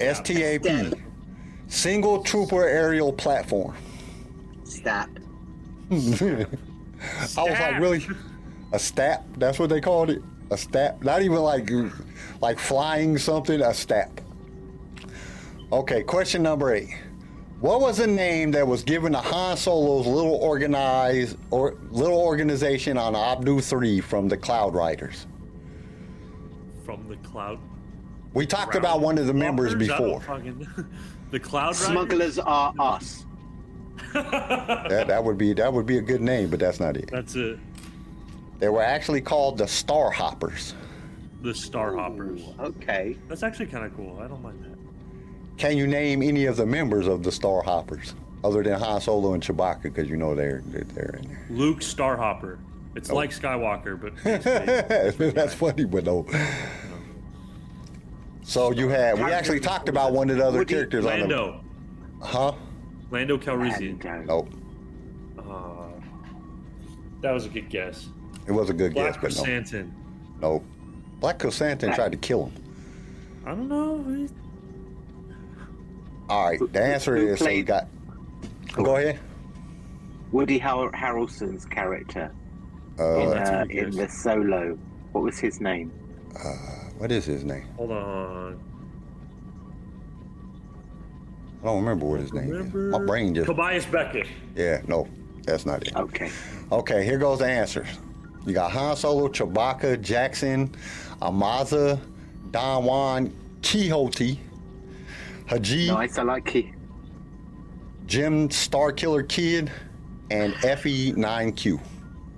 S 0.00 0.20
T 0.20 0.42
A 0.42 0.58
P. 0.58 0.92
Single 1.68 2.22
Trooper 2.22 2.64
Aerial 2.66 3.12
Platform. 3.12 3.74
Stap. 7.26 7.38
I 7.46 7.50
was 7.50 7.60
like, 7.60 7.80
really? 7.80 8.06
A 8.72 8.78
STAP? 8.78 9.24
That's 9.38 9.58
what 9.58 9.70
they 9.70 9.80
called 9.80 10.10
it? 10.10 10.22
A 10.50 10.56
STAP? 10.56 11.02
Not 11.02 11.22
even 11.22 11.38
like 11.38 11.70
like 12.40 12.58
flying 12.58 13.16
something, 13.18 13.60
a 13.60 13.72
STAP. 13.74 14.20
Okay, 15.72 16.02
question 16.02 16.42
number 16.42 16.72
eight. 16.74 16.90
What 17.60 17.80
was 17.80 17.96
the 17.96 18.06
name 18.06 18.50
that 18.52 18.66
was 18.66 18.82
given 18.84 19.12
to 19.12 19.18
Han 19.18 19.56
Solo's 19.56 20.06
little 20.06 20.34
organized 20.36 21.38
or 21.50 21.76
little 21.90 22.18
organization 22.20 22.98
on 22.98 23.16
Abdu 23.16 23.60
3 23.60 24.00
from 24.02 24.28
the 24.28 24.36
Cloud 24.36 24.74
Riders? 24.74 25.26
From 26.84 27.08
the 27.08 27.16
cloud. 27.28 27.58
We 28.34 28.44
talked 28.46 28.74
about 28.74 29.00
one 29.00 29.16
of 29.16 29.26
the 29.26 29.32
members 29.32 29.72
Walkers? 29.72 29.90
I 29.90 29.98
don't 29.98 30.18
before. 30.18 30.20
fucking- 30.20 30.86
the 31.30 31.40
cloud 31.40 31.68
Riders? 31.68 31.78
Smugglers 31.78 32.38
are 32.38 32.74
us. 32.78 33.24
That, 34.12 35.06
that 35.08 35.24
would 35.24 35.38
be 35.38 35.52
that 35.54 35.72
would 35.72 35.86
be 35.86 35.98
a 35.98 36.02
good 36.02 36.20
name, 36.20 36.48
but 36.50 36.60
that's 36.60 36.80
not 36.80 36.96
it. 36.96 37.10
That's 37.10 37.34
it. 37.34 37.58
They 38.58 38.68
were 38.68 38.82
actually 38.82 39.20
called 39.20 39.58
the 39.58 39.68
Star 39.68 40.10
Hoppers. 40.10 40.74
The 41.42 41.54
Star 41.54 41.94
Hoppers. 41.96 42.40
Okay. 42.58 43.16
That's 43.28 43.42
actually 43.42 43.66
kind 43.66 43.84
of 43.84 43.94
cool. 43.94 44.18
I 44.20 44.28
don't 44.28 44.42
mind 44.42 44.64
that. 44.64 44.76
Can 45.58 45.76
you 45.76 45.86
name 45.86 46.22
any 46.22 46.46
of 46.46 46.56
the 46.56 46.66
members 46.66 47.06
of 47.06 47.22
the 47.22 47.32
Star 47.32 47.62
Hoppers 47.62 48.14
other 48.44 48.62
than 48.62 48.78
Han 48.78 49.00
Solo 49.00 49.34
and 49.34 49.42
Chewbacca? 49.42 49.82
Because 49.82 50.08
you 50.08 50.16
know 50.16 50.34
they're 50.34 50.62
they're, 50.66 50.84
they're 50.84 51.20
in 51.22 51.36
Luke 51.50 51.80
Starhopper. 51.80 52.58
It's 52.94 53.10
oh. 53.10 53.14
like 53.14 53.30
Skywalker, 53.30 54.00
but 54.00 54.14
that's 55.34 55.54
funny, 55.54 55.84
but 55.84 56.04
no. 56.04 56.26
So 58.42 58.70
you 58.70 58.88
had 58.88 59.18
we 59.18 59.32
actually 59.32 59.60
talked 59.60 59.88
about 59.88 60.12
one 60.12 60.30
of 60.30 60.36
the 60.36 60.46
other 60.46 60.58
Woody- 60.58 60.74
characters 60.74 61.04
on 61.04 61.20
Lando. 61.20 61.60
the 62.20 62.26
huh? 62.26 62.52
Lando 63.16 63.38
Calrissian. 63.38 64.04
And, 64.04 64.30
uh, 64.30 64.34
Nope. 64.34 64.50
Uh, 65.38 65.86
that 67.22 67.32
was 67.32 67.46
a 67.46 67.48
good 67.48 67.70
guess. 67.70 68.08
It 68.46 68.52
was 68.52 68.68
a 68.68 68.74
good 68.74 68.92
Black 68.92 69.14
guess, 69.14 69.22
but 69.22 69.30
no. 69.36 69.42
Chrysanthemum. 69.42 69.94
Nope. 70.42 70.64
Black 71.20 71.38
Chrysanthemum 71.38 71.94
tried 71.94 72.12
to 72.12 72.18
kill 72.18 72.46
him. 72.46 72.62
I 73.46 73.50
don't 73.50 73.68
know. 73.68 74.28
All 76.28 76.44
right, 76.46 76.72
the 76.72 76.82
answer 76.82 77.16
Who 77.16 77.28
is 77.28 77.38
so 77.38 77.44
we 77.46 77.62
played- 77.62 77.66
got. 77.66 77.88
Go 78.74 78.96
ahead. 78.96 79.18
Woody 80.32 80.58
Har- 80.58 80.90
Harrelson's 80.92 81.64
character 81.64 82.30
Uh, 82.98 83.04
in, 83.20 83.28
uh, 83.38 83.64
in 83.70 83.90
the 83.92 84.08
solo. 84.08 84.76
What 85.12 85.24
was 85.24 85.38
his 85.38 85.60
name? 85.60 85.90
what 86.98 87.10
is 87.12 87.24
his 87.24 87.44
name? 87.44 87.64
Hold 87.78 87.92
on. 87.92 88.60
Don't 91.66 91.78
remember 91.78 92.06
what 92.06 92.20
his 92.20 92.32
name 92.32 92.54
is. 92.54 92.72
My 92.72 93.00
brain 93.04 93.34
just. 93.34 93.46
Tobias 93.48 93.84
Beckett. 93.86 94.28
Yeah, 94.54 94.82
no, 94.86 95.08
that's 95.42 95.66
not 95.66 95.84
it. 95.84 95.96
Okay. 95.96 96.30
Okay, 96.70 97.04
here 97.04 97.18
goes 97.18 97.40
the 97.40 97.46
answers. 97.46 97.88
You 98.46 98.52
got 98.52 98.70
Han 98.70 98.94
Solo, 98.94 99.26
Chewbacca, 99.26 99.96
Jaxxon, 99.96 100.70
Amaiza, 101.20 101.98
Don 102.52 102.84
Juan, 102.84 103.36
Quixote, 103.64 104.38
Hedji, 105.48 105.88
Nice. 105.88 106.16
I 106.18 106.22
like 106.22 106.48
he. 106.48 106.72
Jim 108.06 108.48
Starkiller 108.48 109.28
Kid, 109.28 109.68
and 110.30 110.54
FE9Q. 110.54 111.80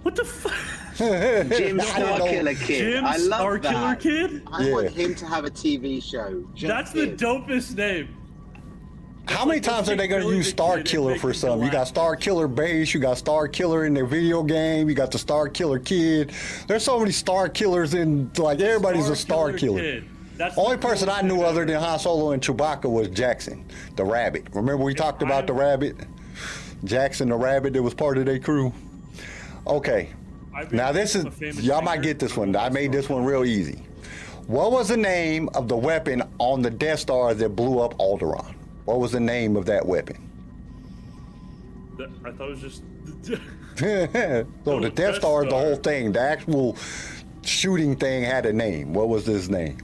What 0.04 0.16
the 0.16 0.24
fuck? 0.24 0.54
Jim 0.96 1.10
I 1.10 1.42
didn't 1.54 1.80
Starkiller 1.80 2.58
Kid. 2.58 2.92
Jim 2.94 3.04
I 3.04 3.18
love 3.18 3.40
Starkiller 3.42 3.62
that. 3.62 4.00
Kid? 4.00 4.42
I 4.50 4.62
Yeah. 4.68 4.72
want 4.72 4.88
him 4.88 5.14
to 5.16 5.26
have 5.26 5.44
a 5.44 5.50
TV 5.50 6.02
show. 6.02 6.42
Just 6.54 6.68
That's 6.68 6.92
the 6.92 7.10
him. 7.10 7.16
dopest 7.18 7.76
name. 7.76 8.14
How 9.28 9.44
many 9.44 9.60
times 9.60 9.88
are 9.88 9.96
they 9.96 10.08
going 10.08 10.22
to 10.22 10.34
use 10.34 10.48
Star 10.48 10.82
Killer 10.82 11.16
for 11.18 11.32
something? 11.32 11.66
You 11.66 11.72
got. 11.72 11.86
Star 11.88 12.16
Killer 12.16 12.48
Base, 12.48 12.92
you 12.92 13.00
got 13.00 13.18
Star 13.18 13.46
Killer 13.48 13.84
in 13.84 13.94
the 13.94 14.04
video 14.04 14.42
game, 14.42 14.88
you 14.88 14.94
got 14.94 15.10
the 15.10 15.18
Star 15.18 15.48
Killer 15.48 15.78
Kid. 15.78 16.32
There's 16.66 16.84
so 16.84 16.98
many 16.98 17.12
Star 17.12 17.48
Killers 17.48 17.94
in, 17.94 18.30
like, 18.38 18.60
everybody's 18.60 19.08
a 19.08 19.16
Star 19.16 19.52
Killer. 19.52 19.80
Kid. 19.80 20.08
That's 20.36 20.56
Only 20.56 20.76
person 20.76 21.08
I 21.08 21.22
knew 21.22 21.42
other 21.42 21.64
than 21.64 21.80
Han 21.80 21.98
Solo 21.98 22.30
and 22.30 22.42
Chewbacca 22.42 22.90
was 22.90 23.08
Jaxxon, 23.08 23.64
the 23.96 24.04
rabbit. 24.04 24.46
Remember 24.52 24.84
we 24.84 24.94
talked 24.94 25.22
about 25.22 25.46
the 25.46 25.52
rabbit? 25.52 25.96
Jaxxon, 26.84 27.28
the 27.28 27.36
rabbit 27.36 27.72
that 27.72 27.82
was 27.82 27.94
part 27.94 28.18
of 28.18 28.26
their 28.26 28.38
crew. 28.38 28.72
Okay. 29.66 30.10
Now 30.70 30.92
this 30.92 31.16
is 31.16 31.60
y'all 31.60 31.82
might 31.82 32.02
get 32.02 32.18
this 32.18 32.36
one. 32.36 32.54
I 32.54 32.68
made 32.68 32.92
this 32.92 33.08
one 33.08 33.24
real 33.24 33.44
easy. 33.44 33.82
What 34.46 34.72
was 34.72 34.88
the 34.88 34.96
name 34.96 35.48
of 35.54 35.68
the 35.68 35.76
weapon 35.76 36.22
on 36.38 36.62
the 36.62 36.70
Death 36.70 37.00
Star 37.00 37.34
that 37.34 37.50
blew 37.50 37.80
up 37.80 37.96
Alderaan? 37.98 38.54
What 38.88 39.00
was 39.00 39.12
the 39.12 39.20
name 39.20 39.54
of 39.54 39.66
that 39.66 39.84
weapon? 39.84 40.16
That- 41.98 42.08
I 42.24 42.30
thought 42.32 42.48
it 42.48 42.50
was 42.52 42.60
just. 42.62 42.82
so 43.76 44.80
the 44.80 44.88
Death 44.88 44.94
Death 44.94 45.14
Star 45.16 45.44
is 45.44 45.50
the 45.50 45.58
whole 45.58 45.76
thing. 45.76 46.12
The 46.12 46.20
actual 46.22 46.74
shooting 47.42 47.96
thing 47.96 48.24
had 48.24 48.46
a 48.46 48.52
name. 48.52 48.94
What 48.94 49.10
was 49.10 49.26
this 49.26 49.48
name? 49.50 49.76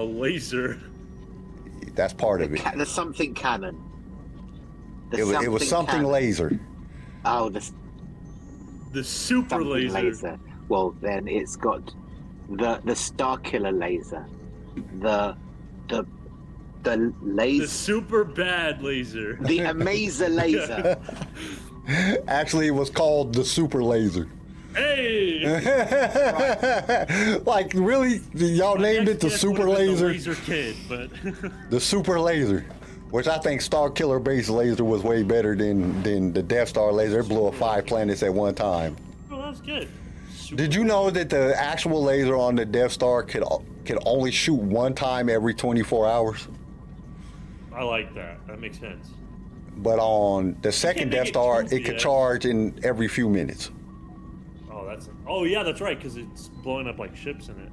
a 0.00 0.02
laser. 0.02 0.80
That's 1.94 2.12
part 2.12 2.42
of 2.42 2.52
it. 2.52 2.58
Ca- 2.60 2.72
There's 2.74 2.88
something 2.88 3.32
canon. 3.32 3.80
The 5.10 5.18
It 5.18 5.24
was, 5.24 5.44
it 5.44 5.50
was 5.52 5.68
something 5.68 5.94
canon. 5.94 6.10
laser. 6.10 6.60
Oh, 7.24 7.48
the 7.50 7.64
The 8.92 9.04
super 9.04 9.64
laser. 9.64 9.92
laser. 10.02 10.38
Well, 10.68 10.96
then 11.00 11.28
it's 11.28 11.54
got 11.54 11.94
the 12.50 12.80
the 12.84 12.96
Star 12.96 13.38
Killer 13.38 13.70
laser, 13.72 14.26
the 14.98 15.36
the 15.88 16.04
the 16.82 17.12
laser. 17.22 17.62
The 17.62 17.68
super 17.68 18.24
bad 18.24 18.82
laser. 18.82 19.36
the 19.40 19.58
Amazer 19.60 20.34
laser. 20.34 20.98
Actually, 22.28 22.66
it 22.68 22.72
was 22.72 22.90
called 22.90 23.34
the 23.34 23.44
Super 23.44 23.82
Laser. 23.82 24.28
Hey! 24.74 25.40
like 27.46 27.72
really, 27.74 28.20
y'all 28.34 28.76
named 28.76 29.08
it 29.08 29.20
the 29.20 29.30
Super 29.30 29.68
Laser. 29.68 30.08
The 30.08 30.12
laser 30.12 30.34
kid, 30.34 30.76
but 30.88 31.10
The 31.70 31.80
Super 31.80 32.20
Laser, 32.20 32.66
which 33.10 33.26
I 33.26 33.38
think 33.38 33.62
Star 33.62 33.88
Killer 33.90 34.18
base 34.18 34.50
laser 34.50 34.84
was 34.84 35.02
way 35.02 35.22
better 35.22 35.56
than 35.56 36.02
than 36.02 36.32
the 36.34 36.42
Death 36.42 36.68
Star 36.68 36.92
laser. 36.92 37.20
It 37.20 37.28
blew 37.28 37.46
up 37.46 37.54
five 37.54 37.86
planets 37.86 38.22
at 38.22 38.32
one 38.32 38.54
time. 38.54 38.96
oh, 39.30 39.40
that's 39.42 39.60
good. 39.62 39.88
Super 40.34 40.56
Did 40.62 40.74
you 40.74 40.84
know 40.84 41.08
that 41.10 41.30
the 41.30 41.54
actual 41.58 42.02
laser 42.02 42.36
on 42.36 42.54
the 42.54 42.66
Death 42.66 42.92
Star 42.92 43.22
could 43.22 43.44
could 43.86 43.98
only 44.04 44.30
shoot 44.30 44.60
one 44.60 44.94
time 44.94 45.30
every 45.30 45.54
24 45.54 46.06
hours? 46.06 46.46
I 47.78 47.84
like 47.84 48.12
that. 48.14 48.44
That 48.48 48.60
makes 48.60 48.78
sense. 48.78 49.10
But 49.76 50.00
on 50.00 50.56
the 50.62 50.72
second 50.72 51.10
Death 51.10 51.28
Star, 51.28 51.62
two, 51.62 51.76
it 51.76 51.84
could 51.84 51.98
charge 51.98 52.44
in 52.44 52.78
every 52.82 53.06
few 53.06 53.28
minutes. 53.28 53.70
Oh, 54.70 54.84
that's. 54.84 55.08
Oh 55.28 55.44
yeah, 55.44 55.62
that's 55.62 55.80
right. 55.80 55.96
Because 55.96 56.16
it's 56.16 56.48
blowing 56.48 56.88
up 56.88 56.98
like 56.98 57.16
ships 57.16 57.48
in 57.48 57.60
it. 57.60 57.70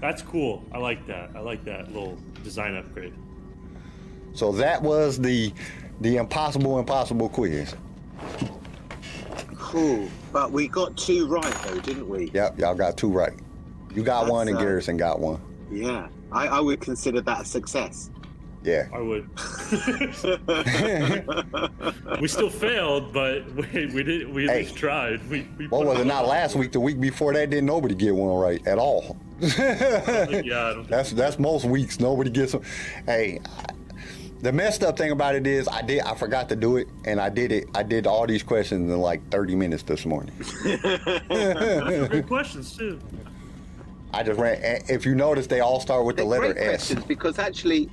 That's 0.00 0.22
cool. 0.22 0.64
I 0.72 0.78
like 0.78 1.06
that. 1.08 1.30
I 1.34 1.40
like 1.40 1.62
that 1.64 1.92
little 1.92 2.18
design 2.42 2.74
upgrade. 2.74 3.12
So 4.32 4.50
that 4.52 4.80
was 4.80 5.18
the 5.18 5.52
the 6.00 6.16
impossible 6.16 6.78
impossible 6.78 7.28
quiz. 7.28 7.74
cool, 9.58 10.08
but 10.32 10.52
we 10.52 10.68
got 10.68 10.96
two 10.96 11.26
right 11.26 11.54
though, 11.66 11.80
didn't 11.80 12.08
we? 12.08 12.30
Yep, 12.32 12.58
y'all 12.58 12.74
got 12.74 12.96
two 12.96 13.10
right. 13.10 13.34
You 13.94 14.02
got 14.02 14.22
That's, 14.22 14.32
one 14.32 14.48
and 14.48 14.56
uh, 14.56 14.60
Garrison 14.60 14.96
got 14.96 15.20
one. 15.20 15.40
Yeah, 15.70 16.08
I, 16.32 16.48
I 16.48 16.60
would 16.60 16.80
consider 16.80 17.20
that 17.20 17.42
a 17.42 17.44
success. 17.44 18.10
Yeah. 18.64 18.88
I 18.94 19.00
would. 19.00 19.28
we 22.20 22.28
still 22.28 22.48
failed, 22.50 23.12
but 23.12 23.44
we, 23.54 23.86
we 23.86 24.02
did. 24.02 24.32
We 24.32 24.48
at 24.48 24.54
Hey. 24.54 24.62
least 24.62 24.76
tried. 24.76 25.28
We, 25.28 25.46
we 25.58 25.66
What 25.68 25.86
was 25.86 26.00
it? 26.00 26.06
Not 26.06 26.26
last 26.26 26.56
week. 26.56 26.72
The 26.72 26.80
week 26.80 26.98
before 26.98 27.34
that, 27.34 27.50
didn't 27.50 27.66
nobody 27.66 27.94
get 27.94 28.14
one 28.14 28.34
right 28.38 28.66
at 28.66 28.78
all. 28.78 29.16
Yeah, 29.40 29.50
I 29.60 30.24
don't 30.24 30.76
think 30.76 30.88
That's 30.88 31.12
that's 31.12 31.38
most 31.38 31.64
weeks. 31.66 32.00
Nobody 32.00 32.30
gets 32.30 32.52
them. 32.52 32.62
Hey, 33.04 33.40
the 34.40 34.52
messed 34.52 34.82
up 34.82 34.96
thing 34.96 35.10
about 35.10 35.34
it 35.34 35.46
is 35.46 35.68
I 35.68 35.82
did 35.82 36.00
I 36.02 36.14
forgot 36.14 36.48
to 36.50 36.56
do 36.56 36.76
it, 36.78 36.88
and 37.04 37.20
I 37.20 37.28
did 37.28 37.52
it. 37.52 37.66
I 37.74 37.82
did 37.82 38.06
all 38.06 38.26
these 38.26 38.42
questions 38.42 38.90
in 38.90 38.98
like 39.00 39.28
30 39.30 39.56
minutes 39.56 39.82
this 39.82 40.06
morning. 40.06 40.32
Those 40.64 42.08
good 42.08 42.26
questions 42.26 42.74
too. 42.76 42.98
I 44.12 44.22
just 44.22 44.38
ran. 44.40 44.82
If 44.88 45.04
you 45.04 45.14
notice, 45.14 45.46
they 45.48 45.60
all 45.60 45.80
start 45.80 46.06
with 46.06 46.16
the 46.16 46.22
They're 46.22 46.30
letter 46.40 46.54
great 46.54 46.64
S. 46.64 46.70
questions 46.86 47.04
because 47.04 47.38
actually, 47.38 47.90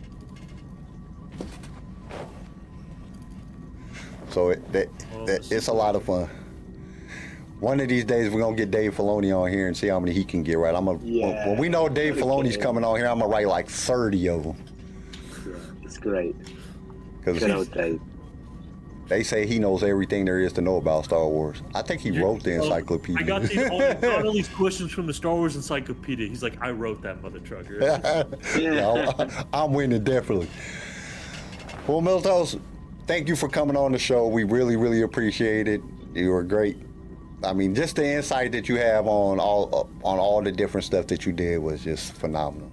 So 4.31 4.49
it, 4.49 4.71
that, 4.71 4.87
that, 5.25 5.51
it's 5.51 5.67
a 5.67 5.73
lot 5.73 5.95
of 5.95 6.03
fun. 6.03 6.29
One 7.59 7.79
of 7.79 7.89
these 7.89 8.05
days, 8.05 8.31
we're 8.31 8.39
gonna 8.41 8.55
get 8.55 8.71
Dave 8.71 8.95
Filoni 8.95 9.37
on 9.37 9.51
here 9.51 9.67
and 9.67 9.77
see 9.77 9.87
how 9.87 9.99
many 9.99 10.13
he 10.13 10.23
can 10.23 10.41
get 10.41 10.57
right. 10.57 10.73
I'm 10.73 10.85
gonna 10.85 10.99
Yeah. 11.03 11.47
when 11.49 11.57
we 11.59 11.69
know 11.69 11.87
Dave 11.89 12.15
Gotta 12.15 12.25
Filoni's 12.25 12.55
get 12.57 12.63
coming 12.63 12.83
on 12.83 12.95
here, 12.97 13.05
I'm 13.07 13.19
gonna 13.19 13.29
write 13.31 13.47
like 13.47 13.67
30 13.69 14.29
of 14.29 14.43
them 14.43 14.55
yeah, 15.45 15.53
it's 15.83 15.97
great. 15.97 16.35
because 17.19 17.37
Good 17.39 17.51
old 17.51 17.71
Dave. 17.71 18.01
they 19.09 19.21
say 19.21 19.45
he 19.45 19.59
knows 19.59 19.83
everything 19.83 20.25
there 20.25 20.39
is 20.39 20.53
to 20.53 20.61
know 20.61 20.77
about 20.77 21.05
Star 21.05 21.27
Wars. 21.27 21.61
I 21.75 21.83
think 21.83 22.01
he 22.01 22.09
wrote 22.19 22.41
the 22.41 22.55
Oh, 22.57 22.63
encyclopedia. 22.63 23.21
I 23.21 23.27
got, 23.27 23.41
these, 23.43 23.69
all, 23.69 23.79
got 23.93 24.25
all 24.25 24.33
these 24.33 24.47
questions 24.47 24.91
from 24.91 25.05
the 25.05 25.13
Star 25.13 25.35
Wars 25.35 25.55
Encyclopedia. 25.55 26.27
He's 26.27 26.41
like, 26.41 26.59
I 26.61 26.71
wrote 26.71 27.03
that 27.03 27.21
mother 27.21 27.39
trucker. 27.39 27.77
Yeah, 28.57 29.11
I'm, 29.19 29.29
I'm 29.53 29.73
winning 29.73 30.03
definitely. 30.03 30.47
Well, 31.85 32.01
Miltos, 32.01 32.59
thank 33.11 33.27
you 33.27 33.35
for 33.35 33.49
coming 33.49 33.75
on 33.75 33.91
the 33.91 33.99
show. 33.99 34.25
We 34.25 34.45
really, 34.45 34.77
really 34.77 35.01
appreciate 35.01 35.67
it. 35.67 35.81
You 36.13 36.29
were 36.29 36.43
great. 36.43 36.77
I 37.43 37.51
mean, 37.51 37.75
just 37.75 37.97
the 37.97 38.05
insight 38.07 38.53
that 38.53 38.69
you 38.69 38.77
have 38.77 39.05
on 39.05 39.37
all 39.37 39.89
on 40.01 40.17
all 40.17 40.41
the 40.41 40.51
different 40.51 40.85
stuff 40.85 41.07
that 41.07 41.25
you 41.25 41.33
did 41.33 41.57
was 41.59 41.83
just 41.83 42.13
phenomenal. 42.13 42.71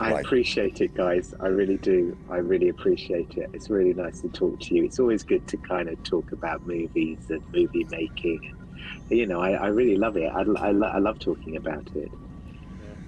I 0.00 0.10
Right. 0.10 0.24
appreciate 0.24 0.80
it, 0.80 0.94
guys. 0.94 1.32
I 1.38 1.46
really 1.46 1.76
do. 1.76 2.16
I 2.28 2.38
really 2.38 2.70
appreciate 2.70 3.36
it. 3.36 3.50
It's 3.52 3.70
really 3.70 3.94
nice 3.94 4.20
to 4.22 4.28
talk 4.30 4.58
to 4.62 4.74
you. 4.74 4.84
It's 4.84 4.98
always 4.98 5.22
good 5.22 5.46
to 5.46 5.56
kind 5.58 5.88
of 5.88 6.02
talk 6.02 6.32
about 6.32 6.66
movies 6.66 7.18
and 7.28 7.40
movie 7.54 7.86
making. 7.88 8.56
You 9.10 9.26
know, 9.26 9.40
I, 9.40 9.50
I 9.52 9.66
really 9.68 9.96
love 9.96 10.16
it. 10.16 10.26
I, 10.26 10.40
I, 10.40 10.72
lo- 10.72 10.88
I 10.88 10.98
love 10.98 11.20
talking 11.20 11.56
about 11.56 11.86
it. 11.94 12.10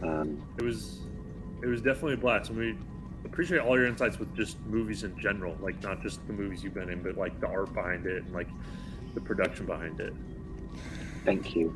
Um, 0.05 0.40
It 0.59 0.62
was, 0.62 1.01
it 1.62 1.66
was 1.66 1.81
definitely 1.81 2.14
a 2.14 2.18
blast, 2.18 2.51
and 2.51 2.59
we 2.59 2.76
appreciate 3.35 3.59
all 3.59 3.77
your 3.77 3.89
insights 3.89 4.20
with 4.20 4.32
just 4.36 4.61
movies 4.66 5.02
in 5.02 5.19
general, 5.19 5.56
like 5.61 5.82
not 5.82 6.01
just 6.01 6.24
the 6.28 6.32
movies 6.32 6.62
you've 6.62 6.73
been 6.73 6.89
in, 6.89 7.02
but 7.02 7.16
like 7.19 7.39
the 7.40 7.48
art 7.48 7.74
behind 7.74 8.06
it 8.06 8.23
and 8.23 8.32
like 8.32 8.47
the 9.16 9.20
production 9.20 9.66
behind 9.66 9.98
it. 9.98 10.15
thank 11.24 11.56
you. 11.56 11.74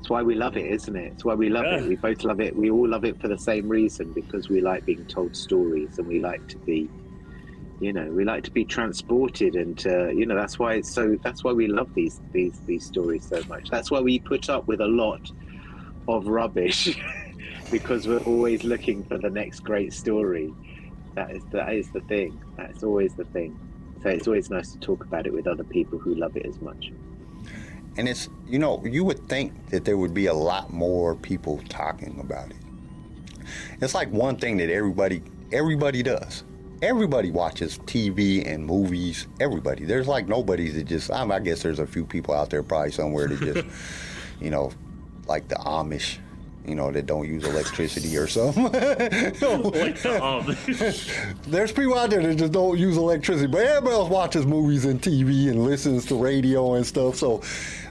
It's 0.00 0.08
why 0.08 0.22
we 0.22 0.34
love 0.36 0.56
it, 0.56 0.64
isn't 0.70 0.96
it? 0.96 1.12
It's 1.12 1.24
why 1.24 1.34
we 1.34 1.50
love 1.50 1.64
Yeah. 1.66 1.80
it. 1.80 1.88
We 1.88 1.96
both 1.96 2.24
love 2.24 2.40
it. 2.40 2.56
We 2.56 2.70
all 2.70 2.88
love 2.88 3.04
it 3.04 3.20
for 3.20 3.28
the 3.28 3.36
same 3.36 3.68
reason 3.68 4.12
because 4.14 4.48
we 4.48 4.62
like 4.62 4.86
being 4.86 5.04
told 5.06 5.36
stories 5.36 5.98
and 5.98 6.06
we 6.06 6.20
like 6.20 6.46
to 6.48 6.58
be, 6.60 6.88
you 7.80 7.92
know, 7.92 8.10
we 8.10 8.24
like 8.24 8.44
to 8.44 8.50
be 8.52 8.64
transported 8.64 9.56
and 9.56 9.86
uh, 9.86 10.08
you 10.08 10.24
know 10.24 10.34
that's 10.34 10.58
why 10.58 10.74
it's 10.74 10.94
so. 10.94 11.16
That's 11.24 11.42
why 11.44 11.52
we 11.52 11.66
love 11.66 11.88
these 11.94 12.20
these 12.32 12.60
these 12.66 12.86
stories 12.86 13.26
so 13.26 13.42
much. 13.48 13.68
That's 13.70 13.90
why 13.90 14.00
we 14.00 14.18
put 14.20 14.48
up 14.48 14.66
with 14.66 14.80
a 14.80 14.86
lot 14.86 15.20
of 16.08 16.26
rubbish 16.26 16.96
because 17.70 18.06
we're 18.06 18.22
always 18.22 18.64
looking 18.64 19.04
for 19.04 19.18
the 19.18 19.30
next 19.30 19.60
great 19.60 19.92
story. 19.92 20.52
That 21.14 21.30
is 21.30 21.42
that 21.50 21.72
is 21.72 21.90
the 21.90 22.00
thing. 22.02 22.40
That's 22.56 22.82
always 22.82 23.14
the 23.14 23.24
thing. 23.26 23.58
So 24.02 24.08
it's 24.10 24.26
always 24.26 24.50
nice 24.50 24.72
to 24.72 24.78
talk 24.78 25.04
about 25.04 25.26
it 25.26 25.32
with 25.32 25.46
other 25.46 25.64
people 25.64 25.98
who 25.98 26.14
love 26.14 26.36
it 26.36 26.44
as 26.46 26.60
much. 26.60 26.92
And 27.96 28.08
it's 28.08 28.28
you 28.46 28.58
know 28.58 28.84
you 28.84 29.04
would 29.04 29.28
think 29.28 29.70
that 29.70 29.84
there 29.84 29.96
would 29.96 30.14
be 30.14 30.26
a 30.26 30.34
lot 30.34 30.72
more 30.72 31.14
people 31.14 31.62
talking 31.68 32.18
about 32.20 32.50
it. 32.50 32.56
It's 33.80 33.94
like 33.94 34.10
one 34.10 34.36
thing 34.36 34.56
that 34.58 34.70
everybody 34.70 35.22
everybody 35.52 36.02
does. 36.02 36.44
Everybody 36.82 37.30
watches 37.30 37.78
TV 37.78 38.46
and 38.46 38.66
movies. 38.66 39.26
Everybody. 39.40 39.84
There's 39.84 40.08
like 40.08 40.28
nobody 40.28 40.68
that 40.70 40.84
just. 40.84 41.10
I, 41.10 41.22
mean, 41.22 41.32
I 41.32 41.38
guess 41.38 41.62
there's 41.62 41.78
a 41.78 41.86
few 41.86 42.04
people 42.04 42.34
out 42.34 42.50
there 42.50 42.62
probably 42.62 42.90
somewhere 42.90 43.28
that 43.28 43.40
just, 43.40 43.66
you 44.40 44.50
know, 44.50 44.70
like 45.26 45.48
the 45.48 45.54
Amish, 45.54 46.18
you 46.66 46.74
know, 46.74 46.90
that 46.90 47.06
don't 47.06 47.28
use 47.28 47.44
electricity 47.44 48.16
or 48.16 48.26
something. 48.26 48.64
Like, 49.74 50.04
um, 50.06 50.56
There's 51.46 51.72
people 51.72 51.98
out 51.98 52.10
there 52.10 52.22
that 52.22 52.36
just 52.36 52.52
don't 52.52 52.78
use 52.78 52.96
electricity, 52.96 53.46
but 53.46 53.62
everybody 53.62 53.94
else 53.94 54.10
watches 54.10 54.46
movies 54.46 54.84
and 54.84 55.00
TV 55.00 55.48
and 55.48 55.64
listens 55.64 56.06
to 56.06 56.16
radio 56.16 56.74
and 56.74 56.86
stuff. 56.86 57.16
So 57.16 57.42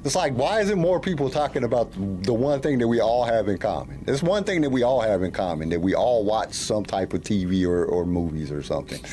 it's 0.04 0.16
like, 0.16 0.34
why 0.34 0.62
isn't 0.62 0.80
more 0.80 1.00
people 1.00 1.30
talking 1.30 1.64
about 1.64 1.91
the 2.24 2.34
one 2.34 2.62
thing 2.62 2.80
that 2.80 2.88
we 2.88 3.00
all 3.00 3.24
have 3.24 3.48
in 3.48 3.58
common? 3.58 4.04
It's 4.08 4.24
one 4.24 4.44
thing 4.44 4.62
that 4.62 4.70
we 4.70 4.84
all 4.84 5.02
have 5.02 5.24
in 5.24 5.32
common 5.32 5.70
that 5.70 5.80
we 5.80 5.94
all 5.94 6.24
watch 6.24 6.54
some 6.54 6.84
type 6.84 7.14
of 7.14 7.22
TV 7.22 7.66
or, 7.68 7.86
or 7.86 8.06
movies 8.06 8.52
or 8.52 8.64
something. 8.64 9.04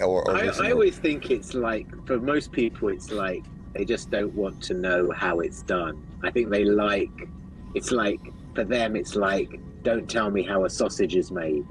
Or, 0.00 0.28
or 0.28 0.36
I, 0.36 0.46
I 0.46 0.72
always 0.72 0.98
think 0.98 1.30
it's 1.30 1.54
like 1.54 1.86
for 2.06 2.18
most 2.18 2.52
people, 2.52 2.88
it's 2.88 3.10
like 3.10 3.44
they 3.74 3.84
just 3.84 4.10
don't 4.10 4.34
want 4.34 4.62
to 4.64 4.74
know 4.74 5.10
how 5.10 5.40
it's 5.40 5.62
done. 5.62 6.02
I 6.22 6.30
think 6.30 6.50
they 6.50 6.64
like 6.64 7.28
it's 7.74 7.90
like 7.90 8.20
for 8.54 8.64
them, 8.64 8.96
it's 8.96 9.14
like 9.16 9.50
don't 9.84 10.08
tell 10.08 10.30
me 10.30 10.42
how 10.42 10.64
a 10.64 10.70
sausage 10.70 11.16
is 11.16 11.30
made. 11.32 11.64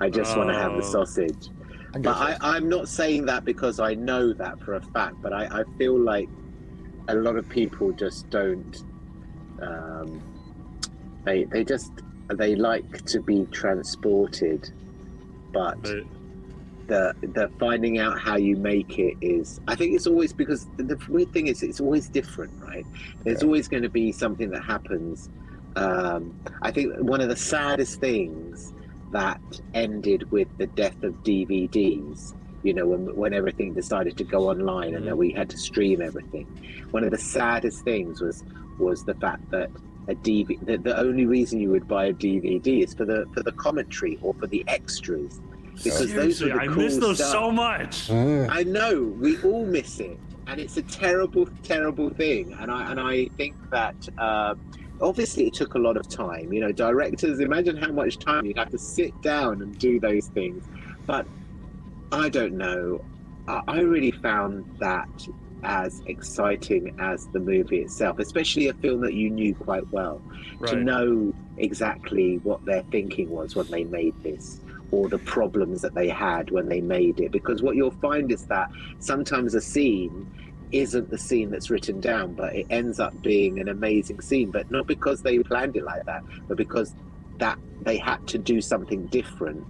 I 0.00 0.10
just 0.10 0.36
want 0.36 0.50
to 0.50 0.56
have 0.56 0.74
the 0.76 0.82
Oh. 0.82 0.90
sausage. 0.92 1.50
I 1.94 1.98
but 1.98 2.16
I, 2.16 2.36
I'm 2.40 2.68
not 2.68 2.88
saying 2.88 3.26
that 3.26 3.44
because 3.44 3.80
I 3.80 3.94
know 3.94 4.32
that 4.34 4.60
for 4.64 4.74
a 4.74 4.82
fact, 4.94 5.16
but 5.22 5.32
I, 5.32 5.46
I 5.60 5.64
feel 5.78 5.98
like 6.00 6.30
a 7.08 7.14
lot 7.14 7.36
of 7.36 7.48
people 7.48 7.92
just 7.92 8.30
don't. 8.30 8.76
Um, 9.62 10.22
they 11.26 11.44
they 11.52 11.64
just 11.64 11.92
they 12.32 12.54
like 12.56 12.86
to 13.06 13.20
be 13.22 13.46
transported, 13.52 14.68
but 15.52 15.78
But 15.82 16.04
the 16.88 17.14
the 17.22 17.50
finding 17.58 17.98
out 17.98 18.20
how 18.20 18.36
you 18.36 18.56
make 18.56 18.98
it 18.98 19.16
is. 19.20 19.60
I 19.68 19.74
think 19.76 19.94
it's 19.94 20.06
always 20.06 20.32
because 20.32 20.68
the, 20.76 20.84
the 20.84 20.98
weird 21.08 21.32
thing 21.32 21.46
is 21.48 21.62
it's 21.62 21.80
always 21.80 22.08
different, 22.08 22.52
right? 22.58 22.86
There's 23.24 23.42
Yeah. 23.42 23.46
always 23.46 23.68
going 23.68 23.82
to 23.84 23.90
be 23.90 24.12
something 24.12 24.50
that 24.50 24.64
happens. 24.64 25.28
Um, 25.76 26.38
I 26.62 26.70
think 26.70 26.94
one 26.98 27.20
of 27.20 27.28
the 27.28 27.36
saddest 27.36 28.00
things 28.00 28.72
that 29.12 29.40
ended 29.74 30.30
with 30.30 30.48
the 30.58 30.66
death 30.66 31.02
of 31.02 31.14
DVDs. 31.24 32.34
You 32.62 32.74
know, 32.74 32.86
when 32.86 33.16
when 33.16 33.32
everything 33.32 33.72
decided 33.72 34.18
to 34.18 34.24
go 34.24 34.50
online 34.50 34.94
and 34.94 35.06
then 35.06 35.16
we 35.16 35.32
had 35.32 35.48
to 35.50 35.56
stream 35.56 36.02
everything. 36.02 36.46
One 36.90 37.04
of 37.04 37.10
the 37.10 37.18
saddest 37.18 37.84
things 37.84 38.20
was 38.20 38.44
was 38.78 39.04
the 39.04 39.14
fact 39.14 39.50
that 39.50 39.70
a 40.08 40.14
DVD. 40.14 40.64
The, 40.66 40.76
the 40.78 40.98
only 40.98 41.24
reason 41.26 41.60
you 41.60 41.70
would 41.70 41.88
buy 41.88 42.06
a 42.06 42.12
DVD 42.12 42.84
is 42.84 42.94
for 42.94 43.04
the 43.04 43.26
for 43.32 43.42
the 43.42 43.52
commentary 43.52 44.18
or 44.22 44.34
for 44.34 44.46
the 44.46 44.64
extras, 44.68 45.40
because 45.74 45.98
those 46.12 46.38
seriously, 46.38 46.52
were 46.52 46.58
the 46.58 46.62
I 46.62 46.66
cool 46.66 46.76
miss 46.76 46.96
those 46.98 47.16
stuff. 47.18 47.30
so 47.30 47.50
much. 47.50 48.10
I 48.10 48.62
know 48.64 49.04
we 49.18 49.40
all 49.42 49.64
miss 49.64 50.00
it, 50.00 50.18
and 50.46 50.60
it's 50.60 50.76
a 50.76 50.82
terrible, 50.82 51.48
terrible 51.62 52.10
thing. 52.10 52.54
And 52.60 52.70
I 52.70 52.90
and 52.90 53.00
I 53.00 53.26
think 53.36 53.56
that 53.70 53.96
um, 54.18 54.60
obviously 55.00 55.46
it 55.46 55.54
took 55.54 55.74
a 55.74 55.78
lot 55.78 55.96
of 55.96 56.08
time. 56.08 56.52
You 56.52 56.60
know, 56.60 56.72
directors 56.72 57.40
imagine 57.40 57.76
how 57.76 57.92
much 57.92 58.18
time 58.18 58.46
you'd 58.46 58.58
have 58.58 58.70
to 58.70 58.78
sit 58.78 59.20
down 59.22 59.62
and 59.62 59.78
do 59.78 60.00
those 60.00 60.26
things. 60.28 60.64
But 61.06 61.26
I 62.12 62.28
don't 62.28 62.54
know. 62.54 63.04
I, 63.48 63.62
I 63.66 63.80
really 63.80 64.10
found 64.10 64.64
that 64.78 65.08
as 65.62 66.02
exciting 66.06 66.96
as 66.98 67.26
the 67.28 67.38
movie 67.38 67.80
itself, 67.80 68.18
especially 68.18 68.68
a 68.68 68.74
film 68.74 69.00
that 69.02 69.14
you 69.14 69.30
knew 69.30 69.54
quite 69.54 69.90
well. 69.92 70.22
To 70.66 70.76
know 70.76 71.32
exactly 71.56 72.36
what 72.38 72.64
their 72.66 72.82
thinking 72.84 73.30
was 73.30 73.56
when 73.56 73.66
they 73.68 73.84
made 73.84 74.14
this 74.22 74.60
or 74.90 75.08
the 75.08 75.18
problems 75.18 75.80
that 75.82 75.94
they 75.94 76.08
had 76.08 76.50
when 76.50 76.68
they 76.68 76.80
made 76.80 77.20
it 77.20 77.30
because 77.30 77.62
what 77.62 77.76
you'll 77.76 77.90
find 77.90 78.32
is 78.32 78.46
that 78.46 78.70
sometimes 78.98 79.54
a 79.54 79.60
scene 79.60 80.26
isn't 80.72 81.10
the 81.10 81.18
scene 81.18 81.50
that's 81.50 81.70
written 81.70 82.00
down 82.00 82.32
but 82.34 82.54
it 82.54 82.66
ends 82.70 83.00
up 83.00 83.20
being 83.22 83.58
an 83.58 83.68
amazing 83.68 84.20
scene 84.20 84.50
but 84.50 84.70
not 84.70 84.86
because 84.86 85.22
they 85.22 85.38
planned 85.40 85.76
it 85.76 85.84
like 85.84 86.04
that 86.06 86.22
but 86.48 86.56
because 86.56 86.94
that 87.38 87.58
they 87.82 87.96
had 87.96 88.26
to 88.28 88.38
do 88.38 88.60
something 88.60 89.06
different 89.06 89.64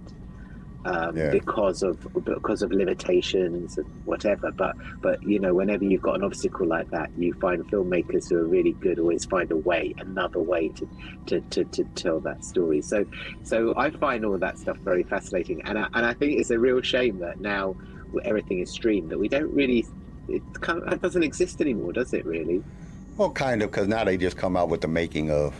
um, 0.83 1.15
Yeah. 1.15 1.29
because 1.29 1.83
of 1.83 2.07
because 2.25 2.63
of 2.63 2.71
limitations 2.71 3.77
and 3.77 3.85
whatever 4.05 4.51
but 4.51 4.75
but 4.99 5.21
you 5.21 5.39
know 5.39 5.53
whenever 5.53 5.83
you've 5.83 6.01
got 6.01 6.15
an 6.15 6.23
obstacle 6.23 6.65
like 6.67 6.89
that 6.89 7.11
you 7.17 7.33
find 7.35 7.63
filmmakers 7.69 8.29
who 8.29 8.37
are 8.37 8.45
really 8.47 8.73
good 8.73 8.97
always 8.97 9.23
find 9.25 9.51
a 9.51 9.57
way 9.57 9.93
another 9.99 10.39
way 10.39 10.69
to 10.69 10.89
to, 11.27 11.39
to, 11.51 11.63
to 11.65 11.83
tell 11.95 12.19
that 12.19 12.43
story 12.43 12.81
so 12.81 13.05
so 13.43 13.73
I 13.77 13.91
find 13.91 14.25
all 14.25 14.37
that 14.39 14.57
stuff 14.57 14.77
very 14.77 15.03
fascinating 15.03 15.61
and 15.65 15.77
I, 15.77 15.87
and 15.93 16.03
I 16.05 16.13
think 16.13 16.39
it's 16.39 16.49
a 16.49 16.57
real 16.57 16.81
shame 16.81 17.19
that 17.19 17.39
now 17.39 17.75
everything 18.25 18.59
is 18.59 18.71
streamed 18.71 19.09
that 19.11 19.19
we 19.19 19.29
don't 19.29 19.53
really 19.53 19.85
it 20.35 20.41
kind 20.61 20.79
of 20.81 20.89
that 20.89 21.01
doesn't 21.01 21.23
exist 21.23 21.61
anymore 21.61 21.91
does 21.93 22.13
it 22.13 22.25
really 22.25 22.63
Well, 23.17 23.31
kind 23.31 23.61
of, 23.61 23.71
because 23.71 23.87
now 23.87 24.03
they 24.03 24.17
just 24.17 24.37
come 24.37 24.55
out 24.57 24.69
with 24.69 24.81
the 24.81 24.87
making 24.87 25.29
of. 25.31 25.53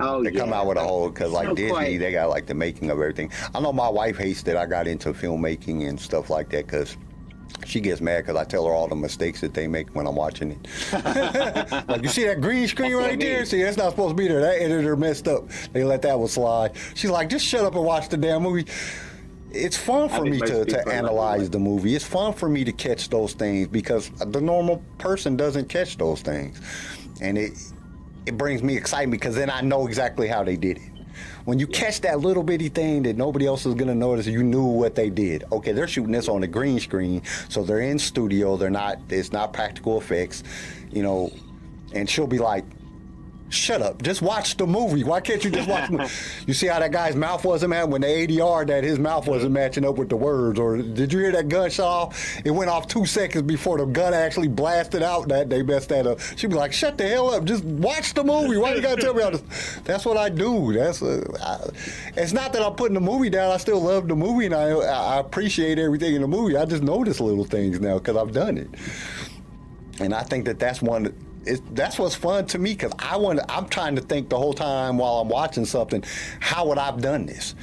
oh 0.00 0.22
They 0.22 0.30
yeah 0.30 0.40
come 0.40 0.52
out 0.52 0.66
with 0.66 0.76
a 0.78 0.82
whole, 0.82 1.08
because 1.08 1.32
like 1.32 1.48
Disney, 1.56 1.70
quite- 1.70 1.98
they 1.98 2.12
got 2.12 2.28
like 2.28 2.46
the 2.46 2.54
making 2.54 2.90
of 2.90 2.98
everything. 2.98 3.30
I 3.54 3.60
know 3.60 3.72
my 3.72 3.88
wife 3.88 4.18
hates 4.18 4.42
that 4.44 4.56
I 4.56 4.66
got 4.66 4.86
into 4.86 5.12
filmmaking 5.12 5.88
and 5.88 5.98
stuff 5.98 6.28
like 6.30 6.50
that 6.50 6.66
because 6.66 6.96
she 7.64 7.80
gets 7.80 8.00
mad 8.02 8.18
because 8.26 8.36
I 8.36 8.44
tell 8.44 8.66
her 8.66 8.72
all 8.72 8.86
the 8.88 8.94
mistakes 8.96 9.40
that 9.40 9.54
they 9.54 9.66
make 9.66 9.94
when 9.94 10.06
I'm 10.06 10.14
watching 10.16 10.50
it. 10.52 10.68
like, 11.88 12.02
you 12.02 12.08
see 12.08 12.24
that 12.24 12.40
green 12.40 12.68
screen 12.68 12.92
That's 12.92 13.06
right 13.08 13.18
there? 13.18 13.44
See, 13.46 13.62
that's 13.62 13.76
not 13.78 13.90
supposed 13.90 14.10
to 14.10 14.14
be 14.22 14.28
there. 14.28 14.40
That 14.40 14.60
editor 14.60 14.94
messed 14.96 15.26
up. 15.28 15.48
They 15.72 15.82
let 15.82 16.02
that 16.02 16.18
one 16.18 16.28
slide. 16.28 16.72
She's 16.94 17.10
like, 17.10 17.30
just 17.30 17.46
shut 17.46 17.64
up 17.64 17.74
and 17.74 17.84
watch 17.84 18.08
the 18.10 18.16
damn 18.18 18.42
movie. 18.42 18.66
It's 19.56 19.76
fun 19.76 20.08
for 20.08 20.24
me 20.24 20.38
to, 20.40 20.64
to 20.64 20.88
analyze 20.88 21.50
the 21.50 21.58
movie. 21.58 21.94
It's 21.94 22.04
fun 22.04 22.32
for 22.32 22.48
me 22.48 22.64
to 22.64 22.72
catch 22.72 23.08
those 23.08 23.32
things 23.32 23.68
because 23.68 24.10
the 24.10 24.40
normal 24.40 24.82
person 24.98 25.36
doesn't 25.36 25.68
catch 25.68 25.96
those 25.96 26.22
things. 26.22 26.60
And 27.20 27.38
it 27.38 27.52
it 28.26 28.36
brings 28.36 28.62
me 28.62 28.76
excitement 28.76 29.20
because 29.20 29.36
then 29.36 29.50
I 29.50 29.60
know 29.60 29.86
exactly 29.86 30.26
how 30.26 30.42
they 30.42 30.56
did 30.56 30.78
it. 30.78 30.90
When 31.44 31.58
you 31.58 31.66
catch 31.66 32.00
that 32.00 32.20
little 32.20 32.42
bitty 32.42 32.68
thing 32.68 33.04
that 33.04 33.16
nobody 33.16 33.46
else 33.46 33.64
is 33.66 33.74
gonna 33.74 33.94
notice, 33.94 34.26
you 34.26 34.42
knew 34.42 34.64
what 34.64 34.94
they 34.94 35.10
did. 35.10 35.44
Okay, 35.52 35.72
they're 35.72 35.88
shooting 35.88 36.12
this 36.12 36.28
on 36.28 36.42
a 36.42 36.46
green 36.46 36.80
screen, 36.80 37.22
so 37.48 37.62
they're 37.62 37.80
in 37.80 37.98
studio. 37.98 38.56
They're 38.56 38.68
not. 38.68 38.98
It's 39.08 39.32
not 39.32 39.52
practical 39.52 39.98
effects, 39.98 40.42
you 40.90 41.02
know. 41.02 41.32
And 41.92 42.10
she'll 42.10 42.26
be 42.26 42.38
like, 42.38 42.64
"Shut 43.48 43.82
up! 43.82 44.02
Just 44.02 44.22
watch 44.22 44.56
the 44.56 44.66
movie. 44.66 45.04
Why 45.04 45.20
can't 45.20 45.42
you 45.44 45.50
just 45.50 45.68
watch?" 45.68 45.88
the 45.90 45.98
movie? 45.98 46.12
You 46.46 46.54
see 46.54 46.66
how 46.68 46.78
that 46.78 46.92
guy's 46.92 47.16
mouth 47.16 47.44
wasn't 47.44 47.70
man 47.70 47.90
when 47.90 48.02
the 48.02 48.06
ADR 48.06 48.66
that 48.68 48.84
his 48.84 48.98
mouth 48.98 49.26
wasn't 49.26 49.52
matching 49.52 49.84
up 49.84 49.96
with 49.98 50.08
the 50.08 50.16
words. 50.16 50.60
Or 50.60 50.76
did 50.76 51.12
you 51.12 51.18
hear 51.18 51.32
that 51.32 51.48
gunshot 51.48 51.86
off? 51.86 52.40
It 52.44 52.50
went 52.50 52.70
off 52.70 52.86
two 52.86 53.04
seconds 53.06 53.42
before 53.42 53.78
the 53.78 53.86
gun 53.86 54.14
actually 54.14 54.48
blasted 54.48 55.02
out. 55.02 55.28
That 55.28 55.50
they 55.50 55.62
messed 55.62 55.88
that 55.88 56.06
up. 56.06 56.20
She'd 56.36 56.50
be 56.50 56.56
like, 56.56 56.72
"Shut 56.72 56.98
the 56.98 57.08
hell 57.08 57.30
up! 57.34 57.44
Just 57.44 57.64
watch 57.64 58.14
the 58.14 58.22
movie. 58.24 58.56
Why 58.56 58.74
you 58.74 58.82
gotta 58.82 59.00
tell 59.00 59.14
me 59.14 59.22
all 59.22 59.32
this?" 59.32 59.80
That's 59.84 60.04
what 60.04 60.16
I 60.16 60.28
do. 60.28 60.72
That's 60.72 61.02
uh, 61.02 61.24
I, 61.42 61.68
it's 62.20 62.32
not 62.32 62.52
that 62.52 62.62
I'm 62.62 62.74
putting 62.74 62.94
the 62.94 63.00
movie 63.00 63.30
down. 63.30 63.50
I 63.50 63.56
still 63.56 63.80
love 63.80 64.08
the 64.08 64.16
movie 64.16 64.46
and 64.46 64.54
I 64.54 64.70
I 64.70 65.18
appreciate 65.18 65.78
everything 65.78 66.14
in 66.14 66.22
the 66.22 66.28
movie. 66.28 66.56
I 66.56 66.64
just 66.64 66.82
notice 66.82 67.20
little 67.20 67.44
things 67.44 67.80
now 67.80 67.98
because 67.98 68.16
I've 68.16 68.32
done 68.32 68.58
it. 68.58 68.68
And 70.00 70.14
I 70.14 70.22
think 70.22 70.44
that 70.46 70.58
that's 70.58 70.82
one. 70.82 71.14
It's, 71.46 71.62
that's 71.72 71.98
what's 71.98 72.14
fun 72.14 72.46
to 72.46 72.58
me 72.58 72.72
because 72.72 72.92
I 72.98 73.16
want. 73.16 73.40
I'm 73.48 73.68
trying 73.68 73.96
to 73.96 74.02
think 74.02 74.28
the 74.28 74.38
whole 74.38 74.54
time 74.54 74.98
while 74.98 75.20
I'm 75.20 75.28
watching 75.28 75.64
something. 75.64 76.04
How 76.40 76.66
would 76.66 76.78
I've 76.78 77.00
done 77.00 77.26
this? 77.26 77.54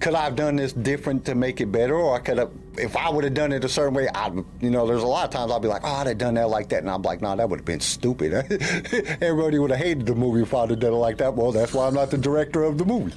Could 0.00 0.14
I 0.14 0.22
have 0.24 0.36
done 0.36 0.54
this 0.54 0.72
different 0.72 1.24
to 1.24 1.34
make 1.34 1.60
it 1.60 1.72
better, 1.72 1.96
or 1.96 2.14
I 2.14 2.20
could 2.20 2.38
have? 2.38 2.50
If 2.76 2.96
I 2.96 3.10
would 3.10 3.24
have 3.24 3.34
done 3.34 3.52
it 3.52 3.64
a 3.64 3.68
certain 3.68 3.94
way, 3.94 4.08
I, 4.14 4.30
you 4.60 4.70
know, 4.70 4.86
there's 4.86 5.02
a 5.02 5.06
lot 5.06 5.24
of 5.24 5.30
times 5.30 5.50
I'll 5.50 5.58
be 5.58 5.66
like, 5.66 5.82
oh, 5.84 5.88
I'd 5.88 6.06
have 6.06 6.18
done 6.18 6.34
that 6.34 6.48
like 6.48 6.68
that, 6.68 6.80
and 6.80 6.90
I'm 6.90 7.02
like, 7.02 7.20
no, 7.20 7.34
that 7.34 7.48
would 7.50 7.58
have 7.58 7.66
been 7.66 7.80
stupid. 7.80 8.32
Everybody 9.20 9.58
would 9.58 9.70
have 9.70 9.80
hated 9.80 10.06
the 10.06 10.14
movie 10.14 10.42
if 10.42 10.54
I'd 10.54 10.70
have 10.70 10.78
done 10.78 10.92
it 10.92 10.96
like 10.96 11.18
that. 11.18 11.34
Well, 11.34 11.50
that's 11.50 11.74
why 11.74 11.88
I'm 11.88 11.94
not 11.94 12.10
the 12.10 12.18
director 12.18 12.62
of 12.62 12.78
the 12.78 12.84
movie. 12.84 13.12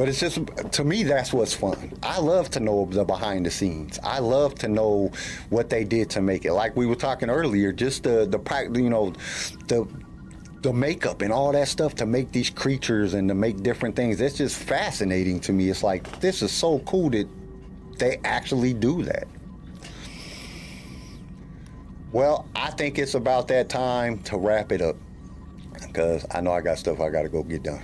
But 0.00 0.08
it's 0.08 0.18
just 0.18 0.38
to 0.72 0.82
me 0.82 1.02
that's 1.02 1.30
what's 1.30 1.52
fun. 1.52 1.92
I 2.02 2.20
love 2.20 2.48
to 2.52 2.60
know 2.60 2.86
the 2.86 3.04
behind 3.04 3.44
the 3.44 3.50
scenes. 3.50 3.98
I 4.02 4.18
love 4.20 4.54
to 4.60 4.66
know 4.66 5.12
what 5.50 5.68
they 5.68 5.84
did 5.84 6.08
to 6.12 6.22
make 6.22 6.46
it. 6.46 6.54
Like 6.54 6.74
we 6.74 6.86
were 6.86 6.96
talking 6.96 7.28
earlier, 7.28 7.70
just 7.70 8.04
the 8.04 8.24
the 8.24 8.80
you 8.80 8.88
know 8.88 9.12
the 9.68 9.86
the 10.62 10.72
makeup 10.72 11.20
and 11.20 11.30
all 11.30 11.52
that 11.52 11.68
stuff 11.68 11.96
to 11.96 12.06
make 12.06 12.32
these 12.32 12.48
creatures 12.48 13.12
and 13.12 13.28
to 13.28 13.34
make 13.34 13.62
different 13.62 13.94
things. 13.94 14.22
It's 14.22 14.38
just 14.38 14.56
fascinating 14.56 15.38
to 15.40 15.52
me. 15.52 15.68
It's 15.68 15.82
like 15.82 16.18
this 16.20 16.40
is 16.40 16.50
so 16.50 16.78
cool 16.86 17.10
that 17.10 17.28
they 17.98 18.20
actually 18.24 18.72
do 18.72 19.02
that. 19.02 19.28
Well, 22.10 22.48
I 22.56 22.70
think 22.70 22.98
it's 22.98 23.12
about 23.12 23.48
that 23.48 23.68
time 23.68 24.20
to 24.20 24.38
wrap 24.38 24.72
it 24.72 24.80
up 24.80 24.96
because 25.74 26.24
I 26.30 26.40
know 26.40 26.52
I 26.52 26.62
got 26.62 26.78
stuff 26.78 27.00
I 27.00 27.10
got 27.10 27.24
to 27.24 27.28
go 27.28 27.42
get 27.42 27.64
done. 27.64 27.82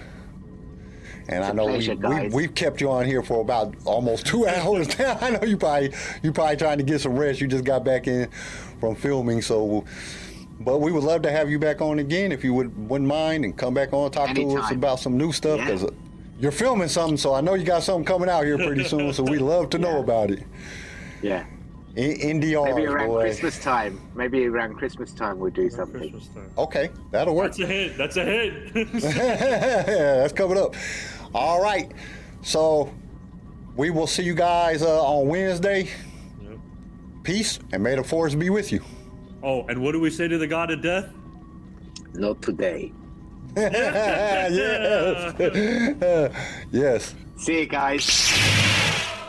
And 1.29 1.45
I 1.45 1.53
know 1.53 1.67
pleasure, 1.67 1.95
we, 1.95 2.01
guys. 2.03 2.33
we, 2.33 2.43
we've 2.43 2.55
kept 2.55 2.81
you 2.81 2.91
on 2.91 3.05
here 3.05 3.23
for 3.23 3.41
about 3.41 3.75
almost 3.85 4.27
two 4.27 4.47
hours 4.49 4.99
now. 4.99 5.19
I 5.21 5.31
know 5.31 5.43
you 5.43 5.57
probably 5.57 5.93
you 6.23 6.33
probably 6.33 6.57
trying 6.57 6.79
to 6.79 6.85
get 6.85 7.01
some 7.01 7.17
rest. 7.19 7.41
You 7.41 7.47
just 7.49 7.65
got 7.65 7.85
back 7.85 8.07
in 8.07 8.29
from 8.81 8.95
filming, 8.95 9.43
so. 9.43 9.85
But 10.61 10.79
we 10.79 10.91
would 10.91 11.05
love 11.05 11.21
to 11.23 11.31
have 11.31 11.51
you 11.51 11.59
back 11.59 11.83
on 11.83 11.99
again 11.99 12.33
if 12.33 12.43
you 12.43 12.55
would 12.55 12.89
wouldn't 12.89 13.09
mind 13.09 13.45
and 13.45 13.57
come 13.57 13.75
back 13.75 13.93
on 13.93 14.05
and 14.07 14.13
talk 14.13 14.35
to 14.35 14.57
us 14.57 14.71
about 14.71 14.99
some 15.01 15.19
new 15.19 15.31
stuff 15.33 15.59
Yeah. 15.59 15.65
because 15.67 15.91
you're 16.39 16.53
filming 16.53 16.89
something. 16.89 17.17
So 17.19 17.35
I 17.35 17.41
know 17.43 17.55
you 17.55 17.65
got 17.65 17.83
something 17.83 18.05
coming 18.07 18.29
out 18.31 18.45
here 18.45 18.57
pretty 18.57 18.85
soon. 18.85 19.13
So 19.13 19.23
we'd 19.23 19.41
love 19.43 19.69
to 19.71 19.79
know 19.79 20.01
about 20.01 20.31
it. 20.31 20.45
yeah 21.23 21.45
In, 21.97 22.41
NDR, 22.41 22.75
maybe 22.75 22.87
around 22.87 23.09
boy. 23.09 23.23
christmas 23.23 23.59
time 23.59 23.99
maybe 24.15 24.45
around 24.47 24.75
christmas 24.75 25.13
time 25.13 25.39
we'll 25.39 25.51
do 25.51 25.69
something 25.71 25.99
Christmas 26.01 26.29
time. 26.29 26.51
Okay, 26.57 26.91
that'll 27.11 27.35
work. 27.35 27.49
That's 27.55 27.59
a 27.61 27.67
hit. 27.67 27.97
That's 27.99 28.17
a 28.17 28.25
hit. 28.25 28.93
That's 29.03 30.33
coming 30.33 30.57
up. 30.59 30.75
All 31.35 31.63
right. 31.63 31.93
So 32.43 32.93
we 33.77 33.91
will 33.91 34.07
see 34.07 34.23
you 34.23 34.35
guys 34.35 34.83
uh, 34.83 35.03
on 35.03 35.29
Wednesday. 35.29 35.91
Yep. 36.43 36.59
Peace 37.23 37.59
and 37.73 37.83
may 37.83 37.95
the 37.95 38.05
force 38.05 38.35
be 38.35 38.51
with 38.51 38.73
you. 38.73 38.83
Oh, 39.43 39.67
and 39.69 39.83
what 39.83 39.93
do 39.93 40.01
we 40.01 40.11
say 40.11 40.29
to 40.29 40.39
the 40.39 40.47
god 40.47 40.71
of 40.71 40.83
death? 40.83 41.13
not 42.19 42.41
today 42.43 42.93
yes. 43.57 44.53
yes. 46.73 47.15
see 47.37 47.61
you 47.61 47.67
guys 47.67 48.05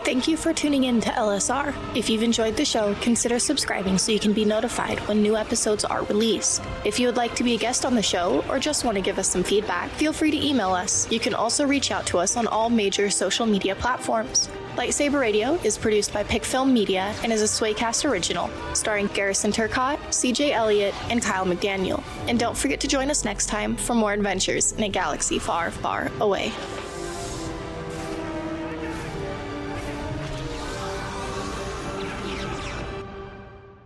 Thank 0.07 0.29
you 0.29 0.37
for 0.37 0.53
tuning 0.53 0.85
in 0.85 1.01
to 1.01 1.09
LSR. 1.09 1.75
If 1.93 2.09
you've 2.09 2.23
enjoyed 2.23 2.55
the 2.55 2.63
show, 2.63 2.95
consider 3.01 3.39
subscribing 3.39 3.97
so 3.97 4.13
you 4.13 4.21
can 4.21 4.31
be 4.31 4.45
notified 4.45 4.99
when 5.01 5.21
new 5.21 5.35
episodes 5.35 5.83
are 5.83 6.03
released. 6.03 6.63
If 6.85 6.97
you 6.97 7.07
would 7.07 7.17
like 7.17 7.35
to 7.35 7.43
be 7.43 7.55
a 7.55 7.57
guest 7.57 7.83
on 7.83 7.93
the 7.93 8.01
show 8.01 8.41
or 8.47 8.57
just 8.57 8.85
want 8.85 8.95
to 8.95 9.01
give 9.01 9.19
us 9.19 9.27
some 9.27 9.43
feedback, 9.43 9.89
feel 9.89 10.13
free 10.13 10.31
to 10.31 10.47
email 10.47 10.69
us. 10.69 11.11
You 11.11 11.19
can 11.19 11.33
also 11.33 11.67
reach 11.67 11.91
out 11.91 12.05
to 12.05 12.19
us 12.19 12.37
on 12.37 12.47
all 12.47 12.69
major 12.69 13.09
social 13.09 13.45
media 13.45 13.75
platforms. 13.75 14.47
Lightsaber 14.77 15.19
Radio 15.19 15.55
is 15.55 15.77
produced 15.77 16.13
by 16.13 16.23
Pickfilm 16.23 16.71
Media 16.71 17.13
and 17.21 17.33
is 17.33 17.41
a 17.41 17.45
Swaycast 17.45 18.09
original, 18.09 18.49
starring 18.73 19.07
Garrison 19.07 19.51
Turcott, 19.51 19.99
CJ 20.11 20.51
Elliott, 20.51 20.95
and 21.11 21.21
Kyle 21.21 21.45
McDaniel. 21.45 22.01
And 22.29 22.39
don't 22.39 22.57
forget 22.57 22.79
to 22.79 22.87
join 22.87 23.11
us 23.11 23.25
next 23.25 23.47
time 23.47 23.75
for 23.75 23.93
more 23.93 24.13
adventures 24.13 24.71
in 24.71 24.83
a 24.83 24.89
galaxy 24.89 25.37
far, 25.37 25.69
far 25.69 26.09
away. 26.21 26.53